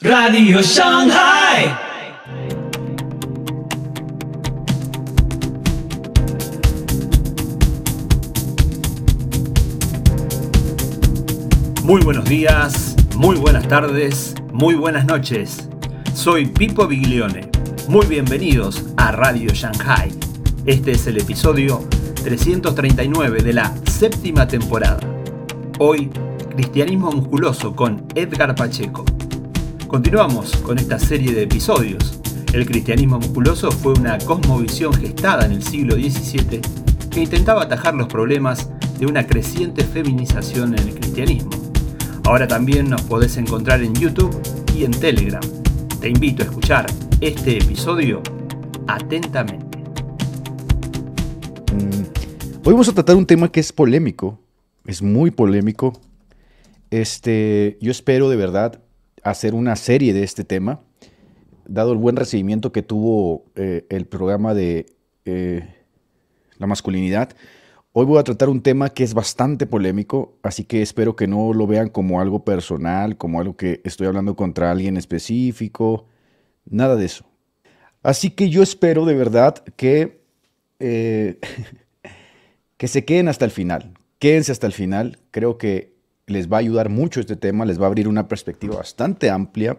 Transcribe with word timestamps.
Radio 0.00 0.62
Shanghai. 0.62 1.76
Muy 11.82 12.00
buenos 12.02 12.24
días, 12.26 12.94
muy 13.16 13.34
buenas 13.38 13.66
tardes, 13.66 14.36
muy 14.52 14.76
buenas 14.76 15.04
noches. 15.04 15.68
Soy 16.14 16.46
Pipo 16.46 16.86
Biglione. 16.86 17.50
Muy 17.88 18.06
bienvenidos 18.06 18.84
a 18.98 19.10
Radio 19.10 19.52
Shanghai. 19.52 20.12
Este 20.64 20.92
es 20.92 21.08
el 21.08 21.18
episodio 21.18 21.80
339 22.22 23.42
de 23.42 23.52
la 23.52 23.74
séptima 23.90 24.46
temporada. 24.46 25.00
Hoy, 25.80 26.08
Cristianismo 26.50 27.10
Musculoso 27.10 27.74
con 27.74 28.06
Edgar 28.14 28.54
Pacheco. 28.54 29.04
Continuamos 29.88 30.54
con 30.58 30.76
esta 30.76 30.98
serie 30.98 31.32
de 31.32 31.44
episodios. 31.44 32.20
El 32.52 32.66
cristianismo 32.66 33.18
musculoso 33.18 33.70
fue 33.70 33.94
una 33.94 34.18
cosmovisión 34.18 34.92
gestada 34.92 35.46
en 35.46 35.52
el 35.52 35.62
siglo 35.62 35.94
XVII 35.94 36.60
que 37.10 37.20
intentaba 37.20 37.62
atajar 37.62 37.94
los 37.94 38.06
problemas 38.06 38.68
de 38.98 39.06
una 39.06 39.26
creciente 39.26 39.82
feminización 39.82 40.78
en 40.78 40.88
el 40.88 40.94
cristianismo. 40.94 41.52
Ahora 42.24 42.46
también 42.46 42.90
nos 42.90 43.00
podés 43.00 43.38
encontrar 43.38 43.82
en 43.82 43.94
YouTube 43.94 44.38
y 44.76 44.84
en 44.84 44.90
Telegram. 44.90 45.40
Te 46.02 46.10
invito 46.10 46.42
a 46.42 46.46
escuchar 46.46 46.84
este 47.22 47.56
episodio 47.56 48.22
atentamente. 48.88 49.78
Mm, 51.72 52.62
Hoy 52.62 52.72
vamos 52.74 52.90
a 52.90 52.92
tratar 52.92 53.16
un 53.16 53.24
tema 53.24 53.50
que 53.50 53.60
es 53.60 53.72
polémico, 53.72 54.38
es 54.84 55.00
muy 55.00 55.30
polémico. 55.30 55.98
Este, 56.90 57.78
yo 57.80 57.90
espero 57.90 58.28
de 58.28 58.36
verdad 58.36 58.82
hacer 59.30 59.54
una 59.54 59.76
serie 59.76 60.12
de 60.12 60.22
este 60.22 60.44
tema, 60.44 60.80
dado 61.66 61.92
el 61.92 61.98
buen 61.98 62.16
recibimiento 62.16 62.72
que 62.72 62.82
tuvo 62.82 63.44
eh, 63.54 63.86
el 63.90 64.06
programa 64.06 64.54
de 64.54 64.86
eh, 65.24 65.68
la 66.58 66.66
masculinidad. 66.66 67.30
Hoy 67.92 68.06
voy 68.06 68.18
a 68.18 68.24
tratar 68.24 68.48
un 68.48 68.62
tema 68.62 68.90
que 68.90 69.04
es 69.04 69.14
bastante 69.14 69.66
polémico, 69.66 70.38
así 70.42 70.64
que 70.64 70.82
espero 70.82 71.16
que 71.16 71.26
no 71.26 71.52
lo 71.52 71.66
vean 71.66 71.88
como 71.88 72.20
algo 72.20 72.44
personal, 72.44 73.16
como 73.16 73.40
algo 73.40 73.56
que 73.56 73.80
estoy 73.84 74.06
hablando 74.06 74.36
contra 74.36 74.70
alguien 74.70 74.96
específico, 74.96 76.06
nada 76.64 76.96
de 76.96 77.06
eso. 77.06 77.24
Así 78.02 78.30
que 78.30 78.50
yo 78.50 78.62
espero 78.62 79.04
de 79.04 79.14
verdad 79.14 79.56
que, 79.76 80.22
eh, 80.78 81.38
que 82.76 82.88
se 82.88 83.04
queden 83.04 83.28
hasta 83.28 83.44
el 83.44 83.50
final. 83.50 83.94
Quédense 84.18 84.52
hasta 84.52 84.66
el 84.66 84.72
final. 84.72 85.18
Creo 85.30 85.58
que 85.58 85.97
les 86.28 86.50
va 86.50 86.58
a 86.58 86.60
ayudar 86.60 86.88
mucho 86.88 87.20
este 87.20 87.36
tema, 87.36 87.64
les 87.64 87.80
va 87.80 87.84
a 87.84 87.86
abrir 87.88 88.08
una 88.08 88.28
perspectiva 88.28 88.76
bastante 88.76 89.30
amplia 89.30 89.78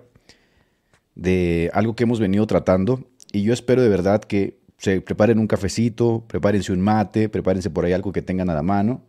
de 1.15 1.69
algo 1.73 1.95
que 1.95 2.03
hemos 2.03 2.19
venido 2.19 2.45
tratando. 2.47 3.03
Y 3.31 3.43
yo 3.43 3.53
espero 3.53 3.81
de 3.81 3.89
verdad 3.89 4.21
que 4.21 4.59
se 4.77 5.01
preparen 5.01 5.39
un 5.39 5.47
cafecito, 5.47 6.25
prepárense 6.27 6.71
un 6.71 6.81
mate, 6.81 7.29
prepárense 7.29 7.69
por 7.69 7.85
ahí 7.85 7.93
algo 7.93 8.11
que 8.11 8.21
tengan 8.21 8.49
a 8.49 8.53
la 8.53 8.63
mano. 8.63 9.03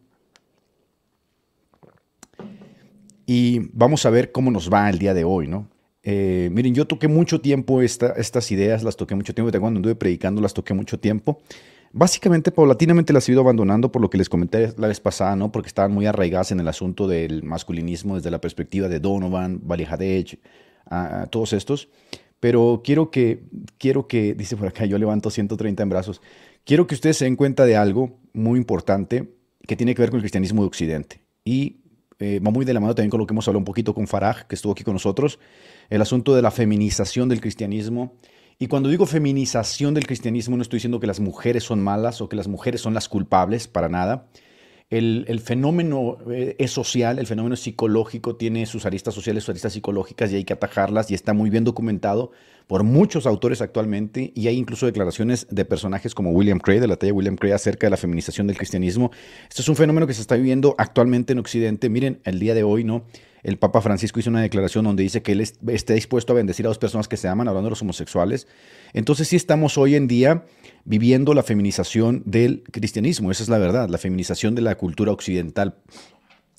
Y 3.26 3.70
vamos 3.72 4.04
a 4.06 4.10
ver 4.10 4.32
cómo 4.32 4.50
nos 4.50 4.72
va 4.72 4.90
el 4.90 4.98
día 4.98 5.14
de 5.14 5.22
hoy, 5.22 5.46
¿no? 5.46 5.68
Eh, 6.02 6.48
miren, 6.52 6.74
yo 6.74 6.86
toqué 6.86 7.06
mucho 7.06 7.40
tiempo 7.40 7.82
esta, 7.82 8.12
estas 8.12 8.50
ideas, 8.50 8.82
las 8.82 8.96
toqué 8.96 9.14
mucho 9.14 9.34
tiempo, 9.34 9.52
cuando 9.60 9.78
anduve 9.78 9.94
predicando 9.94 10.40
las 10.40 10.54
toqué 10.54 10.74
mucho 10.74 10.98
tiempo. 10.98 11.40
Básicamente, 11.92 12.52
paulatinamente 12.52 13.12
las 13.12 13.28
he 13.28 13.32
ido 13.32 13.40
abandonando 13.40 13.90
por 13.90 14.00
lo 14.00 14.10
que 14.10 14.18
les 14.18 14.28
comenté 14.28 14.72
la 14.76 14.86
vez 14.86 15.00
pasada, 15.00 15.34
¿no? 15.34 15.50
Porque 15.50 15.66
estaban 15.66 15.92
muy 15.92 16.06
arraigadas 16.06 16.52
en 16.52 16.60
el 16.60 16.68
asunto 16.68 17.08
del 17.08 17.42
masculinismo 17.42 18.14
desde 18.14 18.30
la 18.30 18.40
perspectiva 18.40 18.88
de 18.88 19.00
Donovan, 19.00 19.60
a, 20.86 21.22
a 21.22 21.26
todos 21.26 21.52
estos. 21.52 21.88
Pero 22.38 22.80
quiero 22.84 23.10
que, 23.10 23.42
quiero 23.78 24.06
que, 24.06 24.34
dice 24.38 24.56
por 24.56 24.68
acá, 24.68 24.84
yo 24.86 24.98
levanto 24.98 25.30
130 25.30 25.82
en 25.82 25.88
brazos. 25.88 26.22
Quiero 26.64 26.86
que 26.86 26.94
ustedes 26.94 27.16
se 27.16 27.24
den 27.24 27.36
cuenta 27.36 27.66
de 27.66 27.76
algo 27.76 28.18
muy 28.32 28.58
importante 28.58 29.34
que 29.66 29.76
tiene 29.76 29.94
que 29.94 30.02
ver 30.02 30.10
con 30.10 30.18
el 30.18 30.22
cristianismo 30.22 30.62
de 30.62 30.68
Occidente. 30.68 31.20
Y 31.44 31.80
eh, 32.20 32.38
va 32.38 32.50
muy 32.50 32.64
de 32.64 32.74
la 32.74 32.80
mano 32.80 32.94
también 32.94 33.10
con 33.10 33.18
lo 33.18 33.26
que 33.26 33.32
hemos 33.32 33.48
hablado 33.48 33.60
un 33.60 33.64
poquito 33.64 33.94
con 33.94 34.06
Faraj, 34.06 34.46
que 34.46 34.54
estuvo 34.54 34.72
aquí 34.72 34.84
con 34.84 34.94
nosotros, 34.94 35.38
el 35.88 36.02
asunto 36.02 36.34
de 36.34 36.42
la 36.42 36.50
feminización 36.50 37.28
del 37.28 37.40
cristianismo. 37.40 38.14
Y 38.62 38.68
cuando 38.68 38.90
digo 38.90 39.06
feminización 39.06 39.94
del 39.94 40.06
cristianismo, 40.06 40.54
no 40.54 40.60
estoy 40.60 40.76
diciendo 40.76 41.00
que 41.00 41.06
las 41.06 41.18
mujeres 41.18 41.64
son 41.64 41.80
malas 41.80 42.20
o 42.20 42.28
que 42.28 42.36
las 42.36 42.46
mujeres 42.46 42.82
son 42.82 42.92
las 42.92 43.08
culpables, 43.08 43.66
para 43.68 43.88
nada. 43.88 44.26
El, 44.90 45.40
fenómeno 45.40 46.18
eh, 46.30 46.56
es 46.58 46.70
social, 46.70 47.18
el 47.18 47.26
fenómeno 47.26 47.56
psicológico 47.56 48.36
tiene 48.36 48.66
sus 48.66 48.84
aristas 48.84 49.14
sociales, 49.14 49.44
sus 49.44 49.50
aristas 49.50 49.72
psicológicas 49.72 50.30
y 50.30 50.36
hay 50.36 50.44
que 50.44 50.52
atajarlas 50.52 51.10
y 51.10 51.14
está 51.14 51.32
muy 51.32 51.48
bien 51.48 51.64
documentado 51.64 52.32
por 52.66 52.82
muchos 52.82 53.24
autores 53.24 53.62
actualmente 53.62 54.30
y 54.34 54.48
hay 54.48 54.58
incluso 54.58 54.84
declaraciones 54.84 55.46
de 55.48 55.64
personajes 55.64 56.14
como 56.14 56.32
William 56.32 56.58
Cray, 56.58 56.80
de 56.80 56.88
la 56.88 56.96
talla 56.96 57.14
William 57.14 57.36
Cray, 57.36 57.52
acerca 57.52 57.86
de 57.86 57.92
la 57.92 57.96
feminización 57.96 58.46
del 58.46 58.58
cristianismo. 58.58 59.10
Esto 59.48 59.62
es 59.62 59.68
un 59.70 59.76
fenómeno 59.76 60.06
que 60.06 60.12
se 60.12 60.20
está 60.20 60.36
viviendo 60.36 60.74
actualmente 60.76 61.32
en 61.32 61.38
Occidente. 61.38 61.88
Miren, 61.88 62.20
el 62.24 62.38
día 62.38 62.54
de 62.54 62.64
hoy, 62.64 62.84
¿no? 62.84 63.04
El 63.42 63.58
Papa 63.58 63.80
Francisco 63.80 64.20
hizo 64.20 64.30
una 64.30 64.42
declaración 64.42 64.84
donde 64.84 65.02
dice 65.02 65.22
que 65.22 65.32
él 65.32 65.40
está 65.40 65.94
dispuesto 65.94 66.32
a 66.32 66.36
bendecir 66.36 66.66
a 66.66 66.68
dos 66.68 66.78
personas 66.78 67.08
que 67.08 67.16
se 67.16 67.28
aman, 67.28 67.48
hablando 67.48 67.68
de 67.68 67.70
los 67.70 67.82
homosexuales. 67.82 68.46
Entonces 68.92 69.28
sí 69.28 69.36
estamos 69.36 69.78
hoy 69.78 69.94
en 69.94 70.06
día 70.06 70.44
viviendo 70.84 71.34
la 71.34 71.42
feminización 71.42 72.22
del 72.26 72.62
cristianismo, 72.70 73.30
esa 73.30 73.42
es 73.42 73.48
la 73.48 73.58
verdad, 73.58 73.88
la 73.88 73.98
feminización 73.98 74.54
de 74.54 74.62
la 74.62 74.76
cultura 74.76 75.12
occidental 75.12 75.76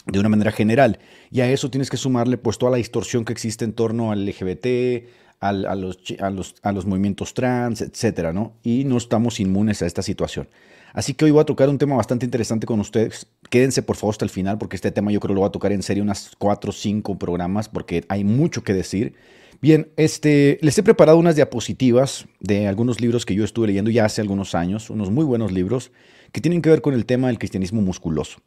de 0.08 0.20
una 0.20 0.30
manera 0.30 0.52
general. 0.52 1.00
Y 1.30 1.42
a 1.42 1.52
eso 1.52 1.70
tienes 1.70 1.90
que 1.90 1.98
sumarle 1.98 2.38
pues 2.38 2.58
toda 2.58 2.72
la 2.72 2.78
distorsión 2.78 3.26
que 3.26 3.34
existe 3.34 3.66
en 3.66 3.74
torno 3.74 4.12
al 4.12 4.26
LGBT, 4.26 5.08
al, 5.40 5.66
a, 5.66 5.76
los, 5.76 6.00
a, 6.20 6.30
los, 6.30 6.56
a 6.62 6.72
los 6.72 6.86
movimientos 6.86 7.34
trans, 7.34 7.82
etcétera, 7.82 8.34
¿no? 8.34 8.54
Y 8.64 8.84
no 8.84 8.98
estamos 8.98 9.40
inmunes 9.40 9.82
a 9.82 9.86
esta 9.86 10.02
situación. 10.02 10.50
Así 10.94 11.14
que 11.14 11.26
hoy 11.26 11.32
voy 11.32 11.42
a 11.42 11.46
tocar 11.46 11.70
un 11.70 11.78
tema 11.78 11.96
bastante 11.96 12.26
interesante 12.26 12.68
con 12.68 12.80
ustedes. 12.80 13.28
Quédense 13.52 13.82
por 13.82 13.98
favor 13.98 14.14
hasta 14.14 14.24
el 14.24 14.32
final 14.32 14.58
porque 14.58 14.78
este 14.78 14.92
tema 14.92 15.12
yo 15.12 15.20
creo 15.20 15.36
lo 15.36 15.42
voy 15.42 15.50
a 15.50 15.52
tocar 15.52 15.74
en 15.74 15.84
serie 15.84 16.02
unas 16.02 16.32
4 16.38 16.70
o 16.70 16.74
5 16.74 17.20
programas 17.20 17.68
porque 17.68 18.06
hay 18.08 18.24
mucho 18.24 18.64
que 18.64 18.74
decir. 18.74 19.14
Bien, 19.62 19.92
este, 19.98 20.58
les 20.62 20.78
he 20.78 20.84
preparado 20.84 21.18
unas 21.18 21.36
diapositivas 21.36 22.28
de 22.40 22.70
algunos 22.70 23.02
libros 23.02 23.26
que 23.26 23.36
yo 23.36 23.44
estuve 23.44 23.68
leyendo 23.68 23.92
ya 23.92 24.06
hace 24.06 24.22
algunos 24.22 24.56
años, 24.56 24.90
unos 24.90 25.12
muy 25.12 25.26
buenos 25.26 25.52
libros 25.52 25.92
que 26.32 26.40
tienen 26.40 26.62
que 26.62 26.70
ver 26.70 26.82
con 26.82 26.94
el 26.94 27.06
tema 27.06 27.28
del 27.28 27.40
cristianismo 27.40 27.82
musculoso. 27.82 28.40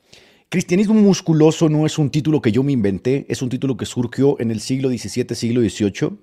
Cristianismo 0.48 0.94
musculoso 0.94 1.68
no 1.68 1.84
es 1.84 1.98
un 1.98 2.08
título 2.08 2.40
que 2.40 2.50
yo 2.50 2.62
me 2.62 2.72
inventé, 2.72 3.26
es 3.28 3.42
un 3.42 3.50
título 3.50 3.76
que 3.76 3.84
surgió 3.84 4.40
en 4.40 4.50
el 4.50 4.60
siglo 4.60 4.88
XVII, 4.88 5.34
siglo 5.34 5.60
XVIII 5.60 6.18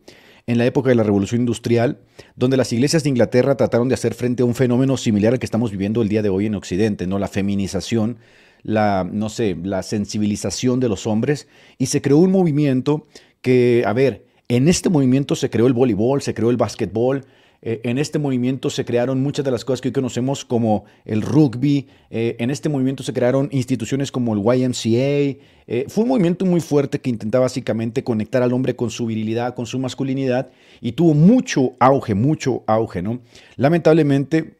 en 0.47 0.57
la 0.57 0.65
época 0.65 0.89
de 0.89 0.95
la 0.95 1.03
Revolución 1.03 1.41
Industrial, 1.41 1.99
donde 2.35 2.57
las 2.57 2.73
iglesias 2.73 3.03
de 3.03 3.09
Inglaterra 3.09 3.55
trataron 3.55 3.89
de 3.89 3.93
hacer 3.93 4.13
frente 4.13 4.43
a 4.43 4.45
un 4.45 4.55
fenómeno 4.55 4.97
similar 4.97 5.33
al 5.33 5.39
que 5.39 5.45
estamos 5.45 5.71
viviendo 5.71 6.01
el 6.01 6.09
día 6.09 6.21
de 6.21 6.29
hoy 6.29 6.47
en 6.47 6.55
Occidente, 6.55 7.07
¿no? 7.07 7.19
La 7.19 7.27
feminización, 7.27 8.17
la, 8.63 9.07
no 9.11 9.29
sé, 9.29 9.57
la 9.63 9.83
sensibilización 9.83 10.79
de 10.79 10.89
los 10.89 11.07
hombres, 11.07 11.47
y 11.77 11.87
se 11.87 12.01
creó 12.01 12.17
un 12.17 12.31
movimiento 12.31 13.07
que, 13.41 13.83
a 13.85 13.93
ver, 13.93 14.25
en 14.47 14.67
este 14.67 14.89
movimiento 14.89 15.35
se 15.35 15.49
creó 15.49 15.67
el 15.67 15.73
voleibol, 15.73 16.21
se 16.21 16.33
creó 16.33 16.49
el 16.49 16.57
básquetbol, 16.57 17.25
eh, 17.63 17.79
en 17.83 17.99
este 17.99 18.17
movimiento 18.17 18.71
se 18.71 18.85
crearon 18.85 19.21
muchas 19.21 19.45
de 19.45 19.51
las 19.51 19.63
cosas 19.63 19.81
que 19.81 19.89
hoy 19.89 19.93
conocemos 19.93 20.43
como 20.43 20.85
el 21.05 21.21
rugby. 21.21 21.87
Eh, 22.09 22.35
en 22.39 22.49
este 22.49 22.69
movimiento 22.69 23.03
se 23.03 23.13
crearon 23.13 23.49
instituciones 23.51 24.11
como 24.11 24.33
el 24.33 24.41
YMCA. 24.41 25.39
Eh, 25.67 25.85
fue 25.87 26.03
un 26.03 26.09
movimiento 26.09 26.45
muy 26.45 26.59
fuerte 26.59 26.99
que 26.99 27.11
intentaba 27.11 27.43
básicamente 27.43 28.03
conectar 28.03 28.41
al 28.41 28.51
hombre 28.53 28.75
con 28.75 28.89
su 28.89 29.05
virilidad, 29.05 29.53
con 29.53 29.67
su 29.67 29.77
masculinidad 29.77 30.49
y 30.81 30.93
tuvo 30.93 31.13
mucho 31.13 31.73
auge, 31.79 32.15
mucho 32.15 32.63
auge, 32.65 33.01
¿no? 33.03 33.19
Lamentablemente 33.57 34.55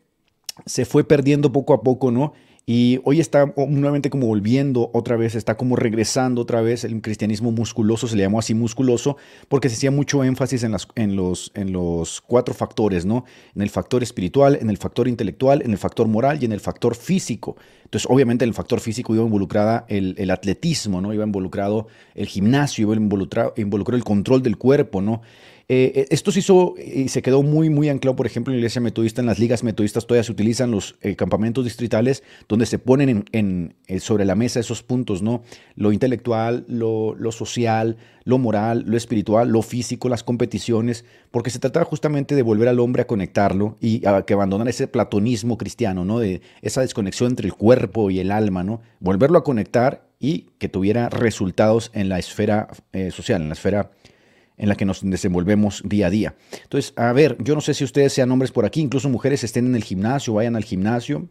se 0.65 0.85
fue 0.85 1.03
perdiendo 1.03 1.51
poco 1.51 1.73
a 1.73 1.81
poco, 1.81 2.11
¿no? 2.11 2.33
Y 2.73 3.01
hoy 3.03 3.19
está 3.19 3.53
nuevamente 3.67 4.09
como 4.09 4.27
volviendo 4.27 4.91
otra 4.93 5.17
vez, 5.17 5.35
está 5.35 5.57
como 5.57 5.75
regresando 5.75 6.39
otra 6.39 6.61
vez 6.61 6.85
el 6.85 7.01
cristianismo 7.01 7.51
musculoso, 7.51 8.07
se 8.07 8.15
le 8.15 8.23
llamó 8.23 8.39
así 8.39 8.53
musculoso, 8.53 9.17
porque 9.49 9.67
se 9.67 9.75
hacía 9.75 9.91
mucho 9.91 10.23
énfasis 10.23 10.63
en, 10.63 10.77
en, 10.95 11.17
los, 11.17 11.51
en 11.53 11.73
los 11.73 12.21
cuatro 12.21 12.53
factores, 12.53 13.05
¿no? 13.05 13.25
En 13.55 13.61
el 13.61 13.69
factor 13.69 14.03
espiritual, 14.03 14.57
en 14.61 14.69
el 14.69 14.77
factor 14.77 15.09
intelectual, 15.09 15.61
en 15.63 15.71
el 15.71 15.77
factor 15.77 16.07
moral 16.07 16.41
y 16.41 16.45
en 16.45 16.53
el 16.53 16.61
factor 16.61 16.95
físico. 16.95 17.57
Entonces, 17.83 18.09
obviamente, 18.09 18.45
en 18.45 18.49
el 18.51 18.55
factor 18.55 18.79
físico 18.79 19.13
iba 19.13 19.25
involucrada 19.25 19.83
el, 19.89 20.15
el 20.17 20.31
atletismo, 20.31 21.01
¿no? 21.01 21.13
Iba 21.13 21.25
involucrado 21.25 21.87
el 22.15 22.27
gimnasio, 22.27 22.83
iba 22.83 22.95
involucrado 22.95 23.97
el 23.97 24.03
control 24.05 24.43
del 24.43 24.57
cuerpo, 24.57 25.01
¿no? 25.01 25.21
Eh, 25.73 26.07
esto 26.09 26.33
se 26.33 26.39
hizo 26.39 26.75
y 26.77 27.07
se 27.07 27.21
quedó 27.21 27.43
muy, 27.43 27.69
muy 27.69 27.87
anclado, 27.87 28.17
por 28.17 28.25
ejemplo, 28.25 28.51
en 28.51 28.57
la 28.57 28.59
iglesia 28.59 28.81
metodista, 28.81 29.21
en 29.21 29.27
las 29.27 29.39
ligas 29.39 29.63
metodistas 29.63 30.05
todavía 30.05 30.25
se 30.25 30.33
utilizan 30.33 30.69
los 30.69 30.95
eh, 30.99 31.15
campamentos 31.15 31.63
distritales 31.63 32.23
donde 32.49 32.65
se 32.65 32.77
ponen 32.77 33.07
en, 33.07 33.25
en, 33.31 33.75
eh, 33.87 34.01
sobre 34.01 34.25
la 34.25 34.35
mesa 34.35 34.59
esos 34.59 34.83
puntos, 34.83 35.21
¿no? 35.21 35.43
Lo 35.77 35.93
intelectual, 35.93 36.65
lo, 36.67 37.15
lo, 37.15 37.31
social, 37.31 37.95
lo 38.25 38.37
moral, 38.37 38.83
lo 38.85 38.97
espiritual, 38.97 39.47
lo 39.47 39.61
físico, 39.61 40.09
las 40.09 40.25
competiciones, 40.25 41.05
porque 41.31 41.51
se 41.51 41.59
trataba 41.59 41.85
justamente 41.85 42.35
de 42.35 42.41
volver 42.41 42.67
al 42.67 42.81
hombre 42.81 43.03
a 43.03 43.07
conectarlo 43.07 43.77
y 43.79 44.05
a 44.05 44.23
que 44.23 44.33
abandonar 44.33 44.67
ese 44.67 44.89
platonismo 44.89 45.57
cristiano, 45.57 46.03
¿no? 46.03 46.19
De 46.19 46.41
esa 46.61 46.81
desconexión 46.81 47.29
entre 47.29 47.47
el 47.47 47.53
cuerpo 47.53 48.11
y 48.11 48.19
el 48.19 48.31
alma, 48.31 48.65
¿no? 48.65 48.81
Volverlo 48.99 49.37
a 49.37 49.45
conectar 49.45 50.03
y 50.19 50.49
que 50.59 50.67
tuviera 50.67 51.07
resultados 51.07 51.91
en 51.93 52.09
la 52.09 52.19
esfera 52.19 52.67
social, 53.11 53.41
en 53.41 53.47
la 53.47 53.53
esfera 53.53 53.91
en 54.61 54.69
la 54.69 54.75
que 54.75 54.85
nos 54.85 55.01
desenvolvemos 55.01 55.81
día 55.83 56.05
a 56.05 56.09
día. 56.11 56.35
Entonces, 56.63 56.93
a 56.95 57.11
ver, 57.13 57.35
yo 57.39 57.55
no 57.55 57.61
sé 57.61 57.73
si 57.73 57.83
ustedes 57.83 58.13
sean 58.13 58.31
hombres 58.31 58.51
por 58.51 58.63
aquí, 58.63 58.79
incluso 58.79 59.09
mujeres 59.09 59.43
estén 59.43 59.65
en 59.65 59.75
el 59.75 59.83
gimnasio, 59.83 60.35
vayan 60.35 60.55
al 60.55 60.63
gimnasio, 60.63 61.27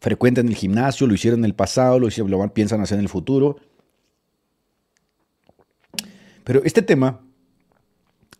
frecuenten 0.00 0.48
el 0.48 0.56
gimnasio, 0.56 1.06
lo 1.06 1.14
hicieron 1.14 1.40
en 1.40 1.44
el 1.44 1.54
pasado, 1.54 2.00
lo, 2.00 2.08
hicieron, 2.08 2.32
lo 2.32 2.52
piensan 2.52 2.80
hacer 2.80 2.98
en 2.98 3.04
el 3.04 3.08
futuro. 3.08 3.58
Pero 6.42 6.62
este 6.64 6.82
tema 6.82 7.20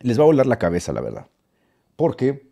les 0.00 0.19
va 0.19 0.25
a 0.25 0.27
volar 0.27 0.47
la 0.47 0.59
cabeza, 0.59 0.93
la 0.93 1.00
verdad. 1.00 1.29
Porque 1.94 2.50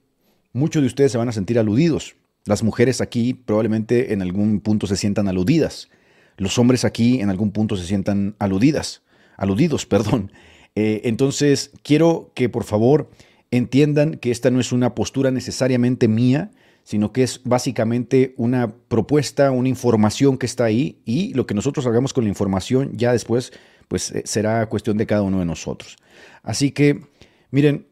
muchos 0.53 0.83
de 0.83 0.87
ustedes 0.87 1.11
se 1.11 1.19
van 1.19 1.29
a 1.29 1.33
sentir 1.33 1.59
aludidos. 1.59 2.15
Las 2.45 2.63
mujeres 2.63 3.01
aquí 3.01 3.35
probablemente 3.35 4.13
en 4.13 4.23
algún 4.23 4.61
punto 4.61 4.87
se 4.87 4.97
sientan 4.97 5.27
aludidas. 5.27 5.91
Los 6.37 6.61
hombres 6.61 6.85
aquí 6.85 7.21
en 7.21 7.29
algún 7.29 7.51
punto 7.51 7.77
se 7.77 7.87
sientan 7.89 8.37
aludidas. 8.39 9.03
Aludidos, 9.37 9.85
perdón. 9.95 10.31
Eh, 10.75 11.03
entonces, 11.05 11.71
quiero 11.83 12.33
que 12.35 12.49
por 12.49 12.65
favor 12.65 13.11
entiendan 13.51 14.17
que 14.17 14.31
esta 14.31 14.51
no 14.51 14.61
es 14.61 14.73
una 14.73 14.95
postura 14.95 15.31
necesariamente 15.31 16.09
mía, 16.09 16.51
sino 16.83 17.13
que 17.13 17.23
es 17.23 17.41
básicamente 17.45 18.35
una 18.37 18.75
propuesta, 18.75 19.51
una 19.51 19.69
información 19.69 20.37
que 20.37 20.47
está 20.47 20.65
ahí 20.65 21.01
y 21.05 21.33
lo 21.35 21.47
que 21.47 21.55
nosotros 21.55 21.87
hagamos 21.87 22.13
con 22.13 22.25
la 22.25 22.31
información 22.31 22.93
ya 22.95 23.13
después 23.13 23.53
pues 23.89 24.11
eh, 24.11 24.23
será 24.25 24.69
cuestión 24.69 24.97
de 24.97 25.07
cada 25.07 25.23
uno 25.23 25.39
de 25.39 25.45
nosotros. 25.45 25.97
Así 26.43 26.73
que, 26.73 27.03
miren, 27.51 27.87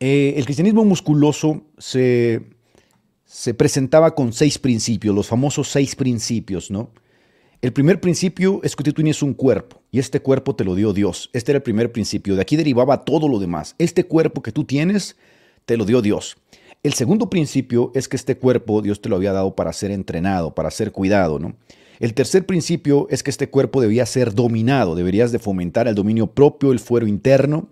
eh, 0.00 0.34
el 0.36 0.44
cristianismo 0.44 0.84
musculoso 0.84 1.62
se, 1.78 2.42
se 3.24 3.54
presentaba 3.54 4.14
con 4.14 4.32
seis 4.32 4.58
principios, 4.58 5.14
los 5.14 5.28
famosos 5.28 5.68
seis 5.68 5.94
principios, 5.94 6.70
¿no? 6.70 6.90
El 7.62 7.72
primer 7.72 8.00
principio 8.00 8.58
es 8.64 8.74
que 8.74 8.82
tú 8.82 8.92
tienes 8.92 9.22
un 9.22 9.34
cuerpo 9.34 9.80
y 9.92 10.00
este 10.00 10.18
cuerpo 10.18 10.56
te 10.56 10.64
lo 10.64 10.74
dio 10.74 10.92
Dios. 10.92 11.30
Este 11.32 11.52
era 11.52 11.58
el 11.58 11.62
primer 11.62 11.92
principio. 11.92 12.34
De 12.34 12.42
aquí 12.42 12.56
derivaba 12.56 13.04
todo 13.04 13.28
lo 13.28 13.38
demás. 13.38 13.76
Este 13.78 14.02
cuerpo 14.02 14.42
que 14.42 14.50
tú 14.50 14.64
tienes, 14.64 15.14
te 15.64 15.76
lo 15.76 15.84
dio 15.84 16.02
Dios. 16.02 16.36
El 16.82 16.94
segundo 16.94 17.30
principio 17.30 17.92
es 17.94 18.08
que 18.08 18.16
este 18.16 18.36
cuerpo 18.36 18.82
Dios 18.82 19.00
te 19.00 19.08
lo 19.08 19.14
había 19.14 19.32
dado 19.32 19.54
para 19.54 19.72
ser 19.72 19.92
entrenado, 19.92 20.56
para 20.56 20.72
ser 20.72 20.90
cuidado, 20.90 21.38
¿no? 21.38 21.54
El 22.00 22.14
tercer 22.14 22.46
principio 22.46 23.06
es 23.10 23.22
que 23.22 23.30
este 23.30 23.48
cuerpo 23.48 23.80
debía 23.80 24.06
ser 24.06 24.34
dominado, 24.34 24.96
deberías 24.96 25.30
de 25.30 25.38
fomentar 25.38 25.86
el 25.86 25.94
dominio 25.94 26.26
propio, 26.26 26.72
el 26.72 26.80
fuero 26.80 27.06
interno, 27.06 27.68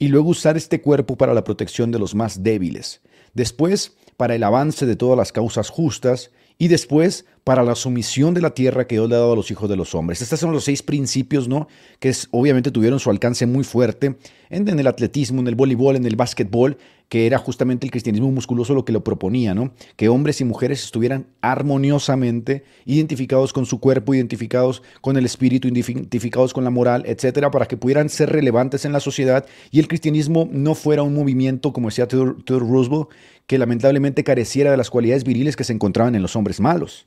y 0.00 0.08
luego 0.08 0.30
usar 0.30 0.56
este 0.56 0.80
cuerpo 0.80 1.14
para 1.14 1.32
la 1.32 1.44
protección 1.44 1.92
de 1.92 2.00
los 2.00 2.16
más 2.16 2.42
débiles. 2.42 3.02
Después, 3.34 3.94
para 4.16 4.34
el 4.34 4.42
avance 4.42 4.84
de 4.84 4.96
todas 4.96 5.16
las 5.16 5.30
causas 5.30 5.70
justas, 5.70 6.32
y 6.58 6.66
después 6.66 7.24
para 7.48 7.64
la 7.64 7.74
sumisión 7.74 8.34
de 8.34 8.42
la 8.42 8.50
tierra 8.50 8.86
que 8.86 8.96
Dios 8.96 9.08
le 9.08 9.14
ha 9.14 9.20
dado 9.20 9.32
a 9.32 9.36
los 9.36 9.50
hijos 9.50 9.70
de 9.70 9.76
los 9.76 9.94
hombres. 9.94 10.20
Estos 10.20 10.38
son 10.38 10.52
los 10.52 10.64
seis 10.64 10.82
principios, 10.82 11.48
¿no? 11.48 11.66
Que 11.98 12.14
obviamente 12.30 12.70
tuvieron 12.70 13.00
su 13.00 13.08
alcance 13.08 13.46
muy 13.46 13.64
fuerte 13.64 14.16
en, 14.50 14.68
el 14.68 14.86
atletismo, 14.86 15.40
en 15.40 15.46
el 15.46 15.54
voleibol, 15.54 15.96
en 15.96 16.04
el 16.04 16.14
básquetbol, 16.14 16.76
que 17.08 17.26
era 17.26 17.38
justamente 17.38 17.86
el 17.86 17.90
cristianismo 17.90 18.30
musculoso 18.30 18.74
lo 18.74 18.84
que 18.84 18.92
lo 18.92 19.02
proponía, 19.02 19.54
¿no? 19.54 19.72
Que 19.96 20.10
hombres 20.10 20.42
y 20.42 20.44
mujeres 20.44 20.84
estuvieran 20.84 21.28
armoniosamente 21.40 22.64
identificados 22.84 23.54
con 23.54 23.64
su 23.64 23.80
cuerpo, 23.80 24.12
identificados 24.12 24.82
con 25.00 25.16
el 25.16 25.24
espíritu, 25.24 25.68
identificados 25.68 26.52
con 26.52 26.64
la 26.64 26.70
moral, 26.70 27.04
etcétera, 27.06 27.50
para 27.50 27.64
que 27.64 27.78
pudieran 27.78 28.10
ser 28.10 28.28
relevantes 28.28 28.84
en 28.84 28.92
la 28.92 29.00
sociedad 29.00 29.46
y 29.70 29.78
el 29.80 29.88
cristianismo 29.88 30.50
no 30.52 30.74
fuera 30.74 31.02
un 31.02 31.14
movimiento, 31.14 31.72
como 31.72 31.88
decía 31.88 32.08
Theodore, 32.08 32.42
Theodore 32.44 32.70
Roosevelt, 32.70 33.08
que 33.46 33.56
lamentablemente 33.56 34.22
careciera 34.22 34.70
de 34.70 34.76
las 34.76 34.90
cualidades 34.90 35.24
viriles 35.24 35.56
que 35.56 35.64
se 35.64 35.72
encontraban 35.72 36.14
en 36.14 36.20
los 36.20 36.36
hombres 36.36 36.60
malos. 36.60 37.06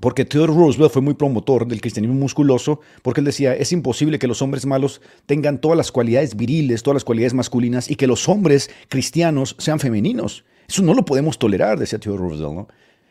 Porque 0.00 0.24
Theodore 0.24 0.52
Roosevelt 0.52 0.92
fue 0.92 1.02
muy 1.02 1.14
promotor 1.14 1.66
del 1.66 1.80
cristianismo 1.80 2.16
musculoso, 2.16 2.80
porque 3.02 3.20
él 3.20 3.24
decía, 3.24 3.54
es 3.54 3.72
imposible 3.72 4.18
que 4.18 4.26
los 4.26 4.42
hombres 4.42 4.66
malos 4.66 5.00
tengan 5.26 5.60
todas 5.60 5.76
las 5.76 5.92
cualidades 5.92 6.36
viriles, 6.36 6.82
todas 6.82 6.96
las 6.96 7.04
cualidades 7.04 7.32
masculinas, 7.34 7.90
y 7.90 7.96
que 7.96 8.06
los 8.06 8.28
hombres 8.28 8.70
cristianos 8.88 9.56
sean 9.58 9.78
femeninos. 9.78 10.44
Eso 10.68 10.82
no 10.82 10.94
lo 10.94 11.04
podemos 11.04 11.38
tolerar, 11.38 11.78
decía 11.78 11.98
Theodore 11.98 12.28
Roosevelt. 12.28 12.54
¿no? 12.54 12.68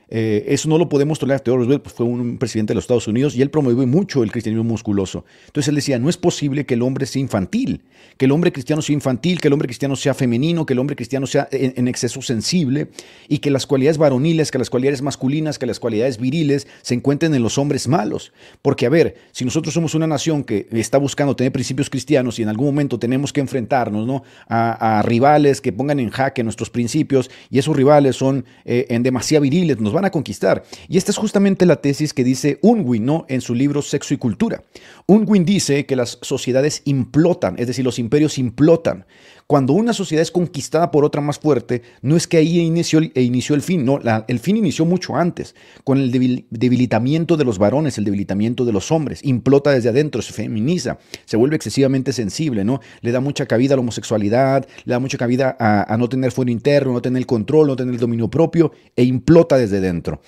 Eh, 0.10 0.46
eso 0.48 0.70
no 0.70 0.78
lo 0.78 0.90
podemos 0.90 1.20
tolerar. 1.20 1.42
Theodore 1.42 1.64
Roosevelt 1.64 1.88
fue 1.88 2.06
un 2.06 2.38
presidente 2.38 2.72
de 2.72 2.76
los 2.76 2.84
Estados 2.84 3.08
Unidos 3.08 3.36
y 3.36 3.42
él 3.42 3.50
promovió 3.50 3.86
mucho 3.88 4.24
el 4.24 4.32
cristianismo 4.32 4.64
musculoso. 4.64 5.26
Entonces 5.48 5.70
él 5.70 5.76
decía, 5.76 6.00
no 6.00 6.10
es 6.10 6.18
posible 6.18 6.66
que 6.66 6.76
el 6.76 6.82
hombre 6.82 7.06
sea 7.06 7.22
infantil, 7.22 7.82
que 8.18 8.26
el 8.26 8.32
hombre 8.32 8.52
cristiano 8.52 8.82
sea 8.82 8.94
infantil, 8.94 9.40
que 9.40 9.48
el 9.48 9.54
hombre 9.54 9.68
cristiano 9.68 9.96
sea 9.96 10.14
femenino, 10.14 10.66
que 10.66 10.74
el 10.74 10.80
hombre 10.80 10.96
cristiano 10.96 11.26
sea 11.26 11.48
en, 11.52 11.88
exceso 11.88 12.22
sensible 12.22 12.90
y 13.28 13.40
que 13.40 13.52
las 13.52 13.66
cualidades 13.66 13.98
varoniles, 13.98 14.52
que 14.52 14.58
las 14.58 14.70
cualidades 14.70 15.02
masculinas, 15.02 15.58
que 15.58 15.66
las 15.66 15.80
cualidades 15.80 16.18
viriles 16.18 16.68
se 16.82 16.94
encuentren 16.94 17.34
en 17.34 17.42
los 17.42 17.58
hombres 17.58 17.88
malos. 17.88 18.34
Porque 18.62 18.86
a 18.86 18.90
ver, 18.90 19.16
si 19.32 19.46
nosotros 19.46 19.74
somos 19.74 19.96
una 19.96 20.08
nación 20.08 20.44
que 20.44 20.68
está 20.72 20.98
buscando 20.98 21.36
tener 21.36 21.52
principios 21.52 21.90
cristianos 21.90 22.40
y 22.40 22.44
en 22.44 22.50
algún 22.50 22.68
momento 22.68 23.00
tenemos 23.00 23.34
que 23.34 23.42
enfrentarnos 23.42 24.06
¿no? 24.06 24.24
a, 24.48 25.02
rivales 25.04 25.62
que 25.62 25.72
pongan 25.72 26.00
en 26.00 26.10
jaque 26.10 26.44
nuestros 26.44 26.70
principios 26.70 27.30
y 27.50 27.60
esos 27.60 27.76
rivales 27.76 28.16
son 28.16 28.46
eh, 28.66 28.86
en 28.90 29.04
demasía 29.04 29.40
viriles, 29.40 29.80
nos 29.80 29.93
van 29.94 30.06
a 30.06 30.12
conquistar. 30.12 30.64
Y 30.88 30.98
esta 30.98 31.12
es 31.12 31.18
justamente 31.18 31.66
la 31.66 31.78
tesis 31.78 32.14
que 32.14 32.24
dice 32.24 32.60
Unwin 32.62 33.06
¿no? 33.06 33.26
en 33.30 33.42
su 33.42 33.56
libro 33.56 33.82
Sexo 33.82 34.14
y 34.14 34.18
Cultura. 34.18 34.64
Unwin 35.08 35.46
dice 35.46 35.86
que 35.86 35.96
las 35.96 36.20
sociedades 36.22 36.82
implotan, 36.86 37.56
es 37.58 37.68
decir, 37.68 37.86
los 37.86 38.00
imperios 38.00 38.38
implotan. 38.38 39.06
Cuando 39.48 39.74
una 39.74 39.94
sociedad 39.94 40.22
es 40.22 40.32
conquistada 40.32 40.92
por 40.92 41.06
otra 41.06 41.22
más 41.22 41.40
fuerte, 41.40 41.82
no 42.02 42.16
es 42.16 42.28
que 42.28 42.38
ahí 42.38 42.60
inició, 42.60 43.00
el 43.00 43.62
fin, 43.62 43.86
no, 43.86 44.00
el 44.28 44.40
fin 44.40 44.58
inició 44.58 44.86
mucho 44.86 45.16
antes, 45.16 45.56
con 45.84 45.98
el 45.98 46.12
debilitamiento 46.50 47.38
de 47.38 47.46
los 47.46 47.58
varones, 47.58 47.98
el 47.98 48.06
debilitamiento 48.06 48.66
de 48.66 48.72
los 48.72 48.92
hombres, 48.92 49.24
implota 49.24 49.72
desde 49.72 49.90
adentro, 49.90 50.22
se 50.22 50.34
feminiza, 50.34 50.98
se 51.26 51.38
vuelve 51.38 51.56
excesivamente 51.56 52.14
sensible, 52.14 52.64
¿no? 52.64 52.80
Le 53.02 53.12
da 53.12 53.20
mucha 53.20 53.46
cabida 53.46 53.74
a 53.74 53.78
la 53.78 53.82
homosexualidad, 53.82 54.66
le 54.86 54.92
da 54.92 55.00
mucha 55.00 55.18
cabida 55.18 55.56
a, 55.60 55.94
a 55.94 55.98
no 55.98 56.10
tener 56.10 56.32
fuero 56.32 56.52
interno, 56.52 56.94
no 56.94 57.02
tener 57.02 57.20
el 57.20 57.28
control, 57.28 57.68
no 57.68 57.76
tener 57.76 57.94
el 57.94 58.00
dominio 58.00 58.30
propio, 58.30 58.72
e 58.96 59.04
implota 59.04 59.58
desde 59.58 59.82
dentro 59.82 60.22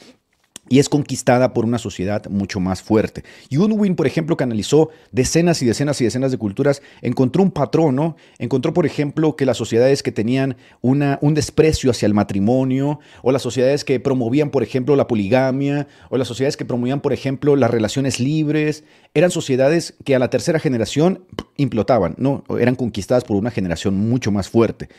y 0.70 0.80
es 0.80 0.90
conquistada 0.90 1.54
por 1.54 1.66
una 1.66 1.78
sociedad 1.78 2.26
mucho 2.30 2.60
más 2.60 2.82
fuerte. 2.82 3.24
Y 3.50 3.58
Unwin, 3.58 3.96
por 3.96 4.08
ejemplo, 4.08 4.36
que 4.36 4.44
analizó 4.44 4.90
decenas 5.12 5.62
y 5.62 5.66
decenas 5.66 6.02
y 6.02 6.06
decenas 6.06 6.32
de 6.32 6.38
culturas, 6.38 6.82
encontró 7.02 7.44
un 7.44 7.52
patrón, 7.52 7.96
¿no? 7.96 8.16
Encontró, 8.40 8.74
por 8.74 8.86
ejemplo, 8.86 9.36
que 9.36 9.46
las 9.46 9.58
sociedades 9.58 10.02
que 10.04 10.12
tenían 10.12 10.58
un 10.82 11.34
desprecio 11.34 11.92
hacia 11.92 12.06
el 12.06 12.14
matrimonio, 12.14 13.00
o 13.22 13.32
las 13.32 13.42
sociedades 13.42 13.84
que 13.84 14.00
promovían, 14.00 14.50
por 14.50 14.64
ejemplo, 14.64 14.96
la 14.96 15.08
poligamia, 15.08 15.88
o 16.10 16.18
las 16.18 16.28
sociedades 16.28 16.58
que 16.58 16.66
promovían, 16.66 17.02
por 17.02 17.14
ejemplo, 17.14 17.56
las 17.56 17.72
relaciones 17.72 18.20
libres, 18.20 18.84
eran 19.14 19.32
sociedades 19.32 19.96
que 20.04 20.16
a 20.16 20.20
la 20.20 20.30
tercera 20.30 20.60
generación 20.60 21.26
implotaban, 21.57 22.16
¿no? 22.18 22.44
Eran 22.60 22.75
conquistadas 22.75 23.24
por 23.24 23.38
una 23.38 23.52
generación 23.52 23.96
mucho 23.96 24.31
más 24.31 24.50
fuerte. 24.50 24.89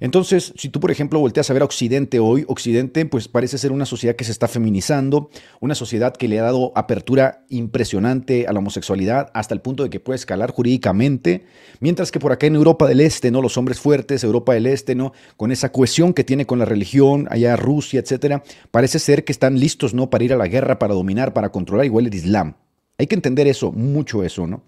Entonces, 0.00 0.52
si 0.56 0.68
tú, 0.68 0.80
por 0.80 0.90
ejemplo, 0.90 1.20
volteas 1.20 1.48
a 1.48 1.52
ver 1.52 1.62
a 1.62 1.66
Occidente 1.66 2.18
hoy, 2.18 2.44
Occidente 2.48 3.06
pues 3.06 3.28
parece 3.28 3.58
ser 3.58 3.72
una 3.72 3.86
sociedad 3.86 4.14
que 4.14 4.24
se 4.24 4.32
está 4.32 4.48
feminizando, 4.48 5.30
una 5.60 5.74
sociedad 5.74 6.14
que 6.14 6.28
le 6.28 6.38
ha 6.38 6.42
dado 6.42 6.72
apertura 6.74 7.44
impresionante 7.48 8.46
a 8.46 8.52
la 8.52 8.58
homosexualidad 8.58 9.30
hasta 9.34 9.54
el 9.54 9.60
punto 9.60 9.82
de 9.82 9.90
que 9.90 10.00
puede 10.00 10.16
escalar 10.16 10.50
jurídicamente, 10.50 11.46
mientras 11.80 12.10
que 12.10 12.20
por 12.20 12.32
acá 12.32 12.46
en 12.46 12.56
Europa 12.56 12.86
del 12.86 13.00
Este, 13.00 13.30
¿no? 13.30 13.40
Los 13.40 13.56
hombres 13.56 13.80
fuertes, 13.80 14.24
Europa 14.24 14.54
del 14.54 14.66
Este, 14.66 14.94
¿no? 14.94 15.12
Con 15.36 15.50
esa 15.50 15.72
cohesión 15.72 16.12
que 16.12 16.24
tiene 16.24 16.46
con 16.46 16.58
la 16.58 16.64
religión, 16.64 17.26
allá 17.30 17.56
Rusia, 17.56 18.00
etcétera, 18.00 18.42
parece 18.70 18.98
ser 18.98 19.24
que 19.24 19.32
están 19.32 19.58
listos, 19.58 19.94
¿no? 19.94 20.10
Para 20.10 20.24
ir 20.24 20.32
a 20.32 20.36
la 20.36 20.48
guerra, 20.48 20.78
para 20.78 20.94
dominar, 20.94 21.32
para 21.32 21.50
controlar 21.50 21.86
igual 21.86 22.06
el 22.06 22.14
Islam. 22.14 22.54
Hay 22.98 23.06
que 23.06 23.14
entender 23.14 23.46
eso, 23.46 23.72
mucho 23.72 24.22
eso, 24.22 24.46
¿no? 24.46 24.62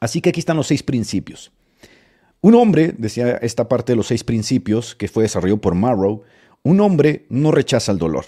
Así 0.00 0.20
que 0.20 0.30
aquí 0.30 0.40
están 0.40 0.56
los 0.56 0.66
seis 0.66 0.82
principios. 0.82 1.52
Un 2.40 2.54
hombre, 2.54 2.94
decía 2.96 3.36
esta 3.42 3.68
parte 3.68 3.92
de 3.92 3.96
los 3.96 4.06
seis 4.06 4.24
principios 4.24 4.94
que 4.94 5.08
fue 5.08 5.24
desarrollado 5.24 5.60
por 5.60 5.74
Marrow, 5.74 6.22
un 6.62 6.80
hombre 6.80 7.26
no 7.28 7.52
rechaza 7.52 7.92
el 7.92 7.98
dolor. 7.98 8.24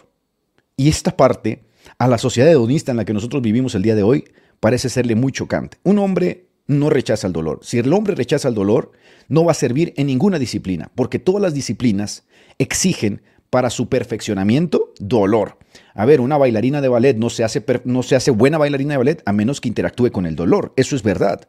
Y 0.77 0.89
esta 0.89 1.17
parte, 1.17 1.65
a 1.99 2.09
la 2.09 2.19
sociedad 2.19 2.51
hedonista 2.51 2.91
en 2.91 2.99
la 2.99 3.05
que 3.05 3.15
nosotros 3.15 3.43
vivimos 3.43 3.75
el 3.75 3.83
día 3.83 3.95
de 3.95 4.03
hoy, 4.03 4.25
parece 4.61 4.91
serle 4.91 5.15
muy 5.15 5.33
chocante. 5.33 5.79
Un 5.83 5.99
hombre 5.99 6.47
no 6.67 6.91
rechaza 6.91 7.27
el 7.27 7.33
dolor. 7.33 7.61
Si 7.63 7.79
el 7.79 7.93
hombre 7.93 8.15
rechaza 8.15 8.49
el 8.49 8.55
dolor, 8.55 8.93
no 9.29 9.45
va 9.45 9.53
a 9.53 9.55
servir 9.55 9.95
en 9.97 10.07
ninguna 10.07 10.39
disciplina, 10.39 10.91
porque 10.95 11.19
todas 11.19 11.43
las 11.43 11.55
disciplinas 11.55 12.25
exigen 12.59 13.23
para 13.51 13.71
su 13.71 13.89
perfeccionamiento 13.89 14.93
dolor. 14.99 15.59
A 15.95 16.07
ver, 16.07 16.21
una 16.21 16.39
bailarina 16.39 16.81
de 16.81 16.89
ballet 16.89 17.17
no 17.17 17.31
se 17.31 17.45
hace, 17.45 17.65
no 17.85 18.03
se 18.03 18.17
hace 18.17 18.31
buena 18.31 18.59
bailarina 18.59 18.95
de 18.95 18.99
ballet 18.99 19.23
a 19.27 19.33
menos 19.33 19.61
que 19.61 19.69
interactúe 19.69 20.11
con 20.11 20.27
el 20.27 20.37
dolor. 20.37 20.73
Eso 20.77 20.97
es 20.97 21.03
verdad. 21.03 21.49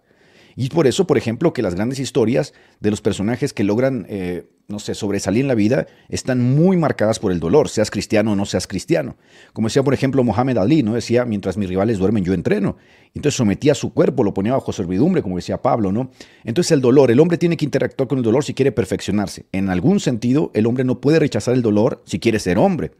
Y 0.56 0.70
por 0.70 0.88
eso, 0.88 1.08
por 1.08 1.18
ejemplo, 1.18 1.54
que 1.54 1.62
las 1.62 1.76
grandes 1.76 2.00
historias 2.00 2.54
de 2.80 2.92
los 2.92 3.02
personajes 3.02 3.54
que 3.54 3.64
logran, 3.64 4.06
eh, 4.10 4.48
no 4.68 4.80
sé, 4.80 4.96
sobresalir 4.96 5.42
en 5.42 5.48
la 5.48 5.56
vida 5.56 5.88
están 6.10 6.42
muy 6.42 6.78
marcadas 6.78 7.20
por 7.20 7.32
el 7.32 7.40
dolor, 7.40 7.70
seas 7.70 7.92
cristiano 7.92 8.34
o 8.34 8.36
no 8.36 8.46
seas 8.46 8.68
cristiano. 8.68 9.16
Como 9.54 9.68
decía, 9.68 9.84
por 9.84 9.94
ejemplo, 9.94 10.24
Mohamed 10.24 10.58
Ali, 10.58 10.84
¿no? 10.84 10.94
Decía, 10.94 11.26
mientras 11.26 11.58
mis 11.58 11.70
rivales 11.70 11.98
duermen, 11.98 12.24
yo 12.24 12.34
entreno. 12.34 12.78
Entonces 13.16 13.38
sometía 13.38 13.76
su 13.76 13.94
cuerpo, 13.94 14.24
lo 14.24 14.34
ponía 14.34 14.54
bajo 14.54 14.72
servidumbre, 14.72 15.22
como 15.22 15.36
decía 15.36 15.62
Pablo, 15.62 15.92
¿no? 15.92 16.12
Entonces 16.44 16.72
el 16.72 16.82
dolor, 16.82 17.12
el 17.12 17.20
hombre 17.20 17.38
tiene 17.38 17.58
que 17.58 17.66
interactuar 17.66 18.08
con 18.08 18.18
el 18.18 18.24
dolor 18.24 18.44
si 18.44 18.54
quiere 18.54 18.72
perfeccionarse. 18.72 19.46
En 19.52 19.70
algún 19.70 20.00
sentido, 20.00 20.52
el 20.54 20.66
hombre 20.66 20.84
no 20.84 21.00
puede 21.00 21.20
rechazar 21.20 21.54
el 21.54 21.62
dolor 21.62 22.02
si 22.06 22.20
quiere 22.20 22.40
ser 22.40 22.58
hombre. 22.58 22.92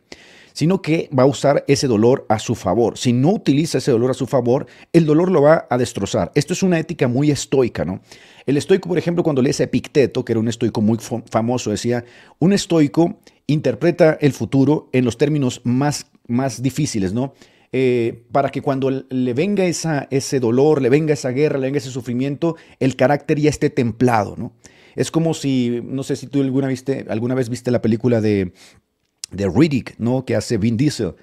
Sino 0.54 0.82
que 0.82 1.10
va 1.18 1.24
a 1.24 1.28
usar 1.28 1.66
ese 1.68 1.88
dolor 1.88 2.26
a 2.30 2.40
su 2.40 2.56
favor. 2.56 2.98
Si 2.98 3.12
no 3.12 3.32
utiliza 3.32 3.80
ese 3.80 3.92
dolor 3.92 4.12
a 4.12 4.14
su 4.14 4.28
favor, 4.28 4.68
el 4.94 5.06
dolor 5.06 5.30
lo 5.30 5.42
va 5.42 5.68
a 5.70 5.78
destrozar. 5.78 6.32
Esto 6.36 6.54
es 6.54 6.64
una 6.64 6.80
ética 6.80 7.08
muy 7.08 7.32
estoica, 7.32 7.84
¿no? 7.84 8.02
El 8.46 8.58
estoico, 8.58 8.88
por 8.88 8.98
ejemplo, 8.98 9.24
cuando 9.24 9.42
lees 9.42 9.60
a 9.60 9.66
Epicteto, 9.66 10.24
que 10.24 10.34
era 10.34 10.40
un 10.40 10.48
estoico 10.48 10.82
muy 10.82 10.98
famoso, 11.30 11.72
decía, 11.72 12.06
un 12.40 12.54
estoico 12.54 13.20
interpreta 13.48 14.18
el 14.22 14.34
futuro 14.34 14.90
en 14.94 15.06
los 15.06 15.18
términos 15.18 15.62
más, 15.64 16.08
más 16.28 16.62
difíciles, 16.62 17.14
¿no? 17.14 17.34
Eh, 17.72 18.26
para 18.32 18.50
que 18.50 18.62
cuando 18.62 18.92
le 18.92 19.34
venga 19.34 19.66
esa, 19.66 20.08
ese 20.12 20.40
dolor, 20.40 20.82
le 20.82 20.90
venga 20.90 21.14
esa 21.14 21.30
guerra, 21.30 21.58
le 21.58 21.68
venga 21.68 21.80
ese 21.80 21.90
sufrimiento, 21.90 22.56
el 22.80 22.96
carácter 22.96 23.40
ya 23.40 23.50
esté 23.50 23.72
templado, 23.72 24.36
¿no? 24.38 24.54
Es 24.96 25.10
como 25.10 25.34
si, 25.34 25.82
no 25.84 26.04
sé 26.04 26.16
si 26.16 26.28
tú 26.28 26.42
alguna, 26.42 26.68
viste, 26.68 27.08
alguna 27.10 27.34
vez 27.34 27.50
viste 27.50 27.72
la 27.72 27.82
película 27.82 28.22
de, 28.22 28.54
de 29.34 29.50
Riddick, 29.50 29.96
¿no? 29.98 30.26
Que 30.26 30.36
hace 30.36 30.58
Vin 30.58 30.78
Diesel. 30.78 31.16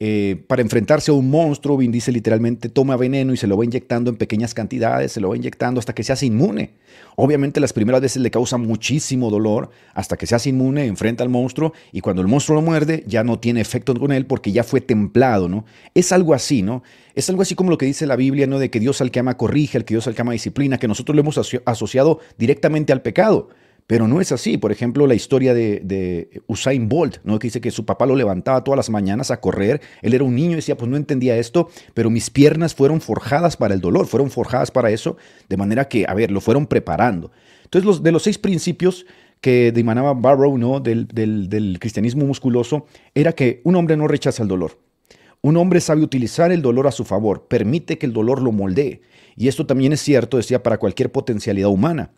Eh, 0.00 0.44
para 0.46 0.62
enfrentarse 0.62 1.10
a 1.10 1.14
un 1.14 1.28
monstruo, 1.28 1.76
Vin 1.76 1.90
Diesel 1.90 2.14
literalmente 2.14 2.68
toma 2.68 2.96
veneno 2.96 3.32
y 3.32 3.36
se 3.36 3.48
lo 3.48 3.56
va 3.56 3.64
inyectando 3.64 4.10
en 4.10 4.16
pequeñas 4.16 4.54
cantidades, 4.54 5.10
se 5.10 5.20
lo 5.20 5.30
va 5.30 5.36
inyectando 5.36 5.80
hasta 5.80 5.92
que 5.92 6.04
se 6.04 6.12
hace 6.12 6.26
inmune. 6.26 6.70
Obviamente 7.16 7.58
las 7.58 7.72
primeras 7.72 8.00
veces 8.00 8.22
le 8.22 8.30
causa 8.30 8.58
muchísimo 8.58 9.28
dolor, 9.28 9.70
hasta 9.94 10.16
que 10.16 10.26
se 10.26 10.36
hace 10.36 10.50
inmune, 10.50 10.86
enfrenta 10.86 11.24
al 11.24 11.30
monstruo 11.30 11.72
y 11.90 12.00
cuando 12.00 12.22
el 12.22 12.28
monstruo 12.28 12.54
lo 12.54 12.62
muerde 12.62 13.02
ya 13.08 13.24
no 13.24 13.40
tiene 13.40 13.60
efecto 13.60 13.92
con 13.94 14.12
él 14.12 14.24
porque 14.24 14.52
ya 14.52 14.62
fue 14.62 14.80
templado, 14.80 15.48
¿no? 15.48 15.64
Es 15.94 16.12
algo 16.12 16.32
así, 16.32 16.62
¿no? 16.62 16.84
Es 17.16 17.28
algo 17.28 17.42
así 17.42 17.56
como 17.56 17.70
lo 17.70 17.78
que 17.78 17.86
dice 17.86 18.06
la 18.06 18.14
Biblia, 18.14 18.46
¿no? 18.46 18.60
De 18.60 18.70
que 18.70 18.78
Dios 18.78 19.00
al 19.00 19.10
que 19.10 19.18
ama 19.18 19.36
corrige, 19.36 19.78
al 19.78 19.84
que 19.84 19.94
Dios 19.94 20.06
al 20.06 20.14
que 20.14 20.22
ama 20.22 20.30
disciplina, 20.30 20.78
que 20.78 20.86
nosotros 20.86 21.16
lo 21.16 21.22
hemos 21.22 21.38
asociado 21.64 22.20
directamente 22.38 22.92
al 22.92 23.02
pecado. 23.02 23.48
Pero 23.88 24.06
no 24.06 24.20
es 24.20 24.32
así. 24.32 24.58
Por 24.58 24.70
ejemplo, 24.70 25.06
la 25.06 25.14
historia 25.14 25.54
de, 25.54 26.42
Usain 26.46 26.90
Bolt, 26.90 27.16
¿no? 27.24 27.38
que 27.38 27.46
dice 27.46 27.62
que 27.62 27.70
su 27.70 27.86
papá 27.86 28.04
lo 28.04 28.16
levantaba 28.16 28.62
todas 28.62 28.76
las 28.76 28.90
mañanas 28.90 29.30
a 29.30 29.40
correr. 29.40 29.80
Él 30.02 30.12
era 30.12 30.24
un 30.24 30.34
niño 30.34 30.52
y 30.52 30.56
decía, 30.56 30.76
pues 30.76 30.90
no 30.90 30.98
entendía 30.98 31.38
esto, 31.38 31.70
pero 31.94 32.10
mis 32.10 32.28
piernas 32.28 32.74
fueron 32.74 33.00
forjadas 33.00 33.56
para 33.56 33.72
el 33.72 33.80
dolor, 33.80 34.06
fueron 34.06 34.30
forjadas 34.30 34.70
para 34.70 34.90
eso, 34.90 35.16
de 35.48 35.56
manera 35.56 35.88
que, 35.88 36.04
a 36.06 36.12
ver, 36.12 36.30
lo 36.30 36.42
fueron 36.42 36.66
preparando. 36.66 37.32
Entonces, 37.64 37.86
los, 37.86 38.02
de 38.02 38.12
los 38.12 38.22
seis 38.22 38.36
principios 38.36 39.06
que 39.40 39.72
dimanaba 39.72 40.12
Barrow 40.12 40.58
¿no? 40.58 40.80
del, 40.80 41.08
del 41.08 41.78
cristianismo 41.80 42.26
musculoso, 42.26 42.84
era 43.14 43.32
que 43.32 43.62
un 43.64 43.74
hombre 43.74 43.96
no 43.96 44.06
rechaza 44.06 44.42
el 44.42 44.50
dolor. 44.50 44.78
Un 45.40 45.56
hombre 45.56 45.80
sabe 45.80 46.02
utilizar 46.02 46.52
el 46.52 46.60
dolor 46.60 46.88
a 46.88 46.92
su 46.92 47.06
favor, 47.06 47.46
permite 47.48 47.96
que 47.96 48.04
el 48.04 48.12
dolor 48.12 48.42
lo 48.42 48.52
moldee. 48.52 49.00
Y 49.34 49.48
esto 49.48 49.64
también 49.64 49.94
es 49.94 50.02
cierto, 50.02 50.36
decía, 50.36 50.62
para 50.62 50.76
cualquier 50.76 51.10
potencialidad 51.10 51.70
humana. 51.70 52.10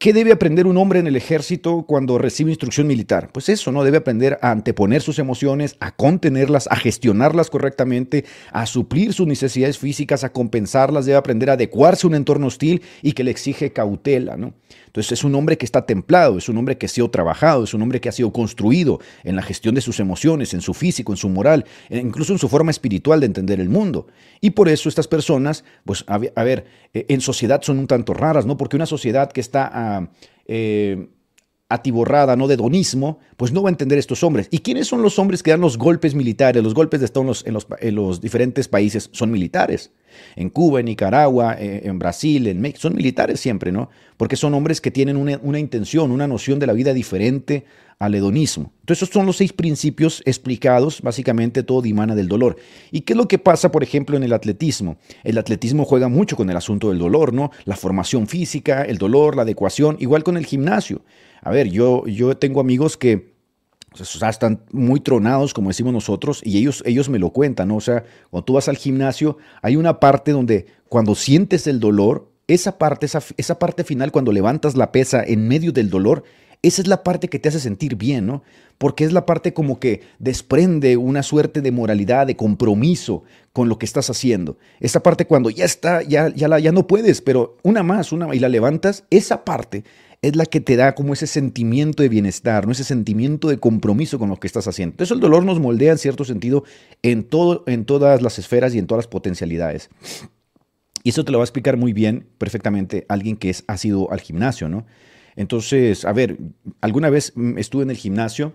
¿Qué 0.00 0.14
debe 0.14 0.32
aprender 0.32 0.66
un 0.66 0.78
hombre 0.78 0.98
en 0.98 1.06
el 1.06 1.14
ejército 1.14 1.84
cuando 1.86 2.16
recibe 2.16 2.50
instrucción 2.50 2.86
militar? 2.86 3.28
Pues 3.34 3.50
eso, 3.50 3.70
¿no? 3.70 3.84
Debe 3.84 3.98
aprender 3.98 4.38
a 4.40 4.50
anteponer 4.50 5.02
sus 5.02 5.18
emociones, 5.18 5.76
a 5.78 5.94
contenerlas, 5.94 6.68
a 6.68 6.76
gestionarlas 6.76 7.50
correctamente, 7.50 8.24
a 8.50 8.64
suplir 8.64 9.12
sus 9.12 9.26
necesidades 9.26 9.76
físicas, 9.76 10.24
a 10.24 10.32
compensarlas, 10.32 11.04
debe 11.04 11.18
aprender 11.18 11.50
a 11.50 11.52
adecuarse 11.52 12.06
a 12.06 12.08
un 12.08 12.14
entorno 12.14 12.46
hostil 12.46 12.80
y 13.02 13.12
que 13.12 13.24
le 13.24 13.30
exige 13.30 13.74
cautela, 13.74 14.38
¿no? 14.38 14.54
Entonces 14.90 15.12
es 15.12 15.22
un 15.22 15.36
hombre 15.36 15.56
que 15.56 15.64
está 15.64 15.86
templado, 15.86 16.36
es 16.36 16.48
un 16.48 16.56
hombre 16.56 16.76
que 16.76 16.86
ha 16.86 16.88
sido 16.88 17.08
trabajado, 17.10 17.62
es 17.62 17.74
un 17.74 17.82
hombre 17.82 18.00
que 18.00 18.08
ha 18.08 18.12
sido 18.12 18.32
construido 18.32 18.98
en 19.22 19.36
la 19.36 19.42
gestión 19.42 19.76
de 19.76 19.80
sus 19.80 20.00
emociones, 20.00 20.52
en 20.52 20.62
su 20.62 20.74
físico, 20.74 21.12
en 21.12 21.16
su 21.16 21.28
moral, 21.28 21.64
incluso 21.90 22.32
en 22.32 22.40
su 22.40 22.48
forma 22.48 22.72
espiritual 22.72 23.20
de 23.20 23.26
entender 23.26 23.60
el 23.60 23.68
mundo. 23.68 24.08
Y 24.40 24.50
por 24.50 24.68
eso 24.68 24.88
estas 24.88 25.06
personas, 25.06 25.62
pues 25.84 26.04
a, 26.08 26.18
ver, 26.18 26.64
eh, 26.92 27.06
en 27.08 27.20
sociedad 27.20 27.62
son 27.62 27.78
un 27.78 27.86
tanto 27.86 28.14
raras, 28.14 28.46
¿no? 28.46 28.56
Porque 28.56 28.74
una 28.74 28.86
sociedad 28.86 29.30
que 29.30 29.40
está... 29.40 29.70
Ah, 29.72 30.08
eh, 30.46 31.08
atiborrada, 31.70 32.34
¿no? 32.34 32.48
De 32.48 32.56
donismo, 32.56 33.20
pues 33.36 33.52
no 33.52 33.62
va 33.62 33.68
a 33.68 33.70
entender 33.70 33.96
estos 33.96 34.24
hombres. 34.24 34.48
¿Y 34.50 34.58
quiénes 34.58 34.88
son 34.88 35.02
los 35.02 35.20
hombres 35.20 35.42
que 35.42 35.52
dan 35.52 35.60
los 35.60 35.78
golpes 35.78 36.16
militares? 36.16 36.62
Los 36.62 36.74
golpes 36.74 36.98
de 36.98 37.06
Estado 37.06 37.22
en 37.22 37.54
los, 37.54 37.66
en 37.78 37.94
los, 37.94 38.20
diferentes 38.20 38.66
países 38.66 39.08
son 39.12 39.30
militares. 39.30 39.92
En 40.36 40.50
Cuba, 40.50 40.80
en 40.80 40.86
Nicaragua, 40.86 41.56
eh, 41.58 41.82
en 41.84 41.98
Brasil, 41.98 42.46
en 42.46 42.60
México, 42.60 42.80
son 42.80 42.94
militares 42.94 43.40
siempre, 43.40 43.72
¿no? 43.72 43.90
Porque 44.16 44.36
son 44.36 44.54
hombres 44.54 44.80
que 44.80 44.90
tienen 44.90 45.16
una, 45.16 45.38
una 45.42 45.58
intención, 45.58 46.10
una 46.10 46.26
noción 46.26 46.58
de 46.58 46.66
la 46.66 46.72
vida 46.72 46.92
diferente 46.92 47.64
al 48.00 48.14
hedonismo. 48.14 48.72
Entonces, 48.80 49.02
esos 49.02 49.12
son 49.12 49.26
los 49.26 49.36
seis 49.36 49.52
principios 49.52 50.22
explicados, 50.24 51.02
básicamente 51.02 51.62
todo 51.62 51.82
dimana 51.82 52.14
del 52.14 52.28
dolor. 52.28 52.56
¿Y 52.90 53.02
qué 53.02 53.12
es 53.12 53.16
lo 53.16 53.28
que 53.28 53.38
pasa, 53.38 53.70
por 53.70 53.82
ejemplo, 53.82 54.16
en 54.16 54.22
el 54.22 54.32
atletismo? 54.32 54.96
El 55.22 55.36
atletismo 55.36 55.84
juega 55.84 56.08
mucho 56.08 56.34
con 56.34 56.48
el 56.48 56.56
asunto 56.56 56.88
del 56.88 56.98
dolor, 56.98 57.34
¿no? 57.34 57.50
La 57.66 57.76
formación 57.76 58.26
física, 58.26 58.82
el 58.82 58.96
dolor, 58.96 59.36
la 59.36 59.42
adecuación, 59.42 59.96
igual 60.00 60.24
con 60.24 60.38
el 60.38 60.46
gimnasio. 60.46 61.02
A 61.42 61.50
ver, 61.50 61.68
yo, 61.68 62.06
yo 62.06 62.36
tengo 62.38 62.60
amigos 62.60 62.96
que 62.96 63.29
están 63.98 64.62
muy 64.70 65.00
tronados, 65.00 65.54
como 65.54 65.70
decimos 65.70 65.92
nosotros, 65.92 66.40
y 66.44 66.58
ellos, 66.58 66.82
ellos 66.86 67.08
me 67.08 67.18
lo 67.18 67.30
cuentan, 67.30 67.68
¿no? 67.68 67.76
O 67.76 67.80
sea, 67.80 68.04
cuando 68.30 68.44
tú 68.44 68.52
vas 68.54 68.68
al 68.68 68.76
gimnasio, 68.76 69.38
hay 69.62 69.76
una 69.76 70.00
parte 70.00 70.32
donde 70.32 70.66
cuando 70.88 71.14
sientes 71.14 71.66
el 71.66 71.80
dolor, 71.80 72.30
esa 72.46 72.78
parte, 72.78 73.06
esa, 73.06 73.22
esa 73.36 73.58
parte 73.58 73.84
final, 73.84 74.12
cuando 74.12 74.32
levantas 74.32 74.76
la 74.76 74.92
pesa 74.92 75.22
en 75.24 75.46
medio 75.46 75.72
del 75.72 75.90
dolor, 75.90 76.24
esa 76.62 76.82
es 76.82 76.88
la 76.88 77.02
parte 77.02 77.28
que 77.28 77.38
te 77.38 77.48
hace 77.48 77.60
sentir 77.60 77.96
bien, 77.96 78.26
¿no? 78.26 78.42
Porque 78.76 79.04
es 79.04 79.12
la 79.12 79.24
parte 79.24 79.54
como 79.54 79.80
que 79.80 80.02
desprende 80.18 80.96
una 80.96 81.22
suerte 81.22 81.62
de 81.62 81.70
moralidad, 81.70 82.26
de 82.26 82.36
compromiso 82.36 83.22
con 83.52 83.68
lo 83.68 83.78
que 83.78 83.86
estás 83.86 84.10
haciendo. 84.10 84.58
Esa 84.78 85.02
parte 85.02 85.26
cuando 85.26 85.48
ya 85.48 85.64
está, 85.64 86.02
ya, 86.02 86.28
ya, 86.28 86.48
la, 86.48 86.58
ya 86.58 86.72
no 86.72 86.86
puedes, 86.86 87.22
pero 87.22 87.56
una 87.62 87.82
más, 87.82 88.12
una 88.12 88.34
y 88.34 88.38
la 88.40 88.48
levantas, 88.48 89.04
esa 89.10 89.44
parte 89.44 89.84
es 90.22 90.36
la 90.36 90.44
que 90.44 90.60
te 90.60 90.76
da 90.76 90.94
como 90.94 91.14
ese 91.14 91.26
sentimiento 91.26 92.02
de 92.02 92.08
bienestar, 92.08 92.66
¿no? 92.66 92.72
ese 92.72 92.84
sentimiento 92.84 93.48
de 93.48 93.58
compromiso 93.58 94.18
con 94.18 94.28
lo 94.28 94.36
que 94.36 94.46
estás 94.46 94.68
haciendo. 94.68 94.92
Entonces 94.92 95.14
el 95.14 95.20
dolor 95.20 95.44
nos 95.44 95.60
moldea 95.60 95.92
en 95.92 95.98
cierto 95.98 96.24
sentido 96.24 96.64
en, 97.02 97.24
todo, 97.24 97.64
en 97.66 97.86
todas 97.86 98.20
las 98.20 98.38
esferas 98.38 98.74
y 98.74 98.78
en 98.78 98.86
todas 98.86 99.04
las 99.04 99.10
potencialidades. 99.10 99.88
Y 101.02 101.10
eso 101.10 101.24
te 101.24 101.32
lo 101.32 101.38
va 101.38 101.44
a 101.44 101.46
explicar 101.46 101.78
muy 101.78 101.94
bien, 101.94 102.26
perfectamente, 102.36 103.06
alguien 103.08 103.36
que 103.36 103.54
ha 103.66 103.76
sido 103.78 104.12
al 104.12 104.20
gimnasio, 104.20 104.68
¿no? 104.68 104.86
Entonces, 105.36 106.04
a 106.04 106.12
ver, 106.12 106.36
alguna 106.82 107.08
vez 107.08 107.32
mm, 107.34 107.56
estuve 107.56 107.84
en 107.84 107.90
el 107.90 107.96
gimnasio 107.96 108.52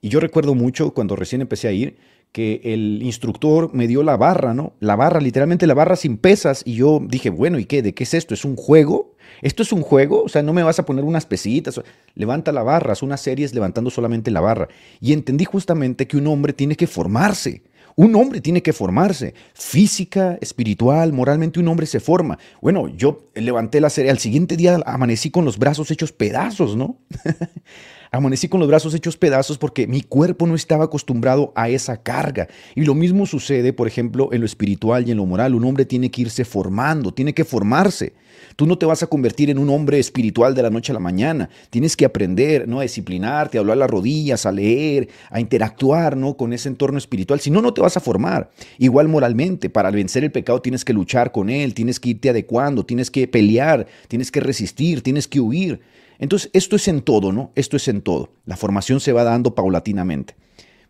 y 0.00 0.10
yo 0.10 0.20
recuerdo 0.20 0.54
mucho 0.54 0.94
cuando 0.94 1.16
recién 1.16 1.40
empecé 1.40 1.66
a 1.66 1.72
ir 1.72 1.96
que 2.30 2.60
el 2.62 3.02
instructor 3.02 3.74
me 3.74 3.88
dio 3.88 4.04
la 4.04 4.16
barra, 4.16 4.54
¿no? 4.54 4.74
La 4.78 4.94
barra, 4.94 5.20
literalmente 5.20 5.66
la 5.66 5.74
barra 5.74 5.96
sin 5.96 6.18
pesas 6.18 6.62
y 6.64 6.74
yo 6.74 7.00
dije, 7.02 7.30
bueno, 7.30 7.58
¿y 7.58 7.64
qué? 7.64 7.82
¿De 7.82 7.94
qué 7.94 8.04
es 8.04 8.14
esto? 8.14 8.34
¿Es 8.34 8.44
un 8.44 8.54
juego? 8.54 9.16
¿Esto 9.42 9.62
es 9.62 9.72
un 9.72 9.82
juego? 9.82 10.22
O 10.22 10.28
sea, 10.28 10.42
no 10.42 10.52
me 10.52 10.62
vas 10.62 10.78
a 10.78 10.84
poner 10.84 11.04
unas 11.04 11.26
pesitas. 11.26 11.80
Levanta 12.14 12.52
la 12.52 12.62
barra, 12.62 12.92
es 12.92 13.02
una 13.02 13.16
serie 13.16 13.48
levantando 13.52 13.90
solamente 13.90 14.30
la 14.30 14.40
barra. 14.40 14.68
Y 15.00 15.12
entendí 15.12 15.44
justamente 15.44 16.06
que 16.06 16.16
un 16.16 16.26
hombre 16.26 16.52
tiene 16.52 16.76
que 16.76 16.86
formarse. 16.86 17.62
Un 17.96 18.14
hombre 18.14 18.40
tiene 18.40 18.62
que 18.62 18.72
formarse, 18.72 19.34
física, 19.54 20.38
espiritual, 20.40 21.12
moralmente 21.12 21.58
un 21.58 21.66
hombre 21.66 21.84
se 21.84 21.98
forma. 21.98 22.38
Bueno, 22.62 22.86
yo 22.86 23.24
levanté 23.34 23.80
la 23.80 23.90
serie, 23.90 24.12
al 24.12 24.20
siguiente 24.20 24.56
día 24.56 24.80
amanecí 24.86 25.32
con 25.32 25.44
los 25.44 25.58
brazos 25.58 25.90
hechos 25.90 26.12
pedazos, 26.12 26.76
¿no? 26.76 26.98
amanecí 28.10 28.48
con 28.48 28.60
los 28.60 28.68
brazos 28.68 28.94
hechos 28.94 29.16
pedazos 29.16 29.58
porque 29.58 29.86
mi 29.86 30.02
cuerpo 30.02 30.46
no 30.46 30.54
estaba 30.54 30.84
acostumbrado 30.84 31.52
a 31.54 31.68
esa 31.68 32.02
carga. 32.02 32.48
Y 32.74 32.82
lo 32.82 32.94
mismo 32.94 33.26
sucede, 33.26 33.72
por 33.72 33.86
ejemplo, 33.86 34.30
en 34.32 34.40
lo 34.40 34.46
espiritual 34.46 35.06
y 35.06 35.10
en 35.10 35.16
lo 35.16 35.26
moral. 35.26 35.54
Un 35.54 35.64
hombre 35.64 35.84
tiene 35.84 36.10
que 36.10 36.22
irse 36.22 36.44
formando, 36.44 37.12
tiene 37.12 37.34
que 37.34 37.44
formarse. 37.44 38.14
Tú 38.56 38.66
no 38.66 38.78
te 38.78 38.86
vas 38.86 39.02
a 39.02 39.06
convertir 39.06 39.50
en 39.50 39.58
un 39.58 39.70
hombre 39.70 39.98
espiritual 39.98 40.54
de 40.54 40.62
la 40.62 40.70
noche 40.70 40.92
a 40.92 40.94
la 40.94 41.00
mañana. 41.00 41.48
Tienes 41.70 41.96
que 41.96 42.04
aprender, 42.04 42.66
¿no? 42.68 42.80
A 42.80 42.82
disciplinarte, 42.82 43.58
a 43.58 43.60
hablar 43.60 43.76
las 43.76 43.90
rodillas, 43.90 44.46
a 44.46 44.52
leer, 44.52 45.08
a 45.30 45.40
interactuar, 45.40 46.16
¿no? 46.16 46.36
Con 46.36 46.52
ese 46.52 46.68
entorno 46.68 46.98
espiritual. 46.98 47.40
Si 47.40 47.50
no, 47.50 47.62
no 47.62 47.74
te 47.74 47.80
vas 47.80 47.96
a 47.96 48.00
formar. 48.00 48.50
Igual 48.78 49.08
moralmente, 49.08 49.70
para 49.70 49.90
vencer 49.90 50.24
el 50.24 50.32
pecado 50.32 50.60
tienes 50.60 50.84
que 50.84 50.92
luchar 50.92 51.32
con 51.32 51.50
él, 51.50 51.74
tienes 51.74 52.00
que 52.00 52.10
irte 52.10 52.30
adecuando, 52.30 52.84
tienes 52.84 53.10
que 53.10 53.28
pelear, 53.28 53.86
tienes 54.08 54.30
que 54.30 54.40
resistir, 54.40 55.02
tienes 55.02 55.28
que 55.28 55.40
huir. 55.40 55.80
Entonces, 56.18 56.50
esto 56.52 56.76
es 56.76 56.88
en 56.88 57.02
todo, 57.02 57.32
¿no? 57.32 57.52
Esto 57.54 57.76
es 57.76 57.88
en 57.88 58.02
todo. 58.02 58.32
La 58.44 58.56
formación 58.56 59.00
se 59.00 59.12
va 59.12 59.24
dando 59.24 59.54
paulatinamente. 59.54 60.34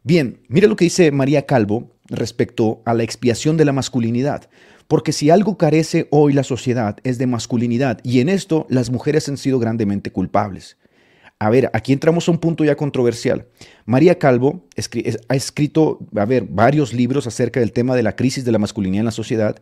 Bien, 0.02 0.40
mire 0.48 0.68
lo 0.68 0.76
que 0.76 0.86
dice 0.86 1.10
María 1.10 1.44
Calvo 1.44 1.90
respecto 2.06 2.82
a 2.84 2.94
la 2.94 3.02
expiación 3.02 3.56
de 3.56 3.64
la 3.64 3.72
masculinidad. 3.72 4.48
Porque 4.86 5.12
si 5.12 5.28
algo 5.28 5.58
carece 5.58 6.08
hoy 6.10 6.32
la 6.32 6.44
sociedad 6.44 6.96
es 7.04 7.18
de 7.18 7.26
masculinidad 7.26 8.00
y 8.02 8.20
en 8.20 8.30
esto 8.30 8.66
las 8.70 8.90
mujeres 8.90 9.28
han 9.28 9.36
sido 9.36 9.58
grandemente 9.58 10.10
culpables. 10.10 10.78
A 11.38 11.50
ver, 11.50 11.70
aquí 11.74 11.92
entramos 11.92 12.26
a 12.26 12.32
un 12.32 12.38
punto 12.38 12.64
ya 12.64 12.74
controversial. 12.74 13.46
María 13.84 14.18
Calvo 14.18 14.64
ha 15.28 15.36
escrito, 15.36 15.98
a 16.16 16.24
ver, 16.24 16.44
varios 16.44 16.92
libros 16.92 17.26
acerca 17.26 17.60
del 17.60 17.72
tema 17.72 17.94
de 17.94 18.02
la 18.02 18.16
crisis 18.16 18.44
de 18.44 18.52
la 18.52 18.58
masculinidad 18.58 19.00
en 19.00 19.06
la 19.06 19.10
sociedad 19.12 19.56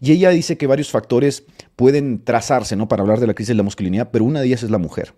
y 0.00 0.12
ella 0.12 0.30
dice 0.30 0.56
que 0.56 0.66
varios 0.66 0.90
factores 0.90 1.44
pueden 1.78 2.24
trazarse, 2.24 2.74
¿no? 2.74 2.88
Para 2.88 3.02
hablar 3.02 3.20
de 3.20 3.28
la 3.28 3.34
crisis 3.34 3.50
de 3.50 3.54
la 3.54 3.62
masculinidad, 3.62 4.10
pero 4.10 4.24
una 4.24 4.40
de 4.40 4.48
ellas 4.48 4.64
es 4.64 4.70
la 4.70 4.78
mujer. 4.78 5.14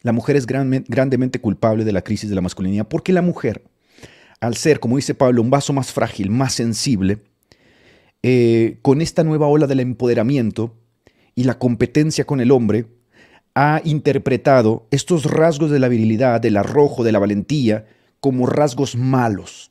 La 0.00 0.12
mujer 0.12 0.34
es 0.34 0.46
grandemente 0.46 1.42
culpable 1.42 1.84
de 1.84 1.92
la 1.92 2.00
crisis 2.00 2.30
de 2.30 2.34
la 2.34 2.40
masculinidad 2.40 2.88
porque 2.88 3.12
la 3.12 3.20
mujer, 3.20 3.64
al 4.40 4.56
ser, 4.56 4.80
como 4.80 4.96
dice 4.96 5.14
Pablo, 5.14 5.42
un 5.42 5.50
vaso 5.50 5.74
más 5.74 5.92
frágil, 5.92 6.30
más 6.30 6.54
sensible, 6.54 7.18
eh, 8.22 8.78
con 8.80 9.02
esta 9.02 9.24
nueva 9.24 9.46
ola 9.46 9.66
del 9.66 9.80
empoderamiento 9.80 10.74
y 11.34 11.44
la 11.44 11.58
competencia 11.58 12.24
con 12.24 12.40
el 12.40 12.50
hombre, 12.50 12.86
ha 13.54 13.82
interpretado 13.84 14.86
estos 14.90 15.26
rasgos 15.26 15.70
de 15.70 15.80
la 15.80 15.88
virilidad, 15.88 16.40
del 16.40 16.56
arrojo, 16.56 17.04
de 17.04 17.12
la 17.12 17.18
valentía, 17.18 17.84
como 18.20 18.46
rasgos 18.46 18.96
malos. 18.96 19.70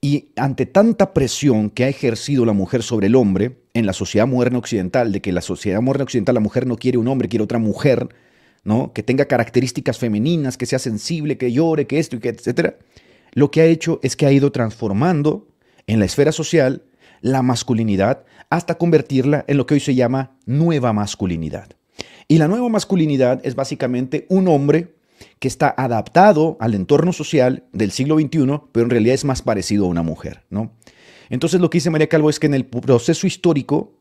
Y 0.00 0.32
ante 0.34 0.66
tanta 0.66 1.14
presión 1.14 1.70
que 1.70 1.84
ha 1.84 1.88
ejercido 1.88 2.44
la 2.44 2.52
mujer 2.52 2.82
sobre 2.82 3.06
el 3.06 3.14
hombre 3.14 3.67
en 3.78 3.86
la 3.86 3.92
sociedad 3.92 4.26
moderna 4.26 4.58
occidental, 4.58 5.12
de 5.12 5.20
que 5.20 5.32
la 5.32 5.40
sociedad 5.40 5.80
moderna 5.80 6.04
occidental 6.04 6.34
la 6.34 6.40
mujer 6.40 6.66
no 6.66 6.76
quiere 6.76 6.98
un 6.98 7.08
hombre, 7.08 7.28
quiere 7.28 7.44
otra 7.44 7.58
mujer, 7.58 8.08
¿no? 8.64 8.92
que 8.92 9.02
tenga 9.02 9.26
características 9.26 9.98
femeninas, 9.98 10.56
que 10.56 10.66
sea 10.66 10.78
sensible, 10.78 11.38
que 11.38 11.52
llore, 11.52 11.86
que 11.86 11.98
esto 11.98 12.16
y 12.16 12.18
que 12.20 12.28
etcétera, 12.28 12.76
lo 13.32 13.50
que 13.50 13.60
ha 13.60 13.66
hecho 13.66 14.00
es 14.02 14.16
que 14.16 14.26
ha 14.26 14.32
ido 14.32 14.52
transformando 14.52 15.46
en 15.86 16.00
la 16.00 16.04
esfera 16.04 16.32
social 16.32 16.82
la 17.20 17.42
masculinidad 17.42 18.24
hasta 18.50 18.76
convertirla 18.76 19.44
en 19.48 19.56
lo 19.56 19.66
que 19.66 19.74
hoy 19.74 19.80
se 19.80 19.94
llama 19.94 20.36
nueva 20.46 20.92
masculinidad. 20.92 21.68
Y 22.28 22.38
la 22.38 22.48
nueva 22.48 22.68
masculinidad 22.68 23.40
es 23.44 23.54
básicamente 23.54 24.26
un 24.28 24.48
hombre 24.48 24.94
que 25.38 25.48
está 25.48 25.74
adaptado 25.76 26.56
al 26.60 26.74
entorno 26.74 27.12
social 27.12 27.64
del 27.72 27.90
siglo 27.90 28.16
XXI, 28.18 28.60
pero 28.72 28.84
en 28.84 28.90
realidad 28.90 29.14
es 29.14 29.24
más 29.24 29.42
parecido 29.42 29.86
a 29.86 29.88
una 29.88 30.02
mujer, 30.02 30.42
¿no? 30.50 30.72
Entonces 31.30 31.60
lo 31.60 31.70
que 31.70 31.76
dice 31.78 31.90
María 31.90 32.08
Calvo 32.08 32.30
es 32.30 32.38
que 32.38 32.46
en 32.46 32.54
el 32.54 32.66
proceso 32.66 33.26
histórico, 33.26 33.92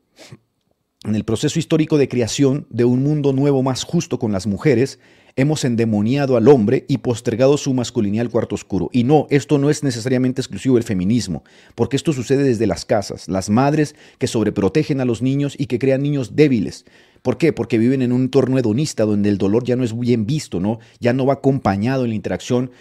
en 1.04 1.16
el 1.16 1.24
proceso 1.24 1.60
histórico 1.60 1.98
de 1.98 2.10
creación 2.10 2.68
de 2.70 2.86
un 2.86 3.04
mundo 3.04 3.34
nuevo 3.34 3.64
más 3.64 3.84
justo 3.84 4.20
con 4.20 4.32
las 4.32 4.48
mujeres, 4.48 5.00
hemos 5.38 5.64
endemoniado 5.64 6.36
al 6.36 6.48
hombre 6.48 6.86
y 6.90 6.98
postergado 6.98 7.58
su 7.58 7.74
masculinidad 7.74 8.26
al 8.26 8.32
cuarto 8.32 8.56
oscuro. 8.56 8.90
Y 8.92 9.04
no, 9.04 9.28
esto 9.30 9.60
no 9.60 9.70
es 9.70 9.84
necesariamente 9.84 10.42
exclusivo 10.42 10.76
del 10.76 10.84
feminismo, 10.84 11.44
porque 11.76 11.96
esto 11.96 12.12
sucede 12.12 12.44
desde 12.44 12.66
las 12.66 12.86
casas, 12.86 13.30
las 13.30 13.50
madres 13.50 13.96
que 14.18 14.28
sobreprotegen 14.28 15.00
a 15.00 15.06
los 15.06 15.22
niños 15.22 15.56
y 15.58 15.68
que 15.68 15.80
crean 15.80 16.02
niños 16.02 16.36
débiles, 16.36 16.86
¿Por 17.22 17.38
qué? 17.38 17.54
Porque 17.54 17.78
viven 17.78 18.02
en 18.02 18.12
un 18.12 18.24
entorno 18.24 18.58
hedonista 18.58 19.06
donde 19.06 19.30
el 19.30 19.38
dolor 19.38 19.64
ya 19.64 19.76
no 19.76 19.84
es 19.84 19.98
bien 19.98 20.26
visto, 20.26 20.60
¿no? 20.60 20.80
Ya 21.00 21.14
no 21.14 21.26
va 21.26 21.36
acompañado 21.36 22.04
en 22.04 22.10
la 22.10 22.16
interacción 22.16 22.72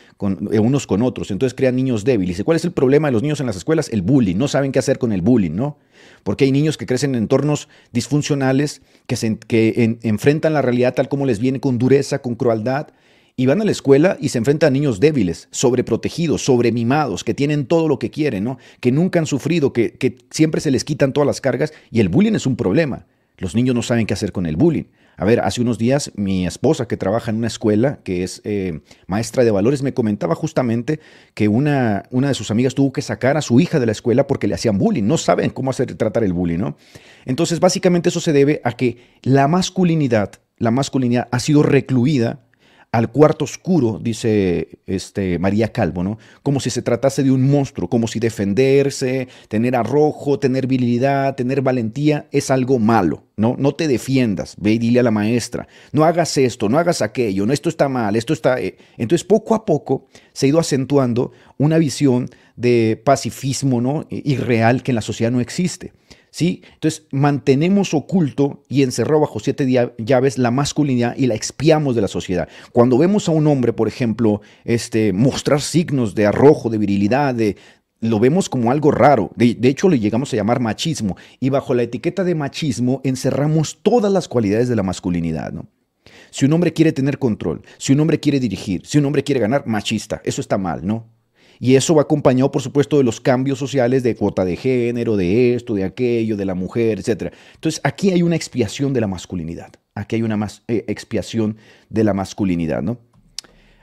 eh, 0.53 0.59
unos 0.59 0.87
con 0.87 1.03
otros. 1.03 1.31
Entonces 1.31 1.55
crean 1.55 1.77
niños 1.77 2.05
débiles. 2.05 2.39
¿Y 2.39 2.43
cuál 2.43 2.57
es 2.57 2.65
el 2.65 2.73
problema 2.73 3.09
de 3.09 3.13
los 3.13 3.23
niños 3.23 3.41
en 3.41 3.47
las 3.47 3.57
escuelas? 3.57 3.89
El 3.89 4.03
bullying. 4.03 4.37
No 4.37 4.49
saben 4.49 4.73
qué 4.73 4.79
hacer 4.79 4.99
con 4.99 5.13
el 5.13 5.23
bullying, 5.23 5.53
¿no? 5.53 5.79
Porque 6.23 6.45
hay 6.45 6.53
niños 6.53 6.77
que 6.77 6.87
crecen 6.87 7.15
en 7.15 7.23
entornos 7.23 7.69
disfuncionales, 7.93 8.83
que, 9.07 9.17
se, 9.17 9.39
que 9.39 9.99
enfrentan 10.03 10.53
la 10.53 10.63
realidad 10.63 10.95
tal 10.95 11.09
como 11.09 11.27
les 11.27 11.39
viene 11.39 11.61
con 11.61 11.79
dureza, 11.79 12.21
con 12.21 12.35
crueldad. 12.35 12.89
Y 13.39 13.45
van 13.45 13.61
a 13.61 13.67
la 13.67 13.71
escuela 13.71 14.17
y 14.19 14.31
se 14.31 14.39
enfrentan 14.39 14.69
a 14.69 14.71
niños 14.71 14.99
débiles, 14.99 15.49
sobreprotegidos, 15.51 16.43
sobremimados, 16.43 17.23
que 17.23 17.35
tienen 17.35 17.67
todo 17.67 17.87
lo 17.87 17.99
que 17.99 18.11
quieren, 18.11 18.45
¿no? 18.45 18.57
Que 18.81 18.93
nunca 18.93 19.19
han 19.19 19.27
sufrido, 19.27 19.75
que 19.75 20.17
siempre 20.31 20.63
se 20.63 20.71
les 20.71 20.85
quitan 20.85 21.13
todas 21.13 21.27
las 21.27 21.43
cargas. 21.43 21.75
Y 21.91 22.01
el 22.01 22.09
bullying 22.09 22.33
es 22.33 22.47
un 22.47 22.57
problema. 22.57 23.05
Los 23.39 23.55
niños 23.55 23.75
no 23.75 23.83
saben 23.83 24.07
qué 24.07 24.15
hacer 24.15 24.33
con 24.33 24.47
el 24.47 24.57
bullying. 24.57 24.85
A 25.19 25.25
ver, 25.25 25.41
hace 25.41 25.63
unos 25.63 25.79
días 25.79 26.13
mi 26.15 26.47
esposa 26.47 26.87
que 26.89 26.97
trabaja 26.97 27.31
en 27.31 27.39
una 27.39 27.47
escuela, 27.47 28.01
que 28.05 28.23
es 28.23 28.43
eh, 28.45 28.81
maestra 29.07 29.45
de 29.45 29.51
valores, 29.51 29.83
me 29.83 29.95
comentaba 29.95 30.35
justamente 30.35 31.01
que 31.35 31.49
una, 31.49 32.05
una 32.11 32.29
de 32.29 32.35
sus 32.35 32.51
amigas 32.51 32.75
tuvo 32.75 32.93
que 32.93 33.03
sacar 33.03 33.37
a 33.37 33.43
su 33.43 33.59
hija 33.61 33.81
de 33.81 33.87
la 33.87 33.93
escuela 33.93 34.27
porque 34.27 34.47
le 34.47 34.55
hacían 34.55 34.79
bullying. 34.79 35.05
No 35.05 35.17
saben 35.17 35.51
cómo 35.51 35.71
hacer, 35.71 35.95
tratar 35.95 36.25
el 36.25 36.33
bullying, 36.33 36.59
¿no? 36.59 36.77
Entonces, 37.25 37.61
básicamente 37.61 38.11
eso 38.11 38.21
se 38.21 38.33
debe 38.33 38.61
a 38.65 38.73
que 38.73 38.99
la 39.23 39.49
masculinidad, 39.49 40.33
la 40.59 40.71
masculinidad 40.71 41.29
ha 41.31 41.39
sido 41.39 41.63
recluida 41.63 42.46
al 42.97 43.13
cuarto 43.13 43.45
oscuro, 43.45 43.99
dice 44.03 44.79
este, 44.87 45.39
María 45.39 45.71
Calvo, 45.71 46.03
¿no? 46.03 46.17
Como 46.43 46.61
si 46.61 46.71
se 46.71 46.81
tratase 46.81 47.23
de 47.23 47.31
un 47.31 47.47
monstruo, 47.47 47.91
como 47.91 48.09
si 48.09 48.21
defenderse, 48.21 49.29
tener 49.49 49.77
arrojo, 49.77 50.39
tener 50.39 50.67
virilidad, 50.67 51.35
tener 51.35 51.61
valentía 51.61 52.27
es 52.33 52.51
algo 52.51 52.79
malo, 52.79 53.25
¿no? 53.37 53.55
No 53.59 53.75
te 53.75 53.87
defiendas, 53.87 54.55
ve 54.59 54.73
y 54.73 54.79
dile 54.79 55.01
a 55.01 55.03
la 55.03 55.11
maestra, 55.11 55.69
no 55.93 56.05
hagas 56.05 56.39
esto, 56.39 56.71
no 56.71 56.79
hagas 56.79 57.03
aquello, 57.03 57.45
no, 57.45 57.53
esto 57.53 57.69
está 57.69 57.91
mal, 57.91 58.17
esto 58.17 58.33
está... 58.33 58.59
Eh". 58.63 58.79
Entonces, 58.97 59.27
poco 59.27 59.55
a 59.55 59.67
poco 59.67 60.07
se 60.33 60.47
ha 60.47 60.49
ido 60.49 60.59
acentuando 60.59 61.33
una 61.59 61.77
visión 61.77 62.31
de 62.57 62.99
pacifismo, 63.05 63.83
¿no? 63.83 64.07
Irreal 64.09 64.83
que 64.83 64.93
en 64.93 64.97
la 64.97 65.03
sociedad 65.03 65.31
no 65.31 65.41
existe. 65.43 65.93
¿Sí? 66.37 66.63
Entonces 66.75 67.07
mantenemos 67.13 67.95
oculto 67.95 68.63
y 68.69 68.83
encerrado 68.83 69.21
bajo 69.21 69.41
siete 69.41 69.67
llaves 69.97 70.37
la 70.37 70.51
masculinidad 70.51 71.17
y 71.17 71.29
la 71.29 71.35
expiamos 71.35 71.97
de 71.97 72.03
la 72.03 72.09
sociedad. 72.09 72.47
Cuando 72.73 72.99
vemos 72.99 73.31
a 73.31 73.33
un 73.33 73.47
hombre, 73.47 73.73
por 73.73 73.89
ejemplo, 73.89 74.43
este, 74.67 75.15
mostrar 75.15 75.63
signos 75.63 76.15
de 76.15 76.27
arrojo, 76.27 76.69
de 76.69 76.77
virilidad, 76.77 77.35
de, 77.35 77.57
lo 78.01 78.21
vemos 78.21 78.51
como 78.51 78.71
algo 78.71 78.91
raro. 78.91 79.31
De, 79.35 79.57
hecho, 79.63 79.89
lo 79.89 79.97
llegamos 79.97 80.31
a 80.35 80.37
llamar 80.37 80.61
machismo. 80.61 81.17
Y 81.41 81.49
bajo 81.49 81.73
la 81.73 81.85
etiqueta 81.85 82.23
de 82.23 82.35
machismo 82.35 83.01
encerramos 83.03 83.79
todas 83.83 84.13
las 84.13 84.29
cualidades 84.29 84.69
de 84.69 84.77
la 84.77 84.83
masculinidad, 84.83 85.53
¿no? 85.55 85.71
Si 86.31 86.45
un 86.45 86.53
hombre 86.53 86.75
quiere 86.75 86.93
tener 86.93 87.19
control, 87.19 87.63
si 87.79 87.95
un 87.95 88.01
hombre 88.01 88.21
quiere 88.21 88.41
dirigir, 88.41 88.85
si 88.85 88.99
un 88.99 89.07
hombre 89.07 89.25
quiere 89.25 89.41
ganar, 89.41 89.67
machista. 89.67 90.21
Eso 90.23 90.43
está 90.43 90.59
mal, 90.59 90.87
¿no? 90.87 91.16
Y 91.59 91.77
eso 91.77 91.95
va 91.95 92.03
acompañado, 92.03 92.51
por 92.51 92.63
supuesto, 92.63 92.99
de 92.99 93.05
los 93.05 93.21
cambios 93.21 93.59
sociales 93.59 94.03
de 94.03 94.15
cuota 94.15 94.45
de 94.45 94.57
género, 94.57 95.17
de 95.17 95.55
esto, 95.55 95.75
de 95.75 95.85
aquello, 95.85 96.37
de 96.37 96.45
la 96.45 96.55
mujer, 96.55 96.99
etc. 96.99 97.33
Entonces, 97.55 97.81
aquí 97.85 98.11
hay 98.11 98.23
una 98.23 98.37
expiación 98.37 98.93
de 98.93 99.01
la 99.01 99.07
masculinidad. 99.07 99.73
Aquí 99.95 100.17
hay 100.17 100.23
una 100.23 100.47
eh, 100.69 100.85
expiación 100.89 101.57
de 101.89 102.05
la 102.05 102.13
masculinidad, 102.13 102.83
¿no? 102.83 102.99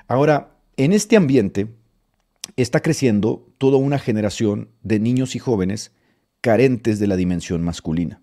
Ahora, 0.07 0.57
en 0.77 0.93
este 0.93 1.15
ambiente 1.15 1.67
está 2.55 2.81
creciendo 2.81 3.47
toda 3.57 3.77
una 3.77 3.99
generación 3.99 4.69
de 4.83 4.99
niños 4.99 5.35
y 5.35 5.39
jóvenes 5.39 5.91
carentes 6.41 6.99
de 6.99 7.07
la 7.07 7.15
dimensión 7.15 7.63
masculina, 7.63 8.21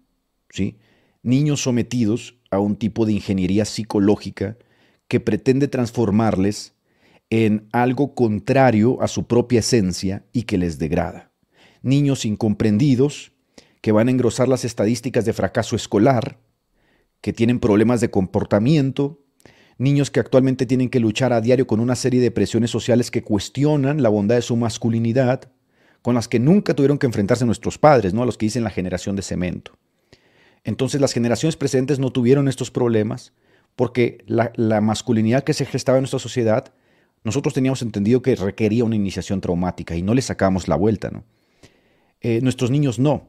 ¿sí? 0.51 0.79
Niños 1.23 1.63
sometidos 1.63 2.39
a 2.51 2.59
un 2.59 2.77
tipo 2.77 3.07
de 3.07 3.13
ingeniería 3.15 3.65
psicológica 3.65 4.57
que 5.09 5.21
pretende 5.21 5.69
transformarles 5.69 6.75
en 7.31 7.69
algo 7.73 8.15
contrario 8.15 9.01
a 9.01 9.09
su 9.09 9.27
propia 9.27 9.61
esencia 9.61 10.25
y 10.33 10.43
que 10.43 10.59
les 10.59 10.79
degrada. 10.79 11.31
Niños 11.81 12.25
incomprendidos 12.25 13.33
que 13.81 13.93
van 13.93 14.09
a 14.09 14.11
engrosar 14.11 14.49
las 14.49 14.65
estadísticas 14.65 15.25
de 15.25 15.33
fracaso 15.33 15.77
escolar, 15.77 16.39
que 17.21 17.33
tienen 17.33 17.61
problemas 17.61 18.01
de 18.01 18.11
comportamiento, 18.11 19.25
niños 19.79 20.11
que 20.11 20.21
actualmente 20.21 20.67
tienen 20.67 20.91
que 20.91 21.01
luchar 21.01 21.33
a 21.33 21.41
diario 21.41 21.67
con 21.67 21.81
una 21.81 21.95
serie 21.95 22.21
de 22.21 22.31
presiones 22.31 22.71
sociales 22.71 23.11
que 23.11 23.23
cuestionan 23.23 24.03
la 24.03 24.09
bondad 24.09 24.35
de 24.35 24.43
su 24.43 24.57
masculinidad, 24.57 25.51
con 26.03 26.15
las 26.15 26.29
que 26.29 26.41
nunca 26.41 26.75
tuvieron 26.75 26.99
que 26.99 27.07
enfrentarse 27.07 27.47
nuestros 27.47 27.79
padres, 27.79 28.13
¿no? 28.13 28.23
a 28.23 28.27
los 28.27 28.37
que 28.37 28.47
dicen 28.47 28.65
la 28.65 28.71
generación 28.71 29.17
de 29.17 29.23
cemento. 29.23 29.79
Entonces 30.65 31.01
las 31.01 31.13
generaciones 31.13 31.57
presentes 31.57 31.99
no 31.99 32.11
tuvieron 32.11 32.49
estos 32.49 32.71
problemas 32.71 33.33
porque 33.77 34.25
la 34.27 34.81
masculinidad 34.83 35.45
que 35.45 35.55
se 35.55 35.65
gestaba 35.65 35.97
en 35.99 36.03
nuestra 36.03 36.19
sociedad 36.19 36.75
nosotros 37.25 37.55
teníamos 37.55 37.83
entendido 37.83 38.23
que 38.23 38.35
requería 38.35 38.85
una 38.85 38.97
iniciación 38.97 39.41
traumática 39.41 39.97
y 39.97 40.03
no 40.03 40.15
le 40.15 40.23
sacamos 40.23 40.69
la 40.69 40.77
vuelta, 40.77 41.11
¿no? 41.11 41.25
Eh, 42.21 42.41
nuestros 42.43 42.71
niños 42.71 42.99
no. 42.99 43.29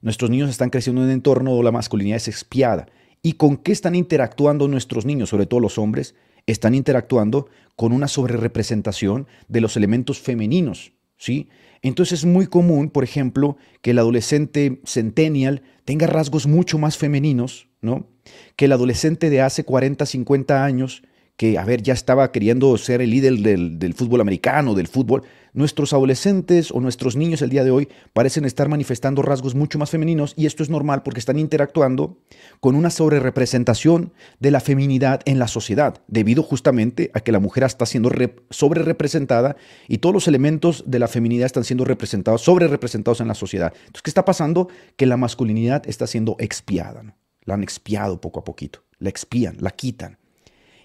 Nuestros 0.00 0.30
niños 0.30 0.50
están 0.50 0.70
creciendo 0.70 1.02
en 1.02 1.08
un 1.08 1.12
entorno 1.12 1.50
donde 1.50 1.64
la 1.64 1.72
masculinidad 1.72 2.16
es 2.16 2.28
expiada. 2.28 2.86
¿Y 3.22 3.34
con 3.34 3.56
qué 3.56 3.72
están 3.72 3.94
interactuando 3.94 4.68
nuestros 4.68 5.04
niños, 5.04 5.30
sobre 5.30 5.46
todo 5.46 5.60
los 5.60 5.78
hombres? 5.78 6.14
Están 6.46 6.74
interactuando 6.74 7.48
con 7.74 7.92
una 7.92 8.08
sobrerepresentación 8.08 9.26
de 9.48 9.60
los 9.60 9.76
elementos 9.76 10.20
femeninos, 10.20 10.92
¿sí? 11.16 11.48
Entonces 11.82 12.20
es 12.20 12.24
muy 12.24 12.46
común, 12.46 12.90
por 12.90 13.04
ejemplo, 13.04 13.56
que 13.82 13.90
el 13.90 13.98
adolescente 13.98 14.80
centennial 14.84 15.62
tenga 15.84 16.06
rasgos 16.06 16.46
mucho 16.46 16.78
más 16.78 16.96
femeninos, 16.96 17.68
¿no? 17.80 18.06
Que 18.54 18.66
el 18.66 18.72
adolescente 18.72 19.30
de 19.30 19.40
hace 19.40 19.64
40, 19.64 20.06
50 20.06 20.64
años 20.64 21.02
que, 21.36 21.58
a 21.58 21.64
ver, 21.64 21.82
ya 21.82 21.92
estaba 21.92 22.32
queriendo 22.32 22.76
ser 22.78 23.02
el 23.02 23.10
líder 23.10 23.34
del, 23.34 23.94
fútbol 23.94 24.20
americano, 24.22 24.74
del 24.74 24.88
fútbol. 24.88 25.22
Nuestros 25.52 25.92
adolescentes 25.92 26.70
o 26.70 26.80
nuestros 26.80 27.16
niños 27.16 27.40
el 27.40 27.50
día 27.50 27.64
de 27.64 27.70
hoy 27.70 27.88
parecen 28.12 28.44
estar 28.44 28.68
manifestando 28.68 29.22
rasgos 29.22 29.54
mucho 29.54 29.78
más 29.78 29.90
femeninos 29.90 30.34
y 30.36 30.46
esto 30.46 30.62
es 30.62 30.68
normal 30.68 31.02
porque 31.02 31.20
están 31.20 31.38
interactuando 31.38 32.18
con 32.60 32.74
una 32.74 32.90
sobrerepresentación 32.90 34.12
de 34.38 34.50
la 34.50 34.60
feminidad 34.60 35.20
en 35.24 35.38
la 35.38 35.48
sociedad, 35.48 36.02
debido 36.08 36.42
justamente 36.42 37.10
a 37.14 37.20
que 37.20 37.32
la 37.32 37.40
mujer 37.40 37.64
está 37.64 37.86
siendo 37.86 38.10
sobrerepresentada 38.50 39.56
y 39.88 39.98
todos 39.98 40.14
los 40.14 40.28
elementos 40.28 40.84
de 40.86 40.98
la 40.98 41.08
feminidad 41.08 41.46
están 41.46 41.64
siendo 41.64 41.84
representados, 41.84 42.42
sobrerepresentados 42.42 43.20
en 43.20 43.28
la 43.28 43.34
sociedad. 43.34 43.72
Entonces, 43.74 44.02
¿qué 44.02 44.10
está 44.10 44.26
pasando? 44.26 44.68
Que 44.96 45.06
la 45.06 45.16
masculinidad 45.16 45.86
está 45.86 46.06
siendo 46.06 46.36
expiada, 46.38 47.14
la 47.44 47.54
han 47.54 47.62
expiado 47.62 48.20
poco 48.20 48.40
a 48.40 48.44
poquito, 48.44 48.84
la 48.98 49.08
expían, 49.08 49.56
la 49.60 49.70
quitan. 49.70 50.18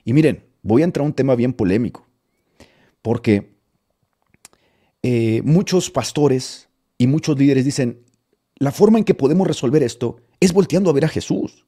Y 0.03 0.13
miren, 0.13 0.43
voy 0.61 0.81
a 0.81 0.85
entrar 0.85 1.03
a 1.03 1.07
un 1.07 1.13
tema 1.13 1.35
bien 1.35 1.53
polémico, 1.53 2.07
porque 3.01 3.55
eh, 5.03 5.41
muchos 5.43 5.89
pastores 5.89 6.69
y 6.97 7.07
muchos 7.07 7.37
líderes 7.37 7.65
dicen, 7.65 8.03
la 8.55 8.71
forma 8.71 8.99
en 8.99 9.03
que 9.03 9.15
podemos 9.15 9.47
resolver 9.47 9.81
esto 9.81 10.17
es 10.39 10.53
volteando 10.53 10.89
a 10.89 10.93
ver 10.93 11.05
a 11.05 11.09
Jesús. 11.09 11.65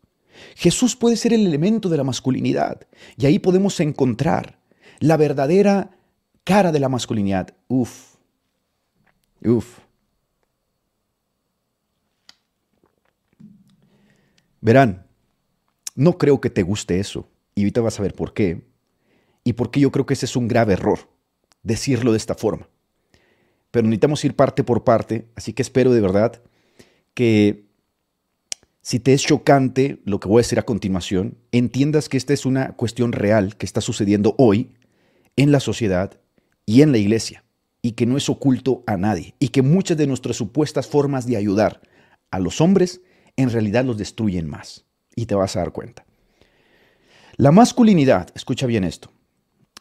Jesús 0.56 0.96
puede 0.96 1.16
ser 1.16 1.34
el 1.34 1.46
elemento 1.46 1.90
de 1.90 1.98
la 1.98 2.04
masculinidad 2.04 2.88
y 3.18 3.26
ahí 3.26 3.40
podemos 3.40 3.80
encontrar 3.80 4.60
la 5.00 5.18
verdadera 5.18 5.98
cara 6.44 6.72
de 6.72 6.80
la 6.80 6.90
masculinidad. 6.90 7.56
Uf, 7.68 8.16
uf. 9.44 9.80
Verán, 14.62 15.06
no 15.96 16.18
creo 16.18 16.40
que 16.40 16.50
te 16.50 16.64
guste 16.64 17.00
eso. 17.00 17.28
Y 17.56 17.62
ahorita 17.62 17.82
vas 17.82 18.00
a 18.00 18.04
ver 18.04 18.14
por 18.14 18.34
qué. 18.34 18.64
Y 19.44 19.54
por 19.54 19.72
qué 19.72 19.80
yo 19.80 19.92
creo 19.92 20.06
que 20.06 20.14
ese 20.14 20.26
es 20.26 20.36
un 20.36 20.48
grave 20.48 20.74
error. 20.74 21.00
decirlo 21.64 22.12
de 22.12 22.18
esta 22.18 22.36
forma. 22.36 22.68
Pero 23.72 23.88
necesitamos 23.88 24.24
ir 24.24 24.36
parte 24.36 24.64
por 24.64 24.84
parte, 24.84 25.26
así 25.36 25.54
que 25.54 25.62
espero 25.62 25.92
de 25.94 26.02
verdad 26.02 26.42
que 27.14 27.66
si 28.82 29.00
te 29.00 29.14
es 29.14 29.24
chocante 29.24 30.02
lo 30.04 30.20
que 30.20 30.28
voy 30.28 30.40
a 30.40 30.44
decir 30.44 30.60
a 30.60 30.64
continuación, 30.64 31.38
entiendas 31.52 32.10
que 32.10 32.18
esta 32.18 32.34
es 32.34 32.46
una 32.46 32.74
cuestión 32.74 33.14
real 33.14 33.56
que 33.56 33.66
está 33.66 33.82
sucediendo 33.82 34.36
hoy 34.38 34.72
en 35.38 35.52
la 35.52 35.60
sociedad 35.60 36.20
y 36.66 36.82
en 36.82 36.92
la 36.92 36.98
iglesia, 36.98 37.44
y 37.82 37.94
que 37.94 38.06
no 38.06 38.18
es 38.18 38.30
oculto 38.30 38.84
a 38.86 38.98
nadie, 38.98 39.36
y 39.40 39.50
que 39.50 39.62
muchas 39.62 39.98
de 39.98 40.08
nuestras 40.08 40.36
supuestas 40.36 40.88
formas 40.88 41.26
de 41.26 41.38
ayudar 41.38 41.82
a 42.30 42.40
los 42.40 42.62
hombres 42.62 43.02
en 43.38 43.50
realidad 43.50 43.86
los 43.86 43.98
destruyen 43.98 44.50
más, 44.50 44.86
y 45.16 45.26
te 45.26 45.36
vas 45.36 45.56
a 45.56 45.60
dar 45.60 45.72
cuenta. 45.72 46.06
La 47.36 47.52
masculinidad, 47.52 48.30
escucha 48.36 48.68
bien 48.68 48.84
esto, 48.84 49.12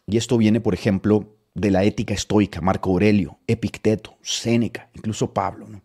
y 0.07 0.17
esto 0.17 0.39
viene, 0.39 0.61
por 0.61 0.73
ejemplo, 0.75 1.37
de 1.55 1.71
la 1.71 1.85
ética 1.85 2.15
estoica, 2.15 2.61
Marco 2.61 2.91
Aurelio, 2.91 3.39
Epicteto, 3.47 4.17
Séneca, 4.23 4.91
incluso 4.95 5.35
Pablo. 5.35 5.69
¿no? 5.69 5.83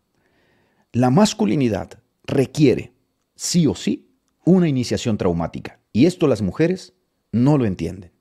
La 0.94 1.10
masculinidad 1.10 2.00
requiere, 2.24 2.94
sí 3.36 3.68
o 3.68 3.76
sí, 3.76 4.10
una 4.46 4.70
iniciación 4.70 5.18
traumática. 5.18 5.80
Y 5.92 6.06
esto 6.06 6.28
las 6.28 6.42
mujeres 6.42 6.94
no 7.32 7.58
lo 7.58 7.66
entienden. 7.66 8.12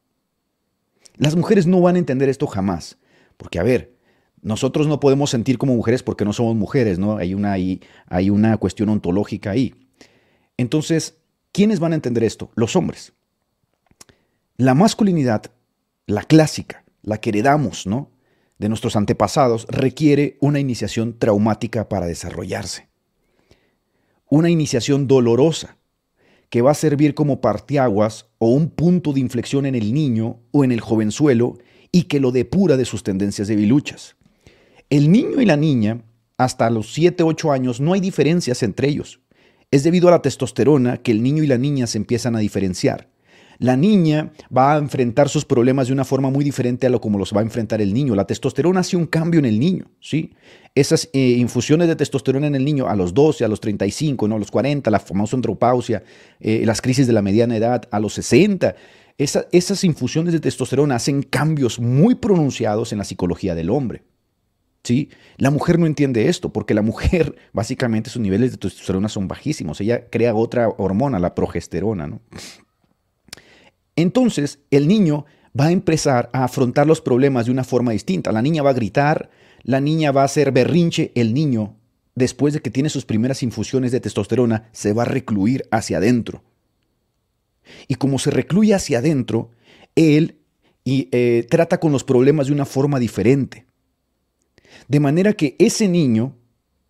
Las 1.17 1.37
mujeres 1.37 1.67
no 1.67 1.81
van 1.81 1.97
a 1.97 2.01
entender 2.01 2.29
esto 2.29 2.47
jamás. 2.47 2.99
Porque, 3.37 3.59
a 3.59 3.63
ver, 3.63 3.97
nosotros 4.43 4.87
no 4.87 4.99
podemos 4.99 5.31
sentir 5.31 5.57
como 5.57 5.75
mujeres 5.75 6.03
porque 6.03 6.25
no 6.25 6.33
somos 6.33 6.57
mujeres, 6.57 6.99
¿no? 6.99 7.17
Hay 7.17 7.33
una, 7.33 7.53
hay, 7.53 7.81
hay 8.07 8.31
una 8.31 8.57
cuestión 8.57 8.89
ontológica 8.89 9.51
ahí. 9.51 9.75
Entonces, 10.57 11.19
¿quiénes 11.53 11.81
van 11.81 11.93
a 11.93 11.97
entender 11.97 12.25
esto? 12.25 12.51
Los 12.55 12.77
hombres. 12.77 13.13
La 14.59 14.73
masculinidad, 14.73 15.42
la 16.07 16.23
clásica, 16.23 16.87
la 17.03 17.19
que 17.19 17.29
heredamos, 17.29 17.87
¿no? 17.87 18.11
De 18.59 18.71
nuestros 18.71 18.97
antepasados, 18.97 19.66
requiere 19.69 20.38
una 20.40 20.61
iniciación 20.61 21.19
traumática 21.19 21.90
para 21.90 22.07
desarrollarse. 22.07 22.88
Una 24.31 24.49
iniciación 24.49 25.09
dolorosa 25.09 25.77
que 26.49 26.62
va 26.62 26.71
a 26.71 26.75
servir 26.75 27.12
como 27.12 27.42
partiaguas 27.42 28.29
o 28.38 28.49
un 28.49 28.71
punto 28.71 29.12
de 29.12 29.21
inflexión 29.21 29.66
en 29.66 29.75
el 29.75 29.92
niño 29.92 30.40
o 30.53 30.64
en 30.64 30.73
el 30.73 30.81
jovenzuelo 30.81 31.59
y 31.92 32.05
que 32.05 32.19
lo 32.19 32.33
depura 32.33 32.79
de 32.79 32.87
sus 32.87 33.03
tendencias 33.03 33.49
debiluchas. 33.49 34.16
El 34.88 35.12
niño 35.12 35.42
y 35.42 35.45
la 35.45 35.59
niña, 35.59 36.03
hasta 36.38 36.71
los 36.71 36.95
7, 36.95 37.25
8 37.25 37.53
años, 37.53 37.79
no 37.79 37.92
hay 37.92 38.01
diferencias 38.01 38.62
entre 38.62 38.88
ellos. 38.88 39.21
Es 39.71 39.85
debido 39.85 40.09
a 40.09 40.12
la 40.12 40.23
testosterona 40.23 40.97
que 40.97 41.12
el 41.12 41.23
niño 41.23 41.42
y 41.42 41.47
la 41.47 41.59
niña 41.59 41.87
se 41.87 41.99
empiezan 41.99 42.37
a 42.37 42.38
diferenciar. 42.38 43.11
La 43.59 43.77
niña 43.77 44.33
va 44.55 44.75
a 44.75 44.79
enfrentar 44.79 45.29
sus 45.29 45.45
problemas 45.45 45.87
de 45.87 45.92
una 45.92 46.05
forma 46.05 46.31
muy 46.31 46.45
diferente 46.45 46.87
a 46.87 46.90
lo 46.90 47.01
como 47.01 47.19
los 47.19 47.33
va 47.35 47.40
a 47.40 47.45
enfrentar 47.45 47.81
el 47.81 47.95
niño. 47.95 48.14
La 48.14 48.27
testosterona 48.27 48.81
hace 48.81 48.97
un 48.97 49.07
cambio 49.07 49.38
en 49.38 49.47
el 49.47 49.59
niño, 49.59 49.87
¿sí? 50.01 50.35
Esas 50.75 51.09
eh, 51.14 51.37
infusiones 51.38 51.88
de 51.88 51.97
testosterona 51.97 52.47
en 52.47 52.55
el 52.55 52.64
niño 52.64 52.87
a 52.87 52.95
los 52.95 53.14
12, 53.14 53.45
a 53.45 53.49
los 53.49 53.61
35, 53.61 54.29
¿no? 54.29 54.37
a 54.37 54.38
los 54.38 54.51
40, 54.51 54.90
la 54.90 55.01
famosa 55.01 55.35
andropausia, 55.37 56.03
eh, 56.38 56.64
las 56.66 56.83
crisis 56.83 57.07
de 57.07 57.14
la 57.14 57.23
mediana 57.23 57.57
edad, 57.57 57.88
a 57.90 57.99
los 57.99 58.12
60. 58.14 58.77
esas 59.16 59.85
infusiones 59.85 60.35
de 60.35 60.40
testosterona 60.40 60.97
hacen 60.97 61.23
cambios 61.23 61.81
muy 61.81 62.16
pronunciados 62.16 62.92
en 62.92 62.99
la 62.99 63.05
psicología 63.05 63.55
del 63.55 63.71
hombre. 63.71 64.03
¿Sí? 64.85 65.09
La 65.38 65.51
mujer 65.51 65.81
no 65.81 65.87
entiende 65.87 66.29
esto 66.29 66.53
porque 66.53 66.75
la 66.75 66.83
mujer 66.83 67.35
básicamente 67.55 68.11
sus 68.11 68.21
niveles 68.21 68.53
de 68.53 68.59
testosterona 68.59 69.09
son 69.09 69.29
bajísimos. 69.29 69.81
Ella 69.81 70.11
crea 70.11 70.35
otra 70.35 70.69
hormona, 70.69 71.19
la 71.19 71.35
progesterona. 71.35 72.07
¿no? 72.07 72.21
Entonces, 73.97 74.61
el 74.71 74.87
niño 74.87 75.25
va 75.59 75.67
a 75.67 75.73
empezar 75.73 76.29
a 76.33 76.45
afrontar 76.45 76.87
los 76.87 77.01
problemas 77.01 77.47
de 77.47 77.53
una 77.53 77.65
forma 77.65 77.93
distinta. 77.93 78.31
La 78.33 78.43
niña 78.43 78.63
va 78.63 78.71
a 78.71 78.75
gritar, 78.75 79.31
la 79.63 79.81
niña 79.81 80.13
va 80.13 80.23
a 80.23 80.27
hacer 80.27 80.53
berrinche, 80.53 81.13
el 81.15 81.35
niño, 81.35 81.77
después 82.15 82.55
de 82.55 82.61
que 82.61 82.71
tiene 82.71 82.91
sus 82.91 83.07
primeras 83.07 83.43
infusiones 83.43 83.93
de 83.93 84.01
testosterona, 84.01 84.69
se 84.73 84.93
va 84.93 85.03
a 85.03 85.07
recluir 85.07 85.67
hacia 85.71 85.97
adentro. 85.97 86.45
Y 87.89 87.97
como 87.97 88.19
se 88.19 88.31
recluye 88.31 88.75
hacia 88.75 88.99
adentro, 88.99 89.51
él 89.97 90.39
y, 90.85 91.09
eh, 91.11 91.47
trata 91.51 91.81
con 91.81 91.91
los 91.91 92.05
problemas 92.05 92.47
de 92.47 92.53
una 92.53 92.65
forma 92.65 93.01
diferente. 93.01 93.67
De 94.89 95.01
manera 95.01 95.33
que 95.33 95.57
ese 95.59 95.89
niño 95.89 96.37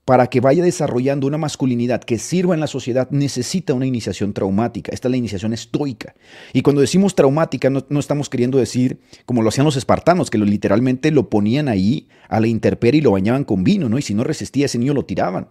para 0.06 0.28
que 0.28 0.40
vaya 0.40 0.62
desarrollando 0.62 1.26
una 1.26 1.36
masculinidad 1.36 2.00
que 2.00 2.18
sirva 2.18 2.54
en 2.54 2.60
la 2.60 2.68
sociedad, 2.68 3.10
necesita 3.10 3.74
una 3.74 3.86
iniciación 3.86 4.32
traumática. 4.32 4.92
Esta 4.92 5.08
es 5.08 5.10
la 5.10 5.16
iniciación 5.16 5.52
estoica. 5.52 6.14
Y 6.52 6.62
cuando 6.62 6.80
decimos 6.80 7.16
traumática, 7.16 7.70
no, 7.70 7.84
estamos 7.98 8.28
queriendo 8.28 8.56
decir 8.56 9.00
como 9.24 9.42
lo 9.42 9.48
hacían 9.48 9.64
los 9.64 9.74
espartanos, 9.74 10.30
que 10.30 10.38
literalmente 10.38 11.10
lo 11.10 11.28
ponían 11.28 11.66
ahí 11.66 12.08
a 12.28 12.38
la 12.38 12.46
intemperie 12.46 13.00
y 13.00 13.02
lo 13.02 13.10
bañaban 13.10 13.42
con 13.42 13.64
vino, 13.64 13.88
¿no? 13.88 13.98
Y 13.98 14.02
si 14.02 14.14
no 14.14 14.22
resistía, 14.22 14.66
ese 14.66 14.78
niño 14.78 14.94
lo 14.94 15.04
tiraban. 15.04 15.48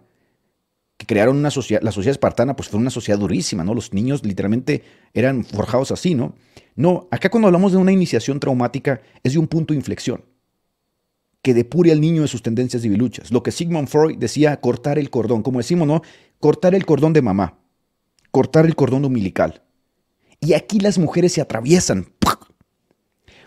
Que 0.97 1.05
crearon 1.05 1.35
una 1.35 1.51
sociedad, 1.51 1.81
la 1.81 1.91
sociedad 1.91 2.13
espartana, 2.13 2.55
pues 2.55 2.69
fue 2.69 2.79
una 2.79 2.91
sociedad 2.91 3.19
durísima, 3.19 3.65
¿no? 3.65 3.73
Los 3.73 3.91
niños 3.91 4.23
literalmente 4.23 4.83
eran 5.13 5.43
forjados 5.43 5.91
así, 5.91 6.15
¿no? 6.15 6.33
No, 6.77 7.09
acá 7.11 7.29
cuando 7.29 7.49
hablamos 7.49 7.73
de 7.73 7.77
una 7.77 7.91
iniciación 7.91 8.39
traumática 8.39 9.01
es 9.21 9.33
de 9.33 9.39
un 9.39 9.47
punto 9.47 9.73
de 9.73 9.79
inflexión 9.79 10.23
que 11.45 11.53
depure 11.53 11.91
al 11.91 12.01
niño 12.01 12.23
de 12.23 12.27
sus 12.27 12.41
tendencias 12.41 12.81
debiluchas. 12.81 13.29
Lo 13.29 13.43
que 13.43 13.51
Sigmund 13.51 13.87
Freud 13.87 14.17
decía, 14.17 14.59
cortar 14.59 14.97
el 14.97 15.11
cordón, 15.11 15.43
como 15.43 15.59
decimos, 15.59 15.87
¿no? 15.87 16.01
Cortar 16.39 16.73
el 16.73 16.87
cordón 16.87 17.13
de 17.13 17.21
mamá, 17.21 17.59
cortar 18.31 18.65
el 18.65 18.75
cordón 18.75 19.05
umbilical. 19.05 19.61
Y 20.39 20.53
aquí 20.53 20.79
las 20.79 20.97
mujeres 20.97 21.33
se 21.33 21.41
atraviesan. 21.41 22.07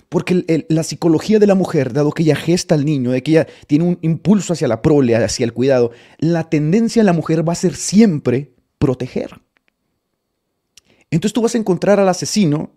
Porque 0.08 0.64
la 0.68 0.84
psicología 0.84 1.40
de 1.40 1.48
la 1.48 1.56
mujer, 1.56 1.92
dado 1.92 2.12
que 2.12 2.22
ella 2.22 2.36
gesta 2.36 2.76
al 2.76 2.84
niño, 2.84 3.10
de 3.10 3.24
que 3.24 3.32
ella 3.32 3.48
tiene 3.66 3.84
un 3.84 3.98
impulso 4.00 4.52
hacia 4.52 4.68
la 4.68 4.80
prole, 4.80 5.16
hacia 5.16 5.44
el 5.44 5.52
cuidado, 5.52 5.90
la 6.18 6.48
tendencia 6.48 7.02
de 7.02 7.06
la 7.06 7.12
mujer 7.12 7.46
va 7.46 7.54
a 7.54 7.56
ser 7.56 7.74
siempre 7.74 8.54
proteger. 8.78 9.40
Entonces 11.10 11.32
tú 11.32 11.42
vas 11.42 11.56
a 11.56 11.58
encontrar 11.58 11.98
al 11.98 12.08
asesino 12.08 12.70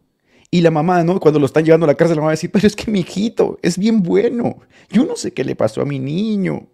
y 0.54 0.60
la 0.60 0.70
mamá, 0.70 1.02
¿no? 1.06 1.20
Cuando 1.22 1.40
lo 1.40 1.46
están 1.46 1.64
llevando 1.64 1.86
a 1.86 1.88
la 1.88 1.96
cárcel, 1.96 2.18
la 2.18 2.22
mamá 2.22 2.28
va 2.28 2.32
a 2.32 2.36
decir, 2.36 2.52
pero 2.52 2.68
es 2.68 2.76
que 2.76 2.92
mi 2.92 3.00
hijito 3.00 3.58
es 3.62 3.78
bien 3.78 4.04
bueno. 4.04 4.58
Yo 4.90 5.06
no 5.06 5.16
sé 5.16 5.32
qué 5.32 5.46
le 5.46 5.56
pasó 5.56 5.82
a 5.82 5.86
mi 5.86 5.98
niño. 5.98 6.68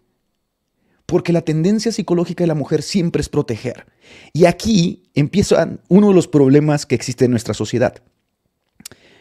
Porque 1.05 1.31
la 1.31 1.41
tendencia 1.41 1.91
psicológica 1.91 2.43
de 2.43 2.47
la 2.47 2.55
mujer 2.55 2.81
siempre 2.81 3.21
es 3.21 3.29
proteger. 3.29 3.85
Y 4.33 4.45
aquí 4.45 5.03
empieza 5.13 5.77
uno 5.87 6.09
de 6.09 6.15
los 6.15 6.27
problemas 6.27 6.87
que 6.87 6.95
existe 6.95 7.25
en 7.25 7.31
nuestra 7.31 7.53
sociedad. 7.53 8.01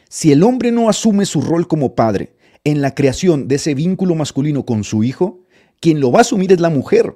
Si 0.08 0.32
el 0.32 0.42
hombre 0.42 0.72
no 0.72 0.88
asume 0.88 1.26
su 1.26 1.42
rol 1.42 1.68
como 1.68 1.94
padre 1.94 2.34
en 2.64 2.80
la 2.80 2.94
creación 2.94 3.48
de 3.48 3.56
ese 3.56 3.74
vínculo 3.74 4.14
masculino 4.14 4.64
con 4.64 4.84
su 4.84 5.04
hijo, 5.04 5.44
quien 5.80 6.00
lo 6.00 6.10
va 6.10 6.20
a 6.20 6.22
asumir 6.22 6.50
es 6.52 6.60
la 6.60 6.70
mujer. 6.70 7.14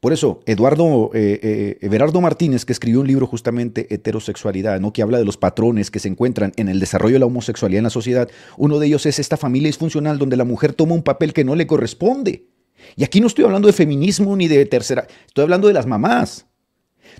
Por 0.00 0.12
eso, 0.12 0.40
Eduardo 0.46 1.10
eh, 1.12 1.78
eh, 1.82 2.20
Martínez, 2.20 2.64
que 2.64 2.72
escribió 2.72 3.00
un 3.00 3.08
libro 3.08 3.26
justamente 3.26 3.92
Heterosexualidad, 3.92 4.80
¿no? 4.80 4.92
que 4.92 5.02
habla 5.02 5.18
de 5.18 5.24
los 5.24 5.36
patrones 5.36 5.90
que 5.90 5.98
se 5.98 6.08
encuentran 6.08 6.52
en 6.56 6.68
el 6.68 6.78
desarrollo 6.78 7.14
de 7.14 7.20
la 7.20 7.26
homosexualidad 7.26 7.78
en 7.78 7.84
la 7.84 7.90
sociedad, 7.90 8.30
uno 8.56 8.78
de 8.78 8.86
ellos 8.86 9.06
es 9.06 9.18
esta 9.18 9.36
familia 9.36 9.68
disfuncional 9.68 10.18
donde 10.18 10.36
la 10.36 10.44
mujer 10.44 10.72
toma 10.72 10.94
un 10.94 11.02
papel 11.02 11.32
que 11.32 11.42
no 11.42 11.56
le 11.56 11.66
corresponde. 11.66 12.46
Y 12.94 13.02
aquí 13.02 13.20
no 13.20 13.26
estoy 13.26 13.44
hablando 13.44 13.66
de 13.66 13.72
feminismo 13.72 14.36
ni 14.36 14.46
de 14.46 14.64
tercera, 14.66 15.06
estoy 15.26 15.42
hablando 15.42 15.66
de 15.66 15.74
las 15.74 15.86
mamás. 15.86 16.46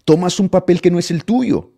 Tomas 0.04 0.38
un 0.38 0.48
papel 0.48 0.80
que 0.80 0.92
no 0.92 1.00
es 1.00 1.10
el 1.10 1.24
tuyo 1.24 1.72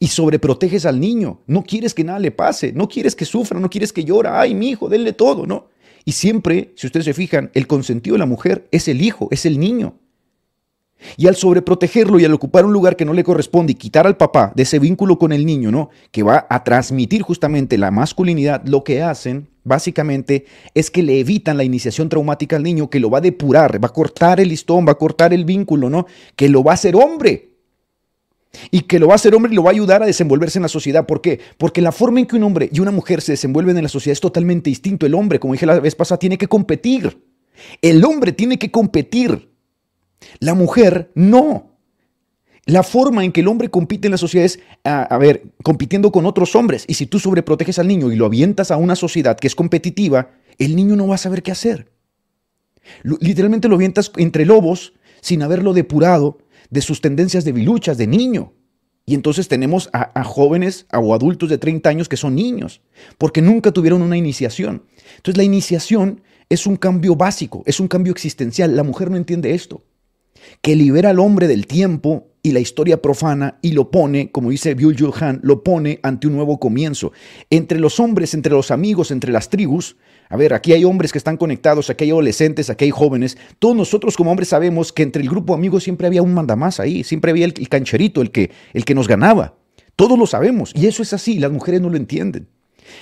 y 0.00 0.08
sobreproteges 0.08 0.86
al 0.86 0.98
niño. 0.98 1.40
No 1.46 1.62
quieres 1.62 1.94
que 1.94 2.02
nada 2.02 2.18
le 2.18 2.32
pase, 2.32 2.72
no 2.72 2.88
quieres 2.88 3.14
que 3.14 3.24
sufra, 3.24 3.60
no 3.60 3.70
quieres 3.70 3.92
que 3.92 4.04
llora. 4.04 4.40
Ay, 4.40 4.54
mi 4.54 4.70
hijo, 4.70 4.88
denle 4.88 5.12
todo, 5.12 5.46
¿no? 5.46 5.68
Y 6.04 6.12
siempre, 6.12 6.72
si 6.76 6.88
ustedes 6.88 7.04
se 7.04 7.14
fijan, 7.14 7.52
el 7.54 7.68
consentido 7.68 8.14
de 8.14 8.18
la 8.18 8.26
mujer 8.26 8.66
es 8.72 8.88
el 8.88 9.00
hijo, 9.00 9.28
es 9.30 9.46
el 9.46 9.60
niño. 9.60 10.00
Y 11.16 11.26
al 11.26 11.36
sobreprotegerlo 11.36 12.18
y 12.18 12.24
al 12.24 12.32
ocupar 12.32 12.64
un 12.64 12.72
lugar 12.72 12.96
que 12.96 13.04
no 13.04 13.12
le 13.12 13.24
corresponde 13.24 13.72
y 13.72 13.76
quitar 13.76 14.06
al 14.06 14.16
papá 14.16 14.52
de 14.54 14.62
ese 14.62 14.78
vínculo 14.78 15.18
con 15.18 15.32
el 15.32 15.46
niño, 15.46 15.70
¿no? 15.70 15.90
Que 16.10 16.22
va 16.22 16.46
a 16.48 16.64
transmitir 16.64 17.22
justamente 17.22 17.78
la 17.78 17.90
masculinidad, 17.90 18.64
lo 18.64 18.84
que 18.84 19.02
hacen 19.02 19.48
básicamente 19.64 20.46
es 20.74 20.90
que 20.90 21.02
le 21.02 21.20
evitan 21.20 21.56
la 21.56 21.64
iniciación 21.64 22.08
traumática 22.08 22.56
al 22.56 22.62
niño, 22.62 22.90
que 22.90 23.00
lo 23.00 23.10
va 23.10 23.18
a 23.18 23.22
depurar, 23.22 23.82
va 23.82 23.88
a 23.88 23.92
cortar 23.92 24.40
el 24.40 24.48
listón, 24.48 24.86
va 24.86 24.92
a 24.92 24.98
cortar 24.98 25.32
el 25.32 25.44
vínculo, 25.44 25.88
¿no? 25.88 26.06
Que 26.36 26.48
lo 26.48 26.62
va 26.62 26.72
a 26.72 26.74
hacer 26.74 26.96
hombre. 26.96 27.50
Y 28.70 28.82
que 28.82 28.98
lo 28.98 29.06
va 29.06 29.14
a 29.14 29.16
hacer 29.16 29.34
hombre 29.34 29.52
y 29.52 29.56
lo 29.56 29.62
va 29.62 29.70
a 29.70 29.72
ayudar 29.72 30.02
a 30.02 30.06
desenvolverse 30.06 30.58
en 30.58 30.62
la 30.62 30.68
sociedad. 30.68 31.06
¿Por 31.06 31.22
qué? 31.22 31.40
Porque 31.56 31.80
la 31.80 31.90
forma 31.90 32.20
en 32.20 32.26
que 32.26 32.36
un 32.36 32.42
hombre 32.42 32.68
y 32.70 32.80
una 32.80 32.90
mujer 32.90 33.22
se 33.22 33.32
desenvuelven 33.32 33.78
en 33.78 33.84
la 33.84 33.88
sociedad 33.88 34.12
es 34.12 34.20
totalmente 34.20 34.68
distinto. 34.68 35.06
El 35.06 35.14
hombre, 35.14 35.38
como 35.38 35.54
dije 35.54 35.64
la 35.64 35.80
vez 35.80 35.94
pasada, 35.94 36.18
tiene 36.18 36.36
que 36.36 36.48
competir. 36.48 37.18
El 37.80 38.04
hombre 38.04 38.32
tiene 38.32 38.58
que 38.58 38.70
competir. 38.70 39.51
La 40.38 40.54
mujer 40.54 41.10
no. 41.14 41.72
La 42.64 42.84
forma 42.84 43.24
en 43.24 43.32
que 43.32 43.40
el 43.40 43.48
hombre 43.48 43.70
compite 43.70 44.06
en 44.06 44.12
la 44.12 44.18
sociedad 44.18 44.46
es, 44.46 44.60
a, 44.84 45.18
ver, 45.18 45.42
compitiendo 45.64 46.12
con 46.12 46.26
otros 46.26 46.54
hombres. 46.54 46.84
Y 46.86 46.94
si 46.94 47.06
tú 47.06 47.18
sobreproteges 47.18 47.78
al 47.78 47.88
niño 47.88 48.12
y 48.12 48.16
lo 48.16 48.26
avientas 48.26 48.70
a 48.70 48.76
una 48.76 48.94
sociedad 48.94 49.36
que 49.36 49.48
es 49.48 49.56
competitiva, 49.56 50.30
el 50.58 50.76
niño 50.76 50.94
no 50.94 51.08
va 51.08 51.16
a 51.16 51.18
saber 51.18 51.42
qué 51.42 51.50
hacer. 51.50 51.90
literalmente 53.02 53.68
lo 53.68 53.76
avientas 53.76 54.12
entre 54.16 54.44
lobos 54.44 54.92
sin 55.20 55.42
haberlo 55.42 55.72
depurado 55.72 56.38
de 56.70 56.82
sus 56.82 57.00
tendencias 57.00 57.44
de 57.44 57.52
viluchas 57.52 57.98
de 57.98 58.06
niño. 58.06 58.52
Y 59.04 59.14
entonces 59.14 59.48
tenemos 59.48 59.90
a, 59.92 60.22
jóvenes 60.22 60.86
o 60.92 61.14
adultos 61.14 61.48
de 61.48 61.58
30 61.58 61.88
años 61.88 62.08
que 62.08 62.16
son 62.16 62.36
niños, 62.36 62.82
porque 63.18 63.42
nunca 63.42 63.72
tuvieron 63.72 64.02
una 64.02 64.16
iniciación. 64.16 64.84
Entonces 65.16 65.36
la 65.36 65.42
iniciación 65.42 66.22
es 66.48 66.66
un 66.66 66.76
cambio 66.76 67.16
básico, 67.16 67.62
es 67.66 67.80
un 67.80 67.88
cambio 67.88 68.12
existencial. 68.12 68.76
La 68.76 68.84
mujer 68.84 69.10
no 69.10 69.16
entiende 69.16 69.54
esto, 69.54 69.82
que 70.60 70.76
libera 70.76 71.10
al 71.10 71.18
hombre 71.18 71.48
del 71.48 71.66
tiempo 71.66 72.28
y 72.42 72.52
la 72.52 72.60
historia 72.60 73.00
profana 73.00 73.58
y 73.62 73.72
lo 73.72 73.90
pone, 73.90 74.30
como 74.32 74.50
dice 74.50 74.74
Byul 74.74 75.12
Han, 75.20 75.40
lo 75.42 75.62
pone 75.62 76.00
ante 76.02 76.26
un 76.26 76.34
nuevo 76.34 76.58
comienzo. 76.58 77.12
Entre 77.50 77.78
los 77.78 78.00
hombres, 78.00 78.34
entre 78.34 78.52
los 78.52 78.70
amigos, 78.70 79.10
entre 79.10 79.32
las 79.32 79.48
tribus, 79.48 79.96
a 80.28 80.36
ver, 80.36 80.54
aquí 80.54 80.72
hay 80.72 80.84
hombres 80.84 81.12
que 81.12 81.18
están 81.18 81.36
conectados, 81.36 81.90
aquí 81.90 82.04
hay 82.04 82.10
adolescentes, 82.10 82.70
aquí 82.70 82.86
hay 82.86 82.90
jóvenes. 82.90 83.36
Todos 83.58 83.76
nosotros 83.76 84.16
como 84.16 84.30
hombres 84.30 84.48
sabemos 84.48 84.92
que 84.92 85.02
entre 85.02 85.22
el 85.22 85.28
grupo 85.28 85.52
de 85.52 85.58
amigos 85.58 85.84
siempre 85.84 86.06
había 86.06 86.22
un 86.22 86.34
mandamás 86.34 86.80
ahí, 86.80 87.04
siempre 87.04 87.30
había 87.30 87.44
el, 87.44 87.68
cancherito, 87.68 88.22
el 88.22 88.30
que, 88.30 88.50
el 88.72 88.84
que 88.84 88.94
nos 88.94 89.08
ganaba. 89.08 89.56
Todos 89.94 90.18
lo 90.18 90.26
sabemos 90.26 90.72
y 90.74 90.86
eso 90.86 91.02
es 91.02 91.12
así, 91.12 91.38
las 91.38 91.52
mujeres 91.52 91.80
no 91.80 91.90
lo 91.90 91.96
entienden. 91.96 92.48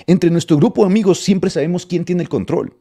Entre 0.06 0.30
nuestro 0.30 0.56
grupo 0.56 0.82
de 0.82 0.88
amigos 0.88 1.20
siempre 1.20 1.50
sabemos 1.50 1.86
quién 1.86 2.04
tiene 2.04 2.22
el 2.22 2.28
control. 2.28 2.76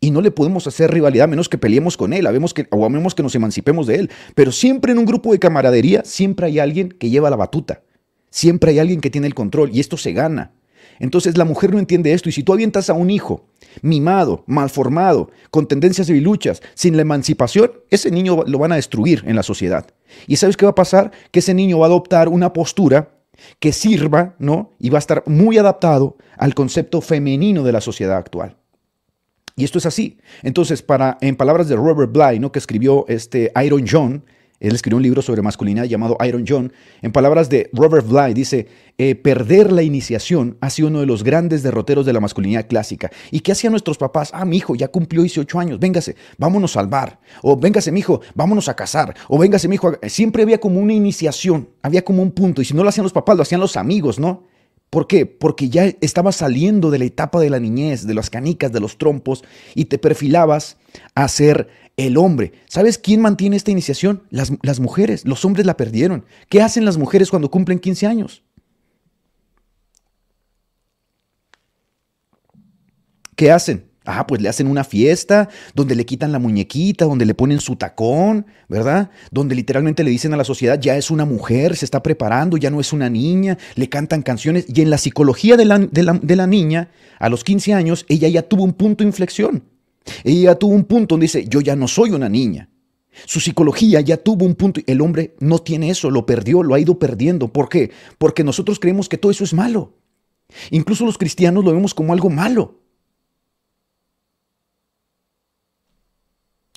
Y 0.00 0.10
no 0.10 0.22
le 0.22 0.30
podemos 0.30 0.66
hacer 0.66 0.90
rivalidad 0.90 1.24
a 1.24 1.28
menos 1.28 1.48
que 1.48 1.58
peleemos 1.58 1.96
con 1.96 2.12
él, 2.14 2.26
que, 2.54 2.66
o 2.70 2.86
a 2.86 2.88
menos 2.88 3.14
que 3.14 3.22
nos 3.22 3.34
emancipemos 3.34 3.86
de 3.86 3.96
él. 3.96 4.10
Pero 4.34 4.50
siempre 4.50 4.92
en 4.92 4.98
un 4.98 5.04
grupo 5.04 5.32
de 5.32 5.38
camaradería, 5.38 6.02
siempre 6.04 6.46
hay 6.46 6.58
alguien 6.58 6.88
que 6.88 7.10
lleva 7.10 7.28
la 7.28 7.36
batuta. 7.36 7.82
Siempre 8.30 8.70
hay 8.70 8.78
alguien 8.78 9.00
que 9.00 9.10
tiene 9.10 9.26
el 9.26 9.34
control 9.34 9.70
y 9.72 9.80
esto 9.80 9.96
se 9.96 10.12
gana. 10.12 10.52
Entonces 11.00 11.36
la 11.36 11.44
mujer 11.44 11.72
no 11.72 11.78
entiende 11.78 12.12
esto 12.12 12.28
y 12.28 12.32
si 12.32 12.42
tú 12.42 12.52
avientas 12.52 12.90
a 12.90 12.94
un 12.94 13.10
hijo 13.10 13.46
mimado, 13.82 14.44
malformado, 14.46 15.30
con 15.50 15.66
tendencias 15.66 16.06
de 16.06 16.20
luchas, 16.20 16.62
sin 16.74 16.96
la 16.96 17.02
emancipación, 17.02 17.72
ese 17.90 18.10
niño 18.10 18.44
lo 18.46 18.58
van 18.58 18.72
a 18.72 18.76
destruir 18.76 19.22
en 19.26 19.36
la 19.36 19.42
sociedad. 19.42 19.86
¿Y 20.26 20.36
sabes 20.36 20.56
qué 20.56 20.66
va 20.66 20.72
a 20.72 20.74
pasar? 20.74 21.10
Que 21.30 21.38
ese 21.40 21.54
niño 21.54 21.78
va 21.78 21.86
a 21.86 21.88
adoptar 21.88 22.28
una 22.28 22.52
postura 22.52 23.16
que 23.58 23.72
sirva, 23.72 24.34
¿no? 24.38 24.72
Y 24.78 24.90
va 24.90 24.98
a 24.98 25.00
estar 25.00 25.22
muy 25.26 25.56
adaptado 25.56 26.16
al 26.36 26.54
concepto 26.54 27.00
femenino 27.00 27.62
de 27.62 27.72
la 27.72 27.80
sociedad 27.80 28.18
actual. 28.18 28.59
Y 29.60 29.64
esto 29.64 29.76
es 29.76 29.84
así. 29.84 30.16
Entonces, 30.42 30.80
para, 30.80 31.18
en 31.20 31.36
palabras 31.36 31.68
de 31.68 31.76
Robert 31.76 32.10
Bly, 32.10 32.38
¿no? 32.38 32.50
que 32.50 32.58
escribió 32.58 33.04
este 33.08 33.52
Iron 33.62 33.84
John, 33.86 34.24
él 34.58 34.74
escribió 34.74 34.96
un 34.96 35.02
libro 35.02 35.20
sobre 35.20 35.42
masculinidad 35.42 35.84
llamado 35.84 36.16
Iron 36.26 36.46
John. 36.48 36.72
En 37.02 37.12
palabras 37.12 37.50
de 37.50 37.68
Robert 37.74 38.06
Bly, 38.06 38.32
dice, 38.32 38.68
eh, 38.96 39.16
perder 39.16 39.70
la 39.70 39.82
iniciación 39.82 40.56
ha 40.62 40.70
sido 40.70 40.88
uno 40.88 41.00
de 41.00 41.06
los 41.06 41.24
grandes 41.24 41.62
derroteros 41.62 42.06
de 42.06 42.14
la 42.14 42.20
masculinidad 42.20 42.68
clásica. 42.68 43.10
¿Y 43.30 43.40
qué 43.40 43.52
hacían 43.52 43.72
nuestros 43.72 43.98
papás? 43.98 44.30
Ah, 44.32 44.46
mi 44.46 44.56
hijo 44.56 44.74
ya 44.76 44.88
cumplió 44.88 45.20
18 45.20 45.60
años, 45.60 45.78
véngase, 45.78 46.16
vámonos 46.38 46.74
a 46.74 46.80
salvar. 46.80 47.20
O 47.42 47.54
véngase, 47.54 47.92
mi 47.92 48.00
hijo, 48.00 48.22
vámonos 48.34 48.66
a 48.70 48.74
casar. 48.74 49.14
O 49.28 49.38
véngase, 49.38 49.68
mi 49.68 49.74
hijo. 49.74 49.92
Siempre 50.08 50.42
había 50.42 50.58
como 50.58 50.80
una 50.80 50.94
iniciación, 50.94 51.68
había 51.82 52.02
como 52.02 52.22
un 52.22 52.30
punto. 52.30 52.62
Y 52.62 52.64
si 52.64 52.72
no 52.72 52.82
lo 52.82 52.88
hacían 52.88 53.04
los 53.04 53.12
papás, 53.12 53.36
lo 53.36 53.42
hacían 53.42 53.60
los 53.60 53.76
amigos, 53.76 54.18
¿no? 54.18 54.44
¿Por 54.90 55.06
qué? 55.06 55.24
Porque 55.24 55.68
ya 55.68 55.84
estaba 56.00 56.32
saliendo 56.32 56.90
de 56.90 56.98
la 56.98 57.04
etapa 57.04 57.38
de 57.40 57.48
la 57.48 57.60
niñez, 57.60 58.06
de 58.06 58.14
las 58.14 58.28
canicas, 58.28 58.72
de 58.72 58.80
los 58.80 58.98
trompos, 58.98 59.44
y 59.76 59.84
te 59.84 59.98
perfilabas 59.98 60.78
a 61.14 61.28
ser 61.28 61.68
el 61.96 62.16
hombre. 62.16 62.52
¿Sabes 62.66 62.98
quién 62.98 63.20
mantiene 63.20 63.56
esta 63.56 63.70
iniciación? 63.70 64.24
Las, 64.30 64.52
las, 64.62 64.80
mujeres. 64.80 65.24
Los 65.24 65.44
hombres 65.44 65.64
la 65.64 65.76
perdieron. 65.76 66.24
¿Qué 66.48 66.60
hacen 66.60 66.84
las 66.84 66.98
mujeres 66.98 67.30
cuando 67.30 67.50
cumplen 67.52 67.78
15 67.78 68.06
años? 68.08 68.42
¿Qué 73.36 73.52
hacen? 73.52 73.89
Ah, 74.06 74.26
pues 74.26 74.40
le 74.40 74.48
hacen 74.48 74.66
una 74.66 74.82
fiesta 74.82 75.50
donde 75.74 75.94
le 75.94 76.06
quitan 76.06 76.32
la 76.32 76.38
muñequita, 76.38 77.04
donde 77.04 77.26
le 77.26 77.34
ponen 77.34 77.60
su 77.60 77.76
tacón, 77.76 78.46
¿verdad? 78.68 79.10
Donde 79.30 79.54
literalmente 79.54 80.02
le 80.02 80.10
dicen 80.10 80.32
a 80.32 80.38
la 80.38 80.44
sociedad, 80.44 80.80
ya 80.80 80.96
es 80.96 81.10
una 81.10 81.26
mujer, 81.26 81.76
se 81.76 81.84
está 81.84 82.02
preparando, 82.02 82.56
ya 82.56 82.70
no 82.70 82.80
es 82.80 82.94
una 82.94 83.10
niña, 83.10 83.58
le 83.74 83.88
cantan 83.90 84.22
canciones. 84.22 84.64
Y 84.68 84.80
en 84.80 84.88
la 84.88 84.96
psicología 84.96 85.56
de 85.56 85.66
la, 85.66 85.78
de 85.78 86.36
la 86.36 86.46
niña, 86.46 86.88
a 87.18 87.28
los 87.28 87.44
15 87.44 87.74
años, 87.74 88.06
ella 88.08 88.28
ya 88.28 88.42
tuvo 88.42 88.64
un 88.64 88.72
punto 88.72 89.04
de 89.04 89.08
inflexión. 89.08 89.64
Ella 90.24 90.54
tuvo 90.54 90.74
un 90.74 90.84
punto 90.84 91.14
donde 91.14 91.24
dice, 91.24 91.46
yo 91.46 91.60
ya 91.60 91.76
no 91.76 91.86
soy 91.86 92.10
una 92.10 92.28
niña. 92.28 92.70
Su 93.26 93.40
psicología 93.40 94.00
ya 94.00 94.16
tuvo 94.16 94.46
un 94.46 94.54
punto. 94.54 94.80
El 94.86 95.00
hombre 95.00 95.34
no 95.40 95.58
tiene 95.58 95.90
eso, 95.90 96.10
lo 96.10 96.26
perdió, 96.26 96.62
lo 96.62 96.74
ha 96.74 96.80
ido 96.80 96.98
perdiendo. 96.98 97.48
¿Por 97.48 97.68
qué? 97.68 97.90
Porque 98.18 98.44
nosotros 98.44 98.78
creemos 98.78 99.08
que 99.08 99.18
todo 99.18 99.30
eso 99.30 99.44
es 99.44 99.52
malo. 99.52 99.94
Incluso 100.70 101.04
los 101.04 101.18
cristianos 101.18 101.64
lo 101.64 101.72
vemos 101.72 101.94
como 101.94 102.12
algo 102.12 102.30
malo. 102.30 102.79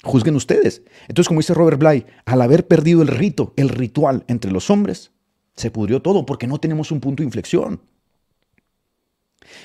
Juzguen 0.03 0.35
ustedes. 0.35 0.83
Entonces, 1.07 1.27
como 1.27 1.39
dice 1.39 1.53
Robert 1.53 1.79
Bly, 1.79 2.05
al 2.25 2.41
haber 2.41 2.67
perdido 2.67 3.01
el 3.01 3.07
rito, 3.07 3.53
el 3.55 3.69
ritual 3.69 4.25
entre 4.27 4.51
los 4.51 4.69
hombres, 4.69 5.11
se 5.55 5.71
pudrió 5.71 6.01
todo 6.01 6.25
porque 6.25 6.47
no 6.47 6.59
tenemos 6.59 6.91
un 6.91 6.99
punto 6.99 7.21
de 7.21 7.25
inflexión. 7.25 7.81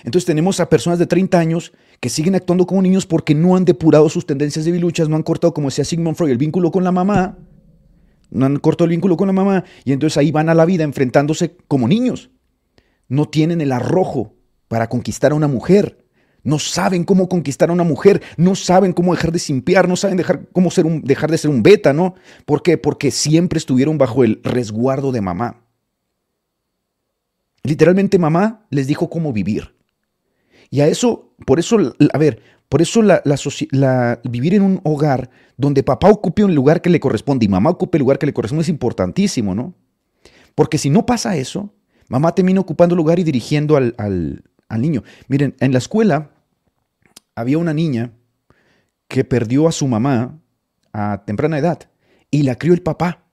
Entonces 0.05 0.27
tenemos 0.27 0.61
a 0.61 0.69
personas 0.69 0.99
de 0.99 1.07
30 1.07 1.39
años 1.39 1.73
que 2.01 2.09
siguen 2.09 2.35
actuando 2.35 2.67
como 2.67 2.83
niños 2.83 3.07
porque 3.07 3.35
no 3.35 3.57
han 3.57 3.65
depurado 3.65 4.09
sus 4.09 4.27
tendencias 4.27 4.65
de 4.65 4.73
biluchas, 4.73 5.09
no 5.09 5.17
han 5.17 5.23
cortado, 5.23 5.55
como 5.55 5.69
decía 5.69 5.85
Sigmund 5.85 6.17
Freud, 6.17 6.31
el 6.31 6.39
vínculo 6.39 6.71
con 6.71 6.85
la 6.85 6.93
mamá, 6.93 7.39
no 8.31 8.47
han 8.47 8.59
cortado 8.59 8.85
el 8.85 8.91
vínculo 8.91 9.17
con 9.17 9.29
la 9.29 9.33
mamá, 9.33 9.65
y 9.85 9.93
entonces 9.93 10.17
ahí 10.19 10.31
van 10.31 10.49
a 10.49 10.55
la 10.55 10.65
vida 10.65 10.85
enfrentándose 10.85 11.57
como 11.67 11.89
niños. 11.89 12.31
No 13.09 13.27
tienen 13.27 13.61
el 13.61 13.73
arrojo 13.73 14.35
para 14.69 14.89
conquistar 14.89 15.33
a 15.33 15.35
una 15.35 15.49
mujer. 15.49 16.05
No 16.49 16.59
saben 16.59 17.05
cómo 17.05 17.29
conquistar 17.29 17.69
a 17.69 17.75
una 17.75 17.85
mujer, 17.85 18.23
no 18.39 18.55
saben 18.55 18.95
cómo 18.95 19.15
dejar 19.15 19.33
de 19.33 19.39
simpiar, 19.39 19.87
no 19.87 19.97
saben 19.97 20.17
dejar, 20.17 20.49
cómo 20.51 20.71
ser 20.71 20.87
dejar 21.03 21.31
de 21.31 21.37
ser 21.37 21.51
un 21.51 21.63
beta, 21.63 21.93
¿no? 21.93 22.15
¿Por 22.47 22.63
qué? 22.63 22.79
Porque 22.79 23.11
siempre 23.11 23.59
estuvieron 23.59 23.99
bajo 23.99 24.25
el 24.25 24.41
resguardo 24.43 25.13
de 25.13 25.21
mamá. 25.21 25.61
Literalmente 27.65 28.19
mamá 28.19 28.67
les 28.71 28.87
dijo 28.87 29.11
cómo 29.11 29.35
vivir. 29.35 29.75
Y 30.71 30.81
a 30.81 30.89
eso, 30.89 31.35
por 31.45 31.59
eso, 31.59 31.77
a 32.15 32.19
ver, 32.19 32.41
por 32.71 32.81
eso 32.81 33.03
la, 33.03 34.21
vivir 34.25 34.55
en 34.55 34.63
un 34.63 34.81
hogar 34.85 35.29
donde 35.59 35.83
papá 35.83 36.09
ocupe 36.09 36.45
un 36.45 36.55
lugar 36.55 36.81
que 36.81 36.89
le 36.89 36.99
corresponde 36.99 37.45
y 37.45 37.49
mamá 37.51 37.69
ocupe 37.69 37.99
el 37.99 38.01
lugar 38.01 38.19
que 38.19 38.25
le 38.25 38.33
corresponde 38.33 38.63
es 38.63 38.71
importantísimo, 38.71 39.55
¿no? 39.55 39.75
Porque 40.55 40.79
si 40.79 40.89
no 40.89 41.05
pasa 41.05 41.37
eso, 41.37 41.75
mamá 42.09 42.35
termina 42.35 42.59
ocupando 42.59 42.97
lugar 42.97 43.19
y 43.19 43.25
dirigiendo 43.25 43.77
al, 43.77 43.95
al 43.99 44.81
niño. 44.81 45.03
Miren, 45.29 45.55
en 45.61 45.73
la 45.73 45.79
escuela 45.79 46.31
había 47.39 47.59
una 47.59 47.75
niña 47.75 48.13
que 49.07 49.25
perdió 49.25 49.69
a 49.69 49.73
su 49.73 49.87
mamá 49.87 50.41
a 50.93 51.23
temprana 51.25 51.59
edad 51.59 51.91
y 52.31 52.43
la 52.43 52.57
crió 52.57 52.75
el 52.75 52.83
papá. 52.83 53.25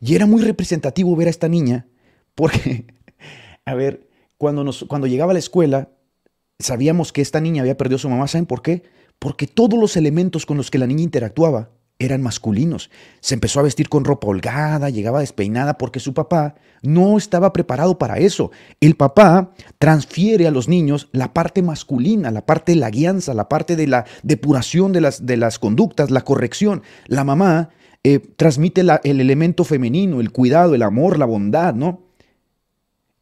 Y 0.00 0.14
era 0.14 0.26
muy 0.26 0.42
representativo 0.42 1.14
ver 1.16 1.26
a 1.26 1.30
esta 1.30 1.48
niña 1.48 1.86
porque, 2.34 2.86
a 3.64 3.74
ver, 3.74 4.08
cuando, 4.38 4.64
nos, 4.64 4.84
cuando 4.84 5.06
llegaba 5.06 5.32
a 5.32 5.34
la 5.34 5.40
escuela, 5.40 5.90
sabíamos 6.58 7.12
que 7.12 7.22
esta 7.22 7.40
niña 7.40 7.62
había 7.62 7.76
perdido 7.76 7.96
a 7.96 8.00
su 8.00 8.08
mamá. 8.08 8.28
¿Saben 8.28 8.46
por 8.46 8.62
qué? 8.62 8.84
Porque 9.18 9.46
todos 9.46 9.78
los 9.78 9.96
elementos 9.96 10.46
con 10.46 10.56
los 10.56 10.70
que 10.70 10.78
la 10.78 10.86
niña 10.86 11.02
interactuaba 11.02 11.70
eran 12.00 12.22
masculinos. 12.22 12.90
Se 13.20 13.34
empezó 13.34 13.60
a 13.60 13.62
vestir 13.62 13.88
con 13.88 14.04
ropa 14.04 14.26
holgada, 14.26 14.90
llegaba 14.90 15.20
despeinada 15.20 15.78
porque 15.78 16.00
su 16.00 16.12
papá 16.14 16.56
no 16.82 17.16
estaba 17.18 17.52
preparado 17.52 17.98
para 17.98 18.18
eso. 18.18 18.50
El 18.80 18.96
papá 18.96 19.52
transfiere 19.78 20.48
a 20.48 20.50
los 20.50 20.66
niños 20.66 21.08
la 21.12 21.32
parte 21.32 21.62
masculina, 21.62 22.32
la 22.32 22.44
parte 22.46 22.72
de 22.72 22.78
la 22.78 22.90
guianza, 22.90 23.34
la 23.34 23.48
parte 23.48 23.76
de 23.76 23.86
la 23.86 24.06
depuración 24.22 24.92
de 24.92 25.02
las, 25.02 25.26
de 25.26 25.36
las 25.36 25.58
conductas, 25.58 26.10
la 26.10 26.22
corrección. 26.22 26.82
La 27.06 27.22
mamá 27.22 27.68
eh, 28.02 28.18
transmite 28.18 28.80
el 28.80 29.20
elemento 29.20 29.62
femenino, 29.62 30.20
el 30.20 30.32
cuidado, 30.32 30.74
el 30.74 30.82
amor, 30.82 31.18
la 31.18 31.26
bondad, 31.26 31.74
¿no? 31.74 32.02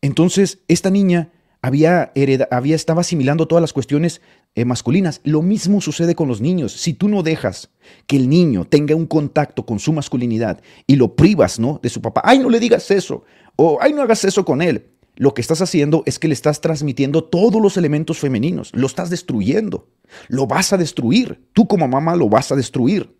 Entonces, 0.00 0.60
esta 0.68 0.90
niña 0.90 1.32
había, 1.62 2.12
había 2.50 2.76
estaba 2.76 3.00
asimilando 3.00 3.48
todas 3.48 3.60
las 3.60 3.72
cuestiones 3.72 4.20
eh, 4.54 4.64
masculinas. 4.64 5.20
Lo 5.24 5.42
mismo 5.42 5.80
sucede 5.80 6.14
con 6.14 6.28
los 6.28 6.40
niños. 6.40 6.72
Si 6.72 6.94
tú 6.94 7.08
no 7.08 7.22
dejas 7.22 7.70
que 8.06 8.16
el 8.16 8.28
niño 8.28 8.64
tenga 8.64 8.94
un 8.94 9.06
contacto 9.06 9.66
con 9.66 9.78
su 9.78 9.92
masculinidad 9.92 10.60
y 10.86 10.96
lo 10.96 11.14
privas, 11.14 11.58
¿no? 11.58 11.80
De 11.82 11.88
su 11.88 12.00
papá, 12.00 12.22
ay, 12.24 12.38
no 12.38 12.50
le 12.50 12.60
digas 12.60 12.90
eso, 12.90 13.24
o 13.56 13.78
ay, 13.80 13.92
no 13.92 14.02
hagas 14.02 14.24
eso 14.24 14.44
con 14.44 14.62
él. 14.62 14.86
Lo 15.16 15.34
que 15.34 15.40
estás 15.40 15.60
haciendo 15.60 16.04
es 16.06 16.20
que 16.20 16.28
le 16.28 16.34
estás 16.34 16.60
transmitiendo 16.60 17.24
todos 17.24 17.60
los 17.60 17.76
elementos 17.76 18.18
femeninos. 18.18 18.70
Lo 18.72 18.86
estás 18.86 19.10
destruyendo. 19.10 19.88
Lo 20.28 20.46
vas 20.46 20.72
a 20.72 20.76
destruir. 20.76 21.44
Tú 21.52 21.66
como 21.66 21.88
mamá 21.88 22.14
lo 22.14 22.28
vas 22.28 22.52
a 22.52 22.56
destruir. 22.56 23.17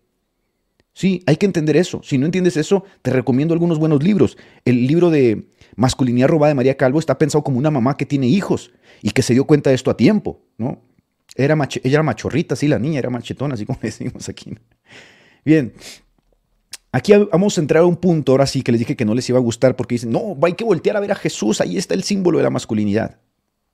Sí, 0.93 1.23
hay 1.27 1.37
que 1.37 1.45
entender 1.45 1.77
eso. 1.77 2.01
Si 2.03 2.17
no 2.17 2.25
entiendes 2.25 2.57
eso, 2.57 2.83
te 3.01 3.11
recomiendo 3.11 3.53
algunos 3.53 3.79
buenos 3.79 4.03
libros. 4.03 4.37
El 4.65 4.87
libro 4.87 5.09
de 5.09 5.49
Masculinidad 5.75 6.27
robada 6.27 6.49
de 6.49 6.55
María 6.55 6.77
Calvo 6.77 6.99
está 6.99 7.17
pensado 7.17 7.43
como 7.43 7.57
una 7.57 7.71
mamá 7.71 7.95
que 7.95 8.05
tiene 8.05 8.27
hijos 8.27 8.71
y 9.01 9.11
que 9.11 9.21
se 9.21 9.33
dio 9.33 9.45
cuenta 9.45 9.69
de 9.69 9.75
esto 9.75 9.91
a 9.91 9.97
tiempo, 9.97 10.41
¿no? 10.57 10.81
Era 11.35 11.53
ella 11.55 11.81
era 11.83 12.03
machorrita, 12.03 12.55
sí, 12.55 12.67
la 12.67 12.79
niña 12.79 12.99
era 12.99 13.09
machetona, 13.09 13.53
así 13.53 13.65
como 13.65 13.79
decimos 13.83 14.27
aquí. 14.27 14.55
Bien, 15.45 15.73
aquí 16.91 17.13
vamos 17.31 17.57
a 17.57 17.61
entrar 17.61 17.83
a 17.83 17.85
un 17.85 17.95
punto, 17.95 18.33
ahora 18.33 18.45
sí, 18.45 18.61
que 18.61 18.71
les 18.71 18.79
dije 18.79 18.95
que 18.95 19.05
no 19.05 19.13
les 19.13 19.29
iba 19.29 19.37
a 19.37 19.41
gustar 19.41 19.75
porque 19.75 19.95
dicen, 19.95 20.11
no, 20.11 20.37
hay 20.41 20.53
que 20.53 20.63
voltear 20.63 20.97
a 20.97 20.99
ver 20.99 21.11
a 21.11 21.15
Jesús, 21.15 21.61
ahí 21.61 21.77
está 21.77 21.93
el 21.93 22.03
símbolo 22.03 22.39
de 22.39 22.43
la 22.43 22.49
masculinidad. 22.49 23.19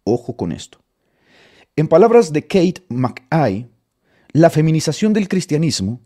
Ojo 0.03 0.35
con 0.35 0.51
esto. 0.51 0.79
En 1.75 1.87
palabras 1.87 2.31
de 2.31 2.43
Kate 2.43 2.83
McKay, 2.89 3.67
la 4.31 4.49
feminización 4.49 5.13
del 5.13 5.27
cristianismo 5.27 6.01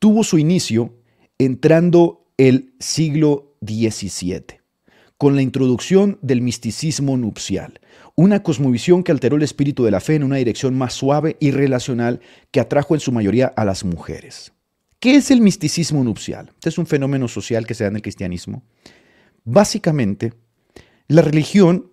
tuvo 0.00 0.24
su 0.24 0.38
inicio 0.38 0.96
entrando 1.38 2.26
el 2.36 2.74
siglo 2.80 3.54
XVII. 3.64 4.58
con 5.18 5.36
la 5.36 5.42
introducción 5.42 6.18
del 6.22 6.40
misticismo 6.40 7.18
nupcial, 7.18 7.78
una 8.14 8.42
cosmovisión 8.42 9.02
que 9.02 9.12
alteró 9.12 9.36
el 9.36 9.42
espíritu 9.42 9.84
de 9.84 9.90
la 9.90 10.00
fe 10.00 10.14
en 10.14 10.24
una 10.24 10.36
dirección 10.36 10.78
más 10.78 10.94
suave 10.94 11.36
y 11.40 11.50
relacional 11.50 12.20
que 12.50 12.58
atrajo 12.58 12.94
en 12.94 13.00
su 13.00 13.12
mayoría 13.12 13.52
a 13.54 13.66
las 13.66 13.84
mujeres. 13.84 14.54
¿Qué 14.98 15.16
es 15.16 15.30
el 15.30 15.42
misticismo 15.42 16.02
nupcial? 16.02 16.48
Este 16.54 16.70
es 16.70 16.78
un 16.78 16.86
fenómeno 16.86 17.28
social 17.28 17.66
que 17.66 17.74
se 17.74 17.84
da 17.84 17.90
en 17.90 17.96
el 17.96 18.02
cristianismo. 18.02 18.62
Básicamente, 19.44 20.32
la 21.06 21.20
religión 21.20 21.90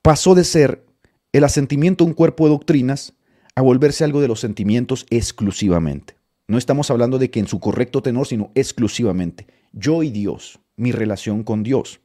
pasó 0.00 0.36
de 0.36 0.44
ser 0.44 0.86
el 1.32 1.42
asentimiento 1.42 2.04
a 2.04 2.06
un 2.06 2.14
cuerpo 2.14 2.44
de 2.44 2.50
doctrinas 2.50 3.14
a 3.56 3.62
volverse 3.62 4.04
algo 4.04 4.20
de 4.20 4.28
los 4.28 4.38
sentimientos 4.38 5.06
exclusivamente. 5.10 6.14
No 6.46 6.58
estamos 6.58 6.90
hablando 6.90 7.18
de 7.18 7.30
que 7.30 7.40
en 7.40 7.48
su 7.48 7.60
correcto 7.60 8.02
tenor, 8.02 8.26
sino 8.26 8.50
exclusivamente. 8.54 9.46
Yo 9.72 10.02
y 10.02 10.10
Dios, 10.10 10.60
mi 10.76 10.92
relación 10.92 11.42
con 11.42 11.62
Dios. 11.62 12.00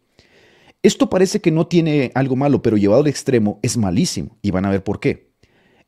Esto 0.81 1.09
parece 1.09 1.41
que 1.41 1.51
no 1.51 1.67
tiene 1.67 2.11
algo 2.15 2.35
malo, 2.35 2.61
pero 2.61 2.77
llevado 2.77 3.01
al 3.01 3.07
extremo 3.07 3.59
es 3.61 3.75
malísimo, 3.75 4.37
y 4.41 4.51
van 4.51 4.65
a 4.65 4.69
ver 4.69 4.83
por 4.83 4.99
qué. 4.99 5.29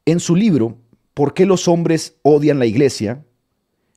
En 0.06 0.20
su 0.20 0.36
libro, 0.36 0.78
¿Por 1.14 1.34
qué 1.34 1.46
los 1.46 1.68
hombres 1.68 2.16
odian 2.22 2.60
la 2.60 2.66
iglesia? 2.66 3.26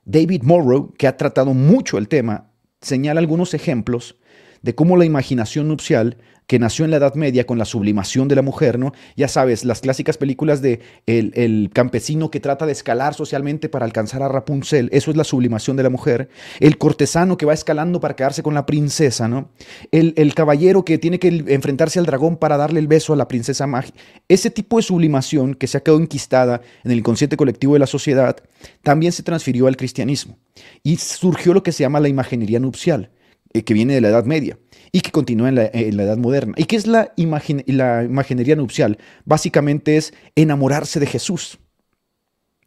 David 0.04 0.42
Morrow, 0.42 0.92
que 0.98 1.06
ha 1.06 1.16
tratado 1.16 1.54
mucho 1.54 1.96
el 1.96 2.08
tema, 2.08 2.50
señala 2.80 3.20
algunos 3.20 3.54
ejemplos 3.54 4.16
de 4.62 4.74
cómo 4.74 4.96
la 4.96 5.04
imaginación 5.04 5.68
nupcial 5.68 6.18
que 6.46 6.58
nació 6.58 6.84
en 6.84 6.90
la 6.90 6.98
Edad 6.98 7.14
Media 7.14 7.46
con 7.46 7.58
la 7.58 7.64
sublimación 7.64 8.28
de 8.28 8.36
la 8.36 8.42
mujer, 8.42 8.78
¿no? 8.78 8.92
Ya 9.16 9.28
sabes, 9.28 9.64
las 9.64 9.80
clásicas 9.80 10.18
películas 10.18 10.60
de 10.60 10.80
el, 11.06 11.70
campesino 11.72 12.30
que 12.30 12.40
trata 12.40 12.66
de 12.66 12.72
escalar 12.72 13.14
socialmente 13.14 13.68
para 13.68 13.84
alcanzar 13.84 14.22
a 14.22 14.28
Rapunzel, 14.28 14.88
eso 14.92 15.10
es 15.10 15.16
la 15.16 15.24
sublimación 15.24 15.76
de 15.76 15.82
la 15.82 15.90
mujer. 15.90 16.28
El 16.60 16.78
cortesano 16.78 17.36
que 17.36 17.46
va 17.46 17.54
escalando 17.54 18.00
para 18.00 18.16
quedarse 18.16 18.42
con 18.42 18.54
la 18.54 18.66
princesa, 18.66 19.28
¿no? 19.28 19.50
El, 19.90 20.14
el 20.16 20.34
caballero 20.34 20.84
que 20.84 20.98
tiene 20.98 21.18
que 21.18 21.28
enfrentarse 21.48 21.98
al 21.98 22.06
dragón 22.06 22.36
para 22.36 22.56
darle 22.56 22.80
el 22.80 22.88
beso 22.88 23.12
a 23.12 23.16
la 23.16 23.28
princesa 23.28 23.66
mágica. 23.66 23.98
Ese 24.28 24.50
tipo 24.50 24.76
de 24.76 24.82
sublimación 24.82 25.54
que 25.54 25.66
se 25.66 25.78
ha 25.78 25.82
quedado 25.82 26.00
enquistada 26.00 26.60
en 26.84 26.90
el 26.90 26.98
inconsciente 26.98 27.36
colectivo 27.36 27.72
de 27.72 27.78
la 27.78 27.86
sociedad, 27.86 28.36
también 28.82 29.12
se 29.12 29.22
transfirió 29.22 29.66
al 29.66 29.76
cristianismo. 29.76 30.38
Y 30.82 30.96
surgió 30.96 31.54
lo 31.54 31.62
que 31.62 31.72
se 31.72 31.82
llama 31.82 32.00
la 32.00 32.08
imaginería 32.08 32.60
nupcial, 32.60 33.10
eh, 33.52 33.64
que 33.64 33.74
viene 33.74 33.94
de 33.94 34.00
la 34.00 34.08
Edad 34.08 34.24
Media 34.24 34.58
y 34.94 35.00
que 35.00 35.10
continúa 35.10 35.48
en 35.48 35.56
la, 35.56 35.64
Edad 35.64 36.18
Moderna. 36.18 36.54
¿Y 36.56 36.66
qué 36.66 36.76
es 36.76 36.86
la, 36.86 37.12
la 37.16 38.04
imaginería 38.04 38.54
nupcial? 38.54 38.98
Básicamente 39.24 39.96
es 39.96 40.14
enamorarse 40.36 41.00
de 41.00 41.06
Jesús. 41.06 41.58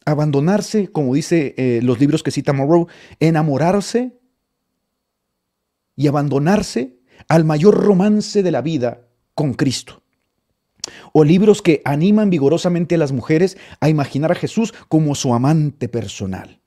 Abandonarse, 0.03 0.89
como 0.89 1.15
dice 1.15 1.55
eh, 1.55 1.79
los 1.81 2.01
libros 2.01 2.23
que 2.23 2.31
cita 2.31 2.51
Moreau, 2.51 2.87
enamorarse 3.21 4.19
y 5.95 6.07
abandonarse 6.07 6.99
al 7.29 7.45
mayor 7.45 7.75
romance 7.75 8.43
de 8.43 8.51
la 8.51 8.61
vida 8.61 9.07
con 9.33 9.53
Cristo. 9.53 10.03
O 11.13 11.23
libros 11.23 11.61
que 11.61 11.81
animan 11.85 12.29
vigorosamente 12.29 12.95
a 12.95 12.97
las 12.97 13.13
mujeres 13.13 13.57
a 13.79 13.87
imaginar 13.87 14.33
a 14.33 14.35
Jesús 14.35 14.73
como 14.89 15.15
su 15.15 15.33
amante 15.33 15.87
personal. 15.87 16.59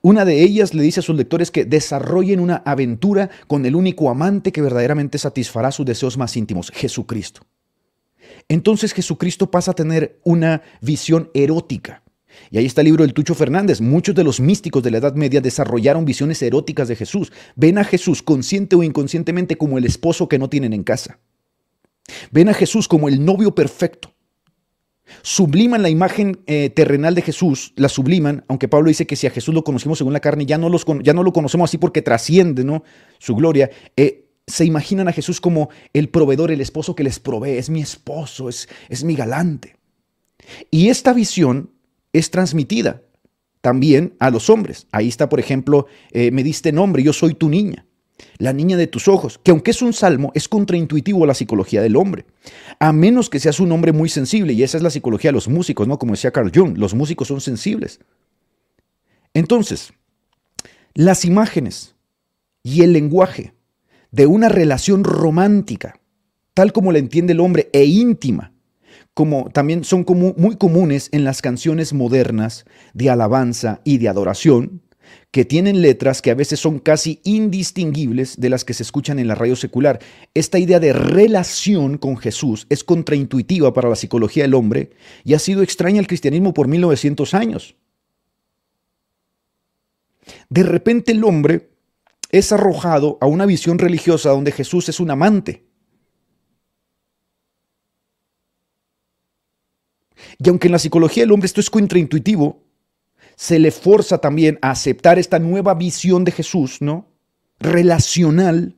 Una 0.00 0.24
de 0.24 0.42
ellas 0.42 0.74
le 0.74 0.82
dice 0.82 1.00
a 1.00 1.02
sus 1.02 1.16
lectores 1.16 1.50
que 1.50 1.64
desarrollen 1.64 2.40
una 2.40 2.62
aventura 2.64 3.30
con 3.46 3.66
el 3.66 3.76
único 3.76 4.10
amante 4.10 4.52
que 4.52 4.62
verdaderamente 4.62 5.18
satisfará 5.18 5.72
sus 5.72 5.86
deseos 5.86 6.16
más 6.16 6.36
íntimos, 6.36 6.70
Jesucristo. 6.74 7.42
Entonces 8.48 8.92
Jesucristo 8.92 9.50
pasa 9.50 9.72
a 9.72 9.74
tener 9.74 10.20
una 10.24 10.62
visión 10.80 11.30
erótica. 11.34 12.02
Y 12.50 12.58
ahí 12.58 12.66
está 12.66 12.80
el 12.80 12.86
libro 12.86 13.04
del 13.04 13.14
Tucho 13.14 13.34
Fernández. 13.34 13.80
Muchos 13.80 14.14
de 14.14 14.24
los 14.24 14.40
místicos 14.40 14.82
de 14.82 14.90
la 14.90 14.98
Edad 14.98 15.14
Media 15.14 15.40
desarrollaron 15.40 16.04
visiones 16.04 16.40
eróticas 16.42 16.88
de 16.88 16.96
Jesús. 16.96 17.32
Ven 17.56 17.78
a 17.78 17.84
Jesús 17.84 18.22
consciente 18.22 18.74
o 18.76 18.82
inconscientemente 18.82 19.56
como 19.56 19.78
el 19.78 19.84
esposo 19.84 20.28
que 20.28 20.38
no 20.38 20.48
tienen 20.48 20.72
en 20.72 20.82
casa. 20.82 21.18
Ven 22.30 22.48
a 22.48 22.54
Jesús 22.54 22.88
como 22.88 23.08
el 23.08 23.24
novio 23.24 23.54
perfecto 23.54 24.11
subliman 25.22 25.82
la 25.82 25.90
imagen 25.90 26.40
eh, 26.46 26.70
terrenal 26.70 27.14
de 27.14 27.22
Jesús, 27.22 27.72
la 27.76 27.88
subliman, 27.88 28.44
aunque 28.48 28.68
Pablo 28.68 28.88
dice 28.88 29.06
que 29.06 29.16
si 29.16 29.26
a 29.26 29.30
Jesús 29.30 29.54
lo 29.54 29.64
conocimos 29.64 29.98
según 29.98 30.12
la 30.12 30.20
carne, 30.20 30.46
ya 30.46 30.58
no, 30.58 30.68
los, 30.68 30.86
ya 31.02 31.12
no 31.12 31.22
lo 31.22 31.32
conocemos 31.32 31.70
así 31.70 31.78
porque 31.78 32.02
trasciende 32.02 32.64
¿no? 32.64 32.84
su 33.18 33.34
gloria. 33.34 33.70
Eh, 33.96 34.26
se 34.46 34.64
imaginan 34.64 35.08
a 35.08 35.12
Jesús 35.12 35.40
como 35.40 35.68
el 35.92 36.08
proveedor, 36.08 36.50
el 36.50 36.60
esposo 36.60 36.94
que 36.94 37.04
les 37.04 37.18
provee, 37.18 37.58
es 37.58 37.70
mi 37.70 37.80
esposo, 37.80 38.48
es, 38.48 38.68
es 38.88 39.04
mi 39.04 39.14
galante. 39.14 39.76
Y 40.70 40.88
esta 40.88 41.12
visión 41.12 41.70
es 42.12 42.30
transmitida 42.30 43.02
también 43.60 44.14
a 44.18 44.30
los 44.30 44.50
hombres. 44.50 44.86
Ahí 44.90 45.08
está, 45.08 45.28
por 45.28 45.38
ejemplo, 45.38 45.86
eh, 46.10 46.30
me 46.30 46.42
diste 46.42 46.72
nombre, 46.72 47.02
yo 47.02 47.12
soy 47.12 47.34
tu 47.34 47.48
niña 47.48 47.86
la 48.38 48.52
niña 48.52 48.76
de 48.76 48.86
tus 48.86 49.08
ojos, 49.08 49.40
que 49.42 49.50
aunque 49.50 49.70
es 49.70 49.82
un 49.82 49.92
salmo, 49.92 50.32
es 50.34 50.48
contraintuitivo 50.48 51.24
a 51.24 51.26
la 51.26 51.34
psicología 51.34 51.82
del 51.82 51.96
hombre. 51.96 52.26
A 52.78 52.92
menos 52.92 53.30
que 53.30 53.40
seas 53.40 53.60
un 53.60 53.72
hombre 53.72 53.92
muy 53.92 54.08
sensible, 54.08 54.52
y 54.52 54.62
esa 54.62 54.76
es 54.76 54.82
la 54.82 54.90
psicología 54.90 55.28
de 55.28 55.34
los 55.34 55.48
músicos, 55.48 55.86
¿no? 55.86 55.98
Como 55.98 56.12
decía 56.12 56.30
Carl 56.30 56.50
Jung, 56.54 56.76
los 56.78 56.94
músicos 56.94 57.28
son 57.28 57.40
sensibles. 57.40 58.00
Entonces, 59.34 59.92
las 60.94 61.24
imágenes 61.24 61.94
y 62.62 62.82
el 62.82 62.92
lenguaje 62.92 63.54
de 64.10 64.26
una 64.26 64.48
relación 64.48 65.04
romántica, 65.04 66.00
tal 66.54 66.72
como 66.72 66.92
la 66.92 66.98
entiende 66.98 67.32
el 67.32 67.40
hombre, 67.40 67.70
e 67.72 67.84
íntima, 67.84 68.52
como 69.14 69.50
también 69.50 69.84
son 69.84 70.06
muy 70.36 70.56
comunes 70.56 71.08
en 71.12 71.24
las 71.24 71.42
canciones 71.42 71.92
modernas 71.92 72.64
de 72.94 73.10
alabanza 73.10 73.80
y 73.84 73.98
de 73.98 74.08
adoración, 74.08 74.82
que 75.30 75.44
tienen 75.44 75.82
letras 75.82 76.22
que 76.22 76.30
a 76.30 76.34
veces 76.34 76.60
son 76.60 76.78
casi 76.78 77.20
indistinguibles 77.24 78.38
de 78.38 78.50
las 78.50 78.64
que 78.64 78.74
se 78.74 78.82
escuchan 78.82 79.18
en 79.18 79.28
la 79.28 79.34
radio 79.34 79.56
secular. 79.56 79.98
Esta 80.34 80.58
idea 80.58 80.80
de 80.80 80.92
relación 80.92 81.98
con 81.98 82.16
Jesús 82.16 82.66
es 82.68 82.84
contraintuitiva 82.84 83.72
para 83.72 83.88
la 83.88 83.96
psicología 83.96 84.44
del 84.44 84.54
hombre 84.54 84.90
y 85.24 85.34
ha 85.34 85.38
sido 85.38 85.62
extraña 85.62 86.00
al 86.00 86.06
cristianismo 86.06 86.52
por 86.52 86.68
1900 86.68 87.34
años. 87.34 87.76
De 90.48 90.62
repente 90.62 91.12
el 91.12 91.24
hombre 91.24 91.70
es 92.30 92.52
arrojado 92.52 93.18
a 93.20 93.26
una 93.26 93.46
visión 93.46 93.78
religiosa 93.78 94.30
donde 94.30 94.52
Jesús 94.52 94.88
es 94.88 95.00
un 95.00 95.10
amante. 95.10 95.64
Y 100.38 100.48
aunque 100.48 100.68
en 100.68 100.72
la 100.72 100.78
psicología 100.78 101.22
del 101.22 101.32
hombre 101.32 101.46
esto 101.46 101.60
es 101.60 101.70
contraintuitivo, 101.70 102.61
se 103.42 103.58
le 103.58 103.72
forza 103.72 104.18
también 104.18 104.56
a 104.62 104.70
aceptar 104.70 105.18
esta 105.18 105.40
nueva 105.40 105.74
visión 105.74 106.22
de 106.22 106.30
Jesús, 106.30 106.80
¿no? 106.80 107.08
Relacional, 107.58 108.76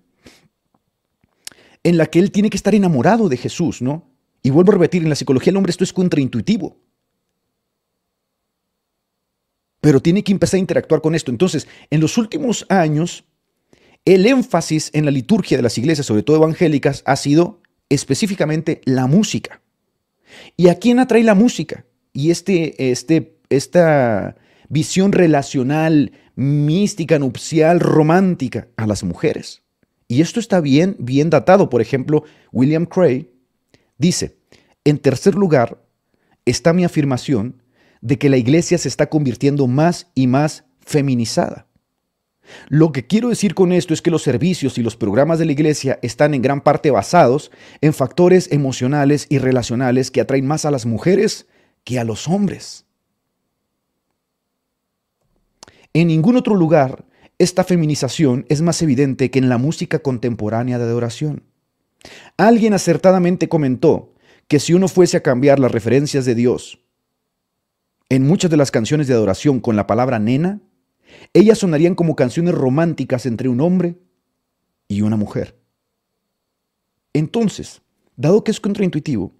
en 1.82 1.98
la 1.98 2.06
que 2.06 2.18
él 2.18 2.30
tiene 2.30 2.48
que 2.48 2.56
estar 2.56 2.74
enamorado 2.74 3.28
de 3.28 3.36
Jesús, 3.36 3.82
¿no? 3.82 4.10
Y 4.42 4.48
vuelvo 4.48 4.72
a 4.72 4.76
repetir, 4.76 5.02
en 5.02 5.10
la 5.10 5.16
psicología 5.16 5.50
del 5.50 5.58
hombre 5.58 5.68
esto 5.68 5.84
es 5.84 5.92
contraintuitivo. 5.92 6.78
Pero 9.82 10.00
tiene 10.00 10.24
que 10.24 10.32
empezar 10.32 10.56
a 10.56 10.60
interactuar 10.60 11.02
con 11.02 11.14
esto. 11.14 11.30
Entonces, 11.30 11.68
en 11.90 12.00
los 12.00 12.16
últimos 12.16 12.64
años, 12.70 13.26
el 14.06 14.24
énfasis 14.24 14.88
en 14.94 15.04
la 15.04 15.10
liturgia 15.10 15.58
de 15.58 15.62
las 15.62 15.76
iglesias, 15.76 16.06
sobre 16.06 16.22
todo 16.22 16.38
evangélicas, 16.38 17.02
ha 17.04 17.16
sido 17.16 17.60
específicamente 17.90 18.80
la 18.86 19.08
música. 19.08 19.60
¿Y 20.56 20.68
a 20.68 20.78
quién 20.78 21.00
atrae 21.00 21.22
la 21.22 21.34
música? 21.34 21.84
Y 22.14 22.30
este, 22.30 22.90
este, 22.90 23.36
esta 23.50 24.38
visión 24.68 25.12
relacional, 25.12 26.12
mística, 26.34 27.18
nupcial, 27.18 27.80
romántica 27.80 28.68
a 28.76 28.86
las 28.86 29.04
mujeres. 29.04 29.62
Y 30.08 30.20
esto 30.20 30.40
está 30.40 30.60
bien, 30.60 30.96
bien 30.98 31.30
datado. 31.30 31.70
Por 31.70 31.80
ejemplo, 31.80 32.24
William 32.52 32.86
Cray 32.86 33.30
dice, 33.98 34.36
en 34.84 34.98
tercer 34.98 35.34
lugar 35.34 35.82
está 36.44 36.72
mi 36.72 36.84
afirmación 36.84 37.62
de 38.00 38.18
que 38.18 38.28
la 38.28 38.36
iglesia 38.36 38.76
se 38.76 38.88
está 38.88 39.08
convirtiendo 39.08 39.66
más 39.66 40.10
y 40.14 40.26
más 40.26 40.64
feminizada. 40.80 41.66
Lo 42.68 42.92
que 42.92 43.06
quiero 43.06 43.30
decir 43.30 43.54
con 43.54 43.72
esto 43.72 43.94
es 43.94 44.02
que 44.02 44.10
los 44.10 44.22
servicios 44.22 44.76
y 44.76 44.82
los 44.82 44.96
programas 44.96 45.38
de 45.38 45.46
la 45.46 45.52
iglesia 45.52 45.98
están 46.02 46.34
en 46.34 46.42
gran 46.42 46.60
parte 46.60 46.90
basados 46.90 47.50
en 47.80 47.94
factores 47.94 48.52
emocionales 48.52 49.26
y 49.30 49.38
relacionales 49.38 50.10
que 50.10 50.20
atraen 50.20 50.46
más 50.46 50.66
a 50.66 50.70
las 50.70 50.84
mujeres 50.84 51.46
que 51.84 51.98
a 51.98 52.04
los 52.04 52.28
hombres. 52.28 52.84
En 55.94 56.08
ningún 56.08 56.36
otro 56.36 56.56
lugar 56.56 57.04
esta 57.38 57.64
feminización 57.64 58.46
es 58.48 58.62
más 58.62 58.82
evidente 58.82 59.30
que 59.30 59.38
en 59.38 59.48
la 59.48 59.58
música 59.58 60.00
contemporánea 60.00 60.78
de 60.78 60.84
adoración. 60.84 61.42
Alguien 62.36 62.74
acertadamente 62.74 63.48
comentó 63.48 64.12
que 64.46 64.60
si 64.60 64.74
uno 64.74 64.88
fuese 64.88 65.16
a 65.16 65.22
cambiar 65.22 65.58
las 65.58 65.72
referencias 65.72 66.24
de 66.24 66.34
Dios 66.34 66.80
en 68.08 68.26
muchas 68.26 68.50
de 68.50 68.56
las 68.56 68.70
canciones 68.70 69.08
de 69.08 69.14
adoración 69.14 69.60
con 69.60 69.76
la 69.76 69.86
palabra 69.86 70.18
nena, 70.18 70.60
ellas 71.32 71.58
sonarían 71.58 71.94
como 71.94 72.16
canciones 72.16 72.54
románticas 72.54 73.24
entre 73.26 73.48
un 73.48 73.60
hombre 73.60 73.96
y 74.86 75.02
una 75.02 75.16
mujer. 75.16 75.58
Entonces, 77.12 77.82
dado 78.16 78.44
que 78.44 78.50
es 78.50 78.60
contraintuitivo, 78.60 79.32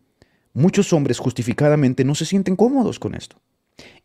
muchos 0.53 0.93
hombres 0.93 1.19
justificadamente 1.19 2.05
no 2.05 2.15
se 2.15 2.27
sienten 2.27 2.57
cómodos 2.57 2.99
con 2.99 3.15
esto. 3.15 3.41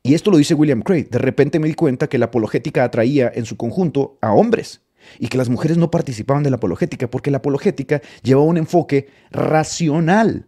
Y 0.01 0.13
esto 0.13 0.31
lo 0.31 0.37
dice 0.37 0.53
William 0.53 0.81
Craig. 0.81 1.09
De 1.09 1.19
repente 1.19 1.59
me 1.59 1.67
di 1.67 1.73
cuenta 1.73 2.07
que 2.07 2.17
la 2.17 2.25
apologética 2.25 2.83
atraía 2.83 3.31
en 3.33 3.45
su 3.45 3.57
conjunto 3.57 4.17
a 4.21 4.31
hombres 4.33 4.81
y 5.19 5.27
que 5.27 5.37
las 5.37 5.49
mujeres 5.49 5.77
no 5.77 5.91
participaban 5.91 6.43
de 6.43 6.49
la 6.49 6.57
apologética 6.57 7.09
porque 7.09 7.31
la 7.31 7.37
apologética 7.37 8.01
llevaba 8.23 8.47
un 8.47 8.57
enfoque 8.57 9.09
racional. 9.31 10.47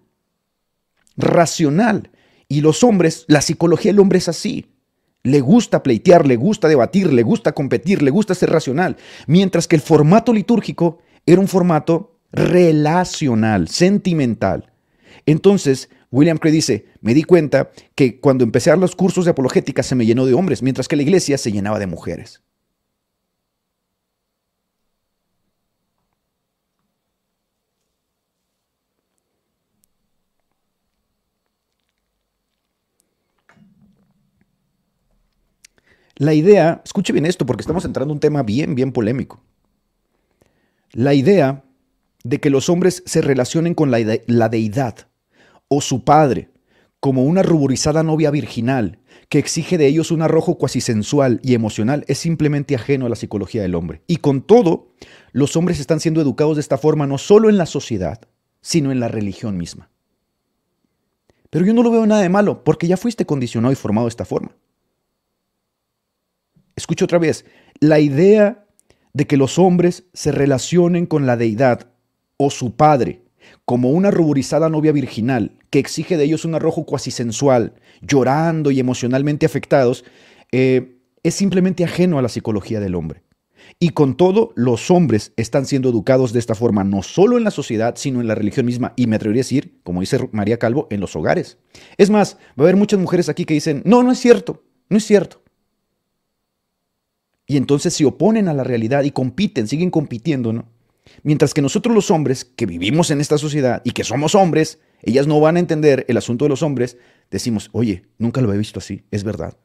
Racional. 1.17 2.11
Y 2.47 2.61
los 2.61 2.83
hombres, 2.83 3.25
la 3.27 3.41
psicología 3.41 3.91
del 3.91 3.99
hombre 3.99 4.19
es 4.19 4.29
así. 4.29 4.67
Le 5.23 5.39
gusta 5.39 5.83
pleitear, 5.83 6.25
le 6.25 6.35
gusta 6.35 6.67
debatir, 6.67 7.13
le 7.13 7.23
gusta 7.23 7.51
competir, 7.51 8.01
le 8.01 8.11
gusta 8.11 8.33
ser 8.33 8.49
racional. 8.49 8.97
Mientras 9.27 9.67
que 9.67 9.75
el 9.75 9.81
formato 9.81 10.33
litúrgico 10.33 10.99
era 11.25 11.39
un 11.39 11.47
formato 11.47 12.17
relacional, 12.31 13.67
sentimental. 13.67 14.71
Entonces, 15.25 15.89
William 16.11 16.37
Cray 16.37 16.51
dice, 16.51 16.85
me 16.99 17.13
di 17.13 17.23
cuenta 17.23 17.71
que 17.95 18.19
cuando 18.19 18.43
empecé 18.43 18.69
a 18.69 18.75
los 18.75 18.95
cursos 18.95 19.25
de 19.25 19.31
apologética 19.31 19.81
se 19.81 19.95
me 19.95 20.05
llenó 20.05 20.25
de 20.25 20.33
hombres, 20.33 20.61
mientras 20.61 20.89
que 20.89 20.97
la 20.97 21.03
iglesia 21.03 21.37
se 21.37 21.51
llenaba 21.51 21.79
de 21.79 21.87
mujeres. 21.87 22.41
La 36.17 36.33
idea, 36.33 36.81
escuche 36.85 37.13
bien 37.13 37.25
esto 37.25 37.45
porque 37.45 37.61
estamos 37.61 37.85
entrando 37.85 38.11
en 38.11 38.17
un 38.17 38.19
tema 38.19 38.43
bien, 38.43 38.75
bien 38.75 38.91
polémico. 38.91 39.41
La 40.91 41.13
idea 41.13 41.63
de 42.23 42.39
que 42.39 42.49
los 42.49 42.69
hombres 42.69 43.01
se 43.05 43.21
relacionen 43.21 43.73
con 43.73 43.89
la, 43.89 43.99
la 44.27 44.49
deidad 44.49 45.07
o 45.73 45.79
su 45.79 46.03
padre 46.03 46.49
como 46.99 47.23
una 47.23 47.43
ruborizada 47.43 48.03
novia 48.03 48.29
virginal 48.29 48.99
que 49.29 49.39
exige 49.39 49.77
de 49.77 49.87
ellos 49.87 50.11
un 50.11 50.21
arrojo 50.21 50.57
cuasi 50.57 50.81
sensual 50.81 51.39
y 51.43 51.53
emocional 51.53 52.03
es 52.09 52.17
simplemente 52.17 52.75
ajeno 52.75 53.05
a 53.05 53.09
la 53.09 53.15
psicología 53.15 53.61
del 53.61 53.75
hombre. 53.75 54.03
Y 54.05 54.17
con 54.17 54.41
todo, 54.41 54.91
los 55.31 55.55
hombres 55.55 55.79
están 55.79 56.01
siendo 56.01 56.19
educados 56.19 56.57
de 56.57 56.61
esta 56.61 56.77
forma 56.77 57.07
no 57.07 57.17
solo 57.17 57.49
en 57.49 57.57
la 57.57 57.65
sociedad, 57.65 58.19
sino 58.59 58.91
en 58.91 58.99
la 58.99 59.07
religión 59.07 59.55
misma. 59.57 59.89
Pero 61.49 61.65
yo 61.65 61.73
no 61.73 61.83
lo 61.83 61.91
veo 61.91 62.05
nada 62.05 62.21
de 62.21 62.29
malo, 62.29 62.65
porque 62.65 62.87
ya 62.87 62.97
fuiste 62.97 63.25
condicionado 63.25 63.71
y 63.71 63.77
formado 63.77 64.07
de 64.07 64.11
esta 64.11 64.25
forma. 64.25 64.57
Escucho 66.75 67.05
otra 67.05 67.17
vez, 67.17 67.45
la 67.79 67.99
idea 67.99 68.65
de 69.13 69.25
que 69.25 69.37
los 69.37 69.57
hombres 69.57 70.03
se 70.13 70.33
relacionen 70.33 71.05
con 71.05 71.25
la 71.25 71.37
deidad 71.37 71.87
o 72.35 72.49
su 72.49 72.75
padre 72.75 73.21
como 73.65 73.91
una 73.91 74.11
ruborizada 74.11 74.69
novia 74.69 74.91
virginal 74.91 75.57
que 75.69 75.79
exige 75.79 76.17
de 76.17 76.25
ellos 76.25 76.45
un 76.45 76.55
arrojo 76.55 76.85
cuasi 76.85 77.11
sensual, 77.11 77.73
llorando 78.01 78.71
y 78.71 78.79
emocionalmente 78.79 79.45
afectados, 79.45 80.03
eh, 80.51 80.97
es 81.23 81.35
simplemente 81.35 81.83
ajeno 81.83 82.19
a 82.19 82.21
la 82.21 82.29
psicología 82.29 82.79
del 82.79 82.95
hombre. 82.95 83.23
Y 83.79 83.89
con 83.89 84.17
todo, 84.17 84.51
los 84.55 84.91
hombres 84.91 85.33
están 85.37 85.65
siendo 85.65 85.89
educados 85.89 86.33
de 86.33 86.39
esta 86.39 86.55
forma, 86.55 86.83
no 86.83 87.03
solo 87.03 87.37
en 87.37 87.43
la 87.43 87.51
sociedad, 87.51 87.95
sino 87.95 88.19
en 88.19 88.27
la 88.27 88.35
religión 88.35 88.65
misma. 88.65 88.93
Y 88.95 89.07
me 89.07 89.15
atrevería 89.15 89.41
a 89.41 89.45
decir, 89.45 89.79
como 89.83 90.01
dice 90.01 90.29
María 90.31 90.57
Calvo, 90.57 90.87
en 90.89 90.99
los 90.99 91.15
hogares. 91.15 91.57
Es 91.97 92.09
más, 92.09 92.37
va 92.59 92.59
a 92.59 92.61
haber 92.63 92.75
muchas 92.75 92.99
mujeres 92.99 93.29
aquí 93.29 93.45
que 93.45 93.53
dicen, 93.53 93.81
no, 93.85 94.03
no 94.03 94.11
es 94.11 94.19
cierto, 94.19 94.63
no 94.89 94.97
es 94.97 95.05
cierto 95.05 95.41
y 97.51 97.57
entonces 97.57 97.93
se 97.93 98.05
oponen 98.05 98.47
a 98.47 98.53
la 98.53 98.63
realidad 98.63 99.03
y 99.03 99.11
compiten, 99.11 99.67
siguen 99.67 99.91
compitiendo, 99.91 100.53
¿no? 100.53 100.70
Mientras 101.23 101.53
que 101.53 101.61
nosotros 101.61 101.93
los 101.93 102.11
hombres 102.11 102.45
que 102.45 102.65
vivimos 102.65 103.11
en 103.11 103.21
esta 103.21 103.37
sociedad 103.37 103.81
y 103.83 103.91
que 103.91 104.03
somos 104.03 104.35
hombres, 104.35 104.79
ellas 105.01 105.27
no 105.27 105.39
van 105.39 105.57
a 105.57 105.59
entender 105.59 106.05
el 106.07 106.17
asunto 106.17 106.45
de 106.45 106.49
los 106.49 106.63
hombres, 106.63 106.97
decimos, 107.29 107.69
oye, 107.73 108.05
nunca 108.17 108.41
lo 108.41 108.53
he 108.53 108.57
visto 108.57 108.79
así, 108.79 109.03
es 109.11 109.23
verdad. 109.23 109.57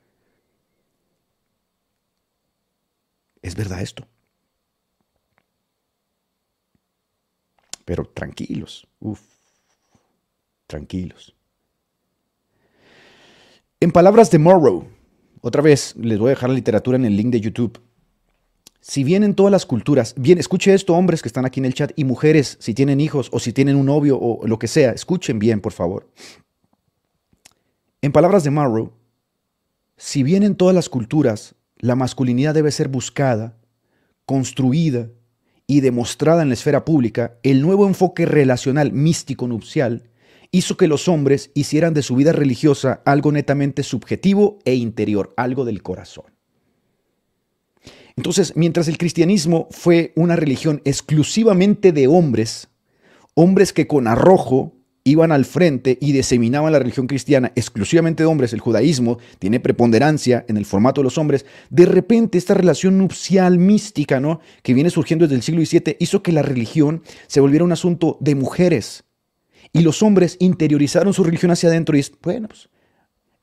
Es 3.42 3.54
verdad 3.54 3.80
esto. 3.80 4.06
Pero 7.84 8.04
tranquilos, 8.04 8.88
uff, 8.98 9.20
tranquilos. 10.66 11.34
En 13.78 13.92
palabras 13.92 14.30
de 14.30 14.38
Morrow, 14.38 14.88
otra 15.42 15.62
vez, 15.62 15.94
les 15.96 16.18
voy 16.18 16.28
a 16.28 16.30
dejar 16.30 16.48
la 16.50 16.56
literatura 16.56 16.96
en 16.96 17.04
el 17.04 17.16
link 17.16 17.30
de 17.30 17.40
YouTube. 17.40 17.80
Si 18.88 19.02
bien 19.02 19.24
en 19.24 19.34
todas 19.34 19.50
las 19.50 19.66
culturas, 19.66 20.14
bien, 20.16 20.38
escuche 20.38 20.72
esto, 20.72 20.94
hombres 20.94 21.20
que 21.20 21.26
están 21.26 21.44
aquí 21.44 21.58
en 21.58 21.66
el 21.66 21.74
chat, 21.74 21.90
y 21.96 22.04
mujeres, 22.04 22.56
si 22.60 22.72
tienen 22.72 23.00
hijos 23.00 23.28
o 23.32 23.40
si 23.40 23.52
tienen 23.52 23.74
un 23.74 23.86
novio 23.86 24.16
o 24.16 24.46
lo 24.46 24.60
que 24.60 24.68
sea, 24.68 24.92
escuchen 24.92 25.40
bien, 25.40 25.60
por 25.60 25.72
favor. 25.72 26.08
En 28.00 28.12
palabras 28.12 28.44
de 28.44 28.52
Marrow, 28.52 28.92
si 29.96 30.22
bien 30.22 30.44
en 30.44 30.54
todas 30.54 30.72
las 30.72 30.88
culturas 30.88 31.56
la 31.78 31.96
masculinidad 31.96 32.54
debe 32.54 32.70
ser 32.70 32.86
buscada, 32.86 33.58
construida 34.24 35.10
y 35.66 35.80
demostrada 35.80 36.42
en 36.42 36.48
la 36.48 36.54
esfera 36.54 36.84
pública, 36.84 37.40
el 37.42 37.62
nuevo 37.62 37.88
enfoque 37.88 38.24
relacional 38.24 38.92
místico 38.92 39.48
nupcial 39.48 40.10
hizo 40.52 40.76
que 40.76 40.86
los 40.86 41.08
hombres 41.08 41.50
hicieran 41.54 41.92
de 41.92 42.02
su 42.02 42.14
vida 42.14 42.30
religiosa 42.30 43.02
algo 43.04 43.32
netamente 43.32 43.82
subjetivo 43.82 44.60
e 44.64 44.76
interior, 44.76 45.34
algo 45.36 45.64
del 45.64 45.82
corazón. 45.82 46.35
Entonces, 48.16 48.54
mientras 48.56 48.88
el 48.88 48.98
cristianismo 48.98 49.68
fue 49.70 50.12
una 50.16 50.36
religión 50.36 50.80
exclusivamente 50.84 51.92
de 51.92 52.06
hombres, 52.06 52.68
hombres 53.34 53.74
que 53.74 53.86
con 53.86 54.06
arrojo 54.06 54.72
iban 55.04 55.30
al 55.30 55.44
frente 55.44 55.98
y 56.00 56.12
diseminaban 56.12 56.72
la 56.72 56.78
religión 56.78 57.06
cristiana 57.06 57.52
exclusivamente 57.54 58.22
de 58.22 58.26
hombres, 58.26 58.52
el 58.52 58.60
judaísmo 58.60 59.18
tiene 59.38 59.60
preponderancia 59.60 60.44
en 60.48 60.56
el 60.56 60.64
formato 60.64 61.00
de 61.00 61.04
los 61.04 61.18
hombres, 61.18 61.46
de 61.70 61.84
repente 61.84 62.38
esta 62.38 62.54
relación 62.54 62.98
nupcial 62.98 63.58
mística, 63.58 64.18
¿no? 64.18 64.40
que 64.62 64.74
viene 64.74 64.90
surgiendo 64.90 65.26
desde 65.26 65.36
el 65.36 65.42
siglo 65.42 65.64
XVII, 65.64 65.96
hizo 66.00 66.22
que 66.22 66.32
la 66.32 66.42
religión 66.42 67.02
se 67.28 67.40
volviera 67.40 67.64
un 67.64 67.72
asunto 67.72 68.16
de 68.20 68.34
mujeres, 68.34 69.04
y 69.72 69.82
los 69.82 70.02
hombres 70.02 70.36
interiorizaron 70.40 71.12
su 71.12 71.22
religión 71.22 71.50
hacia 71.50 71.68
adentro 71.68 71.96
y 71.96 72.00
es, 72.00 72.12
bueno, 72.22 72.48
pues, 72.48 72.68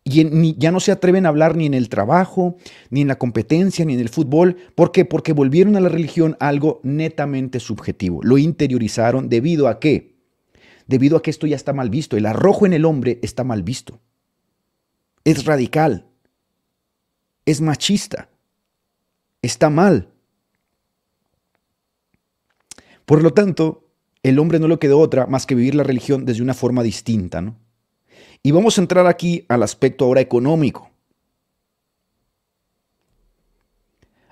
y 0.06 0.56
ya 0.58 0.72
no 0.72 0.80
se 0.82 0.92
atreven 0.92 1.26
a 1.26 1.30
hablar 1.30 1.56
ni 1.56 1.66
en 1.66 1.74
el 1.74 1.88
trabajo, 1.88 2.58
ni 2.90 3.02
en 3.02 3.08
la 3.08 3.18
competencia, 3.18 3.86
ni 3.86 3.94
en 3.94 4.02
el 4.02 4.10
fútbol. 4.10 4.58
¿Por 4.76 4.92
qué? 4.92 5.06
Porque 5.06 5.32
volvieron 5.32 5.78
a 5.78 5.80
la 5.80 5.88
religión 5.88 6.36
algo 6.42 6.82
netamente 6.84 7.60
subjetivo. 7.62 8.22
Lo 8.22 8.38
interiorizaron 8.38 9.30
debido 9.30 9.70
a 9.70 9.80
qué? 9.80 10.16
Debido 10.88 11.16
a 11.16 11.22
que 11.22 11.30
esto 11.30 11.48
ya 11.48 11.56
está 11.56 11.72
mal 11.72 11.90
visto. 11.90 12.18
El 12.18 12.26
arrojo 12.26 12.66
en 12.66 12.74
el 12.74 12.84
hombre 12.84 13.20
está 13.22 13.46
mal 13.46 13.64
visto. 13.64 14.02
Es 15.24 15.46
radical. 15.46 16.06
Es 17.46 17.62
machista. 17.62 18.30
Está 19.42 19.70
mal. 19.70 20.10
Por 23.06 23.24
lo 23.24 23.34
tanto, 23.34 23.90
el 24.22 24.38
hombre 24.38 24.60
no 24.60 24.68
le 24.68 24.80
quedó 24.80 25.00
otra 25.00 25.28
más 25.28 25.46
que 25.46 25.56
vivir 25.56 25.76
la 25.76 25.84
religión 25.84 26.26
desde 26.26 26.44
una 26.44 26.54
forma 26.54 26.84
distinta. 26.84 27.42
¿no? 27.42 27.56
Y 28.44 28.52
vamos 28.52 28.78
a 28.78 28.82
entrar 28.82 29.08
aquí 29.08 29.46
al 29.48 29.64
aspecto 29.64 30.06
ahora 30.06 30.22
económico. 30.22 30.92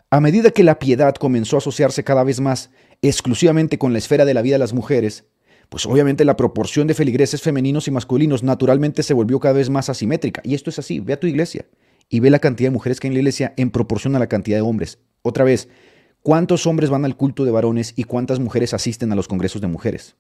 A 0.10 0.20
medida 0.20 0.52
que 0.52 0.64
la 0.64 0.78
piedad 0.78 1.16
comenzó 1.16 1.56
a 1.56 1.60
asociarse 1.60 2.04
cada 2.04 2.24
vez 2.24 2.42
más 2.42 2.70
exclusivamente 3.02 3.78
con 3.78 3.94
la 3.94 4.00
esfera 4.00 4.26
de 4.26 4.34
la 4.34 4.42
vida 4.42 4.56
de 4.56 4.60
las 4.60 4.74
mujeres, 4.74 5.26
pues 5.70 5.86
obviamente 5.86 6.26
la 6.26 6.36
proporción 6.36 6.86
de 6.86 6.94
feligreses 6.94 7.42
femeninos 7.42 7.88
y 7.88 7.92
masculinos 7.92 8.44
naturalmente 8.44 9.04
se 9.04 9.14
volvió 9.14 9.40
cada 9.40 9.54
vez 9.54 9.70
más 9.70 9.90
asimétrica. 9.90 10.42
Y 10.44 10.54
esto 10.54 10.70
es 10.70 10.78
así, 10.78 11.00
ve 11.00 11.14
a 11.14 11.20
tu 11.20 11.28
iglesia 11.28 11.66
y 12.10 12.20
ve 12.20 12.30
la 12.30 12.40
cantidad 12.40 12.68
de 12.68 12.74
mujeres 12.74 13.00
que 13.00 13.08
hay 13.08 13.12
en 13.12 13.14
la 13.14 13.20
iglesia 13.22 13.54
en 13.56 13.72
proporción 13.72 14.16
a 14.18 14.20
la 14.20 14.28
cantidad 14.28 14.58
de 14.58 14.62
hombres. 14.62 15.00
Otra 15.24 15.46
vez, 15.46 15.70
¿Cuántos 16.24 16.68
hombres 16.68 16.92
van 16.92 17.04
al 17.04 17.18
culto 17.18 17.46
de 17.46 17.52
varones 17.52 17.94
y 17.96 18.04
cuántas 18.04 18.40
mujeres 18.40 18.76
asisten 18.76 19.12
a 19.12 19.16
los 19.16 19.28
congresos 19.28 19.60
de 19.60 19.68
mujeres? 19.68 20.16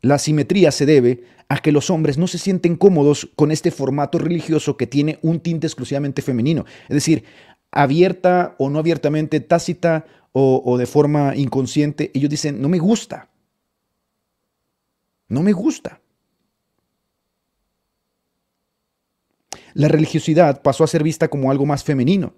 La 0.00 0.18
simetría 0.18 0.70
se 0.70 0.86
debe 0.86 1.24
a 1.48 1.58
que 1.58 1.72
los 1.72 1.90
hombres 1.90 2.18
no 2.18 2.26
se 2.26 2.38
sienten 2.38 2.76
cómodos 2.76 3.30
con 3.34 3.50
este 3.50 3.70
formato 3.70 4.18
religioso 4.18 4.76
que 4.76 4.86
tiene 4.86 5.18
un 5.22 5.40
tinte 5.40 5.66
exclusivamente 5.66 6.22
femenino. 6.22 6.64
Es 6.88 6.94
decir, 6.94 7.24
abierta 7.70 8.54
o 8.58 8.70
no 8.70 8.78
abiertamente, 8.78 9.40
tácita 9.40 10.06
o, 10.32 10.62
o 10.64 10.78
de 10.78 10.86
forma 10.86 11.34
inconsciente, 11.36 12.10
ellos 12.14 12.30
dicen, 12.30 12.60
no 12.60 12.68
me 12.68 12.78
gusta. 12.78 13.28
No 15.28 15.42
me 15.42 15.52
gusta. 15.52 16.00
La 19.74 19.88
religiosidad 19.88 20.62
pasó 20.62 20.84
a 20.84 20.88
ser 20.88 21.02
vista 21.02 21.28
como 21.28 21.50
algo 21.50 21.66
más 21.66 21.84
femenino 21.84 22.34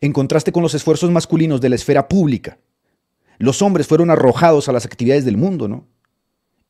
en 0.00 0.12
contraste 0.12 0.52
con 0.52 0.62
los 0.62 0.74
esfuerzos 0.74 1.10
masculinos 1.10 1.60
de 1.60 1.68
la 1.68 1.76
esfera 1.76 2.08
pública. 2.08 2.58
Los 3.38 3.62
hombres 3.62 3.86
fueron 3.86 4.10
arrojados 4.10 4.68
a 4.68 4.72
las 4.72 4.84
actividades 4.84 5.24
del 5.24 5.36
mundo, 5.36 5.68
¿no? 5.68 5.86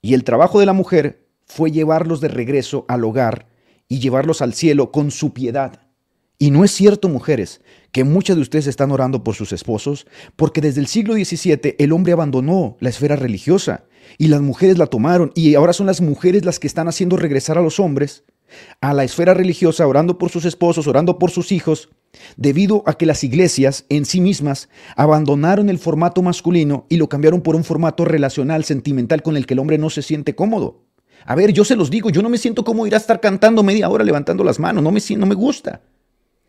Y 0.01 0.15
el 0.15 0.25
trabajo 0.25 0.61
de 0.61 0.67
la 0.67 0.73
mujer 0.73 1.27
fue 1.47 1.71
llevarlos 1.71 2.21
de 2.21 2.29
regreso 2.29 2.85
al 2.89 3.05
hogar 3.05 3.47
y 3.89 3.99
llevarlos 3.99 4.43
al 4.43 4.55
cielo 4.55 4.93
con 4.93 5.11
su 5.11 5.33
piedad. 5.33 5.81
Y 6.39 6.53
no 6.53 6.63
es 6.63 6.71
cierto, 6.71 7.09
mujeres, 7.09 7.63
que 7.91 8.05
muchas 8.05 8.37
de 8.37 8.43
ustedes 8.43 8.69
están 8.69 8.93
orando 8.93 9.25
por 9.25 9.35
sus 9.35 9.53
esposos, 9.53 10.07
porque 10.37 10.61
desde 10.61 10.81
el 10.81 10.87
siglo 10.87 11.15
XVII 11.15 11.75
el 11.79 11.93
hombre 11.93 12.13
abandonó 12.13 12.77
la 12.79 12.91
esfera 12.91 13.17
religiosa 13.17 13.85
y 14.19 14.29
las 14.29 14.41
mujeres 14.41 14.79
la 14.79 14.87
tomaron 14.87 15.33
y 15.35 15.55
ahora 15.57 15.73
son 15.73 15.87
las 15.87 16.01
mujeres 16.01 16.45
las 16.45 16.61
que 16.61 16.69
están 16.69 16.87
haciendo 16.87 17.17
regresar 17.17 17.59
a 17.59 17.63
los 17.63 17.81
hombres 17.81 18.25
a 18.81 18.95
la 18.95 19.05
esfera 19.05 19.35
religiosa, 19.35 19.87
orando 19.87 20.17
por 20.17 20.31
sus 20.31 20.45
esposos, 20.45 20.87
orando 20.87 21.19
por 21.19 21.31
sus 21.31 21.53
hijos, 21.53 21.91
debido 22.37 22.83
a 22.87 22.95
que 22.95 23.07
las 23.07 23.25
iglesias 23.25 23.85
en 23.89 24.05
sí 24.05 24.21
mismas 24.21 24.69
abandonaron 24.97 25.69
el 25.69 25.79
formato 25.79 26.23
masculino 26.23 26.87
y 26.89 26.97
lo 26.97 27.09
cambiaron 27.09 27.41
por 27.41 27.57
un 27.57 27.65
formato 27.65 28.05
relacional, 28.05 28.65
sentimental, 28.65 29.23
con 29.23 29.37
el 29.37 29.47
que 29.47 29.55
el 29.55 29.61
hombre 29.61 29.79
no 29.79 29.91
se 29.91 30.03
siente 30.03 30.35
cómodo. 30.35 30.85
A 31.25 31.35
ver, 31.35 31.53
yo 31.53 31.65
se 31.65 31.77
los 31.77 31.91
digo, 31.91 32.11
yo 32.11 32.23
no 32.23 32.29
me 32.29 32.39
siento 32.39 32.65
cómodo 32.65 32.87
ir 32.87 32.95
a 32.95 32.99
estar 32.99 33.21
cantando 33.21 33.63
media 33.63 33.89
hora 33.89 34.05
levantando 34.05 34.45
las 34.45 34.59
manos, 34.59 34.83
no 34.83 34.91
me, 34.91 35.01
no 35.17 35.27
me 35.27 35.35
gusta. 35.35 35.83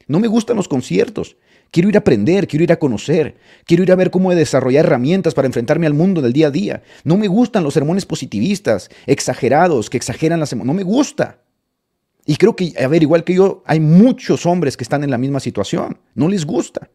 No 0.08 0.20
me 0.20 0.28
gustan 0.28 0.56
los 0.56 0.68
conciertos. 0.68 1.38
Quiero 1.72 1.90
ir 1.90 1.96
a 1.96 2.00
aprender, 2.00 2.48
quiero 2.48 2.64
ir 2.64 2.72
a 2.72 2.80
conocer, 2.80 3.38
quiero 3.66 3.84
ir 3.84 3.92
a 3.92 3.96
ver 3.96 4.10
cómo 4.10 4.34
desarrollar 4.34 4.86
herramientas 4.86 5.36
para 5.36 5.46
enfrentarme 5.46 5.86
al 5.86 5.94
mundo 5.94 6.22
del 6.22 6.34
día 6.34 6.48
a 6.48 6.52
día. 6.52 6.82
No 7.04 7.16
me 7.16 7.28
gustan 7.28 7.64
los 7.64 7.76
sermones 7.76 8.08
positivistas, 8.08 8.90
exagerados, 9.06 9.90
que 9.90 9.98
exageran 9.98 10.40
las 10.40 10.52
emociones. 10.52 10.68
No 10.68 10.74
me 10.74 10.84
gusta. 10.84 11.44
Y 12.30 12.36
creo 12.36 12.56
que, 12.56 12.76
a 12.80 12.88
ver, 12.88 13.02
igual 13.02 13.24
que 13.24 13.34
yo, 13.34 13.64
hay 13.66 13.80
muchos 13.80 14.46
hombres 14.46 14.78
que 14.78 14.84
están 14.84 15.04
en 15.04 15.10
la 15.10 15.18
misma 15.18 15.40
situación. 15.40 15.98
No 16.14 16.28
les 16.28 16.46
gusta. 16.46 16.92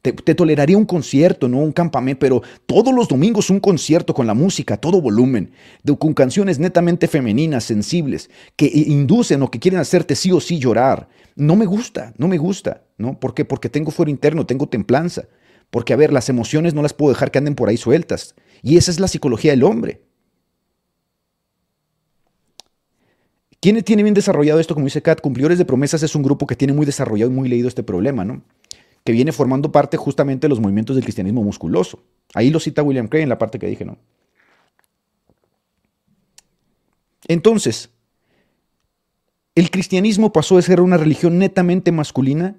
Te, 0.00 0.12
toleraría 0.12 0.78
un 0.78 0.84
concierto, 0.84 1.48
no 1.48 1.58
un 1.58 1.72
campamento, 1.72 2.20
pero 2.20 2.40
todos 2.66 2.94
los 2.94 3.08
domingos 3.08 3.50
un 3.50 3.58
concierto 3.58 4.14
con 4.14 4.28
la 4.28 4.34
música, 4.34 4.76
todo 4.76 5.00
volumen, 5.00 5.50
con 5.98 6.14
canciones 6.14 6.60
netamente 6.60 7.08
femeninas, 7.08 7.64
sensibles, 7.64 8.30
que 8.54 8.70
inducen 8.72 9.42
o 9.42 9.50
que 9.50 9.58
quieren 9.58 9.80
hacerte 9.80 10.14
sí 10.14 10.30
o 10.30 10.40
sí 10.40 10.60
llorar. 10.60 11.08
No 11.34 11.56
me 11.56 11.66
gusta, 11.66 12.14
no 12.16 12.28
me 12.28 12.38
gusta, 12.38 12.84
¿no? 12.98 13.18
¿Por 13.18 13.34
qué? 13.34 13.44
Porque 13.44 13.68
tengo 13.68 13.90
fuero 13.90 14.12
interno, 14.12 14.46
tengo 14.46 14.68
templanza. 14.68 15.24
Porque, 15.72 15.94
a 15.94 15.96
ver, 15.96 16.12
las 16.12 16.28
emociones 16.28 16.74
no 16.74 16.82
las 16.82 16.94
puedo 16.94 17.12
dejar 17.12 17.32
que 17.32 17.38
anden 17.38 17.56
por 17.56 17.68
ahí 17.68 17.76
sueltas. 17.76 18.36
Y 18.62 18.76
esa 18.76 18.92
es 18.92 19.00
la 19.00 19.08
psicología 19.08 19.50
del 19.50 19.64
hombre. 19.64 20.05
¿Quién 23.60 23.82
tiene 23.82 24.02
bien 24.02 24.14
desarrollado 24.14 24.60
esto? 24.60 24.74
Como 24.74 24.86
dice 24.86 25.02
Kat, 25.02 25.20
Cumplidores 25.20 25.58
de 25.58 25.64
Promesas 25.64 26.02
es 26.02 26.14
un 26.14 26.22
grupo 26.22 26.46
que 26.46 26.56
tiene 26.56 26.72
muy 26.72 26.86
desarrollado 26.86 27.30
y 27.30 27.34
muy 27.34 27.48
leído 27.48 27.68
este 27.68 27.82
problema, 27.82 28.24
¿no? 28.24 28.42
Que 29.04 29.12
viene 29.12 29.32
formando 29.32 29.72
parte 29.72 29.96
justamente 29.96 30.46
de 30.46 30.48
los 30.50 30.60
movimientos 30.60 30.96
del 30.96 31.04
cristianismo 31.04 31.42
musculoso. 31.42 32.02
Ahí 32.34 32.50
lo 32.50 32.60
cita 32.60 32.82
William 32.82 33.08
Craig 33.08 33.22
en 33.22 33.28
la 33.28 33.38
parte 33.38 33.58
que 33.58 33.66
dije, 33.66 33.84
¿no? 33.84 33.98
Entonces, 37.28 37.90
el 39.54 39.70
cristianismo 39.70 40.32
pasó 40.32 40.56
de 40.56 40.62
ser 40.62 40.80
una 40.80 40.98
religión 40.98 41.38
netamente 41.38 41.90
masculina, 41.90 42.56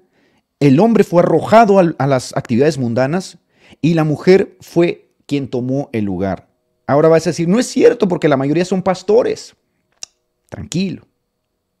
el 0.60 0.80
hombre 0.80 1.04
fue 1.04 1.22
arrojado 1.22 1.78
a 1.78 2.06
las 2.06 2.36
actividades 2.36 2.78
mundanas 2.78 3.38
y 3.80 3.94
la 3.94 4.02
mujer 4.02 4.56
fue 4.60 5.12
quien 5.26 5.48
tomó 5.48 5.88
el 5.92 6.04
lugar. 6.04 6.48
Ahora 6.86 7.08
vas 7.08 7.26
a 7.26 7.30
decir, 7.30 7.46
no 7.46 7.60
es 7.60 7.66
cierto 7.66 8.08
porque 8.08 8.28
la 8.28 8.36
mayoría 8.36 8.64
son 8.64 8.82
pastores. 8.82 9.54
Tranquilo, 10.48 11.06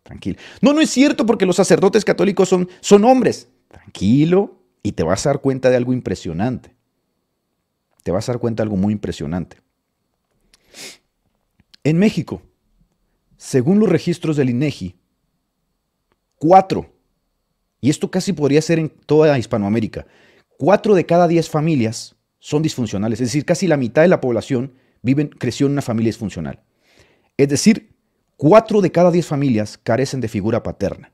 tranquilo. 0.02 0.38
No, 0.60 0.72
no 0.72 0.80
es 0.80 0.90
cierto 0.90 1.24
porque 1.24 1.46
los 1.46 1.56
sacerdotes 1.56 2.04
católicos 2.04 2.48
son, 2.48 2.68
son 2.80 3.04
hombres. 3.04 3.48
Tranquilo 3.68 4.58
y 4.82 4.92
te 4.92 5.02
vas 5.02 5.26
a 5.26 5.30
dar 5.30 5.40
cuenta 5.40 5.70
de 5.70 5.76
algo 5.76 5.92
impresionante. 5.92 6.74
Te 8.02 8.10
vas 8.10 8.28
a 8.28 8.32
dar 8.32 8.40
cuenta 8.40 8.62
de 8.62 8.66
algo 8.66 8.76
muy 8.76 8.92
impresionante. 8.92 9.58
En 11.84 11.98
México, 11.98 12.42
según 13.36 13.78
los 13.80 13.88
registros 13.88 14.36
del 14.36 14.50
INEGI, 14.50 14.96
cuatro, 16.36 16.92
y 17.80 17.90
esto 17.90 18.10
casi 18.10 18.32
podría 18.32 18.62
ser 18.62 18.78
en 18.78 18.88
toda 18.88 19.38
Hispanoamérica, 19.38 20.06
cuatro 20.58 20.94
de 20.94 21.06
cada 21.06 21.28
diez 21.28 21.48
familias 21.48 22.16
son 22.40 22.62
disfuncionales, 22.62 23.20
es 23.20 23.28
decir, 23.28 23.44
casi 23.44 23.66
la 23.66 23.76
mitad 23.76 24.02
de 24.02 24.08
la 24.08 24.20
población 24.20 24.74
viven, 25.02 25.28
creció 25.28 25.66
en 25.66 25.72
una 25.72 25.82
familia 25.82 26.10
disfuncional. 26.10 26.62
Es 27.36 27.48
decir, 27.48 27.97
Cuatro 28.40 28.80
de 28.82 28.92
cada 28.92 29.10
diez 29.10 29.26
familias 29.26 29.80
carecen 29.82 30.20
de 30.20 30.28
figura 30.28 30.62
paterna. 30.62 31.10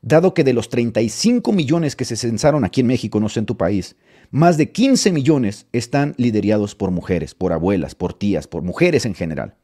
Dado 0.00 0.32
que 0.32 0.44
de 0.44 0.54
los 0.54 0.70
35 0.70 1.52
millones 1.52 1.94
que 1.94 2.06
se 2.06 2.16
censaron 2.16 2.64
aquí 2.64 2.80
en 2.80 2.86
México, 2.86 3.20
no 3.20 3.28
sé 3.28 3.40
en 3.40 3.44
tu 3.44 3.58
país, 3.58 3.96
más 4.30 4.56
de 4.56 4.72
15 4.72 5.12
millones 5.12 5.66
están 5.72 6.14
liderados 6.16 6.74
por 6.74 6.90
mujeres, 6.90 7.34
por 7.34 7.52
abuelas, 7.52 7.94
por 7.94 8.14
tías, 8.14 8.46
por 8.46 8.62
mujeres 8.62 9.04
en 9.04 9.14
general. 9.14 9.56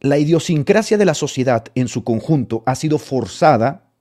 La 0.00 0.16
idiosincrasia 0.16 0.96
de 0.96 1.04
la 1.04 1.12
sociedad 1.12 1.66
en 1.74 1.86
su 1.86 2.02
conjunto 2.02 2.62
ha 2.64 2.76
sido 2.76 2.96
forzada 2.96 3.92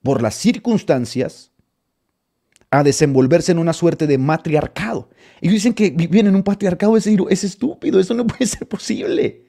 por 0.00 0.22
las 0.22 0.36
circunstancias 0.36 1.50
a 2.70 2.84
desenvolverse 2.84 3.50
en 3.50 3.58
una 3.58 3.72
suerte 3.72 4.06
de 4.06 4.18
matriarcado. 4.18 5.10
Y 5.40 5.48
dicen 5.48 5.74
que 5.74 5.90
viven 5.90 6.28
en 6.28 6.36
un 6.36 6.44
patriarcado, 6.44 6.96
es, 6.96 7.08
es 7.08 7.42
estúpido, 7.42 7.98
eso 7.98 8.14
no 8.14 8.28
puede 8.28 8.46
ser 8.46 8.68
posible. 8.68 9.43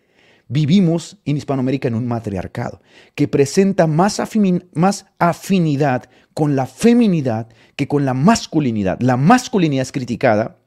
Vivimos 0.47 1.17
en 1.25 1.37
Hispanoamérica 1.37 1.87
en 1.87 1.95
un 1.95 2.07
matriarcado 2.07 2.81
que 3.15 3.27
presenta 3.27 3.87
más, 3.87 4.19
afinidad 4.19 6.09
con 6.33 6.55
la 6.55 6.67
feminidad 6.67 7.47
que 7.75 7.87
con 7.87 8.05
la 8.05 8.13
masculinidad. 8.13 8.99
La 9.01 9.17
masculinidad 9.17 9.81
es 9.81 9.91
criticada, 9.91 10.59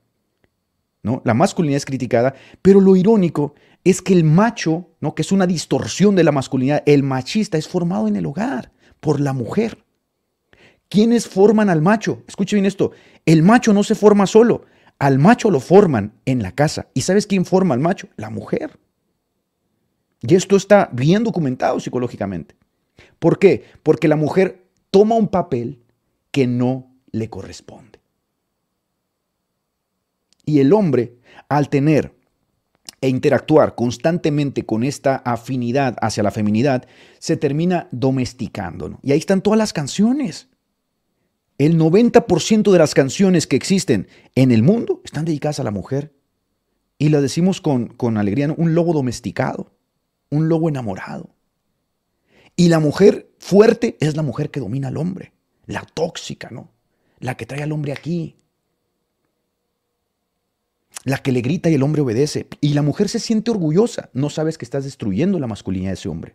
¿no? 1.03 1.23
La 1.25 1.35
masculinidad 1.35 1.77
es 1.77 1.85
criticada, 1.85 2.35
pero 2.61 2.81
lo 2.81 2.97
irónico 2.97 3.55
es 3.85 4.03
que 4.03 4.15
el 4.15 4.25
macho, 4.25 4.91
¿no? 5.01 5.15
que 5.15 5.23
es 5.23 5.31
una 5.31 5.47
distorsión 5.47 6.17
de 6.17 6.25
la 6.25 6.33
masculinidad, 6.33 6.83
el 6.85 7.05
machista 7.05 7.57
es 7.57 7.69
formado 7.69 8.09
en 8.09 8.17
el 8.17 8.27
hogar 8.27 8.73
por 9.01 9.21
la 9.21 9.33
mujer. 9.33 9.85
¿Quiénes 10.89 11.29
forman 11.29 11.71
al 11.71 11.83
macho? 11.83 12.25
Escuche 12.27 12.57
bien 12.57 12.67
esto, 12.67 12.93
el 13.27 13.43
macho 13.43 13.73
no 13.73 13.85
se 13.85 13.95
forma 13.95 14.27
solo, 14.27 14.65
al 14.99 15.19
macho 15.19 15.51
lo 15.51 15.61
forman 15.61 16.15
en 16.25 16.43
la 16.43 16.53
casa. 16.53 16.89
¿Y 16.95 17.03
sabes 17.03 17.27
quién 17.27 17.45
forma 17.45 17.75
al 17.75 17.81
macho? 17.81 18.09
La 18.17 18.31
mujer. 18.31 18.79
Y 20.21 20.35
esto 20.35 20.57
está 20.57 20.91
bien 20.93 21.23
documentado 21.23 21.79
psicológicamente. 21.81 22.57
¿Por 23.19 23.39
qué? 23.39 23.65
Porque 23.83 24.09
la 24.09 24.17
mujer 24.17 24.67
toma 24.91 25.15
un 25.15 25.29
papel 25.29 25.83
que 26.31 26.47
no 26.47 26.93
le 27.11 27.31
corresponde. 27.31 28.01
Y 30.45 30.61
el 30.61 30.73
hombre, 30.73 31.19
al 31.49 31.69
tener 31.69 32.15
e 33.01 33.09
interactuar 33.09 33.77
constantemente 33.77 34.67
con 34.67 34.83
esta 34.83 35.17
afinidad 35.17 35.97
hacia 36.01 36.23
la 36.23 36.31
feminidad, 36.31 36.87
se 37.21 37.37
termina 37.37 37.87
domesticando. 37.93 38.99
Y 39.03 39.13
ahí 39.13 39.19
están 39.19 39.43
todas 39.43 39.59
las 39.59 39.73
canciones. 39.73 40.49
El 41.59 41.79
90% 41.79 42.73
de 42.73 42.79
las 42.79 42.95
canciones 42.95 43.47
que 43.47 43.57
existen 43.57 44.09
en 44.35 44.51
el 44.51 44.63
mundo 44.63 45.01
están 45.05 45.25
dedicadas 45.25 45.61
a 45.61 45.65
la 45.65 45.71
mujer. 45.71 46.15
Y 46.99 47.11
lo 47.11 47.23
decimos 47.23 47.61
con, 47.61 47.89
con 47.89 48.17
alegría, 48.17 48.53
un 48.57 48.75
lobo 48.75 48.93
domesticado 48.93 49.78
un 50.31 50.49
lobo 50.49 50.69
enamorado. 50.69 51.35
Y 52.57 52.69
la 52.69 52.81
mujer 52.81 53.31
fuerte 53.39 53.97
es 54.01 54.17
la 54.17 54.23
mujer 54.23 54.51
que 54.51 54.61
domina 54.61 54.89
al 54.89 54.97
hombre, 54.97 55.33
la 55.67 55.83
tóxica, 55.83 56.51
¿no? 56.51 56.73
La 57.21 57.37
que 57.37 57.47
trae 57.47 57.63
al 57.63 57.73
hombre 57.73 57.93
aquí. 57.93 58.37
La 61.05 61.19
que 61.19 61.33
le 61.33 61.41
grita 61.41 61.71
y 61.71 61.75
el 61.75 61.83
hombre 61.83 62.03
obedece. 62.03 62.49
Y 62.61 62.75
la 62.75 62.83
mujer 62.83 63.09
se 63.09 63.21
siente 63.21 63.51
orgullosa. 63.51 64.11
No 64.13 64.31
sabes 64.31 64.59
que 64.59 64.65
estás 64.65 64.85
destruyendo 64.85 65.39
la 65.39 65.47
masculinidad 65.47 65.91
de 65.91 65.95
ese 65.95 66.09
hombre. 66.09 66.35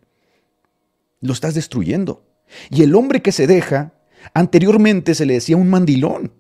Lo 1.20 1.34
estás 1.34 1.54
destruyendo. 1.54 2.26
Y 2.70 2.84
el 2.84 2.96
hombre 2.96 3.22
que 3.22 3.32
se 3.32 3.48
deja, 3.48 3.94
anteriormente 4.34 5.16
se 5.16 5.26
le 5.26 5.36
decía 5.36 5.58
un 5.58 5.70
mandilón. 5.70 6.34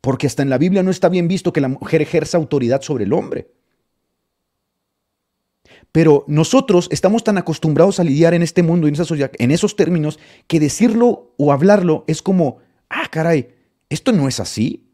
Porque 0.00 0.26
hasta 0.26 0.42
en 0.42 0.50
la 0.50 0.58
Biblia 0.58 0.82
no 0.82 0.90
está 0.90 1.08
bien 1.08 1.28
visto 1.28 1.52
que 1.52 1.60
la 1.60 1.68
mujer 1.68 2.02
ejerza 2.02 2.36
autoridad 2.36 2.82
sobre 2.82 3.04
el 3.04 3.12
hombre. 3.12 3.52
Pero 5.92 6.24
nosotros 6.26 6.88
estamos 6.90 7.22
tan 7.22 7.36
acostumbrados 7.36 8.00
a 8.00 8.04
lidiar 8.04 8.32
en 8.32 8.42
este 8.42 8.62
mundo, 8.62 8.88
en 8.88 8.94
esa 8.94 9.04
sociedad, 9.04 9.30
en 9.38 9.50
esos 9.50 9.76
términos, 9.76 10.18
que 10.46 10.58
decirlo 10.58 11.34
o 11.36 11.52
hablarlo 11.52 12.04
es 12.06 12.22
como, 12.22 12.58
ah, 12.88 13.08
caray, 13.10 13.54
esto 13.90 14.12
no 14.12 14.26
es 14.26 14.40
así. 14.40 14.88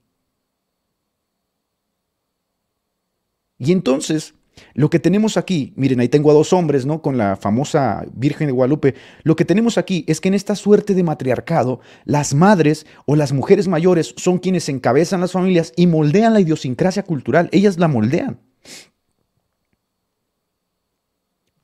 Y 3.59 3.73
entonces, 3.73 4.35
lo 4.75 4.91
que 4.91 4.99
tenemos 4.99 5.37
aquí, 5.37 5.73
miren, 5.77 6.01
ahí 6.01 6.09
tengo 6.09 6.31
a 6.31 6.35
dos 6.35 6.53
hombres, 6.53 6.87
¿no? 6.87 7.03
Con 7.03 7.17
la 7.17 7.37
famosa 7.37 8.05
Virgen 8.13 8.49
de 8.49 8.53
Guadalupe. 8.53 8.95
Lo 9.23 9.37
que 9.37 9.45
tenemos 9.45 9.79
aquí 9.79 10.05
es 10.09 10.21
que 10.21 10.29
en 10.29 10.35
esta 10.35 10.57
suerte 10.57 10.95
de 10.95 11.03
matriarcado, 11.03 11.81
las 12.05 12.35
madres 12.35 12.87
o 13.07 13.17
las 13.17 13.33
mujeres 13.33 13.69
mayores 13.69 14.15
son 14.17 14.39
quienes 14.39 14.69
encabezan 14.69 15.21
las 15.21 15.33
familias 15.33 15.73
y 15.77 15.87
moldean 15.87 16.35
la 16.35 16.41
idiosincrasia 16.41 17.05
cultural. 17.05 17.49
Ellas 17.53 17.79
la 17.79 17.89
moldean. 17.89 18.41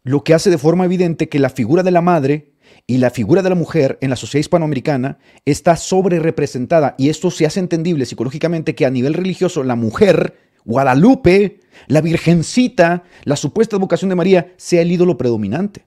Lo 0.05 0.23
que 0.23 0.35
hace 0.35 0.51
de 0.51 0.59
forma 0.59 0.85
evidente 0.85 1.29
que 1.29 1.39
la 1.39 1.51
figura 1.51 1.83
de 1.83 1.91
la 1.91 2.03
madre 2.03 2.53
y 2.87 2.99
la 2.99 3.11
figura 3.11 3.43
de 3.43 3.49
la 3.49 3.55
mujer 3.55 3.99
en 4.03 4.11
la 4.11 4.17
sociedad 4.17 4.41
hispanoamericana 4.41 5.19
está 5.47 5.77
sobre 5.77 6.21
representada 6.21 6.95
y 6.99 7.09
esto 7.09 7.31
se 7.31 7.47
hace 7.47 7.61
entendible 7.61 8.05
psicológicamente 8.07 8.75
que 8.75 8.87
a 8.87 8.91
nivel 8.91 9.15
religioso 9.15 9.65
la 9.65 9.77
mujer, 9.77 10.37
Guadalupe, 10.65 11.61
la 11.87 12.03
Virgencita, 12.03 13.05
la 13.25 13.37
supuesta 13.37 13.79
vocación 13.79 14.11
de 14.11 14.17
María 14.17 14.53
sea 14.59 14.83
el 14.83 14.93
ídolo 14.93 15.17
predominante. 15.17 15.87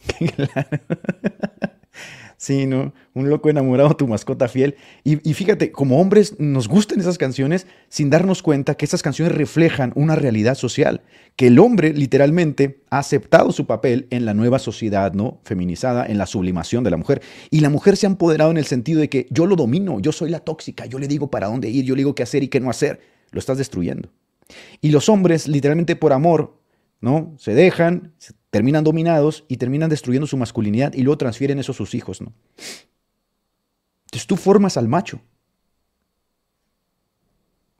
Sí, 2.36 2.66
¿no? 2.66 2.92
Un 3.14 3.30
loco 3.30 3.48
enamorado, 3.48 3.96
tu 3.96 4.06
mascota 4.06 4.48
fiel. 4.48 4.76
Y, 5.04 5.16
fíjate, 5.34 5.72
como 5.72 6.00
hombres 6.00 6.38
nos 6.38 6.68
gustan 6.68 7.00
esas 7.00 7.18
canciones 7.18 7.66
sin 7.88 8.10
darnos 8.10 8.42
cuenta 8.42 8.74
que 8.74 8.84
esas 8.84 9.02
canciones 9.02 9.34
reflejan 9.34 9.92
una 9.94 10.16
realidad 10.16 10.54
social, 10.54 11.02
que 11.36 11.46
el 11.46 11.58
hombre 11.58 11.92
literalmente 11.92 12.82
ha 12.90 12.98
aceptado 12.98 13.52
su 13.52 13.66
papel 13.66 14.06
en 14.10 14.24
la 14.24 14.34
nueva 14.34 14.58
sociedad, 14.58 15.12
¿no? 15.12 15.40
Feminizada, 15.44 16.06
en 16.06 16.18
la 16.18 16.26
sublimación 16.26 16.84
de 16.84 16.90
la 16.90 16.96
mujer. 16.96 17.22
Y 17.50 17.60
la 17.60 17.70
mujer 17.70 17.96
se 17.96 18.06
ha 18.06 18.10
empoderado 18.10 18.50
en 18.50 18.56
el 18.56 18.66
sentido 18.66 19.00
de 19.00 19.08
que 19.08 19.26
yo 19.30 19.46
lo 19.46 19.56
domino, 19.56 20.00
yo 20.00 20.12
soy 20.12 20.30
la 20.30 20.40
tóxica, 20.40 20.86
yo 20.86 20.98
le 20.98 21.08
digo 21.08 21.30
para 21.30 21.46
dónde 21.46 21.70
ir, 21.70 21.84
yo 21.84 21.94
le 21.94 22.00
digo 22.00 22.14
qué 22.14 22.22
hacer 22.22 22.42
y 22.42 22.48
qué 22.48 22.60
no 22.60 22.70
hacer. 22.70 23.00
Lo 23.30 23.38
estás 23.38 23.58
destruyendo. 23.58 24.10
Y 24.80 24.90
los 24.90 25.08
hombres, 25.08 25.48
literalmente 25.48 25.96
por 25.96 26.12
amor, 26.12 26.58
¿no? 27.00 27.34
Se 27.38 27.54
dejan, 27.54 28.12
terminan 28.54 28.84
dominados 28.84 29.44
y 29.48 29.56
terminan 29.56 29.90
destruyendo 29.90 30.28
su 30.28 30.36
masculinidad 30.36 30.94
y 30.94 31.02
luego 31.02 31.18
transfieren 31.18 31.58
eso 31.58 31.72
a 31.72 31.74
sus 31.74 31.92
hijos, 31.92 32.20
¿no? 32.20 32.32
Entonces 34.04 34.28
tú 34.28 34.36
formas 34.36 34.76
al 34.76 34.86
macho. 34.86 35.20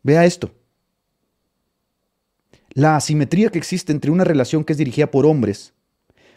Vea 0.02 0.24
esto. 0.24 0.52
La 2.70 2.96
asimetría 2.96 3.50
que 3.50 3.58
existe 3.58 3.92
entre 3.92 4.10
una 4.10 4.24
relación 4.24 4.64
que 4.64 4.72
es 4.72 4.76
dirigida 4.76 5.12
por 5.12 5.26
hombres, 5.26 5.74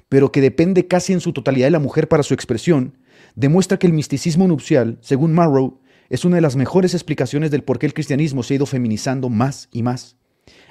pero 0.08 0.32
que 0.32 0.40
depende 0.40 0.88
casi 0.88 1.14
en 1.14 1.20
su 1.20 1.34
totalidad 1.34 1.66
de 1.66 1.72
la 1.72 1.80
mujer 1.80 2.08
para 2.08 2.22
su 2.22 2.36
expresión, 2.36 3.00
demuestra 3.34 3.80
que 3.80 3.88
el 3.88 3.94
misticismo 3.94 4.48
nupcial, 4.48 5.00
según 5.02 5.34
Marrow, 5.34 5.80
es 6.10 6.26
una 6.26 6.36
de 6.36 6.44
las 6.44 6.56
mejores 6.56 6.94
explicaciones 6.94 7.50
del 7.50 7.64
por 7.64 7.80
qué 7.80 7.88
el 7.88 7.96
cristianismo 7.96 8.44
se 8.44 8.54
ha 8.54 8.58
ido 8.58 8.68
feminizando 8.68 9.30
más 9.30 9.68
y 9.72 9.82
más. 9.82 10.16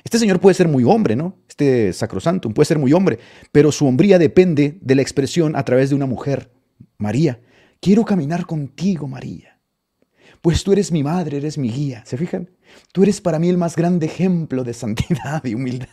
Este 0.05 0.19
señor 0.19 0.41
puede 0.41 0.55
ser 0.55 0.69
muy 0.69 0.85
hombre, 0.85 1.17
¿no? 1.17 1.37
Este 1.49 1.93
sacrosanto 1.93 2.49
puede 2.51 2.67
ser 2.67 2.79
muy 2.79 2.93
hombre, 2.93 3.19
pero 3.53 3.73
su 3.73 3.87
hombría 3.87 4.19
depende 4.19 4.79
de 4.81 4.95
la 4.95 5.03
expresión 5.03 5.57
a 5.57 5.65
través 5.65 5.91
de 5.91 5.97
una 5.97 6.07
mujer, 6.07 6.51
María. 6.99 7.41
Quiero 7.81 8.05
caminar 8.05 8.47
contigo, 8.47 9.09
María. 9.09 9.59
Pues 10.43 10.63
tú 10.63 10.73
eres 10.73 10.93
mi 10.93 11.03
madre, 11.03 11.39
eres 11.39 11.59
mi 11.59 11.71
guía. 11.71 12.05
¿Se 12.07 12.17
fijan? 12.17 12.51
Tú 12.93 13.03
eres 13.03 13.21
para 13.21 13.39
mí 13.39 13.49
el 13.49 13.59
más 13.59 13.75
grande 13.75 14.07
ejemplo 14.07 14.65
de 14.65 14.75
santidad 14.75 15.45
y 15.45 15.55
humildad. 15.55 15.89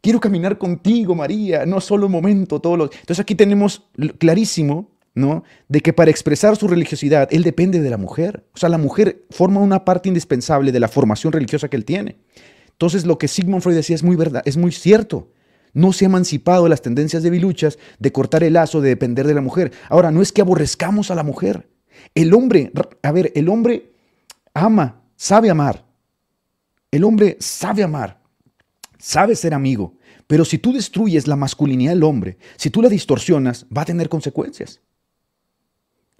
Quiero 0.00 0.20
caminar 0.20 0.58
contigo, 0.58 1.14
María, 1.14 1.64
no 1.64 1.80
solo 1.80 2.06
un 2.06 2.12
momento, 2.12 2.60
todos 2.60 2.76
los... 2.76 2.90
Entonces 2.92 3.20
aquí 3.20 3.34
tenemos 3.34 3.88
clarísimo 4.18 4.93
¿no? 5.14 5.44
De 5.68 5.80
que 5.80 5.92
para 5.92 6.10
expresar 6.10 6.56
su 6.56 6.68
religiosidad, 6.68 7.28
él 7.30 7.42
depende 7.42 7.80
de 7.80 7.90
la 7.90 7.96
mujer. 7.96 8.44
O 8.54 8.58
sea, 8.58 8.68
la 8.68 8.78
mujer 8.78 9.24
forma 9.30 9.60
una 9.60 9.84
parte 9.84 10.08
indispensable 10.08 10.72
de 10.72 10.80
la 10.80 10.88
formación 10.88 11.32
religiosa 11.32 11.68
que 11.68 11.76
él 11.76 11.84
tiene. 11.84 12.18
Entonces, 12.70 13.06
lo 13.06 13.18
que 13.18 13.28
Sigmund 13.28 13.62
Freud 13.62 13.76
decía 13.76 13.94
es 13.94 14.02
muy 14.02 14.16
verdad, 14.16 14.42
es 14.44 14.56
muy 14.56 14.72
cierto. 14.72 15.30
No 15.72 15.92
se 15.92 16.04
ha 16.04 16.08
emancipado 16.08 16.64
de 16.64 16.70
las 16.70 16.82
tendencias 16.82 17.22
de 17.22 17.30
biluchas 17.30 17.78
de 17.98 18.12
cortar 18.12 18.44
el 18.44 18.54
lazo, 18.54 18.80
de 18.80 18.90
depender 18.90 19.26
de 19.26 19.34
la 19.34 19.40
mujer. 19.40 19.72
Ahora, 19.88 20.10
no 20.10 20.22
es 20.22 20.32
que 20.32 20.40
aborrezcamos 20.40 21.10
a 21.10 21.14
la 21.14 21.22
mujer. 21.22 21.68
El 22.14 22.34
hombre, 22.34 22.72
a 23.02 23.12
ver, 23.12 23.32
el 23.34 23.48
hombre 23.48 23.92
ama, 24.52 25.02
sabe 25.16 25.50
amar. 25.50 25.84
El 26.90 27.02
hombre 27.02 27.36
sabe 27.40 27.82
amar, 27.82 28.20
sabe 28.98 29.34
ser 29.34 29.52
amigo. 29.52 29.96
Pero 30.28 30.44
si 30.44 30.58
tú 30.58 30.72
destruyes 30.72 31.26
la 31.26 31.34
masculinidad 31.34 31.92
del 31.92 32.04
hombre, 32.04 32.38
si 32.56 32.70
tú 32.70 32.80
la 32.80 32.88
distorsionas, 32.88 33.66
va 33.76 33.82
a 33.82 33.84
tener 33.84 34.08
consecuencias. 34.08 34.80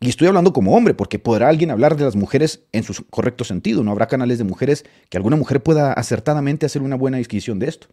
Y 0.05 0.11
estoy 0.11 0.29
hablando 0.29 0.53
como 0.53 0.77
hombre, 0.77 0.93
porque 0.93 1.19
podrá 1.19 1.49
alguien 1.49 1.71
hablar 1.71 1.97
de 1.97 2.05
las 2.05 2.15
mujeres 2.15 2.67
en 2.73 2.83
su 2.83 3.07
correcto 3.07 3.43
sentido. 3.43 3.83
No 3.83 3.91
habrá 3.91 4.07
canales 4.07 4.37
de 4.37 4.45
mujeres 4.45 4.85
que 5.09 5.17
alguna 5.17 5.37
mujer 5.37 5.63
pueda 5.63 5.95
acertadamente 5.95 6.67
hacer 6.67 6.83
una 6.83 6.95
buena 6.95 7.17
disquisición 7.17 7.59
de 7.59 7.69
esto. 7.69 7.87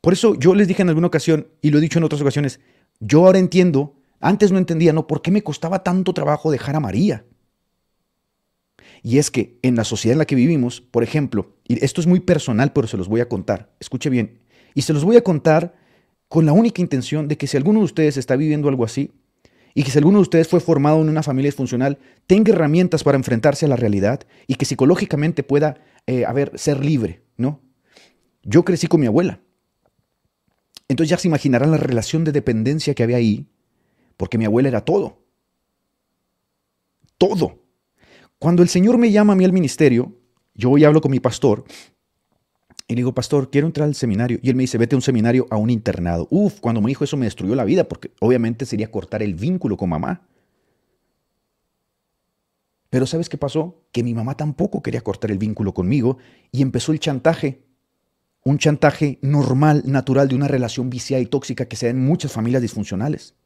Por 0.00 0.14
eso 0.14 0.36
yo 0.36 0.54
les 0.54 0.68
dije 0.68 0.80
en 0.80 0.88
alguna 0.88 1.08
ocasión, 1.08 1.48
y 1.60 1.70
lo 1.70 1.76
he 1.76 1.82
dicho 1.82 1.98
en 1.98 2.04
otras 2.04 2.22
ocasiones, 2.22 2.60
yo 2.98 3.26
ahora 3.26 3.38
entiendo, 3.38 3.94
antes 4.20 4.50
no 4.52 4.56
entendía, 4.56 4.94
¿no? 4.94 5.06
¿Por 5.06 5.20
qué 5.20 5.30
me 5.30 5.42
costaba 5.42 5.82
tanto 5.82 6.14
trabajo 6.14 6.50
dejar 6.50 6.76
a 6.76 6.80
María? 6.80 7.26
Y 9.02 9.18
es 9.18 9.30
que 9.30 9.58
en 9.60 9.76
la 9.76 9.84
sociedad 9.84 10.14
en 10.14 10.20
la 10.20 10.24
que 10.24 10.34
vivimos, 10.34 10.80
por 10.80 11.02
ejemplo, 11.02 11.58
y 11.68 11.84
esto 11.84 12.00
es 12.00 12.06
muy 12.06 12.20
personal, 12.20 12.72
pero 12.72 12.86
se 12.86 12.96
los 12.96 13.06
voy 13.06 13.20
a 13.20 13.28
contar, 13.28 13.70
escuche 13.80 14.08
bien, 14.08 14.38
y 14.74 14.80
se 14.80 14.94
los 14.94 15.04
voy 15.04 15.18
a 15.18 15.22
contar 15.24 15.74
con 16.30 16.46
la 16.46 16.52
única 16.52 16.80
intención 16.80 17.26
de 17.26 17.36
que 17.36 17.48
si 17.48 17.56
alguno 17.56 17.80
de 17.80 17.86
ustedes 17.86 18.16
está 18.16 18.36
viviendo 18.36 18.68
algo 18.68 18.84
así, 18.84 19.10
y 19.74 19.82
que 19.82 19.90
si 19.90 19.98
alguno 19.98 20.18
de 20.18 20.22
ustedes 20.22 20.46
fue 20.46 20.60
formado 20.60 21.02
en 21.02 21.08
una 21.08 21.24
familia 21.24 21.48
disfuncional, 21.48 21.98
tenga 22.28 22.52
herramientas 22.52 23.02
para 23.02 23.18
enfrentarse 23.18 23.66
a 23.66 23.68
la 23.68 23.74
realidad 23.74 24.20
y 24.46 24.54
que 24.54 24.64
psicológicamente 24.64 25.42
pueda, 25.42 25.82
eh, 26.06 26.24
ser 26.54 26.84
libre, 26.84 27.24
¿no? 27.36 27.60
Yo 28.44 28.64
crecí 28.64 28.86
con 28.86 29.00
mi 29.00 29.08
abuela. 29.08 29.40
Entonces 30.86 31.10
ya 31.10 31.18
se 31.18 31.26
imaginarán 31.26 31.72
la 31.72 31.78
relación 31.78 32.22
de 32.22 32.30
dependencia 32.30 32.94
que 32.94 33.02
había 33.02 33.16
ahí, 33.16 33.48
porque 34.16 34.38
mi 34.38 34.44
abuela 34.44 34.68
era 34.68 34.84
todo. 34.84 35.24
Todo. 37.18 37.58
Cuando 38.38 38.62
el 38.62 38.68
Señor 38.68 38.98
me 38.98 39.10
llama 39.10 39.32
a 39.32 39.36
mí 39.36 39.44
al 39.44 39.52
ministerio, 39.52 40.16
yo 40.54 40.70
hoy 40.70 40.84
hablo 40.84 41.00
con 41.00 41.10
mi 41.10 41.18
pastor 41.18 41.64
y 42.90 42.94
le 42.94 43.02
digo, 43.02 43.14
pastor, 43.14 43.50
quiero 43.50 43.68
entrar 43.68 43.86
al 43.86 43.94
seminario. 43.94 44.40
Y 44.42 44.48
él 44.48 44.56
me 44.56 44.64
dice, 44.64 44.76
vete 44.76 44.96
a 44.96 44.98
un 44.98 45.02
seminario, 45.02 45.46
a 45.50 45.56
un 45.56 45.70
internado. 45.70 46.26
Uf, 46.28 46.58
cuando 46.58 46.80
me 46.80 46.88
dijo 46.88 47.04
eso 47.04 47.16
me 47.16 47.24
destruyó 47.24 47.54
la 47.54 47.62
vida, 47.62 47.84
porque 47.84 48.10
obviamente 48.18 48.66
sería 48.66 48.90
cortar 48.90 49.22
el 49.22 49.36
vínculo 49.36 49.76
con 49.76 49.90
mamá. 49.90 50.26
Pero 52.90 53.06
¿sabes 53.06 53.28
qué 53.28 53.38
pasó? 53.38 53.84
Que 53.92 54.02
mi 54.02 54.12
mamá 54.12 54.36
tampoco 54.36 54.82
quería 54.82 55.02
cortar 55.02 55.30
el 55.30 55.38
vínculo 55.38 55.72
conmigo 55.72 56.18
y 56.50 56.62
empezó 56.62 56.90
el 56.90 56.98
chantaje. 56.98 57.62
Un 58.42 58.58
chantaje 58.58 59.20
normal, 59.22 59.84
natural 59.86 60.26
de 60.26 60.34
una 60.34 60.48
relación 60.48 60.90
viciada 60.90 61.22
y 61.22 61.26
tóxica 61.26 61.66
que 61.66 61.76
se 61.76 61.86
da 61.86 61.90
en 61.90 62.04
muchas 62.04 62.32
familias 62.32 62.60
disfuncionales. 62.60 63.36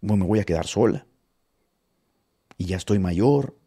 Bueno, 0.00 0.22
me 0.22 0.28
voy 0.28 0.38
a 0.38 0.44
quedar 0.44 0.68
sola. 0.68 1.04
Y 2.56 2.66
ya 2.66 2.76
estoy 2.76 3.00
mayor. 3.00 3.58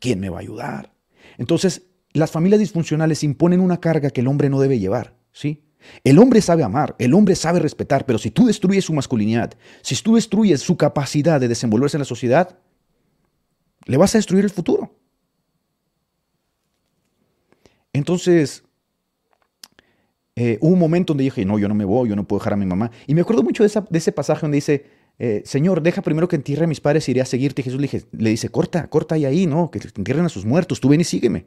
¿Quién 0.00 0.18
me 0.18 0.30
va 0.30 0.38
a 0.38 0.40
ayudar? 0.40 0.92
Entonces, 1.36 1.82
las 2.18 2.30
familias 2.30 2.60
disfuncionales 2.60 3.22
imponen 3.24 3.60
una 3.60 3.80
carga 3.80 4.10
que 4.10 4.20
el 4.20 4.28
hombre 4.28 4.50
no 4.50 4.60
debe 4.60 4.78
llevar, 4.78 5.16
¿sí? 5.32 5.64
El 6.04 6.18
hombre 6.18 6.40
sabe 6.40 6.62
amar, 6.62 6.96
el 6.98 7.14
hombre 7.14 7.34
sabe 7.34 7.60
respetar, 7.60 8.04
pero 8.04 8.18
si 8.18 8.30
tú 8.30 8.46
destruyes 8.46 8.84
su 8.84 8.92
masculinidad, 8.92 9.54
si 9.82 9.96
tú 9.96 10.16
destruyes 10.16 10.60
su 10.60 10.76
capacidad 10.76 11.40
de 11.40 11.48
desenvolverse 11.48 11.96
en 11.96 12.00
la 12.00 12.04
sociedad, 12.04 12.58
le 13.86 13.96
vas 13.96 14.14
a 14.14 14.18
destruir 14.18 14.44
el 14.44 14.50
futuro. 14.50 14.94
Entonces, 17.92 18.64
eh, 20.36 20.58
hubo 20.60 20.72
un 20.72 20.78
momento 20.78 21.12
donde 21.12 21.24
dije, 21.24 21.44
no, 21.44 21.58
yo 21.58 21.68
no 21.68 21.74
me 21.74 21.84
voy, 21.84 22.08
yo 22.08 22.16
no 22.16 22.26
puedo 22.26 22.38
dejar 22.40 22.52
a 22.52 22.56
mi 22.56 22.66
mamá. 22.66 22.90
Y 23.06 23.14
me 23.14 23.22
acuerdo 23.22 23.42
mucho 23.42 23.64
de, 23.64 23.98
ese 23.98 24.12
pasaje 24.12 24.42
donde 24.42 24.56
dice, 24.56 24.86
eh, 25.18 25.42
Señor, 25.44 25.82
deja 25.82 26.02
primero 26.02 26.28
que 26.28 26.36
entierre 26.36 26.64
a 26.64 26.68
mis 26.68 26.80
padres 26.80 27.08
y 27.08 27.12
iré 27.12 27.22
a 27.22 27.24
seguirte. 27.24 27.62
Y 27.62 27.64
Jesús 27.64 27.80
le, 27.80 27.90
le 28.12 28.30
dice, 28.30 28.48
corta, 28.50 28.88
corta 28.88 29.14
ahí, 29.14 29.24
ahí, 29.24 29.46
no, 29.46 29.70
que 29.70 29.80
entierren 29.96 30.26
a 30.26 30.28
sus 30.28 30.44
muertos, 30.44 30.80
tú 30.80 30.90
ven 30.90 31.00
y 31.00 31.04
sígueme. 31.04 31.46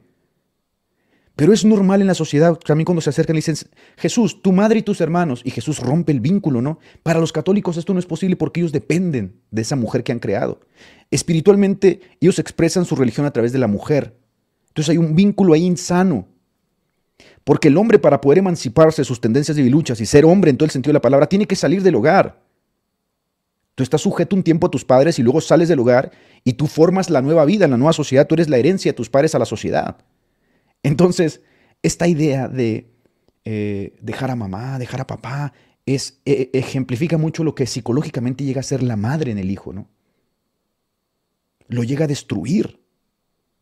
Pero 1.34 1.52
es 1.52 1.64
normal 1.64 2.02
en 2.02 2.06
la 2.06 2.14
sociedad, 2.14 2.58
también 2.58 2.84
cuando 2.84 3.00
se 3.00 3.10
acercan 3.10 3.36
y 3.36 3.38
dicen, 3.38 3.56
Jesús, 3.96 4.42
tu 4.42 4.52
madre 4.52 4.80
y 4.80 4.82
tus 4.82 5.00
hermanos, 5.00 5.40
y 5.44 5.50
Jesús 5.50 5.78
rompe 5.80 6.12
el 6.12 6.20
vínculo, 6.20 6.60
¿no? 6.60 6.78
Para 7.02 7.20
los 7.20 7.32
católicos 7.32 7.78
esto 7.78 7.94
no 7.94 7.98
es 7.98 8.06
posible 8.06 8.36
porque 8.36 8.60
ellos 8.60 8.72
dependen 8.72 9.40
de 9.50 9.62
esa 9.62 9.76
mujer 9.76 10.04
que 10.04 10.12
han 10.12 10.18
creado. 10.18 10.60
Espiritualmente 11.10 12.00
ellos 12.20 12.38
expresan 12.38 12.84
su 12.84 12.96
religión 12.96 13.24
a 13.24 13.30
través 13.30 13.52
de 13.52 13.58
la 13.58 13.66
mujer. 13.66 14.14
Entonces 14.68 14.90
hay 14.90 14.98
un 14.98 15.14
vínculo 15.14 15.54
ahí 15.54 15.64
insano. 15.64 16.28
Porque 17.44 17.68
el 17.68 17.76
hombre 17.76 17.98
para 17.98 18.20
poder 18.20 18.38
emanciparse 18.38 19.02
de 19.02 19.06
sus 19.06 19.20
tendencias 19.20 19.56
de 19.56 19.62
luchas 19.64 20.00
y 20.00 20.06
ser 20.06 20.24
hombre 20.24 20.50
en 20.50 20.58
todo 20.58 20.66
el 20.66 20.70
sentido 20.70 20.90
de 20.90 20.98
la 20.98 21.02
palabra, 21.02 21.26
tiene 21.26 21.46
que 21.46 21.56
salir 21.56 21.82
del 21.82 21.94
hogar. 21.94 22.42
Tú 23.74 23.82
estás 23.82 24.02
sujeto 24.02 24.36
un 24.36 24.42
tiempo 24.42 24.66
a 24.66 24.70
tus 24.70 24.84
padres 24.84 25.18
y 25.18 25.22
luego 25.22 25.40
sales 25.40 25.68
del 25.68 25.80
hogar 25.80 26.12
y 26.44 26.52
tú 26.52 26.66
formas 26.66 27.08
la 27.08 27.22
nueva 27.22 27.44
vida, 27.46 27.66
la 27.66 27.78
nueva 27.78 27.94
sociedad, 27.94 28.26
tú 28.26 28.34
eres 28.34 28.50
la 28.50 28.58
herencia 28.58 28.92
de 28.92 28.96
tus 28.96 29.08
padres 29.08 29.34
a 29.34 29.38
la 29.38 29.46
sociedad. 29.46 29.96
Entonces, 30.82 31.42
esta 31.82 32.08
idea 32.08 32.48
de 32.48 32.90
eh, 33.44 33.96
dejar 34.00 34.30
a 34.30 34.36
mamá, 34.36 34.78
dejar 34.78 35.00
a 35.00 35.06
papá, 35.06 35.52
es, 35.86 36.20
e, 36.24 36.50
ejemplifica 36.52 37.18
mucho 37.18 37.44
lo 37.44 37.54
que 37.54 37.66
psicológicamente 37.66 38.44
llega 38.44 38.60
a 38.60 38.64
ser 38.64 38.82
la 38.82 38.96
madre 38.96 39.32
en 39.32 39.38
el 39.38 39.50
hijo, 39.50 39.72
¿no? 39.72 39.88
Lo 41.68 41.82
llega 41.82 42.04
a 42.04 42.08
destruir. 42.08 42.80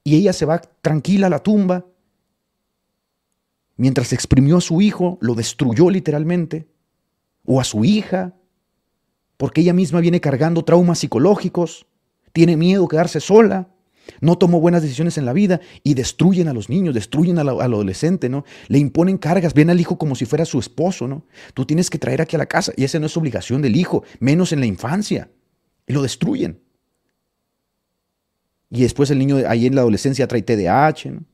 Y 0.02 0.16
ella 0.16 0.32
se 0.32 0.46
va 0.46 0.60
tranquila 0.60 1.26
a 1.26 1.30
la 1.30 1.42
tumba. 1.42 1.86
Mientras 3.76 4.12
exprimió 4.12 4.56
a 4.58 4.60
su 4.60 4.80
hijo, 4.80 5.18
lo 5.20 5.34
destruyó 5.34 5.90
literalmente. 5.90 6.66
O 7.44 7.60
a 7.60 7.64
su 7.64 7.84
hija, 7.84 8.34
porque 9.36 9.60
ella 9.62 9.72
misma 9.72 10.00
viene 10.00 10.20
cargando 10.20 10.64
traumas 10.64 10.98
psicológicos, 10.98 11.86
tiene 12.32 12.56
miedo 12.56 12.84
a 12.84 12.88
quedarse 12.88 13.20
sola 13.20 13.68
no 14.20 14.38
tomó 14.38 14.60
buenas 14.60 14.82
decisiones 14.82 15.18
en 15.18 15.24
la 15.24 15.32
vida 15.32 15.60
y 15.82 15.94
destruyen 15.94 16.48
a 16.48 16.52
los 16.52 16.68
niños, 16.68 16.94
destruyen 16.94 17.38
al, 17.38 17.48
adolescente, 17.48 18.28
¿no? 18.28 18.44
Le 18.68 18.78
imponen 18.78 19.18
cargas, 19.18 19.54
ven 19.54 19.70
al 19.70 19.80
hijo 19.80 19.98
como 19.98 20.14
si 20.14 20.26
fuera 20.26 20.44
su 20.44 20.58
esposo, 20.58 21.08
¿no? 21.08 21.24
Tú 21.54 21.64
tienes 21.64 21.90
que 21.90 21.98
traer 21.98 22.20
aquí 22.20 22.36
a 22.36 22.38
la 22.38 22.46
casa 22.46 22.72
y 22.76 22.84
esa 22.84 22.98
no 22.98 23.06
es 23.06 23.16
obligación 23.16 23.62
del 23.62 23.76
hijo, 23.76 24.04
menos 24.18 24.52
en 24.52 24.60
la 24.60 24.66
infancia. 24.66 25.30
Y 25.86 25.92
lo 25.92 26.02
destruyen. 26.02 26.60
Y 28.70 28.82
después 28.82 29.10
el 29.10 29.18
niño 29.18 29.38
ahí 29.48 29.66
en 29.66 29.74
la 29.74 29.80
adolescencia 29.80 30.28
trae 30.28 30.42
TDAH, 30.42 31.10
¿no? 31.10 31.24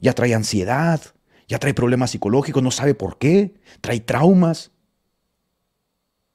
ya 0.00 0.12
trae 0.14 0.34
ansiedad, 0.34 1.00
ya 1.48 1.58
trae 1.58 1.74
problemas 1.74 2.10
psicológicos, 2.10 2.62
no 2.62 2.70
sabe 2.70 2.94
por 2.94 3.18
qué, 3.18 3.54
trae 3.80 4.00
traumas. 4.00 4.70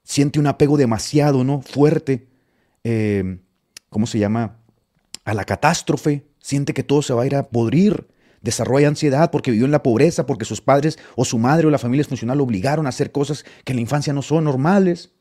siente 0.02 0.38
un 0.38 0.46
apego 0.46 0.76
demasiado, 0.76 1.44
¿no? 1.44 1.62
Fuerte, 1.62 2.28
eh, 2.82 3.38
¿cómo 3.88 4.06
se 4.06 4.18
llama? 4.18 4.58
A 5.24 5.34
la 5.34 5.44
catástrofe, 5.44 6.26
siente 6.38 6.74
que 6.74 6.82
todo 6.82 7.02
se 7.02 7.14
va 7.14 7.22
a 7.22 7.26
ir 7.26 7.34
a 7.34 7.44
podrir, 7.44 8.08
desarrolla 8.42 8.88
ansiedad 8.88 9.30
porque 9.30 9.50
vivió 9.50 9.64
en 9.64 9.72
la 9.72 9.82
pobreza, 9.82 10.26
porque 10.26 10.44
sus 10.44 10.60
padres 10.60 10.98
o 11.16 11.24
su 11.24 11.38
madre 11.38 11.66
o 11.66 11.70
la 11.70 11.78
familia 11.78 12.04
funcional 12.04 12.38
lo 12.38 12.44
obligaron 12.44 12.86
a 12.86 12.90
hacer 12.90 13.10
cosas 13.10 13.44
que 13.64 13.72
en 13.72 13.76
la 13.76 13.82
infancia 13.82 14.12
no 14.12 14.20
son 14.20 14.44
normales. 14.44 15.12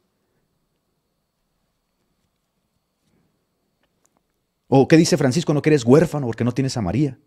¿O 4.67 4.87
qué 4.87 4.97
dice 4.97 5.17
Francisco? 5.17 5.53
No 5.53 5.61
que 5.61 5.69
eres 5.69 5.85
huérfano 5.85 6.25
porque 6.25 6.43
no 6.43 6.51
tienes 6.51 6.75
a 6.75 6.81
María. 6.81 7.17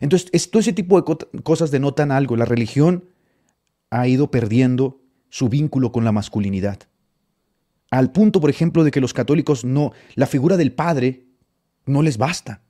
Entonces, 0.00 0.50
todo 0.50 0.60
ese 0.60 0.72
tipo 0.72 1.00
de 1.00 1.42
cosas 1.42 1.70
denotan 1.70 2.12
algo. 2.12 2.36
La 2.36 2.44
religión 2.44 3.08
ha 3.90 4.06
ido 4.06 4.30
perdiendo 4.30 5.00
su 5.28 5.48
vínculo 5.48 5.90
con 5.90 6.04
la 6.04 6.12
masculinidad. 6.12 6.80
Al 7.90 8.12
punto, 8.12 8.40
por 8.40 8.50
ejemplo, 8.50 8.84
de 8.84 8.90
que 8.90 9.00
los 9.00 9.14
católicos 9.14 9.64
no, 9.64 9.92
la 10.14 10.26
figura 10.26 10.56
del 10.56 10.72
padre 10.72 11.26
no 11.86 12.02
les 12.02 12.18
basta. 12.18 12.62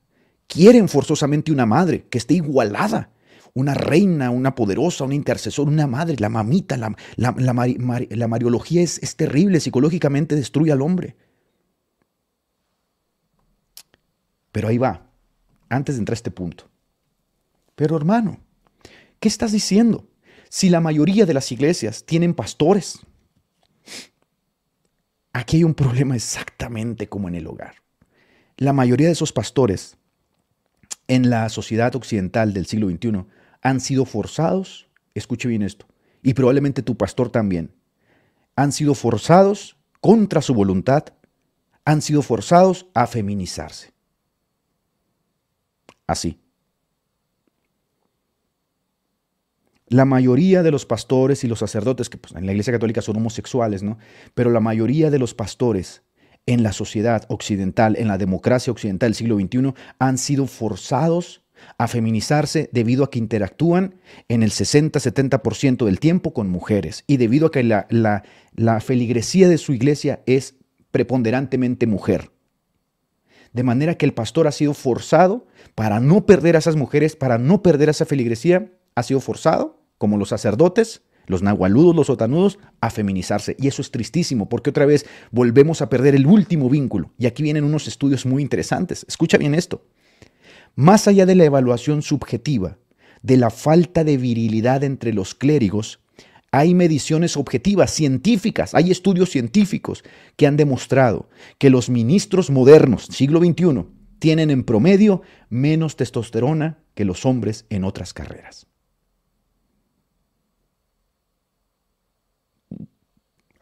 Quieren 0.46 0.88
forzosamente 0.88 1.52
una 1.52 1.66
madre 1.66 2.06
que 2.08 2.18
esté 2.18 2.34
igualada. 2.34 3.10
Una 3.54 3.74
reina, 3.74 4.30
una 4.30 4.54
poderosa, 4.54 5.04
una 5.04 5.14
intercesora, 5.14 5.70
una 5.70 5.86
madre, 5.86 6.16
la 6.18 6.30
mamita, 6.30 6.78
la, 6.78 6.96
la, 7.16 8.28
mariología 8.28 8.80
es, 8.80 8.98
es 9.02 9.14
terrible, 9.16 9.60
psicológicamente 9.60 10.34
destruye 10.34 10.72
al 10.72 10.80
hombre. 10.80 11.16
Pero 14.52 14.68
ahí 14.68 14.78
va, 14.78 15.06
antes 15.68 15.96
de 15.96 15.98
entrar 16.00 16.14
a 16.14 16.16
este 16.16 16.30
punto. 16.30 16.70
Pero 17.74 17.94
hermano, 17.94 18.40
¿qué 19.20 19.28
estás 19.28 19.52
diciendo? 19.52 20.08
Si 20.48 20.70
la 20.70 20.80
mayoría 20.80 21.26
de 21.26 21.34
las 21.34 21.52
iglesias 21.52 22.04
tienen 22.04 22.32
pastores, 22.32 23.00
Aquí 25.32 25.56
hay 25.56 25.64
un 25.64 25.74
problema 25.74 26.14
exactamente 26.14 27.08
como 27.08 27.28
en 27.28 27.36
el 27.36 27.46
hogar. 27.46 27.81
La 28.56 28.72
mayoría 28.72 29.06
de 29.06 29.12
esos 29.12 29.32
pastores 29.32 29.96
en 31.08 31.30
la 31.30 31.48
sociedad 31.48 31.94
occidental 31.94 32.52
del 32.52 32.66
siglo 32.66 32.88
XXI 32.88 33.26
han 33.62 33.80
sido 33.80 34.04
forzados, 34.04 34.88
escuche 35.14 35.48
bien 35.48 35.62
esto, 35.62 35.86
y 36.22 36.34
probablemente 36.34 36.82
tu 36.82 36.96
pastor 36.96 37.30
también, 37.30 37.72
han 38.56 38.72
sido 38.72 38.94
forzados 38.94 39.76
contra 40.00 40.42
su 40.42 40.54
voluntad, 40.54 41.04
han 41.84 42.02
sido 42.02 42.22
forzados 42.22 42.86
a 42.94 43.06
feminizarse. 43.06 43.92
Así. 46.06 46.38
La 49.86 50.04
mayoría 50.04 50.62
de 50.62 50.70
los 50.70 50.86
pastores 50.86 51.44
y 51.44 51.48
los 51.48 51.58
sacerdotes, 51.58 52.08
que 52.08 52.18
pues, 52.18 52.34
en 52.34 52.46
la 52.46 52.52
Iglesia 52.52 52.72
Católica 52.72 53.02
son 53.02 53.16
homosexuales, 53.16 53.82
¿no? 53.82 53.98
Pero 54.34 54.50
la 54.50 54.60
mayoría 54.60 55.10
de 55.10 55.18
los 55.18 55.34
pastores 55.34 56.02
en 56.46 56.62
la 56.62 56.72
sociedad 56.72 57.24
occidental, 57.28 57.96
en 57.96 58.08
la 58.08 58.18
democracia 58.18 58.72
occidental 58.72 59.10
del 59.10 59.14
siglo 59.14 59.36
XXI, 59.38 59.74
han 59.98 60.18
sido 60.18 60.46
forzados 60.46 61.42
a 61.78 61.88
feminizarse 61.88 62.68
debido 62.72 63.04
a 63.04 63.10
que 63.10 63.18
interactúan 63.18 63.94
en 64.28 64.42
el 64.42 64.50
60-70% 64.50 65.84
del 65.84 66.00
tiempo 66.00 66.32
con 66.32 66.50
mujeres 66.50 67.04
y 67.06 67.16
debido 67.16 67.46
a 67.46 67.50
que 67.50 67.62
la, 67.62 68.80
feligresía 68.80 69.48
de 69.48 69.58
su 69.58 69.72
iglesia 69.72 70.22
es 70.26 70.56
preponderantemente 70.90 71.86
mujer. 71.86 72.30
De 73.52 73.62
manera 73.62 73.96
que 73.96 74.06
el 74.06 74.14
pastor 74.14 74.46
ha 74.46 74.52
sido 74.52 74.74
forzado 74.74 75.46
para 75.74 76.00
no 76.00 76.26
perder 76.26 76.56
a 76.56 76.58
esas 76.58 76.76
mujeres, 76.76 77.16
para 77.16 77.38
no 77.38 77.62
perder 77.62 77.88
a 77.88 77.92
esa 77.92 78.06
feligresía, 78.06 78.72
ha 78.94 79.02
sido 79.02 79.20
forzado 79.20 79.82
como 79.98 80.16
los 80.16 80.30
sacerdotes, 80.30 81.02
los 81.26 81.42
nahualudos, 81.42 81.94
los 81.94 82.06
sotanudos, 82.08 82.58
a 82.80 82.90
feminizarse. 82.90 83.56
Y 83.58 83.68
eso 83.68 83.82
es 83.82 83.90
tristísimo, 83.90 84.48
porque 84.48 84.70
otra 84.70 84.86
vez 84.86 85.06
volvemos 85.30 85.82
a 85.82 85.88
perder 85.88 86.14
el 86.14 86.26
último 86.26 86.68
vínculo. 86.68 87.12
Y 87.18 87.26
aquí 87.26 87.42
vienen 87.42 87.64
unos 87.64 87.88
estudios 87.88 88.26
muy 88.26 88.42
interesantes. 88.42 89.04
Escucha 89.08 89.38
bien 89.38 89.54
esto. 89.54 89.84
Más 90.74 91.06
allá 91.06 91.26
de 91.26 91.34
la 91.34 91.44
evaluación 91.44 92.02
subjetiva 92.02 92.78
de 93.22 93.36
la 93.36 93.50
falta 93.50 94.04
de 94.04 94.16
virilidad 94.16 94.84
entre 94.84 95.12
los 95.12 95.34
clérigos, 95.34 96.00
hay 96.50 96.74
mediciones 96.74 97.36
objetivas, 97.36 97.90
científicas, 97.90 98.74
hay 98.74 98.90
estudios 98.90 99.30
científicos 99.30 100.04
que 100.36 100.46
han 100.46 100.56
demostrado 100.56 101.30
que 101.58 101.70
los 101.70 101.88
ministros 101.88 102.50
modernos, 102.50 103.06
siglo 103.06 103.40
XXI, 103.40 103.86
tienen 104.18 104.50
en 104.50 104.64
promedio 104.64 105.22
menos 105.48 105.96
testosterona 105.96 106.78
que 106.94 107.04
los 107.04 107.24
hombres 107.24 107.64
en 107.70 107.84
otras 107.84 108.12
carreras. 108.12 108.66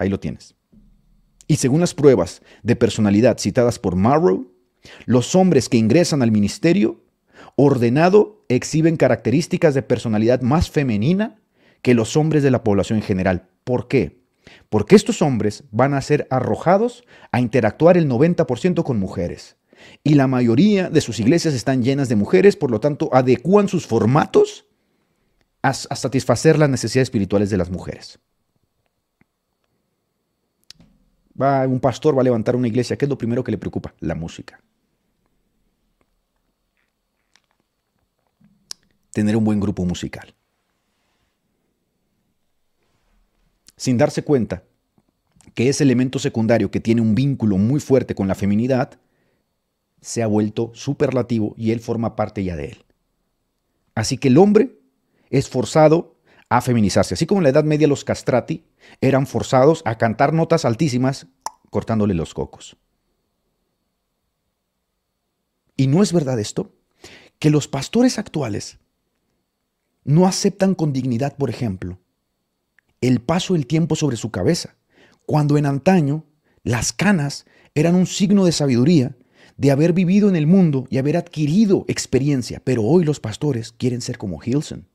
Ahí 0.01 0.09
lo 0.09 0.19
tienes. 0.19 0.57
Y 1.47 1.57
según 1.57 1.81
las 1.81 1.95
pruebas 1.95 2.41
de 2.63 2.75
personalidad 2.75 3.39
citadas 3.39 3.79
por 3.79 3.97
Marrow, 3.97 4.51
los 5.05 5.35
hombres 5.35 5.69
que 5.69 5.77
ingresan 5.77 6.23
al 6.23 6.33
ministerio 6.33 7.05
ordenado 7.55 8.43
exhiben 8.49 8.97
características 8.97 9.75
de 9.75 9.83
personalidad 9.83 10.41
más 10.41 10.71
femenina 10.71 11.39
que 11.83 11.93
los 11.93 12.17
hombres 12.17 12.43
de 12.43 12.51
la 12.51 12.65
población 12.65 13.01
en 13.01 13.05
general. 13.05 13.49
¿Por 13.65 13.89
qué? 13.89 14.23
Porque 14.71 14.97
estos 14.97 15.21
hombres 15.21 15.65
van 15.71 15.93
a 15.93 16.01
ser 16.01 16.27
arrojados 16.31 17.05
a 17.31 17.41
interactuar 17.41 17.99
el 17.99 18.09
90% 18.09 18.83
con 18.83 18.99
mujeres. 18.99 19.57
Y 20.03 20.15
la 20.15 20.27
mayoría 20.27 20.89
de 20.89 21.03
sus 21.03 21.21
iglesias 21.21 21.53
están 21.53 21.83
llenas 21.83 22.09
de 22.09 22.17
mujeres, 22.17 22.57
por 22.57 22.71
lo 22.71 22.81
tanto, 22.81 23.11
adecúan 23.13 23.69
sus 23.69 23.87
formatos 23.87 24.65
a, 25.63 25.69
a 25.69 25.73
satisfacer 25.75 26.59
las 26.59 26.71
necesidades 26.71 27.09
espirituales 27.09 27.51
de 27.51 27.59
las 27.59 27.71
mujeres. 27.71 28.19
Va, 31.41 31.67
un 31.67 31.81
pastor 31.81 32.17
va 32.17 32.21
a 32.21 32.25
levantar 32.25 32.57
una 32.57 32.69
iglesia. 32.69 32.97
¿Qué 32.97 33.05
es 33.05 33.09
lo 33.09 33.19
primero 33.19 33.43
que 33.45 33.53
le 33.53 33.59
preocupa? 33.59 33.95
La 34.01 34.15
música. 34.15 34.61
Tener 39.13 39.37
un 39.37 39.45
buen 39.45 39.61
grupo 39.61 39.85
musical. 39.85 40.35
Sin 43.77 43.97
darse 43.97 44.23
cuenta 44.23 44.63
que 45.55 45.69
ese 45.69 45.85
elemento 45.85 46.19
secundario 46.19 46.71
que 46.71 46.81
tiene 46.81 47.01
un 47.01 47.15
vínculo 47.15 47.57
muy 47.57 47.81
fuerte 47.81 48.15
con 48.15 48.29
la 48.29 48.35
feminidad 48.35 49.01
se 50.01 50.23
ha 50.23 50.27
vuelto 50.27 50.71
superlativo 50.75 51.55
y 51.57 51.73
él 51.73 51.81
forma 51.81 52.17
parte 52.17 52.45
ya 52.45 52.57
de 52.57 52.67
él. 52.67 52.85
Así 53.95 54.19
que 54.19 54.29
el 54.29 54.39
hombre 54.39 54.79
es 55.31 55.49
forzado 55.49 56.17
a 56.51 56.61
feminizarse. 56.61 57.15
Así 57.15 57.25
como 57.25 57.41
en 57.41 57.45
la 57.45 57.51
Edad 57.51 57.65
Media 57.65 57.89
los 57.89 58.05
castrati 58.05 58.67
eran 59.01 59.27
forzados 59.27 59.83
a 59.87 59.97
cantar 59.97 60.35
notas 60.35 60.67
altísimas 60.67 61.29
cortándole 61.71 62.13
los 62.13 62.35
cocos. 62.35 62.77
¿Y 65.77 65.87
no 65.87 66.03
es 66.03 66.13
verdad 66.13 66.39
esto? 66.39 66.75
Que 67.39 67.49
los 67.49 67.69
pastores 67.69 68.19
actuales 68.19 68.79
no 70.05 70.27
aceptan 70.27 70.75
con 70.75 70.93
dignidad, 70.93 71.37
por 71.37 71.49
ejemplo, 71.49 71.99
el 73.01 73.23
paso 73.23 73.55
del 73.55 73.67
tiempo 73.67 73.95
sobre 73.97 74.17
su 74.17 74.31
cabeza, 74.31 74.77
cuando 75.25 75.57
en 75.57 75.65
antaño 75.65 76.27
las 76.65 76.93
canas 76.93 77.47
eran 77.75 77.95
un 77.95 78.07
signo 78.07 78.45
de 78.45 78.53
sabiduría, 78.53 79.17
de 79.57 79.71
haber 79.71 79.93
vivido 79.93 80.29
en 80.29 80.37
el 80.37 80.47
mundo 80.47 80.87
y 80.91 80.99
haber 80.99 81.17
adquirido 81.17 81.85
experiencia, 81.87 82.61
pero 82.65 82.83
hoy 82.83 83.05
los 83.05 83.21
pastores 83.21 83.73
quieren 83.73 84.01
ser 84.01 84.19
como 84.19 84.41
Hilson. 84.43 84.89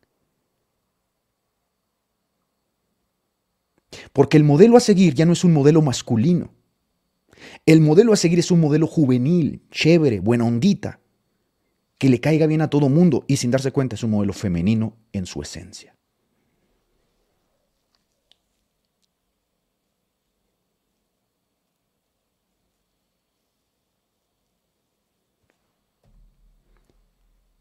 Porque 4.15 4.37
el 4.37 4.45
modelo 4.45 4.77
a 4.77 4.79
seguir 4.79 5.13
ya 5.13 5.25
no 5.25 5.33
es 5.33 5.43
un 5.43 5.51
modelo 5.51 5.81
masculino. 5.81 6.53
El 7.65 7.81
modelo 7.81 8.13
a 8.13 8.15
seguir 8.15 8.39
es 8.39 8.49
un 8.49 8.61
modelo 8.61 8.87
juvenil, 8.87 9.61
chévere, 9.71 10.21
buena 10.21 10.45
ondita, 10.45 11.01
que 11.97 12.07
le 12.07 12.21
caiga 12.21 12.47
bien 12.47 12.61
a 12.61 12.69
todo 12.69 12.87
mundo 12.87 13.25
y 13.27 13.35
sin 13.35 13.51
darse 13.51 13.73
cuenta 13.73 13.95
es 13.95 14.03
un 14.03 14.11
modelo 14.11 14.31
femenino 14.31 14.95
en 15.11 15.25
su 15.25 15.41
esencia. 15.41 15.97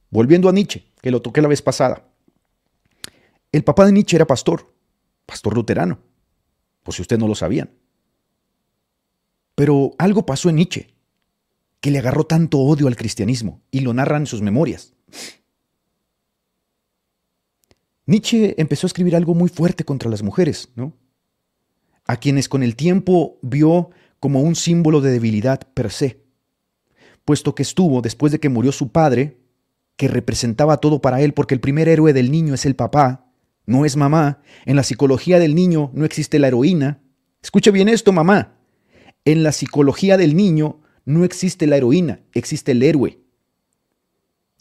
Volviendo 0.09 0.49
a 0.49 0.53
Nietzsche, 0.53 0.85
que 1.03 1.11
lo 1.11 1.21
toqué 1.21 1.43
la 1.43 1.49
vez 1.49 1.63
pasada. 1.63 2.07
El 3.51 3.65
papá 3.65 3.87
de 3.87 3.91
Nietzsche 3.91 4.15
era 4.15 4.25
pastor, 4.25 4.73
pastor 5.27 5.57
luterano 5.57 6.14
por 6.85 6.95
si 6.95 7.03
ustedes 7.03 7.19
no 7.19 7.27
lo 7.27 7.35
sabían. 7.35 7.71
Pero 9.57 9.93
algo 9.99 10.25
pasó 10.25 10.49
en 10.49 10.57
Nietzsche, 10.57 10.95
que 11.81 11.91
le 11.91 11.99
agarró 11.99 12.25
tanto 12.25 12.59
odio 12.59 12.87
al 12.87 12.97
cristianismo, 12.97 13.63
y 13.73 13.81
lo 13.81 13.93
narran 13.93 14.23
en 14.23 14.27
sus 14.27 14.43
memorias. 14.43 14.95
Nietzsche 18.07 18.55
empezó 18.61 18.87
a 18.87 18.89
escribir 18.89 19.17
algo 19.17 19.35
muy 19.35 19.49
fuerte 19.49 19.85
contra 19.85 20.11
las 20.11 20.23
mujeres, 20.23 20.69
¿no? 20.77 20.97
A 22.07 22.19
quienes 22.19 22.49
con 22.49 22.63
el 22.63 22.77
tiempo 22.77 23.39
vio 23.41 23.91
como 24.21 24.43
un 24.43 24.55
símbolo 24.55 25.01
de 25.01 25.11
debilidad 25.13 25.61
per 25.73 25.91
se, 25.91 26.23
puesto 27.25 27.55
que 27.55 27.63
estuvo 27.63 28.03
después 28.03 28.31
de 28.31 28.41
que 28.41 28.51
murió 28.51 28.73
su 28.73 28.93
padre, 28.93 29.39
que 29.97 30.09
representaba 30.09 30.79
todo 30.79 31.01
para 31.01 31.23
él, 31.23 31.33
porque 31.33 31.55
el 31.55 31.61
primer 31.61 31.89
héroe 31.89 32.13
del 32.13 32.31
niño 32.31 32.53
es 32.53 32.67
el 32.67 32.77
papá, 32.77 33.24
no 33.67 33.85
es 33.85 33.97
mamá. 33.97 34.41
En 34.67 34.77
la 34.77 34.83
psicología 34.83 35.39
del 35.39 35.55
niño 35.55 35.91
no 35.95 36.05
existe 36.05 36.39
la 36.39 36.49
heroína, 36.49 37.01
Escuche 37.45 37.71
bien 37.71 37.91
esto, 37.91 38.11
mamá. 38.11 38.57
En 39.27 39.43
la 39.43 39.53
psicología 39.53 40.17
del 40.17 40.35
niño 40.35 40.81
no 41.05 41.25
existe 41.25 41.67
la 41.67 41.77
heroína, 41.77 42.21
existe 42.33 42.73
el 42.73 42.83
héroe. 42.83 43.21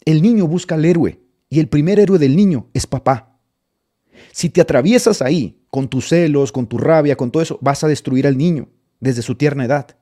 El 0.04 0.20
niño 0.20 0.46
busca 0.46 0.74
al 0.74 0.84
héroe 0.84 1.18
y 1.48 1.60
el 1.60 1.68
primer 1.68 1.98
héroe 1.98 2.18
del 2.18 2.36
niño 2.36 2.68
es 2.74 2.86
papá. 2.86 3.40
Si 4.32 4.50
te 4.50 4.60
atraviesas 4.60 5.22
ahí 5.22 5.62
con 5.70 5.88
tus 5.88 6.08
celos, 6.08 6.52
con 6.52 6.66
tu 6.66 6.76
rabia, 6.76 7.16
con 7.16 7.30
todo 7.30 7.42
eso, 7.42 7.58
vas 7.62 7.82
a 7.84 7.88
destruir 7.88 8.26
al 8.26 8.36
niño 8.36 8.68
desde 9.00 9.22
su 9.22 9.34
tierna 9.34 9.64
edad. 9.64 9.96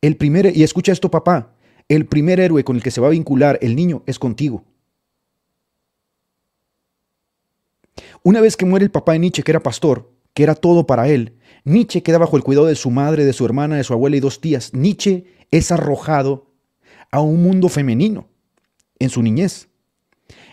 El 0.00 0.16
primer, 0.16 0.56
y 0.56 0.64
escucha 0.64 0.90
esto 0.90 1.12
papá, 1.12 1.54
el 1.88 2.06
primer 2.06 2.40
héroe 2.40 2.64
con 2.64 2.74
el 2.74 2.82
que 2.82 2.90
se 2.90 3.00
va 3.00 3.06
a 3.06 3.10
vincular 3.10 3.56
el 3.62 3.76
niño 3.76 4.02
es 4.06 4.18
contigo. 4.18 4.64
Una 8.26 8.40
vez 8.40 8.56
que 8.56 8.64
muere 8.64 8.84
el 8.84 8.90
papá 8.90 9.12
de 9.12 9.20
Nietzsche, 9.20 9.44
que 9.44 9.52
era 9.52 9.62
pastor, 9.62 10.12
que 10.34 10.42
era 10.42 10.56
todo 10.56 10.84
para 10.84 11.06
él, 11.06 11.36
Nietzsche 11.64 12.02
queda 12.02 12.18
bajo 12.18 12.36
el 12.36 12.42
cuidado 12.42 12.66
de 12.66 12.74
su 12.74 12.90
madre, 12.90 13.24
de 13.24 13.32
su 13.32 13.44
hermana, 13.44 13.76
de 13.76 13.84
su 13.84 13.92
abuela 13.92 14.16
y 14.16 14.20
dos 14.20 14.40
tías. 14.40 14.74
Nietzsche 14.74 15.26
es 15.52 15.70
arrojado 15.70 16.50
a 17.12 17.20
un 17.20 17.40
mundo 17.40 17.68
femenino 17.68 18.26
en 18.98 19.10
su 19.10 19.22
niñez. 19.22 19.68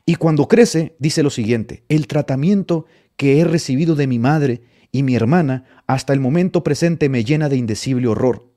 Y 0.05 0.17
cuando 0.17 0.47
crece, 0.47 0.95
dice 0.99 1.23
lo 1.23 1.31
siguiente, 1.31 1.83
el 1.89 2.05
tratamiento 2.05 2.85
que 3.17 3.39
he 3.39 3.43
recibido 3.43 3.95
de 3.95 4.05
mi 4.05 4.19
madre 4.19 4.61
y 4.91 5.01
mi 5.01 5.15
hermana 5.15 5.65
hasta 5.87 6.13
el 6.13 6.19
momento 6.19 6.63
presente 6.63 7.09
me 7.09 7.23
llena 7.23 7.49
de 7.49 7.57
indecible 7.57 8.07
horror. 8.07 8.52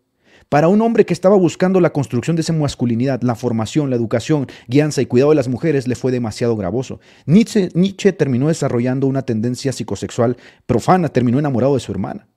Para 0.49 0.69
un 0.69 0.81
hombre 0.81 1.05
que 1.05 1.13
estaba 1.13 1.37
buscando 1.37 1.81
la 1.81 1.93
construcción 1.93 2.37
de 2.37 2.43
esa 2.43 2.53
masculinidad, 2.53 3.21
la 3.23 3.35
formación, 3.35 3.91
la 3.91 3.97
educación, 3.97 4.47
guianza 4.69 5.03
y 5.03 5.07
cuidado 5.07 5.31
de 5.31 5.37
las 5.37 5.49
mujeres, 5.49 5.89
le 5.89 5.97
fue 5.97 6.13
demasiado 6.13 6.57
gravoso. 6.57 7.01
Nietzsche, 7.27 8.13
terminó 8.13 8.47
desarrollando 8.47 9.09
una 9.09 9.23
tendencia 9.23 9.73
psicosexual 9.73 10.37
profana, 10.67 11.09
terminó 11.09 11.41
enamorado 11.41 11.75
de 11.75 11.81
su 11.81 11.91
hermana. 11.91 12.29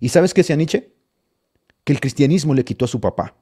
¿Y 0.00 0.08
sabes 0.08 0.32
qué 0.32 0.40
decía 0.40 0.56
Nietzsche? 0.56 0.94
Que 1.84 1.92
el 1.92 2.00
cristianismo 2.00 2.54
le 2.54 2.64
quitó 2.64 2.86
a 2.86 2.88
su 2.88 3.00
papá. 3.00 3.36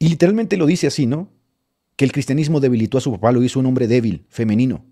Y 0.00 0.08
literalmente 0.08 0.56
lo 0.56 0.66
dice 0.66 0.88
así, 0.88 1.06
¿no? 1.06 1.28
Que 1.94 2.04
el 2.04 2.12
cristianismo 2.12 2.58
debilitó 2.58 2.98
a 2.98 3.00
su 3.00 3.12
papá, 3.12 3.30
lo 3.30 3.42
hizo 3.42 3.60
un 3.60 3.66
hombre 3.66 3.86
débil, 3.86 4.26
femenino. 4.28 4.84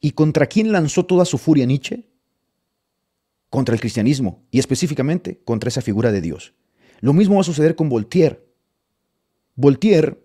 ¿Y 0.00 0.12
contra 0.12 0.46
quién 0.46 0.72
lanzó 0.72 1.04
toda 1.04 1.24
su 1.24 1.38
furia 1.38 1.66
Nietzsche? 1.66 2.08
Contra 3.50 3.74
el 3.74 3.80
cristianismo 3.80 4.44
y 4.50 4.58
específicamente 4.58 5.40
contra 5.44 5.68
esa 5.68 5.82
figura 5.82 6.12
de 6.12 6.20
Dios. 6.20 6.54
Lo 7.00 7.12
mismo 7.12 7.36
va 7.36 7.40
a 7.42 7.44
suceder 7.44 7.74
con 7.74 7.88
Voltaire. 7.88 8.44
Voltaire 9.56 10.18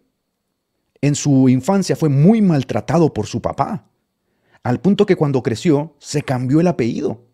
en 1.02 1.16
su 1.16 1.50
infancia 1.50 1.96
fue 1.96 2.10
muy 2.10 2.42
maltratado 2.42 3.14
por 3.14 3.28
su 3.28 3.42
papá, 3.42 3.90
al 4.64 4.80
punto 4.80 5.06
que 5.06 5.16
cuando 5.16 5.44
creció 5.44 5.96
se 6.00 6.24
cambió 6.24 6.60
el 6.60 6.68
apellido. 6.68 7.26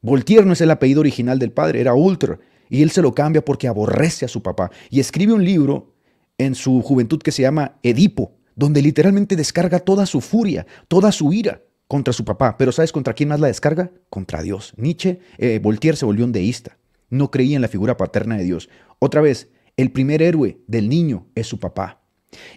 Voltaire 0.00 0.44
no 0.44 0.52
es 0.52 0.60
el 0.60 0.70
apellido 0.70 1.00
original 1.00 1.38
del 1.38 1.52
padre, 1.52 1.80
era 1.80 1.94
Ultra, 1.94 2.38
y 2.70 2.82
él 2.82 2.90
se 2.90 3.02
lo 3.02 3.14
cambia 3.14 3.44
porque 3.44 3.68
aborrece 3.68 4.24
a 4.24 4.28
su 4.28 4.42
papá. 4.42 4.70
Y 4.90 5.00
escribe 5.00 5.32
un 5.32 5.44
libro 5.44 5.94
en 6.38 6.54
su 6.54 6.80
juventud 6.82 7.20
que 7.20 7.32
se 7.32 7.42
llama 7.42 7.78
Edipo, 7.82 8.32
donde 8.56 8.82
literalmente 8.82 9.36
descarga 9.36 9.80
toda 9.80 10.06
su 10.06 10.20
furia, 10.20 10.66
toda 10.88 11.12
su 11.12 11.32
ira 11.32 11.62
contra 11.88 12.12
su 12.12 12.24
papá. 12.24 12.56
Pero 12.56 12.72
¿sabes 12.72 12.92
contra 12.92 13.14
quién 13.14 13.28
más 13.28 13.40
la 13.40 13.48
descarga? 13.48 13.90
Contra 14.08 14.42
Dios. 14.42 14.72
Nietzsche, 14.76 15.20
eh, 15.38 15.60
Voltaire 15.62 15.96
se 15.96 16.06
volvió 16.06 16.24
un 16.24 16.32
deísta. 16.32 16.78
No 17.10 17.30
creía 17.30 17.56
en 17.56 17.62
la 17.62 17.68
figura 17.68 17.96
paterna 17.96 18.36
de 18.36 18.44
Dios. 18.44 18.70
Otra 18.98 19.20
vez, 19.20 19.50
el 19.76 19.92
primer 19.92 20.22
héroe 20.22 20.58
del 20.66 20.88
niño 20.88 21.26
es 21.34 21.46
su 21.46 21.58
papá. 21.58 22.00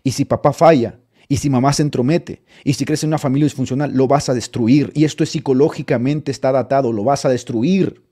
Y 0.03 0.11
si 0.11 0.25
papá 0.25 0.53
falla, 0.53 0.99
y 1.27 1.37
si 1.37 1.49
mamá 1.49 1.73
se 1.73 1.81
entromete, 1.81 2.43
y 2.63 2.73
si 2.73 2.85
crece 2.85 3.05
en 3.05 3.09
una 3.09 3.17
familia 3.17 3.45
disfuncional, 3.45 3.91
lo 3.93 4.07
vas 4.07 4.29
a 4.29 4.33
destruir. 4.33 4.91
Y 4.93 5.05
esto 5.05 5.23
es 5.23 5.31
psicológicamente 5.31 6.31
está 6.31 6.51
datado, 6.51 6.93
lo 6.93 7.03
vas 7.03 7.25
a 7.25 7.29
destruir. 7.29 8.04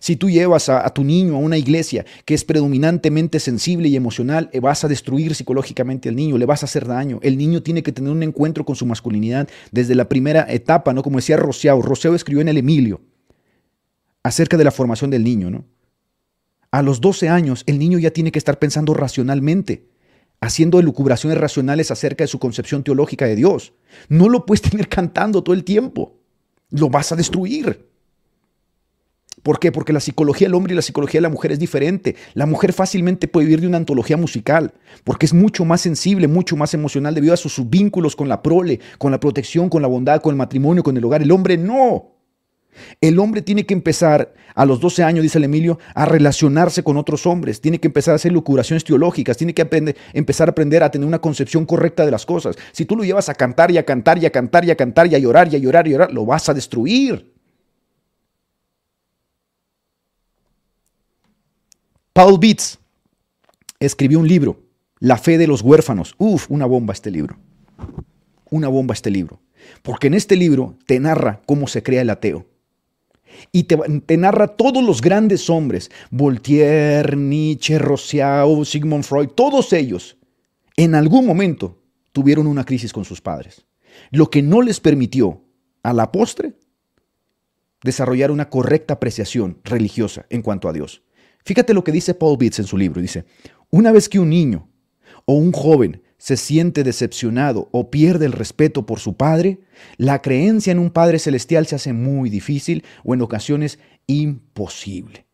Si 0.00 0.16
tú 0.16 0.30
llevas 0.30 0.68
a, 0.68 0.88
tu 0.90 1.04
niño 1.04 1.34
a 1.34 1.38
una 1.38 1.58
iglesia 1.58 2.04
que 2.24 2.34
es 2.34 2.44
predominantemente 2.44 3.40
sensible 3.40 3.88
y 3.88 3.96
emocional, 3.96 4.48
eh, 4.52 4.60
vas 4.60 4.84
a 4.84 4.88
destruir 4.88 5.34
psicológicamente 5.34 6.08
al 6.08 6.16
niño, 6.16 6.38
le 6.38 6.46
vas 6.46 6.62
a 6.62 6.66
hacer 6.66 6.86
daño. 6.86 7.18
El 7.22 7.36
niño 7.36 7.62
tiene 7.62 7.82
que 7.82 7.92
tener 7.92 8.10
un 8.10 8.22
encuentro 8.22 8.64
con 8.64 8.76
su 8.76 8.86
masculinidad 8.86 9.48
desde 9.72 9.94
la 9.94 10.08
primera 10.08 10.46
etapa, 10.48 10.92
¿no? 10.92 11.02
Como 11.02 11.16
decía 11.16 11.36
Roseau, 11.36 11.82
Roseau 11.82 12.14
escribió 12.14 12.40
en 12.40 12.48
el 12.48 12.58
Emilio 12.58 13.00
acerca 14.22 14.56
de 14.56 14.64
la 14.64 14.70
formación 14.70 15.10
del 15.10 15.24
niño, 15.24 15.50
¿no? 15.50 15.64
A 16.70 16.82
los 16.82 17.00
12 17.00 17.28
años, 17.28 17.62
el 17.66 17.78
niño 17.78 17.98
ya 17.98 18.10
tiene 18.10 18.32
que 18.32 18.38
estar 18.38 18.58
pensando 18.58 18.94
racionalmente, 18.94 19.86
haciendo 20.40 20.80
elucubraciones 20.80 21.38
racionales 21.38 21.90
acerca 21.90 22.24
de 22.24 22.28
su 22.28 22.40
concepción 22.40 22.82
teológica 22.82 23.26
de 23.26 23.36
Dios. 23.36 23.74
No 24.08 24.28
lo 24.28 24.44
puedes 24.44 24.62
tener 24.70 24.88
cantando 24.88 25.42
todo 25.42 25.54
el 25.54 25.62
tiempo. 25.62 26.18
Lo 26.70 26.90
vas 26.90 27.12
a 27.12 27.16
destruir. 27.16 27.93
¿Por 29.44 29.58
qué? 29.58 29.70
Porque 29.70 29.92
la 29.92 30.00
psicología 30.00 30.48
del 30.48 30.54
hombre 30.54 30.72
y 30.72 30.76
la 30.76 30.80
psicología 30.80 31.18
de 31.18 31.22
la 31.22 31.28
mujer 31.28 31.52
es 31.52 31.58
diferente. 31.58 32.16
La 32.32 32.46
mujer 32.46 32.72
fácilmente 32.72 33.28
puede 33.28 33.44
vivir 33.44 33.60
de 33.60 33.66
una 33.66 33.76
antología 33.76 34.16
musical, 34.16 34.72
porque 35.04 35.26
es 35.26 35.34
mucho 35.34 35.66
más 35.66 35.82
sensible, 35.82 36.28
mucho 36.28 36.56
más 36.56 36.72
emocional 36.72 37.14
debido 37.14 37.34
a 37.34 37.36
sus, 37.36 37.68
vínculos 37.68 38.16
con 38.16 38.26
la 38.26 38.42
prole, 38.42 38.80
con 38.96 39.12
la 39.12 39.20
protección, 39.20 39.68
con 39.68 39.82
la 39.82 39.88
bondad, 39.88 40.22
con 40.22 40.32
el 40.32 40.38
matrimonio, 40.38 40.82
con 40.82 40.96
el 40.96 41.04
hogar. 41.04 41.20
El 41.20 41.30
hombre 41.30 41.58
no. 41.58 42.12
El 43.02 43.18
hombre 43.18 43.42
tiene 43.42 43.66
que 43.66 43.74
empezar 43.74 44.32
a 44.54 44.64
los 44.64 44.80
12 44.80 45.02
años, 45.02 45.22
dice 45.22 45.36
el 45.36 45.44
Emilio, 45.44 45.78
a 45.94 46.06
relacionarse 46.06 46.82
con 46.82 46.96
otros 46.96 47.26
hombres, 47.26 47.60
tiene 47.60 47.78
que 47.78 47.88
empezar 47.88 48.12
a 48.12 48.16
hacer 48.16 48.32
locuraciones 48.32 48.82
teológicas, 48.82 49.36
tiene 49.36 49.52
que 49.52 49.60
aprender, 49.60 49.94
empezar 50.14 50.48
a 50.48 50.52
aprender 50.52 50.82
a 50.82 50.90
tener 50.90 51.06
una 51.06 51.20
concepción 51.20 51.66
correcta 51.66 52.06
de 52.06 52.10
las 52.10 52.24
cosas. 52.24 52.56
Si 52.72 52.86
tú 52.86 52.96
lo 52.96 53.04
llevas 53.04 53.28
a 53.28 53.34
cantar 53.34 53.70
y 53.70 53.76
a 53.76 53.84
cantar 53.84 54.16
y 54.16 54.24
a 54.24 54.30
cantar 54.30 54.64
y 54.64 54.70
a 54.70 54.76
cantar 54.76 55.06
y 55.06 55.14
a 55.14 55.18
llorar 55.18 55.52
y 55.52 55.56
a 55.56 55.58
llorar 55.58 55.86
y 55.86 55.90
a 55.90 55.92
llorar, 55.92 56.12
lo 56.14 56.24
vas 56.24 56.48
a 56.48 56.54
destruir. 56.54 57.33
Paul 62.14 62.38
Beats 62.38 62.78
escribió 63.80 64.20
un 64.20 64.28
libro, 64.28 64.60
La 65.00 65.18
fe 65.18 65.36
de 65.36 65.48
los 65.48 65.62
huérfanos. 65.62 66.14
Uf, 66.16 66.48
una 66.48 66.64
bomba 66.64 66.94
este 66.94 67.10
libro. 67.10 67.36
Una 68.50 68.68
bomba 68.68 68.94
este 68.94 69.10
libro. 69.10 69.40
Porque 69.82 70.06
en 70.06 70.14
este 70.14 70.36
libro 70.36 70.76
te 70.86 71.00
narra 71.00 71.42
cómo 71.44 71.66
se 71.66 71.82
crea 71.82 72.02
el 72.02 72.10
ateo. 72.10 72.46
Y 73.50 73.64
te, 73.64 74.16
narra 74.16 74.46
todos 74.46 74.84
los 74.84 75.02
grandes 75.02 75.50
hombres, 75.50 75.90
Voltaire, 76.12 77.16
Nietzsche, 77.16 77.80
Rousseau, 77.80 78.64
Sigmund 78.64 79.02
Freud, 79.02 79.30
todos 79.30 79.72
ellos, 79.72 80.16
en 80.76 80.94
algún 80.94 81.26
momento 81.26 81.82
tuvieron 82.12 82.46
una 82.46 82.64
crisis 82.64 82.92
con 82.92 83.04
sus 83.04 83.20
padres. 83.20 83.66
Lo 84.12 84.30
que 84.30 84.40
no 84.40 84.62
les 84.62 84.78
permitió 84.78 85.42
a 85.82 85.92
la 85.92 86.12
postre 86.12 86.54
desarrollar 87.82 88.30
una 88.30 88.50
correcta 88.50 88.94
apreciación 88.94 89.58
religiosa 89.64 90.26
en 90.30 90.42
cuanto 90.42 90.68
a 90.68 90.72
Dios. 90.72 91.02
Fíjate 91.44 91.74
lo 91.74 91.84
que 91.84 91.92
dice 91.92 92.14
Paul 92.14 92.38
Beats 92.38 92.58
en 92.58 92.66
su 92.66 92.76
libro. 92.78 93.00
Dice, 93.00 93.24
una 93.70 93.92
vez 93.92 94.08
que 94.08 94.18
un 94.18 94.30
niño 94.30 94.68
o 95.26 95.34
un 95.34 95.52
joven 95.52 96.02
se 96.16 96.36
siente 96.36 96.84
decepcionado 96.84 97.68
o 97.70 97.90
pierde 97.90 98.24
el 98.24 98.32
respeto 98.32 98.86
por 98.86 98.98
su 98.98 99.16
padre, 99.16 99.60
la 99.98 100.22
creencia 100.22 100.70
en 100.72 100.78
un 100.78 100.90
Padre 100.90 101.18
Celestial 101.18 101.66
se 101.66 101.74
hace 101.74 101.92
muy 101.92 102.30
difícil 102.30 102.82
o 103.04 103.12
en 103.12 103.20
ocasiones 103.20 103.78
imposible. 104.06 105.26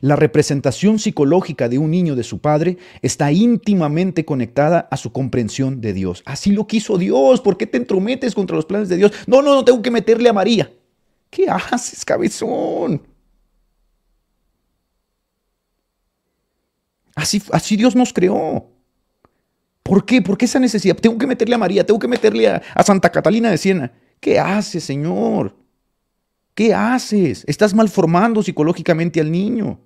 La 0.00 0.16
representación 0.16 0.98
psicológica 0.98 1.68
de 1.68 1.78
un 1.78 1.90
niño 1.90 2.16
de 2.16 2.24
su 2.24 2.40
padre 2.40 2.76
está 3.02 3.32
íntimamente 3.32 4.24
conectada 4.24 4.88
a 4.90 4.96
su 4.96 5.12
comprensión 5.12 5.80
de 5.80 5.92
Dios. 5.92 6.22
Así 6.26 6.50
lo 6.50 6.66
quiso 6.66 6.98
Dios. 6.98 7.40
¿Por 7.40 7.56
qué 7.56 7.66
te 7.66 7.78
entrometes 7.78 8.34
contra 8.34 8.56
los 8.56 8.66
planes 8.66 8.88
de 8.88 8.96
Dios? 8.96 9.12
No, 9.26 9.42
no, 9.42 9.54
no 9.54 9.64
tengo 9.64 9.80
que 9.80 9.90
meterle 9.90 10.28
a 10.28 10.34
María. 10.34 10.70
¿Qué 11.30 11.48
haces, 11.48 12.04
cabezón? 12.04 13.09
Así, 17.20 17.76
Dios 17.76 17.94
nos 17.94 18.12
creó. 18.12 18.66
¿Por 19.82 20.04
qué? 20.04 20.22
¿Por 20.22 20.38
qué 20.38 20.44
esa 20.44 20.58
necesidad? 20.58 20.96
Tengo 20.96 21.18
que 21.18 21.26
meterle 21.26 21.54
a 21.54 21.58
María, 21.58 21.84
tengo 21.84 21.98
que 21.98 22.08
meterle 22.08 22.48
a, 22.48 22.62
a 22.74 22.82
Santa 22.82 23.10
Catalina 23.10 23.50
de 23.50 23.58
Siena. 23.58 23.92
¿Qué 24.20 24.38
haces, 24.38 24.84
Señor? 24.84 25.56
¿Qué 26.54 26.74
haces? 26.74 27.44
Estás 27.46 27.74
malformando 27.74 28.42
psicológicamente 28.42 29.20
al 29.20 29.30
niño. 29.30 29.80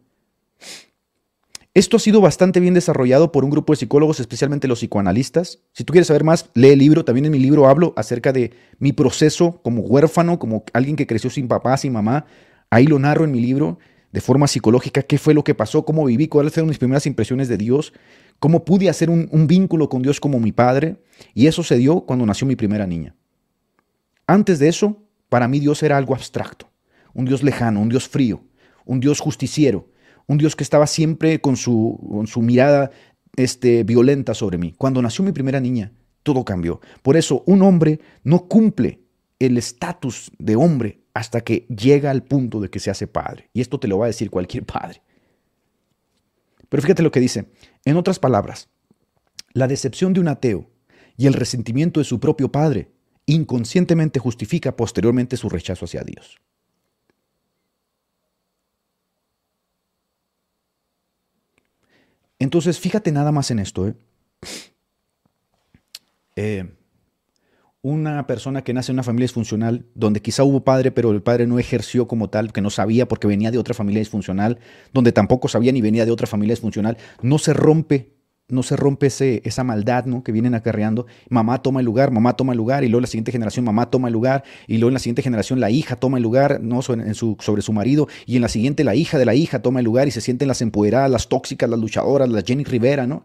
Esto 1.73 1.97
ha 1.97 2.01
sido 2.01 2.21
bastante 2.21 2.61
bien 2.61 2.73
desarrollado 2.75 3.33
por 3.33 3.43
un 3.43 3.51
grupo 3.51 3.73
de 3.73 3.79
psicólogos, 3.79 4.21
especialmente 4.21 4.69
los 4.69 4.79
psicoanalistas. 4.79 5.59
Si 5.73 5.83
tú 5.83 5.93
quieres 5.93 6.07
saber 6.07 6.23
más, 6.23 6.49
lee 6.55 6.69
el 6.69 6.79
libro. 6.79 7.05
También 7.05 7.25
en 7.27 7.33
mi 7.33 7.41
libro 7.41 7.67
hablo 7.69 7.93
acerca 7.97 8.33
de 8.33 8.53
mi 8.79 8.93
proceso 8.93 9.61
como 9.63 9.83
huérfano, 9.83 10.39
como 10.39 10.65
alguien 10.73 10.95
que 10.95 11.09
creció 11.09 11.31
sin 11.31 11.49
papá, 11.49 11.77
sin 11.77 11.93
mamá. 11.93 12.27
Ahí 12.71 12.87
lo 12.87 13.01
narro 13.01 13.25
en 13.25 13.33
mi 13.33 13.41
libro 13.41 13.79
de 14.15 14.21
forma 14.21 14.47
psicológica 14.47 15.03
qué 15.03 15.19
fue 15.19 15.35
lo 15.35 15.43
que 15.43 15.57
pasó, 15.57 15.85
cómo 15.85 16.05
viví, 16.05 16.29
cuáles 16.29 16.53
fueron 16.53 16.69
mis 16.69 16.79
primeras 16.79 17.05
impresiones 17.05 17.49
de 17.49 17.57
Dios, 17.57 17.93
cómo 18.39 18.65
pude 18.65 18.89
hacer 18.89 19.11
un, 19.11 19.47
vínculo 19.49 19.89
con 19.89 20.03
Dios 20.03 20.21
como 20.21 20.39
mi 20.39 20.53
padre. 20.53 21.03
Y 21.35 21.49
eso 21.49 21.65
se 21.65 21.77
dio 21.79 22.03
cuando 22.03 22.25
nació 22.25 22.47
mi 22.47 22.55
primera 22.55 22.87
niña. 22.87 23.17
Antes 24.29 24.61
de 24.61 24.69
eso, 24.69 25.03
para 25.29 25.49
mí 25.49 25.59
Dios 25.59 25.83
era 25.83 25.97
algo 25.97 26.15
abstracto, 26.15 26.71
un 27.13 27.25
Dios 27.25 27.43
lejano, 27.43 27.81
un 27.81 27.89
Dios 27.89 28.09
frío, 28.09 28.45
un 28.85 29.01
Dios 29.01 29.19
justiciero, 29.19 29.89
un 30.29 30.39
Dios 30.39 30.55
que 30.55 30.63
estaba 30.63 30.87
siempre 30.87 31.41
con 31.41 31.57
su, 31.57 31.99
con 32.09 32.29
su 32.29 32.41
mirada 32.41 32.93
este, 33.35 33.83
violenta 33.83 34.33
sobre 34.33 34.59
mí. 34.59 34.75
Cuando 34.79 35.03
nació 35.03 35.25
mi 35.25 35.33
primera 35.33 35.59
niña, 35.59 35.91
todo 36.23 36.45
cambió. 36.45 36.81
Por 37.03 37.17
eso 37.17 37.43
un 37.47 37.63
hombre 37.63 37.99
no 38.23 38.47
cumple 38.47 39.01
el 39.41 39.59
estatus 39.59 40.31
de 40.39 40.55
hombre 40.55 41.04
hasta 41.15 41.43
que 41.43 41.67
llega 41.69 42.11
al 42.11 42.25
punto 42.25 42.61
de 42.61 42.69
que 42.69 42.81
se 42.81 42.91
hace 42.91 43.07
padre. 43.07 43.49
Y 43.53 43.61
esto 43.61 43.79
te 43.79 43.89
lo 43.89 43.99
va 43.99 44.07
a 44.07 44.09
decir 44.09 44.31
cualquier 44.31 44.65
padre. 44.67 45.01
Pero 46.69 46.83
fíjate 46.83 47.03
lo 47.03 47.13
que 47.13 47.21
dice. 47.21 47.47
En 47.85 47.97
otras 47.97 48.19
palabras, 48.19 48.69
la 49.53 49.69
decepción 49.69 50.13
de 50.13 50.21
un 50.21 50.29
ateo 50.29 50.69
y 51.17 51.27
el 51.27 51.35
resentimiento 51.35 52.01
de 52.01 52.05
su 52.05 52.19
propio 52.19 52.51
padre 52.51 52.91
inconscientemente 53.27 54.19
justifica 54.19 54.77
posteriormente 54.77 55.37
su 55.37 55.49
rechazo 55.49 55.87
hacia 55.87 56.03
Dios. 56.03 56.41
Entonces, 62.39 62.79
fíjate 62.79 63.13
nada 63.13 63.33
más 63.33 63.51
en 63.51 63.61
esto. 63.61 63.89
¿eh? 63.89 63.95
Eh, 66.37 66.75
una 67.85 68.27
persona 68.27 68.65
que 68.65 68.73
nace 68.73 68.93
en 68.93 68.97
una 68.97 69.03
familia 69.03 69.25
disfuncional, 69.25 69.85
donde 69.95 70.23
quizá 70.23 70.43
hubo 70.43 70.65
padre, 70.65 70.91
pero 70.91 71.11
el 71.11 71.21
padre 71.21 71.47
no 71.47 71.59
ejerció 71.59 72.09
como 72.09 72.31
tal, 72.31 72.51
que 72.51 72.63
no 72.63 72.71
sabía 72.71 73.07
porque 73.07 73.27
venía 73.27 73.51
de 73.51 73.59
otra 73.59 73.75
familia 73.75 73.99
disfuncional, 73.99 74.59
donde 74.95 75.13
tampoco 75.13 75.49
sabía 75.49 75.71
ni 75.71 75.83
venía 75.83 76.07
de 76.07 76.11
otra 76.11 76.27
familia 76.27 76.55
disfuncional, 76.55 76.97
no 77.21 77.39
se 77.39 77.53
rompe 77.53 78.15
no 78.47 78.63
se 78.63 78.77
rompe 78.77 79.07
ese, 79.07 79.41
esa 79.45 79.65
maldad 79.65 80.05
¿no? 80.05 80.23
que 80.23 80.31
vienen 80.31 80.55
acarreando. 80.55 81.07
Mamá 81.31 81.63
toma 81.63 81.81
el 81.81 81.87
lugar, 81.87 82.11
mamá 82.11 82.35
toma 82.35 82.53
el 82.53 82.59
lugar, 82.59 82.85
y 82.85 82.89
luego 82.89 83.01
la 83.01 83.07
siguiente 83.07 83.33
generación 83.33 83.65
mamá 83.65 83.91
toma 83.91 84.09
el 84.09 84.13
lugar, 84.13 84.45
y 84.67 84.77
luego 84.77 84.89
en 84.89 84.95
la 84.95 84.99
siguiente 84.99 85.23
generación 85.23 85.61
la 85.61 85.71
hija 85.71 85.97
toma 85.97 86.19
el 86.19 86.23
lugar 86.23 86.61
¿no? 86.63 86.83
sobre, 86.83 87.15
su, 87.15 87.37
sobre 87.41 87.63
su 87.63 87.73
marido, 87.73 88.07
y 88.27 88.37
en 88.37 88.43
la 88.43 88.49
siguiente 88.49 88.85
la 88.85 88.95
hija 88.95 89.19
de 89.19 89.25
la 89.25 89.35
hija 89.35 89.63
toma 89.63 89.81
el 89.81 89.87
lugar 89.87 90.09
y 90.09 90.11
se 90.11 90.21
sienten 90.21 90.49
las 90.49 90.61
empoderadas, 90.61 91.11
las 91.11 91.29
tóxicas, 91.29 91.71
las 91.71 91.81
luchadoras, 91.81 92.29
las 92.29 92.45
Jenny 92.45 92.65
Rivera, 92.65 93.07
¿no? 93.07 93.25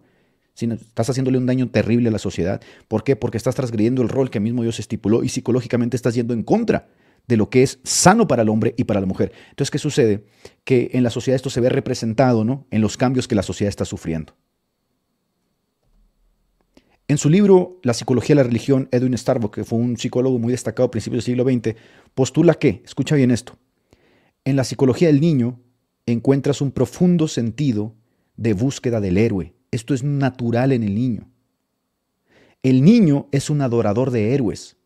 Estás 0.61 1.09
haciéndole 1.09 1.37
un 1.37 1.45
daño 1.45 1.69
terrible 1.69 2.09
a 2.09 2.11
la 2.11 2.19
sociedad. 2.19 2.61
¿Por 2.87 3.03
qué? 3.03 3.15
Porque 3.15 3.37
estás 3.37 3.55
transgrediendo 3.55 4.01
el 4.01 4.09
rol 4.09 4.29
que 4.29 4.39
mismo 4.39 4.63
Dios 4.63 4.79
estipuló 4.79 5.23
y 5.23 5.29
psicológicamente 5.29 5.95
estás 5.95 6.15
yendo 6.15 6.33
en 6.33 6.43
contra 6.43 6.89
de 7.27 7.37
lo 7.37 7.49
que 7.49 7.61
es 7.63 7.79
sano 7.83 8.27
para 8.27 8.41
el 8.41 8.49
hombre 8.49 8.73
y 8.77 8.85
para 8.85 8.99
la 8.99 9.05
mujer. 9.05 9.31
Entonces, 9.51 9.69
¿qué 9.71 9.77
sucede? 9.77 10.25
Que 10.63 10.89
en 10.93 11.03
la 11.03 11.11
sociedad 11.11 11.35
esto 11.35 11.49
se 11.49 11.61
ve 11.61 11.69
representado 11.69 12.43
¿no? 12.43 12.65
en 12.71 12.81
los 12.81 12.97
cambios 12.97 13.27
que 13.27 13.35
la 13.35 13.43
sociedad 13.43 13.69
está 13.69 13.85
sufriendo. 13.85 14.33
En 17.07 17.17
su 17.17 17.29
libro 17.29 17.79
La 17.83 17.93
psicología 17.93 18.35
de 18.35 18.43
la 18.43 18.47
religión, 18.47 18.87
Edwin 18.91 19.17
Starbuck, 19.17 19.55
que 19.55 19.63
fue 19.63 19.79
un 19.79 19.97
psicólogo 19.97 20.37
muy 20.37 20.51
destacado 20.51 20.87
a 20.87 20.91
principios 20.91 21.25
del 21.25 21.35
siglo 21.35 21.43
XX, 21.43 21.75
postula 22.13 22.53
que, 22.53 22.81
escucha 22.85 23.15
bien 23.15 23.31
esto, 23.31 23.57
en 24.45 24.55
la 24.55 24.63
psicología 24.63 25.07
del 25.07 25.21
niño 25.21 25.59
encuentras 26.05 26.61
un 26.61 26.71
profundo 26.71 27.27
sentido 27.27 27.95
de 28.37 28.53
búsqueda 28.53 29.01
del 29.01 29.17
héroe. 29.17 29.53
Esto 29.71 29.93
es 29.93 30.03
natural 30.03 30.71
en 30.71 30.83
el 30.83 30.95
niño. 30.95 31.29
El 32.63 32.83
niño 32.83 33.27
es 33.31 33.49
un 33.49 33.61
adorador 33.61 34.11
de 34.11 34.33
héroes 34.33 34.77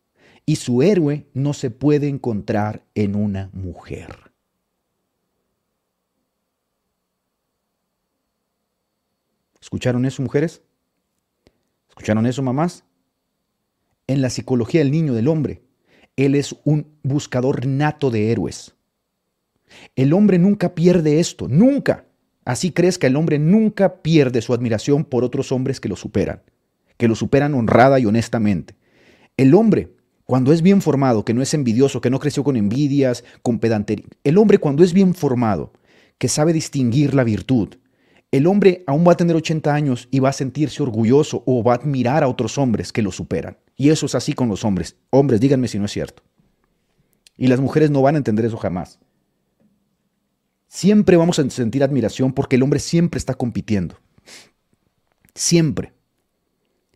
y 0.45 0.57
su 0.57 0.81
héroe 0.81 1.27
no 1.33 1.53
se 1.53 1.71
puede 1.71 2.07
encontrar 2.07 2.83
en 2.93 3.15
una 3.15 3.49
mujer. 3.53 4.31
¿Escucharon 9.61 10.05
eso, 10.05 10.21
mujeres? 10.21 10.61
¿Escucharon 11.87 12.25
eso, 12.25 12.43
mamás? 12.43 12.83
En 14.07 14.21
la 14.21 14.29
psicología 14.29 14.81
del 14.81 14.91
niño, 14.91 15.13
del 15.13 15.29
hombre, 15.29 15.63
él 16.17 16.35
es 16.35 16.55
un 16.65 16.99
buscador 17.01 17.65
nato 17.65 18.11
de 18.11 18.31
héroes. 18.31 18.75
El 19.95 20.13
hombre 20.13 20.37
nunca 20.37 20.75
pierde 20.75 21.19
esto, 21.19 21.47
nunca. 21.47 22.05
Así 22.45 22.71
que 22.71 23.07
el 23.07 23.15
hombre 23.15 23.39
nunca 23.39 24.01
pierde 24.01 24.41
su 24.41 24.53
admiración 24.53 25.05
por 25.05 25.23
otros 25.23 25.51
hombres 25.51 25.79
que 25.79 25.89
lo 25.89 25.95
superan, 25.95 26.41
que 26.97 27.07
lo 27.07 27.15
superan 27.15 27.53
honrada 27.53 27.99
y 27.99 28.05
honestamente. 28.05 28.75
El 29.37 29.53
hombre, 29.53 29.93
cuando 30.25 30.51
es 30.51 30.61
bien 30.61 30.81
formado, 30.81 31.23
que 31.25 31.33
no 31.33 31.41
es 31.41 31.53
envidioso, 31.53 32.01
que 32.01 32.09
no 32.09 32.19
creció 32.19 32.43
con 32.43 32.57
envidias, 32.57 33.23
con 33.41 33.59
pedantería, 33.59 34.05
el 34.23 34.37
hombre 34.37 34.57
cuando 34.57 34.83
es 34.83 34.93
bien 34.93 35.13
formado, 35.13 35.73
que 36.17 36.27
sabe 36.27 36.53
distinguir 36.53 37.13
la 37.13 37.23
virtud, 37.23 37.75
el 38.33 38.47
hombre 38.47 38.83
aún 38.87 39.05
va 39.07 39.11
a 39.11 39.17
tener 39.17 39.35
80 39.35 39.71
años 39.71 40.07
y 40.09 40.19
va 40.19 40.29
a 40.29 40.33
sentirse 40.33 40.81
orgulloso 40.81 41.43
o 41.45 41.63
va 41.63 41.73
a 41.73 41.75
admirar 41.75 42.23
a 42.23 42.27
otros 42.27 42.57
hombres 42.57 42.91
que 42.91 43.03
lo 43.03 43.11
superan. 43.11 43.57
Y 43.75 43.89
eso 43.89 44.07
es 44.07 44.15
así 44.15 44.33
con 44.33 44.49
los 44.49 44.65
hombres. 44.65 44.95
Hombres, 45.11 45.39
díganme 45.39 45.67
si 45.67 45.77
no 45.77 45.85
es 45.85 45.91
cierto. 45.91 46.23
Y 47.37 47.45
las 47.45 47.59
mujeres 47.59 47.91
no 47.91 48.01
van 48.01 48.15
a 48.15 48.17
entender 48.17 48.45
eso 48.45 48.57
jamás. 48.57 48.99
Siempre 50.73 51.17
vamos 51.17 51.37
a 51.37 51.47
sentir 51.51 51.83
admiración 51.83 52.33
porque 52.33 52.55
el 52.55 52.63
hombre 52.63 52.79
siempre 52.79 53.19
está 53.19 53.35
compitiendo. 53.35 53.99
Siempre. 55.35 55.93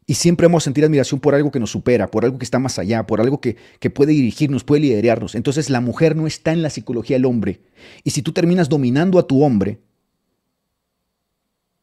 Y 0.08 0.16
siempre 0.16 0.48
vamos 0.48 0.64
a 0.64 0.66
sentir 0.66 0.84
admiración 0.84 1.20
por 1.20 1.36
algo 1.36 1.52
que 1.52 1.60
nos 1.60 1.70
supera, 1.70 2.10
por 2.10 2.26
algo 2.26 2.40
que 2.40 2.44
está 2.44 2.58
más 2.58 2.80
allá, 2.80 3.06
por 3.06 3.22
algo 3.22 3.40
que, 3.40 3.56
que, 3.80 3.92
puede 3.92 4.14
dirigirnos, 4.14 4.64
puede 4.64 4.82
liderarnos. 4.82 5.36
Entonces 5.36 5.70
la 5.70 5.80
mujer 5.80 6.16
no 6.16 6.26
está 6.26 6.54
en 6.54 6.64
la 6.64 6.72
psicología 6.72 7.18
del 7.18 7.26
hombre. 7.26 7.62
Y 8.04 8.10
si 8.10 8.24
tú 8.24 8.32
terminas 8.32 8.68
dominando 8.68 9.20
a 9.20 9.28
tu 9.28 9.44
hombre, 9.44 9.80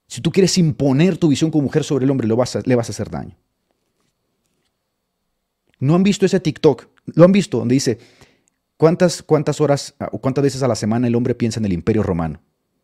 si 0.09 0.21
tú 0.21 0.33
quieres 0.33 0.59
imponer 0.59 1.17
tu 1.17 1.29
visión 1.29 1.53
como 1.53 1.63
mujer 1.63 1.85
sobre 1.85 2.07
el 2.07 2.11
hombre, 2.11 2.27
lo 2.27 2.35
vas 2.35 2.59
le 2.67 2.75
vas 2.75 2.89
a 2.89 2.93
hacer 2.93 3.09
daño. 3.09 3.37
¿No 5.79 5.95
han 5.95 6.03
visto 6.03 6.27
ese 6.27 6.41
TikTok? 6.41 6.89
¿Lo 7.15 7.25
han 7.25 7.31
visto? 7.31 7.59
Donde 7.59 7.75
dice, 7.75 8.01
¿cuántas, 8.77 9.23
cuántas 9.23 9.61
horas 9.61 9.95
o 10.13 10.21
cuántas 10.21 10.45
veces 10.45 10.63
a 10.63 10.69
la 10.69 10.75
semana 10.75 11.07
el 11.07 11.15
hombre 11.15 11.35
piensa 11.35 11.61
en 11.61 11.67
el 11.67 11.73
imperio 11.73 12.03
romano? 12.03 12.43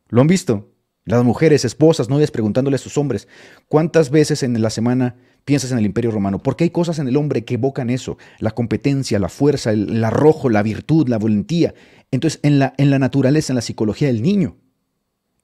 ¿Lo 0.09 0.21
han 0.21 0.27
visto? 0.27 0.73
Las 1.05 1.25
mujeres, 1.25 1.65
esposas, 1.65 2.09
novias 2.09 2.31
preguntándole 2.31 2.77
a 2.77 2.79
sus 2.79 2.99
hombres, 2.99 3.27
¿cuántas 3.69 4.11
veces 4.11 4.43
en 4.43 4.61
la 4.61 4.71
semana 4.71 5.17
piensas 5.45 5.73
en 5.73 5.79
el 5.79 5.87
imperio 5.87 6.11
romano? 6.11 6.43
Porque 6.43 6.65
hay 6.65 6.71
cosas 6.71 6.99
en 6.99 7.09
el 7.09 7.17
hombre 7.17 7.45
que 7.45 7.55
evocan 7.55 7.91
eso, 7.91 8.19
la 8.39 8.51
competencia, 8.51 9.19
la 9.19 9.29
fuerza, 9.29 9.73
el, 9.73 10.05
arrojo, 10.05 10.51
la 10.51 10.63
virtud, 10.63 11.09
la 11.09 11.19
valentía. 11.19 11.75
Entonces, 12.11 12.39
en 12.43 12.59
la, 12.59 12.75
en 12.77 12.91
la 12.91 12.99
naturaleza, 12.99 13.53
en 13.53 13.57
la 13.57 13.63
psicología 13.63 14.09
del 14.09 14.23
niño, 14.23 14.59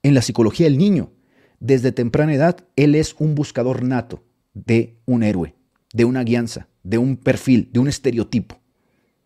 en 0.02 0.14
la 0.14 0.22
psicología 0.22 0.66
del 0.66 0.78
niño, 0.78 1.12
desde 1.58 1.90
temprana 1.90 2.34
edad, 2.34 2.58
él 2.76 2.94
es 2.94 3.14
un 3.18 3.34
buscador 3.34 3.82
nato 3.82 4.22
de 4.52 4.98
un 5.06 5.22
héroe, 5.22 5.54
de 5.92 6.04
una 6.04 6.22
guianza, 6.22 6.68
de 6.82 6.98
un 6.98 7.16
perfil, 7.16 7.70
de 7.72 7.80
un 7.80 7.88
estereotipo. 7.88 8.60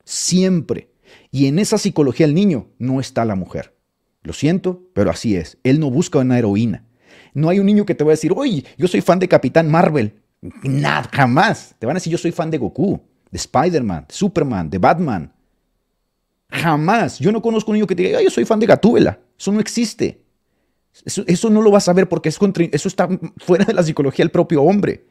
Siempre. 0.05 0.90
Y 1.31 1.47
en 1.47 1.59
esa 1.59 1.79
psicología 1.79 2.27
del 2.27 2.35
niño 2.35 2.69
no 2.79 3.01
está 3.01 3.25
la 3.25 3.35
mujer. 3.35 3.77
Lo 4.23 4.33
siento, 4.33 4.89
pero 4.95 5.11
así 5.11 5.37
es. 5.37 5.59
Él 5.65 5.81
no 5.81 5.91
busca 5.91 6.19
una 6.19 6.39
heroína. 6.39 6.85
No 7.33 7.49
hay 7.49 7.59
un 7.59 7.67
niño 7.67 7.87
que 7.87 7.95
te 7.95 8.05
va 8.05 8.11
a 8.11 8.13
decir, 8.13 8.33
oye, 8.37 8.65
yo 8.77 8.89
soy 8.89 9.01
fan 9.01 9.19
de 9.19 9.29
Capitán 9.29 9.71
Marvel. 9.71 10.21
Nada, 10.63 11.09
jamás. 11.13 11.75
Te 11.79 11.87
van 11.87 11.97
a 11.97 11.99
decir, 11.99 12.11
yo 12.11 12.19
soy 12.19 12.33
fan 12.33 12.51
de 12.51 12.59
Goku, 12.59 13.01
de 13.31 13.37
Spider-Man, 13.37 14.07
de 14.09 14.15
Superman, 14.15 14.69
de 14.71 14.79
Batman. 14.79 15.33
Jamás. 16.51 17.19
Yo 17.19 17.31
no 17.33 17.41
conozco 17.41 17.71
un 17.71 17.77
niño 17.77 17.87
que 17.87 17.95
te 17.95 18.03
diga, 18.03 18.23
yo 18.23 18.31
soy 18.31 18.45
fan 18.45 18.61
de 18.61 18.67
Gatúbela. 18.67 19.21
Eso 19.39 19.53
no 19.53 19.61
existe. 19.61 20.25
Eso, 21.05 21.51
no 21.51 21.63
lo 21.63 21.71
vas 21.71 21.89
a 21.89 21.93
ver 21.93 22.09
porque 22.09 22.29
es 22.29 22.39
eso 22.73 22.89
está 22.89 23.09
fuera 23.39 23.65
de 23.65 23.73
la 23.73 23.83
psicología 23.83 24.25
del 24.25 24.31
propio 24.31 24.63
hombre. 24.63 25.07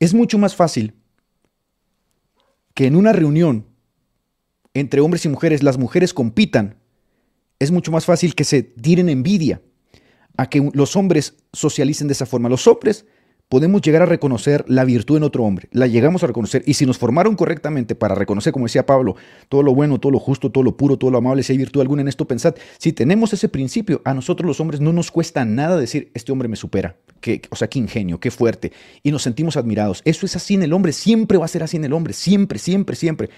Es 0.00 0.14
mucho 0.14 0.38
más 0.38 0.54
fácil 0.54 0.94
que 2.74 2.86
en 2.86 2.96
una 2.96 3.12
reunión 3.12 3.66
entre 4.74 5.00
hombres 5.00 5.24
y 5.24 5.28
mujeres 5.28 5.62
las 5.62 5.78
mujeres 5.78 6.12
compitan. 6.12 6.76
Es 7.58 7.70
mucho 7.70 7.92
más 7.92 8.04
fácil 8.04 8.34
que 8.34 8.44
se 8.44 8.62
tiren 8.62 9.08
envidia 9.08 9.62
a 10.36 10.50
que 10.50 10.68
los 10.74 10.96
hombres 10.96 11.36
socialicen 11.52 12.08
de 12.08 12.12
esa 12.12 12.26
forma. 12.26 12.48
Los 12.48 12.66
hombres 12.66 13.06
podemos 13.48 13.82
llegar 13.82 14.02
a 14.02 14.06
reconocer 14.06 14.64
la 14.68 14.84
virtud 14.84 15.18
en 15.18 15.22
otro 15.22 15.44
hombre, 15.44 15.68
la 15.72 15.86
llegamos 15.86 16.22
a 16.24 16.26
reconocer. 16.26 16.62
Y 16.66 16.74
si 16.74 16.86
nos 16.86 16.98
formaron 16.98 17.36
correctamente 17.36 17.94
para 17.94 18.14
reconocer, 18.14 18.52
como 18.52 18.66
decía 18.66 18.86
Pablo, 18.86 19.16
todo 19.48 19.62
lo 19.62 19.74
bueno, 19.74 20.00
todo 20.00 20.12
lo 20.12 20.18
justo, 20.18 20.50
todo 20.50 20.64
lo 20.64 20.76
puro, 20.76 20.96
todo 20.96 21.10
lo 21.10 21.18
amable, 21.18 21.42
si 21.42 21.52
hay 21.52 21.58
virtud 21.58 21.80
alguna 21.80 22.02
en 22.02 22.08
esto, 22.08 22.26
pensad, 22.26 22.54
si 22.78 22.92
tenemos 22.92 23.32
ese 23.32 23.48
principio, 23.48 24.02
a 24.04 24.14
nosotros 24.14 24.46
los 24.46 24.60
hombres 24.60 24.80
no 24.80 24.92
nos 24.92 25.10
cuesta 25.10 25.44
nada 25.44 25.76
decir, 25.76 26.10
este 26.14 26.32
hombre 26.32 26.48
me 26.48 26.56
supera, 26.56 26.96
que, 27.20 27.42
o 27.50 27.56
sea, 27.56 27.68
qué 27.68 27.78
ingenio, 27.78 28.18
qué 28.18 28.30
fuerte, 28.30 28.72
y 29.02 29.10
nos 29.12 29.22
sentimos 29.22 29.56
admirados. 29.56 30.02
Eso 30.04 30.26
es 30.26 30.36
así 30.36 30.54
en 30.54 30.62
el 30.62 30.72
hombre, 30.72 30.92
siempre 30.92 31.38
va 31.38 31.44
a 31.44 31.48
ser 31.48 31.62
así 31.62 31.76
en 31.76 31.84
el 31.84 31.92
hombre, 31.92 32.12
siempre, 32.12 32.58
siempre, 32.58 32.96
siempre. 32.96 33.30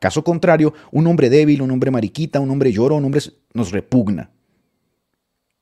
Caso 0.00 0.24
contrario, 0.24 0.74
un 0.90 1.06
hombre 1.06 1.30
débil, 1.30 1.62
un 1.62 1.70
hombre 1.70 1.90
mariquita, 1.90 2.40
un 2.40 2.50
hombre 2.50 2.72
lloro, 2.72 2.96
un 2.96 3.04
hombre 3.04 3.20
nos 3.54 3.70
repugna, 3.70 4.30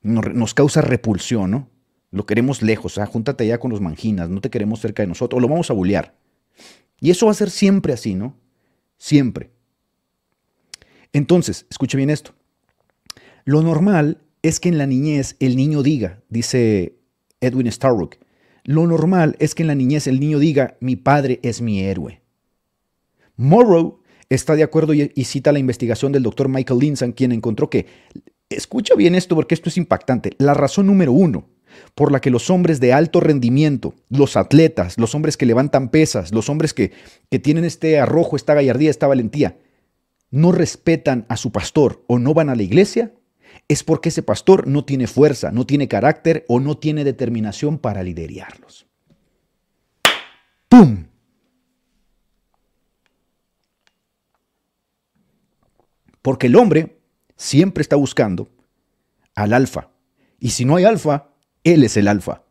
nos 0.02 0.54
causa 0.54 0.80
repulsión, 0.80 1.50
¿no? 1.50 1.73
Lo 2.14 2.26
queremos 2.26 2.62
lejos, 2.62 2.94
sea, 2.94 3.06
júntate 3.06 3.42
allá 3.42 3.58
con 3.58 3.72
los 3.72 3.80
manginas, 3.80 4.30
no 4.30 4.40
te 4.40 4.48
queremos 4.48 4.78
cerca 4.78 5.02
de 5.02 5.08
nosotros, 5.08 5.42
lo 5.42 5.48
vamos 5.48 5.68
a 5.70 5.74
bullear. 5.74 6.14
Y 7.00 7.10
eso 7.10 7.26
va 7.26 7.32
a 7.32 7.34
ser 7.34 7.50
siempre 7.50 7.92
así, 7.92 8.14
¿no? 8.14 8.36
Siempre. 8.96 9.50
Entonces, 11.12 11.66
escuche 11.70 11.96
bien 11.96 12.10
esto. 12.10 12.32
Lo 13.44 13.62
normal 13.62 14.22
es 14.42 14.60
que 14.60 14.68
en 14.68 14.78
la 14.78 14.86
niñez 14.86 15.34
el 15.40 15.56
niño 15.56 15.82
diga, 15.82 16.22
dice 16.28 17.00
Edwin 17.40 17.70
Starrock, 17.72 18.18
lo 18.62 18.86
normal 18.86 19.34
es 19.40 19.56
que 19.56 19.64
en 19.64 19.66
la 19.66 19.74
niñez 19.74 20.06
el 20.06 20.20
niño 20.20 20.38
diga, 20.38 20.76
mi 20.78 20.94
padre 20.94 21.40
es 21.42 21.62
mi 21.62 21.80
héroe. 21.80 22.22
Morrow 23.34 24.02
está 24.28 24.54
de 24.54 24.62
acuerdo 24.62 24.94
y, 24.94 25.08
cita 25.24 25.50
la 25.50 25.58
investigación 25.58 26.12
del 26.12 26.22
doctor 26.22 26.48
Michael 26.48 26.78
Linson, 26.78 27.10
quien 27.10 27.32
encontró 27.32 27.68
que 27.68 27.86
Escucha 28.50 28.94
bien 28.94 29.16
esto 29.16 29.34
porque 29.34 29.54
esto 29.54 29.68
es 29.68 29.76
impactante. 29.76 30.36
La 30.38 30.54
razón 30.54 30.86
número 30.86 31.12
uno 31.12 31.48
por 31.94 32.12
la 32.12 32.20
que 32.20 32.30
los 32.30 32.50
hombres 32.50 32.80
de 32.80 32.92
alto 32.92 33.20
rendimiento, 33.20 33.94
los 34.08 34.36
atletas, 34.36 34.98
los 34.98 35.14
hombres 35.14 35.36
que 35.36 35.46
levantan 35.46 35.90
pesas, 35.90 36.32
los 36.32 36.48
hombres 36.48 36.74
que, 36.74 36.92
que 37.30 37.38
tienen 37.38 37.64
este 37.64 37.98
arrojo, 37.98 38.36
esta 38.36 38.54
gallardía, 38.54 38.90
esta 38.90 39.06
valentía, 39.06 39.58
no 40.30 40.52
respetan 40.52 41.26
a 41.28 41.36
su 41.36 41.52
pastor 41.52 42.02
o 42.06 42.18
no 42.18 42.34
van 42.34 42.50
a 42.50 42.56
la 42.56 42.62
iglesia, 42.62 43.12
es 43.68 43.82
porque 43.82 44.08
ese 44.08 44.22
pastor 44.22 44.66
no 44.66 44.84
tiene 44.84 45.06
fuerza, 45.06 45.50
no 45.52 45.66
tiene 45.66 45.88
carácter 45.88 46.44
o 46.48 46.60
no 46.60 46.76
tiene 46.76 47.04
determinación 47.04 47.78
para 47.78 48.02
liderarlos. 48.02 48.86
¡Pum! 50.68 51.06
Porque 56.20 56.46
el 56.46 56.56
hombre 56.56 56.98
siempre 57.36 57.82
está 57.82 57.96
buscando 57.96 58.48
al 59.34 59.52
alfa. 59.52 59.90
Y 60.40 60.50
si 60.50 60.64
no 60.64 60.76
hay 60.76 60.84
alfa, 60.84 61.28
él 61.64 61.82
es 61.82 61.96
el 61.96 62.08
alfa. 62.08 62.44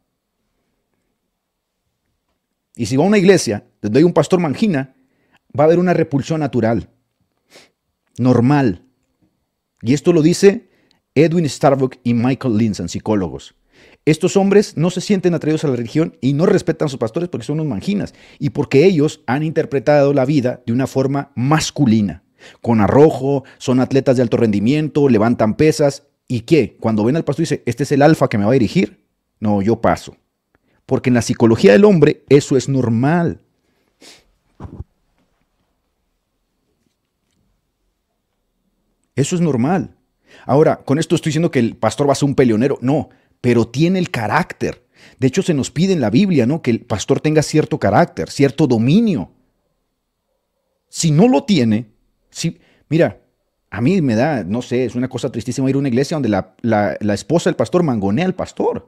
Y 2.76 2.88
si 2.88 2.97
va 2.97 3.03
a 3.03 3.07
una 3.07 3.20
iglesia 3.20 3.66
donde 3.82 3.99
hay 3.99 4.03
un 4.03 4.14
pastor 4.14 4.39
mangina, 4.39 4.95
va 5.57 5.64
a 5.64 5.68
haber 5.68 5.80
una 5.80 5.93
repulsión 5.93 6.39
natural, 6.39 6.89
normal. 8.18 8.84
Y 9.82 9.93
esto 9.93 10.11
lo 10.11 10.22
dice 10.22 10.70
Edwin 11.14 11.47
Starbuck 11.47 11.97
y 12.03 12.14
Michael 12.14 12.57
Linson, 12.57 12.89
psicólogos. 12.89 13.55
Estos 14.05 14.36
hombres 14.36 14.76
no 14.76 14.89
se 14.89 15.01
sienten 15.01 15.34
atraídos 15.34 15.64
a 15.64 15.68
la 15.68 15.76
religión 15.76 16.18
y 16.20 16.34
no 16.34 16.45
respetan 16.45 16.88
a 16.88 16.89
sus 16.89 16.99
pastores 16.99 17.30
porque 17.30 17.45
son 17.45 17.59
unos 17.59 17.68
manginas 17.68 18.14
y 18.39 18.49
porque 18.49 18.86
ellos 18.86 19.22
han 19.28 19.43
interpretado 19.43 20.14
la 20.14 20.26
vida 20.26 20.61
de 20.66 20.74
una 20.74 20.88
forma 20.88 21.32
masculina, 21.36 22.24
con 22.61 22.82
arrojo, 22.82 23.43
son 23.59 23.80
atletas 23.80 24.18
de 24.18 24.24
alto 24.24 24.38
rendimiento, 24.38 25.07
levantan 25.07 25.55
pesas 25.55 26.07
y 26.28 26.41
qué, 26.41 26.78
cuando 26.80 27.03
ven 27.03 27.16
al 27.16 27.24
pastor 27.24 27.43
dice, 27.43 27.64
este 27.66 27.84
es 27.84 27.91
el 27.91 28.01
alfa 28.01 28.28
que 28.28 28.38
me 28.38 28.45
va 28.45 28.51
a 28.51 28.53
dirigir, 28.53 29.03
no, 29.44 29.62
yo 29.62 29.82
paso. 29.82 30.16
Porque 30.86 31.10
en 31.10 31.16
la 31.16 31.22
psicología 31.22 31.74
del 31.74 31.84
hombre 31.84 32.24
eso 32.30 32.56
es 32.56 32.70
normal. 32.70 33.41
Eso 39.18 39.36
es 39.36 39.41
normal. 39.41 39.98
Ahora, 40.46 40.78
con 40.78 40.98
esto 40.98 41.16
estoy 41.16 41.32
diciendo 41.32 41.52
que 41.52 41.60
el 41.60 41.76
pastor 41.76 42.08
va 42.08 42.14
a 42.14 42.16
ser 42.16 42.30
un 42.30 42.36
peleonero. 42.36 42.80
No, 42.82 43.10
pero 43.41 43.68
tiene 43.68 44.00
el 44.00 44.12
carácter. 44.12 44.88
De 45.20 45.28
hecho, 45.28 45.41
se 45.41 45.54
nos 45.54 45.70
pide 45.70 45.91
en 45.91 46.00
la 46.00 46.10
Biblia, 46.10 46.46
¿no? 46.46 46.62
Que 46.62 46.72
el 46.72 46.80
pastor 46.80 47.20
tenga 47.20 47.44
cierto 47.44 47.78
carácter, 47.78 48.30
cierto 48.30 48.66
dominio. 48.66 49.32
Si 50.88 51.12
no 51.12 51.28
lo 51.28 51.44
tiene, 51.44 51.88
si, 52.30 52.62
mira, 52.88 53.20
a 53.70 53.82
mí 53.82 54.02
me 54.02 54.16
da, 54.16 54.46
no 54.46 54.62
sé, 54.62 54.86
es 54.86 54.96
una 54.96 55.10
cosa 55.10 55.30
tristísima 55.30 55.70
ir 55.70 55.76
a 55.76 55.80
una 55.80 55.89
iglesia 55.89 56.16
donde 56.16 56.30
la, 56.30 56.56
la 56.62 57.14
esposa 57.14 57.50
del 57.50 57.58
pastor 57.58 57.84
mangonea 57.84 58.26
al 58.26 58.36
pastor. 58.36 58.88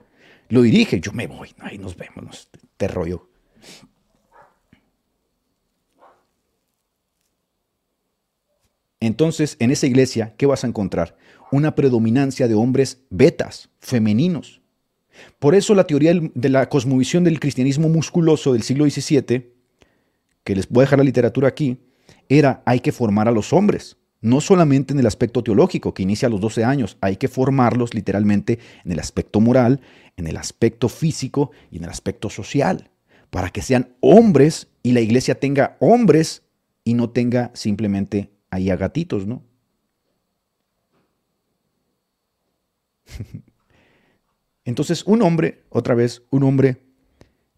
Lo 0.49 0.61
dirige, 0.61 0.99
yo 0.99 1.11
me 1.11 1.27
voy, 1.27 1.49
ahí 1.59 1.77
nos 1.77 1.95
vemos, 1.95 2.49
te 2.77 2.87
rollo. 2.87 3.29
Entonces, 8.99 9.55
en 9.59 9.71
esa 9.71 9.87
iglesia, 9.87 10.33
¿qué 10.37 10.45
vas 10.45 10.63
a 10.63 10.67
encontrar? 10.67 11.15
Una 11.51 11.75
predominancia 11.75 12.47
de 12.47 12.55
hombres 12.55 13.03
betas, 13.09 13.69
femeninos. 13.79 14.61
Por 15.39 15.55
eso 15.55 15.75
la 15.75 15.85
teoría 15.85 16.13
de 16.33 16.49
la 16.49 16.69
cosmovisión 16.69 17.23
del 17.23 17.39
cristianismo 17.39 17.87
musculoso 17.87 18.53
del 18.53 18.63
siglo 18.63 18.89
XVII, 18.89 19.53
que 20.43 20.55
les 20.55 20.67
voy 20.69 20.81
a 20.81 20.85
dejar 20.85 20.99
la 20.99 21.05
literatura 21.05 21.47
aquí, 21.47 21.77
era 22.29 22.63
hay 22.65 22.79
que 22.79 22.91
formar 22.91 23.27
a 23.27 23.31
los 23.31 23.53
hombres, 23.53 23.97
no 24.25 24.41
solamente 24.41 24.91
en 24.91 24.99
el 24.99 25.05
aspecto 25.05 25.43
teológico, 25.43 25.93
que 25.93 26.01
inicia 26.01 26.27
a 26.27 26.31
los 26.31 26.41
12 26.41 26.63
años, 26.63 26.97
hay 26.99 27.17
que 27.17 27.27
formarlos 27.27 27.93
literalmente 27.93 28.57
en 28.83 28.91
el 28.91 28.99
aspecto 28.99 29.39
moral, 29.39 29.81
en 30.17 30.25
el 30.25 30.35
aspecto 30.37 30.89
físico 30.89 31.51
y 31.69 31.77
en 31.77 31.83
el 31.83 31.91
aspecto 31.91 32.31
social, 32.31 32.89
para 33.29 33.51
que 33.51 33.61
sean 33.61 33.95
hombres 33.99 34.67
y 34.81 34.93
la 34.93 35.01
iglesia 35.01 35.39
tenga 35.39 35.77
hombres 35.79 36.41
y 36.83 36.95
no 36.95 37.11
tenga 37.11 37.51
simplemente 37.53 38.31
ahí 38.49 38.71
a 38.71 38.75
gatitos, 38.75 39.27
¿no? 39.27 39.43
Entonces, 44.65 45.03
un 45.03 45.21
hombre, 45.21 45.65
otra 45.69 45.93
vez, 45.93 46.23
un 46.31 46.41
hombre 46.41 46.81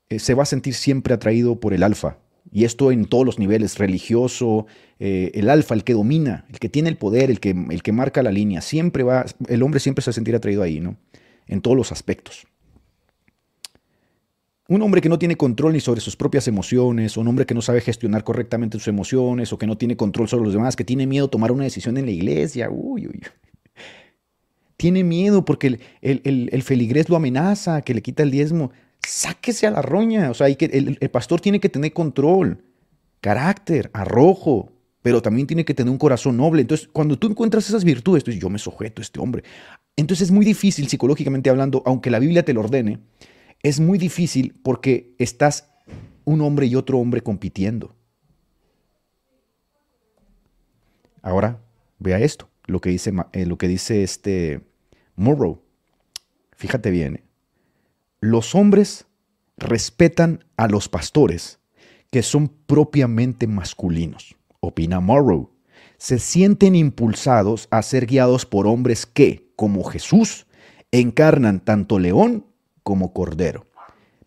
eh, 0.10 0.20
se 0.20 0.34
va 0.34 0.44
a 0.44 0.46
sentir 0.46 0.74
siempre 0.74 1.14
atraído 1.14 1.62
por 1.62 1.74
el 1.74 1.84
alfa. 1.84 2.18
Y 2.52 2.64
esto 2.66 2.92
en 2.92 3.06
todos 3.06 3.26
los 3.26 3.40
niveles, 3.40 3.78
religioso, 3.78 4.68
eh, 5.00 5.32
el 5.34 5.50
alfa, 5.50 5.76
el 5.76 5.84
que 5.84 5.94
domina, 5.94 6.46
el 6.50 6.60
que 6.60 6.70
tiene 6.70 6.90
el 6.90 6.98
poder, 6.98 7.30
el 7.30 7.40
que, 7.40 7.50
el 7.50 7.84
que 7.84 7.92
marca 7.92 8.24
la 8.24 8.32
línea, 8.32 8.62
siempre 8.62 9.04
va, 9.04 9.26
el 9.48 9.64
hombre 9.64 9.80
siempre 9.80 10.02
se 10.02 10.10
va 10.10 10.12
a 10.12 10.16
sentir 10.16 10.36
atraído 10.36 10.64
ahí, 10.64 10.80
¿no? 10.80 10.98
En 11.48 11.62
todos 11.62 11.76
los 11.76 11.92
aspectos. 11.92 12.48
Un 14.70 14.82
hombre 14.82 15.00
que 15.00 15.08
no 15.08 15.18
tiene 15.18 15.38
control 15.38 15.74
ni 15.74 15.80
sobre 15.80 16.02
sus 16.02 16.18
propias 16.18 16.48
emociones, 16.48 17.16
un 17.16 17.28
hombre 17.28 17.46
que 17.46 17.54
no 17.54 17.62
sabe 17.62 17.80
gestionar 17.80 18.26
correctamente 18.26 18.78
sus 18.78 18.90
emociones, 18.90 19.54
o 19.54 19.58
que 19.58 19.66
no 19.66 19.78
tiene 19.78 19.96
control 19.96 20.28
sobre 20.28 20.44
los 20.44 20.54
demás, 20.54 20.76
que 20.76 20.84
tiene 20.84 21.08
miedo 21.08 21.28
a 21.28 21.30
tomar 21.30 21.54
una 21.54 21.64
decisión 21.64 21.98
en 21.98 22.06
la 22.06 22.12
iglesia, 22.12 22.70
uy, 22.70 23.08
uy. 23.08 23.22
Tiene 24.76 25.04
miedo 25.04 25.44
porque 25.44 25.80
el, 26.02 26.64
feligrés 26.64 27.10
lo 27.10 27.16
amenaza, 27.16 27.82
que 27.82 27.96
le 27.96 28.04
quita 28.04 28.22
el 28.22 28.30
diezmo. 28.30 28.72
Sáquese 29.06 29.68
a 29.68 29.72
la 29.72 29.82
roña. 29.82 30.30
O 30.30 30.34
sea, 30.34 30.54
que, 30.56 30.66
el, 30.66 30.98
el 31.00 31.10
pastor 31.10 31.42
tiene 31.42 31.60
que 31.60 31.70
tener 31.70 31.94
control, 31.94 32.64
carácter, 33.22 33.90
arrojo, 33.94 34.72
pero 35.02 35.22
también 35.22 35.48
tiene 35.48 35.64
que 35.64 35.74
tener 35.74 35.92
un 35.92 35.98
corazón 35.98 36.38
noble. 36.38 36.62
Entonces, 36.62 36.90
cuando 36.92 37.18
tú 37.18 37.28
encuentras 37.28 37.70
esas 37.70 37.84
virtudes, 37.84 38.24
tú 38.24 38.32
dices, 38.32 38.42
yo 38.42 38.50
me 38.50 38.60
sujeto 38.60 39.02
a 39.02 39.04
este 39.04 39.20
hombre. 39.20 39.44
Entonces 39.96 40.28
es 40.28 40.32
muy 40.32 40.46
difícil, 40.46 40.88
psicológicamente 40.88 41.50
hablando, 41.50 41.82
aunque 41.86 42.12
la 42.12 42.20
Biblia 42.20 42.44
te 42.44 42.54
lo 42.54 42.60
ordene, 42.60 43.00
es 43.64 43.80
muy 43.80 43.98
difícil 43.98 44.56
porque 44.62 45.16
estás 45.18 45.70
un 46.24 46.42
hombre 46.42 46.66
y 46.68 46.76
otro 46.76 47.00
hombre 47.00 47.22
compitiendo. 47.22 47.96
Ahora, 51.22 51.60
vea 52.00 52.20
esto, 52.20 52.50
lo 52.66 52.80
que 52.80 52.90
dice, 52.90 53.14
eh, 53.34 53.46
lo 53.46 53.58
que 53.58 53.68
dice 53.68 54.04
este 54.04 54.62
Morrow. 55.16 55.62
Fíjate 56.56 56.92
bien, 56.92 57.16
¿eh? 57.16 57.24
Los 58.20 58.56
hombres 58.56 59.06
respetan 59.58 60.44
a 60.56 60.68
los 60.68 60.90
pastores 60.90 61.60
que 62.12 62.24
son 62.24 62.48
propiamente 62.48 63.48
masculinos, 63.48 64.36
opina 64.60 65.00
Morrow. 65.00 65.52
Se 65.98 66.20
sienten 66.20 66.76
impulsados 66.76 67.68
a 67.72 67.82
ser 67.82 68.06
guiados 68.06 68.46
por 68.46 68.68
hombres 68.68 69.06
que, 69.06 69.52
como 69.56 69.84
Jesús, 69.84 70.46
encarnan 70.92 71.60
tanto 71.60 72.00
león 72.00 72.46
como 72.84 73.14
cordero. 73.14 73.68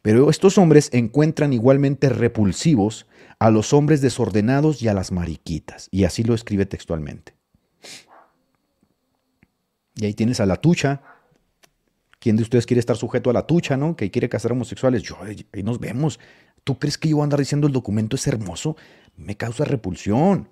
Pero 0.02 0.30
estos 0.30 0.58
hombres 0.58 0.90
encuentran 0.92 1.52
igualmente 1.52 2.08
repulsivos 2.08 3.06
a 3.38 3.50
los 3.50 3.72
hombres 3.72 4.00
desordenados 4.00 4.82
y 4.82 4.88
a 4.88 4.94
las 4.94 5.12
mariquitas. 5.12 5.88
Y 5.90 6.04
así 6.04 6.24
lo 6.24 6.34
escribe 6.34 6.66
textualmente. 6.66 7.34
Y 9.94 10.06
ahí 10.06 10.14
tienes 10.14 10.40
a 10.40 10.46
la 10.46 10.56
tucha. 10.56 11.02
¿Quién 12.20 12.36
de 12.36 12.42
ustedes 12.42 12.66
quiere 12.66 12.80
estar 12.80 12.96
sujeto 12.96 13.30
a 13.30 13.32
la 13.32 13.46
tucha, 13.46 13.76
no? 13.76 13.96
Que 13.96 14.10
quiere 14.10 14.28
casar 14.28 14.52
homosexuales. 14.52 15.02
Yo, 15.02 15.16
ahí 15.22 15.62
nos 15.62 15.80
vemos. 15.80 16.20
¿Tú 16.64 16.78
crees 16.78 16.98
que 16.98 17.08
yo 17.08 17.22
andar 17.22 17.40
diciendo 17.40 17.66
el 17.66 17.72
documento 17.72 18.16
es 18.16 18.26
hermoso? 18.26 18.76
Me 19.16 19.36
causa 19.36 19.64
repulsión. 19.64 20.48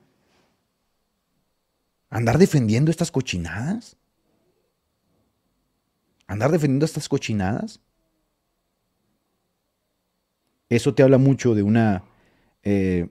¿Andar 2.11 2.39
defendiendo 2.39 2.91
estas 2.91 3.11
cochinadas? 3.11 3.97
¿Andar 6.27 6.51
defendiendo 6.51 6.87
estas 6.87 7.09
cochinadas? 7.09 7.81
Eso 10.71 10.95
te 10.95 11.03
habla 11.03 11.19
mucho 11.19 11.55
de 11.55 11.63
una, 11.63 12.05
eh, 12.63 13.09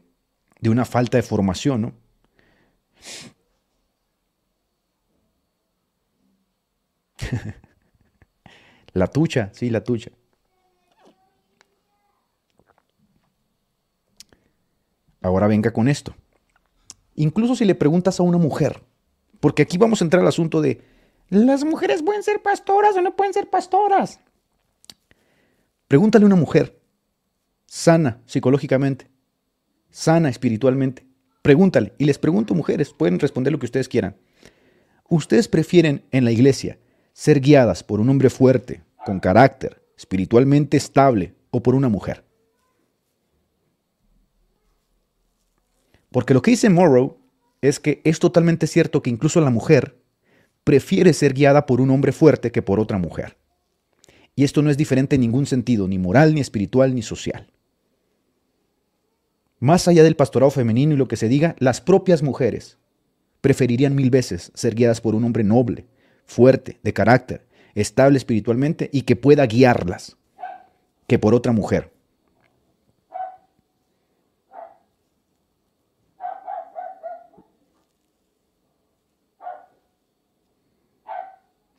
de 0.60 0.70
una 0.70 0.86
falta 0.86 1.18
de 1.18 1.24
formación, 1.24 1.82
¿no? 1.82 1.94
la 8.94 9.08
tucha, 9.08 9.50
sí, 9.54 9.70
la 9.70 9.84
tucha. 9.84 10.12
Ahora 15.22 15.48
venga 15.48 15.72
con 15.72 15.88
esto. 15.88 16.16
Incluso 17.16 17.56
si 17.56 17.66
le 17.66 17.76
preguntas 17.76 18.20
a 18.20 18.24
una 18.24 18.38
mujer, 18.38 18.84
porque 19.40 19.64
aquí 19.64 19.78
vamos 19.78 20.02
a 20.02 20.06
entrar 20.06 20.22
al 20.22 20.28
asunto 20.28 20.62
de, 20.62 20.82
¿las 21.30 21.64
mujeres 21.64 22.04
pueden 22.04 22.24
ser 22.24 22.42
pastoras 22.42 22.96
o 22.96 23.02
no 23.02 23.16
pueden 23.16 23.34
ser 23.34 23.50
pastoras? 23.50 24.20
Pregúntale 25.88 26.24
a 26.24 26.28
una 26.28 26.36
mujer, 26.36 26.80
sana 27.66 28.22
psicológicamente, 28.26 29.10
sana 29.90 30.30
espiritualmente. 30.30 31.06
Pregúntale, 31.42 31.94
y 31.98 32.06
les 32.06 32.20
pregunto 32.20 32.54
mujeres, 32.54 32.94
pueden 32.94 33.20
responder 33.20 33.54
lo 33.54 33.60
que 33.60 33.66
ustedes 33.66 33.88
quieran. 33.88 34.18
¿Ustedes 35.10 35.48
prefieren 35.48 36.06
en 36.12 36.26
la 36.26 36.32
iglesia 36.32 36.78
ser 37.18 37.40
guiadas 37.40 37.84
por 37.84 38.00
un 38.00 38.10
hombre 38.10 38.30
fuerte, 38.30 38.84
con 39.04 39.20
carácter, 39.20 39.82
espiritualmente 39.98 40.78
estable, 40.78 41.34
o 41.50 41.64
por 41.64 41.74
una 41.74 41.90
mujer? 41.90 42.24
Porque 46.12 46.36
lo 46.36 46.44
que 46.44 46.52
dice 46.52 46.70
Morrow 46.70 47.18
es 47.60 47.80
que 47.80 48.02
es 48.04 48.20
totalmente 48.20 48.68
cierto 48.68 49.02
que 49.02 49.10
incluso 49.10 49.42
la 49.42 49.50
mujer 49.50 49.98
prefiere 50.64 51.12
ser 51.12 51.34
guiada 51.34 51.66
por 51.66 51.82
un 51.82 51.90
hombre 51.90 52.12
fuerte 52.12 52.52
que 52.52 52.62
por 52.62 52.80
otra 52.80 53.00
mujer. 53.00 53.36
Y 54.36 54.44
esto 54.44 54.62
no 54.62 54.70
es 54.70 54.78
diferente 54.78 55.16
en 55.16 55.22
ningún 55.22 55.48
sentido, 55.48 55.88
ni 55.88 55.98
moral, 55.98 56.36
ni 56.36 56.42
espiritual, 56.42 56.94
ni 56.94 57.02
social. 57.02 57.48
Más 59.60 59.88
allá 59.88 60.04
del 60.04 60.16
pastorado 60.16 60.52
femenino 60.52 60.94
y 60.94 60.98
lo 60.98 61.08
que 61.08 61.16
se 61.16 61.30
diga, 61.30 61.56
las 61.58 61.82
propias 61.82 62.22
mujeres 62.22 62.78
preferirían 63.42 63.96
mil 63.96 64.12
veces 64.12 64.52
ser 64.54 64.76
guiadas 64.76 65.02
por 65.02 65.16
un 65.16 65.24
hombre 65.24 65.44
noble, 65.44 65.88
fuerte, 66.28 66.80
de 66.84 66.94
carácter, 66.94 67.48
estable 67.74 68.18
espiritualmente 68.18 68.90
y 68.94 69.04
que 69.04 69.16
pueda 69.16 69.46
guiarlas, 69.48 70.18
que 71.08 71.18
por 71.18 71.34
otra 71.34 71.52
mujer. 71.52 71.92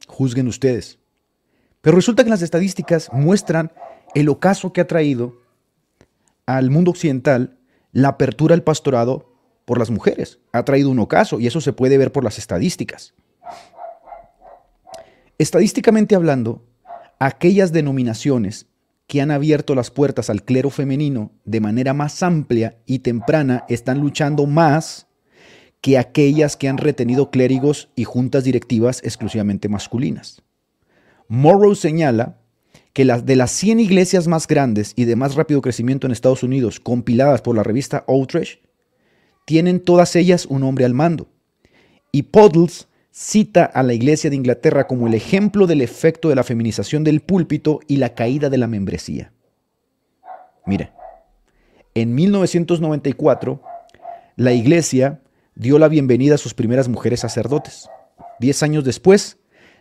Juzguen 0.09 0.49
ustedes. 0.49 0.99
Pero 1.81 1.95
resulta 1.95 2.25
que 2.25 2.31
las 2.31 2.43
estadísticas 2.43 3.09
muestran 3.13 3.71
el 4.15 4.29
ocaso 4.29 4.73
que 4.73 4.81
ha 4.81 4.87
traído 4.87 5.41
al 6.47 6.71
mundo 6.71 6.91
occidental 6.91 7.59
la 7.93 8.09
apertura 8.09 8.55
al 8.55 8.65
pastorado 8.65 9.33
por 9.65 9.79
las 9.79 9.91
mujeres. 9.91 10.41
Ha 10.53 10.65
traído 10.65 10.91
un 10.91 10.99
ocaso 10.99 11.39
y 11.39 11.47
eso 11.47 11.61
se 11.61 11.73
puede 11.73 11.99
ver 11.99 12.11
por 12.11 12.25
las 12.25 12.39
estadísticas. 12.39 13.15
Estadísticamente 15.39 16.17
hablando, 16.17 16.65
aquellas 17.21 17.73
denominaciones 17.73 18.67
que 19.07 19.21
han 19.21 19.31
abierto 19.31 19.77
las 19.77 19.91
puertas 19.93 20.31
al 20.31 20.43
clero 20.43 20.69
femenino 20.69 21.31
de 21.45 21.61
manera 21.61 21.95
más 21.95 22.25
amplia 22.25 22.77
y 22.87 22.99
temprana 22.99 23.65
están 23.69 24.01
luchando 24.01 24.47
más 24.47 25.07
que 25.81 25.97
aquellas 25.97 26.57
que 26.57 26.69
han 26.69 26.77
retenido 26.77 27.31
clérigos 27.31 27.89
y 27.95 28.03
juntas 28.03 28.43
directivas 28.43 29.01
exclusivamente 29.05 29.69
masculinas. 29.69 30.43
Morrow 31.29 31.77
señala 31.77 32.41
que 32.93 33.05
las 33.05 33.25
de 33.25 33.37
las 33.37 33.53
100 33.53 33.79
iglesias 33.79 34.27
más 34.27 34.49
grandes 34.49 34.93
y 34.97 35.05
de 35.05 35.15
más 35.15 35.37
rápido 35.37 35.63
crecimiento 35.63 36.09
en 36.09 36.13
Estados 36.13 36.43
Unidos 36.43 36.81
compiladas 36.81 37.43
por 37.43 37.55
la 37.55 37.63
revista 37.63 38.05
Outreach, 38.09 38.59
tienen 39.47 39.79
todas 39.79 40.17
ellas 40.17 40.47
un 40.47 40.65
hombre 40.65 40.85
al 40.85 40.95
mando. 40.95 41.29
Y 42.11 42.25
Puddles 42.25 42.89
cita 43.11 43.65
a 43.65 43.83
la 43.83 43.95
Iglesia 43.95 44.31
de 44.31 44.37
Inglaterra 44.37 44.87
como 44.87 45.07
el 45.07 45.15
ejemplo 45.15 45.67
del 45.67 45.81
efecto 45.81 46.29
de 46.29 46.35
la 46.35 46.45
feminización 46.45 47.05
del 47.05 47.21
púlpito 47.21 47.81
y 47.87 47.97
la 47.97 48.15
caída 48.15 48.51
de 48.51 48.59
la 48.59 48.67
membresía. 48.67 49.33
Mire, 50.67 50.93
en 51.95 52.15
1994, 52.15 53.63
la 54.37 54.53
Iglesia 54.53 55.21
dio 55.55 55.79
la 55.79 55.89
bienvenida 55.89 56.37
a 56.37 56.39
sus 56.39 56.55
primeras 56.55 56.89
mujeres 56.89 57.21
sacerdotes. 57.21 57.89
Diez 58.39 58.63
años 58.63 58.85
después, 58.85 59.39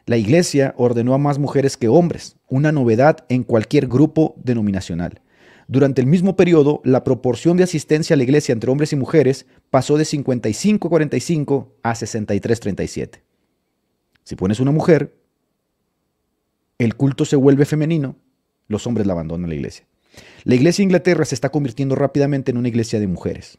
la 0.07 0.17
Iglesia 0.17 0.73
ordenó 0.77 1.13
a 1.13 1.17
más 1.19 1.37
mujeres 1.37 1.77
que 1.77 1.89
hombres, 1.89 2.37
una 2.47 2.71
novedad 2.71 3.25
en 3.29 3.43
cualquier 3.43 3.87
grupo 3.87 4.33
denominacional. 4.37 5.21
Durante 5.67 5.99
el 5.99 6.07
mismo 6.07 6.35
periodo, 6.37 6.81
la 6.85 7.03
proporción 7.03 7.57
de 7.57 7.63
asistencia 7.63 8.13
a 8.13 8.17
la 8.17 8.23
iglesia 8.23 8.53
entre 8.53 8.71
hombres 8.71 8.93
y 8.93 8.95
mujeres 8.95 9.45
pasó 9.69 9.97
de 9.97 10.05
55-45 10.05 11.67
a 11.83 11.93
63-37. 11.93 13.19
Si 14.23 14.35
pones 14.35 14.59
una 14.61 14.71
mujer, 14.71 15.13
el 16.77 16.95
culto 16.95 17.25
se 17.25 17.35
vuelve 17.35 17.65
femenino, 17.65 18.15
los 18.67 18.87
hombres 18.87 19.07
la 19.07 19.13
abandonan 19.13 19.49
la 19.49 19.55
iglesia. 19.55 19.85
La 20.43 20.55
iglesia 20.55 20.81
de 20.83 20.85
Inglaterra 20.85 21.25
se 21.25 21.35
está 21.35 21.49
convirtiendo 21.49 21.95
rápidamente 21.95 22.51
en 22.51 22.57
una 22.57 22.69
iglesia 22.69 22.99
de 22.99 23.07
mujeres, 23.07 23.57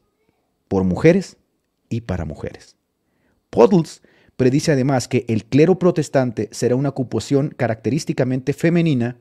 por 0.69 0.85
mujeres 0.85 1.37
y 1.91 2.03
para 2.03 2.25
mujeres. 2.25 2.77
Puddles 3.51 4.03
predice 4.37 4.73
además 4.73 5.09
que 5.09 5.25
el 5.29 5.45
clero 5.45 5.79
protestante 5.79 6.49
será 6.53 6.77
una 6.77 6.91
ocupación 6.91 7.53
característicamente 7.57 8.53
femenina, 8.53 9.19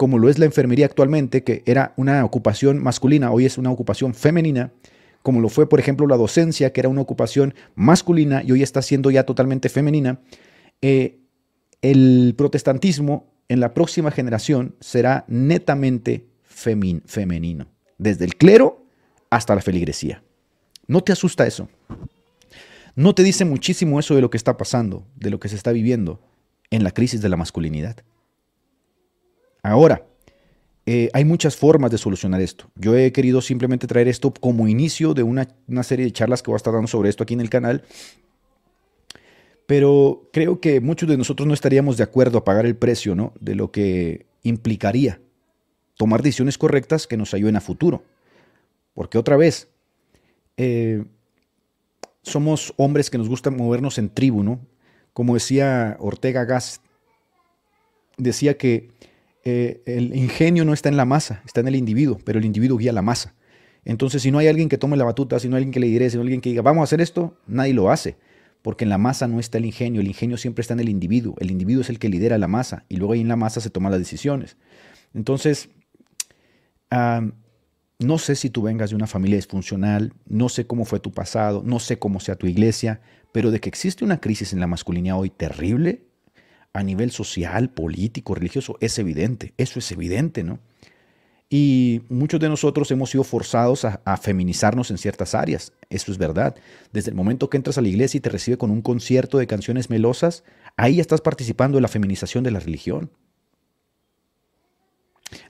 como 0.00 0.18
lo 0.18 0.30
es 0.30 0.38
la 0.38 0.46
enfermería 0.46 0.86
actualmente, 0.86 1.44
que 1.44 1.62
era 1.66 1.92
una 1.98 2.24
ocupación 2.24 2.82
masculina, 2.82 3.32
hoy 3.32 3.44
es 3.44 3.58
una 3.58 3.70
ocupación 3.70 4.14
femenina, 4.14 4.72
como 5.22 5.42
lo 5.42 5.50
fue, 5.50 5.68
por 5.68 5.78
ejemplo, 5.78 6.06
la 6.06 6.16
docencia, 6.16 6.72
que 6.72 6.80
era 6.80 6.88
una 6.88 7.02
ocupación 7.02 7.52
masculina 7.74 8.42
y 8.42 8.50
hoy 8.52 8.62
está 8.62 8.80
siendo 8.80 9.10
ya 9.10 9.24
totalmente 9.24 9.68
femenina, 9.68 10.18
eh, 10.80 11.18
el 11.82 12.34
protestantismo 12.34 13.30
en 13.50 13.60
la 13.60 13.74
próxima 13.74 14.10
generación 14.10 14.74
será 14.80 15.26
netamente 15.28 16.24
femenino, 16.44 17.66
desde 17.98 18.24
el 18.24 18.36
clero 18.36 18.86
hasta 19.28 19.54
la 19.54 19.60
feligresía. 19.60 20.22
¿No 20.86 21.02
te 21.02 21.12
asusta 21.12 21.46
eso? 21.46 21.68
¿No 22.94 23.14
te 23.14 23.22
dice 23.22 23.44
muchísimo 23.44 24.00
eso 24.00 24.14
de 24.14 24.22
lo 24.22 24.30
que 24.30 24.38
está 24.38 24.56
pasando, 24.56 25.06
de 25.14 25.28
lo 25.28 25.38
que 25.38 25.50
se 25.50 25.56
está 25.56 25.72
viviendo 25.72 26.22
en 26.70 26.84
la 26.84 26.90
crisis 26.90 27.20
de 27.20 27.28
la 27.28 27.36
masculinidad? 27.36 27.98
Ahora, 29.62 30.06
eh, 30.86 31.10
hay 31.12 31.24
muchas 31.24 31.56
formas 31.56 31.90
de 31.90 31.98
solucionar 31.98 32.40
esto. 32.40 32.70
Yo 32.74 32.96
he 32.96 33.12
querido 33.12 33.40
simplemente 33.40 33.86
traer 33.86 34.08
esto 34.08 34.32
como 34.32 34.68
inicio 34.68 35.14
de 35.14 35.22
una, 35.22 35.48
una, 35.68 35.82
serie 35.82 36.06
de 36.06 36.12
charlas 36.12 36.42
que 36.42 36.50
voy 36.50 36.56
a 36.56 36.58
estar 36.58 36.72
dando 36.72 36.88
sobre 36.88 37.08
esto 37.08 37.22
aquí 37.22 37.34
en 37.34 37.40
el 37.40 37.50
canal 37.50 37.84
pero 39.70 40.28
creo 40.32 40.58
que 40.58 40.80
muchos 40.80 41.08
de 41.08 41.16
nosotros 41.16 41.46
no 41.46 41.54
estaríamos 41.54 41.96
de 41.96 42.02
acuerdo 42.02 42.38
a 42.38 42.44
pagar 42.44 42.66
el 42.66 42.74
precio 42.74 43.14
¿no? 43.14 43.32
de 43.38 43.54
lo 43.54 43.70
que 43.70 44.26
implicaría 44.42 45.20
tomar 45.96 46.24
decisiones 46.24 46.58
correctas 46.58 47.06
que 47.06 47.16
nos 47.16 47.34
ayuden 47.34 47.54
a 47.54 47.60
futuro. 47.60 48.02
Porque 48.94 49.16
otra 49.16 49.36
vez, 49.36 49.68
eh, 50.56 51.04
somos 52.22 52.74
hombres 52.78 53.10
que 53.10 53.18
nos 53.18 53.28
gusta 53.28 53.52
movernos 53.52 53.98
en 53.98 54.10
tribu, 54.10 54.42
¿no? 54.42 54.58
Como 55.12 55.34
decía 55.34 55.96
Ortega 56.00 56.44
Gas, 56.44 56.80
decía 58.16 58.58
que 58.58 58.90
eh, 59.44 59.82
el 59.86 60.14
ingenio 60.14 60.64
no 60.64 60.72
está 60.72 60.88
en 60.88 60.96
la 60.96 61.04
masa, 61.04 61.42
está 61.46 61.60
en 61.60 61.68
el 61.68 61.76
individuo, 61.76 62.18
pero 62.24 62.38
el 62.38 62.44
individuo 62.44 62.78
guía 62.78 62.92
la 62.92 63.02
masa. 63.02 63.34
Entonces, 63.84 64.22
si 64.22 64.30
no 64.30 64.38
hay 64.38 64.48
alguien 64.48 64.68
que 64.68 64.78
tome 64.78 64.96
la 64.96 65.04
batuta, 65.04 65.38
si 65.38 65.48
no 65.48 65.56
hay 65.56 65.60
alguien 65.60 65.72
que 65.72 65.80
le 65.80 65.86
diré, 65.86 66.10
si 66.10 66.16
no 66.16 66.22
hay 66.22 66.26
alguien 66.26 66.40
que 66.40 66.50
diga, 66.50 66.62
vamos 66.62 66.82
a 66.82 66.84
hacer 66.84 67.00
esto, 67.00 67.36
nadie 67.46 67.72
lo 67.72 67.90
hace 67.90 68.16
porque 68.62 68.84
en 68.84 68.90
la 68.90 68.98
masa 68.98 69.26
no 69.26 69.40
está 69.40 69.58
el 69.58 69.64
ingenio, 69.64 70.00
el 70.00 70.08
ingenio 70.08 70.36
siempre 70.36 70.62
está 70.62 70.74
en 70.74 70.80
el 70.80 70.88
individuo, 70.88 71.34
el 71.38 71.50
individuo 71.50 71.82
es 71.82 71.90
el 71.90 71.98
que 71.98 72.08
lidera 72.08 72.38
la 72.38 72.48
masa 72.48 72.84
y 72.88 72.96
luego 72.96 73.14
ahí 73.14 73.20
en 73.20 73.28
la 73.28 73.36
masa 73.36 73.60
se 73.60 73.70
toman 73.70 73.92
las 73.92 74.00
decisiones. 74.00 74.56
Entonces, 75.14 75.70
no 76.90 78.18
sé 78.18 78.36
si 78.36 78.50
tú 78.50 78.62
vengas 78.62 78.90
de 78.90 78.96
una 78.96 79.06
familia 79.06 79.36
disfuncional, 79.36 80.12
no 80.26 80.48
sé 80.48 80.66
cómo 80.66 80.84
fue 80.84 81.00
tu 81.00 81.12
pasado, 81.12 81.62
no 81.64 81.78
sé 81.78 81.98
cómo 81.98 82.20
sea 82.20 82.36
tu 82.36 82.46
iglesia, 82.46 83.00
pero 83.32 83.50
de 83.50 83.60
que 83.60 83.68
existe 83.68 84.04
una 84.04 84.20
crisis 84.20 84.52
en 84.52 84.60
la 84.60 84.66
masculinidad 84.66 85.18
hoy 85.18 85.30
terrible 85.30 86.04
a 86.72 86.82
nivel 86.82 87.10
social, 87.10 87.70
político, 87.70 88.34
religioso, 88.34 88.76
es 88.80 88.98
evidente, 88.98 89.54
eso 89.56 89.78
es 89.78 89.90
evidente, 89.92 90.44
¿no? 90.44 90.60
Y 91.52 92.02
muchos 92.08 92.38
de 92.38 92.48
nosotros 92.48 92.88
hemos 92.92 93.10
sido 93.10 93.24
forzados 93.24 93.84
a, 93.84 94.16
feminizarnos 94.18 94.92
en 94.92 94.98
ciertas 94.98 95.34
áreas. 95.34 95.72
Eso 95.90 96.12
es 96.12 96.18
verdad. 96.18 96.54
Desde 96.92 97.10
el 97.10 97.16
momento 97.16 97.50
que 97.50 97.56
entras 97.56 97.76
a 97.76 97.80
la 97.80 97.88
iglesia 97.88 98.18
y 98.18 98.20
te 98.20 98.30
recibe 98.30 98.56
con 98.56 98.70
un 98.70 98.82
concierto 98.82 99.36
de 99.36 99.48
canciones 99.48 99.90
melosas, 99.90 100.44
ahí 100.76 101.00
estás 101.00 101.20
participando 101.20 101.76
de 101.76 101.82
la 101.82 101.88
feminización 101.88 102.44
de 102.44 102.52
la 102.52 102.60
religión. 102.60 103.10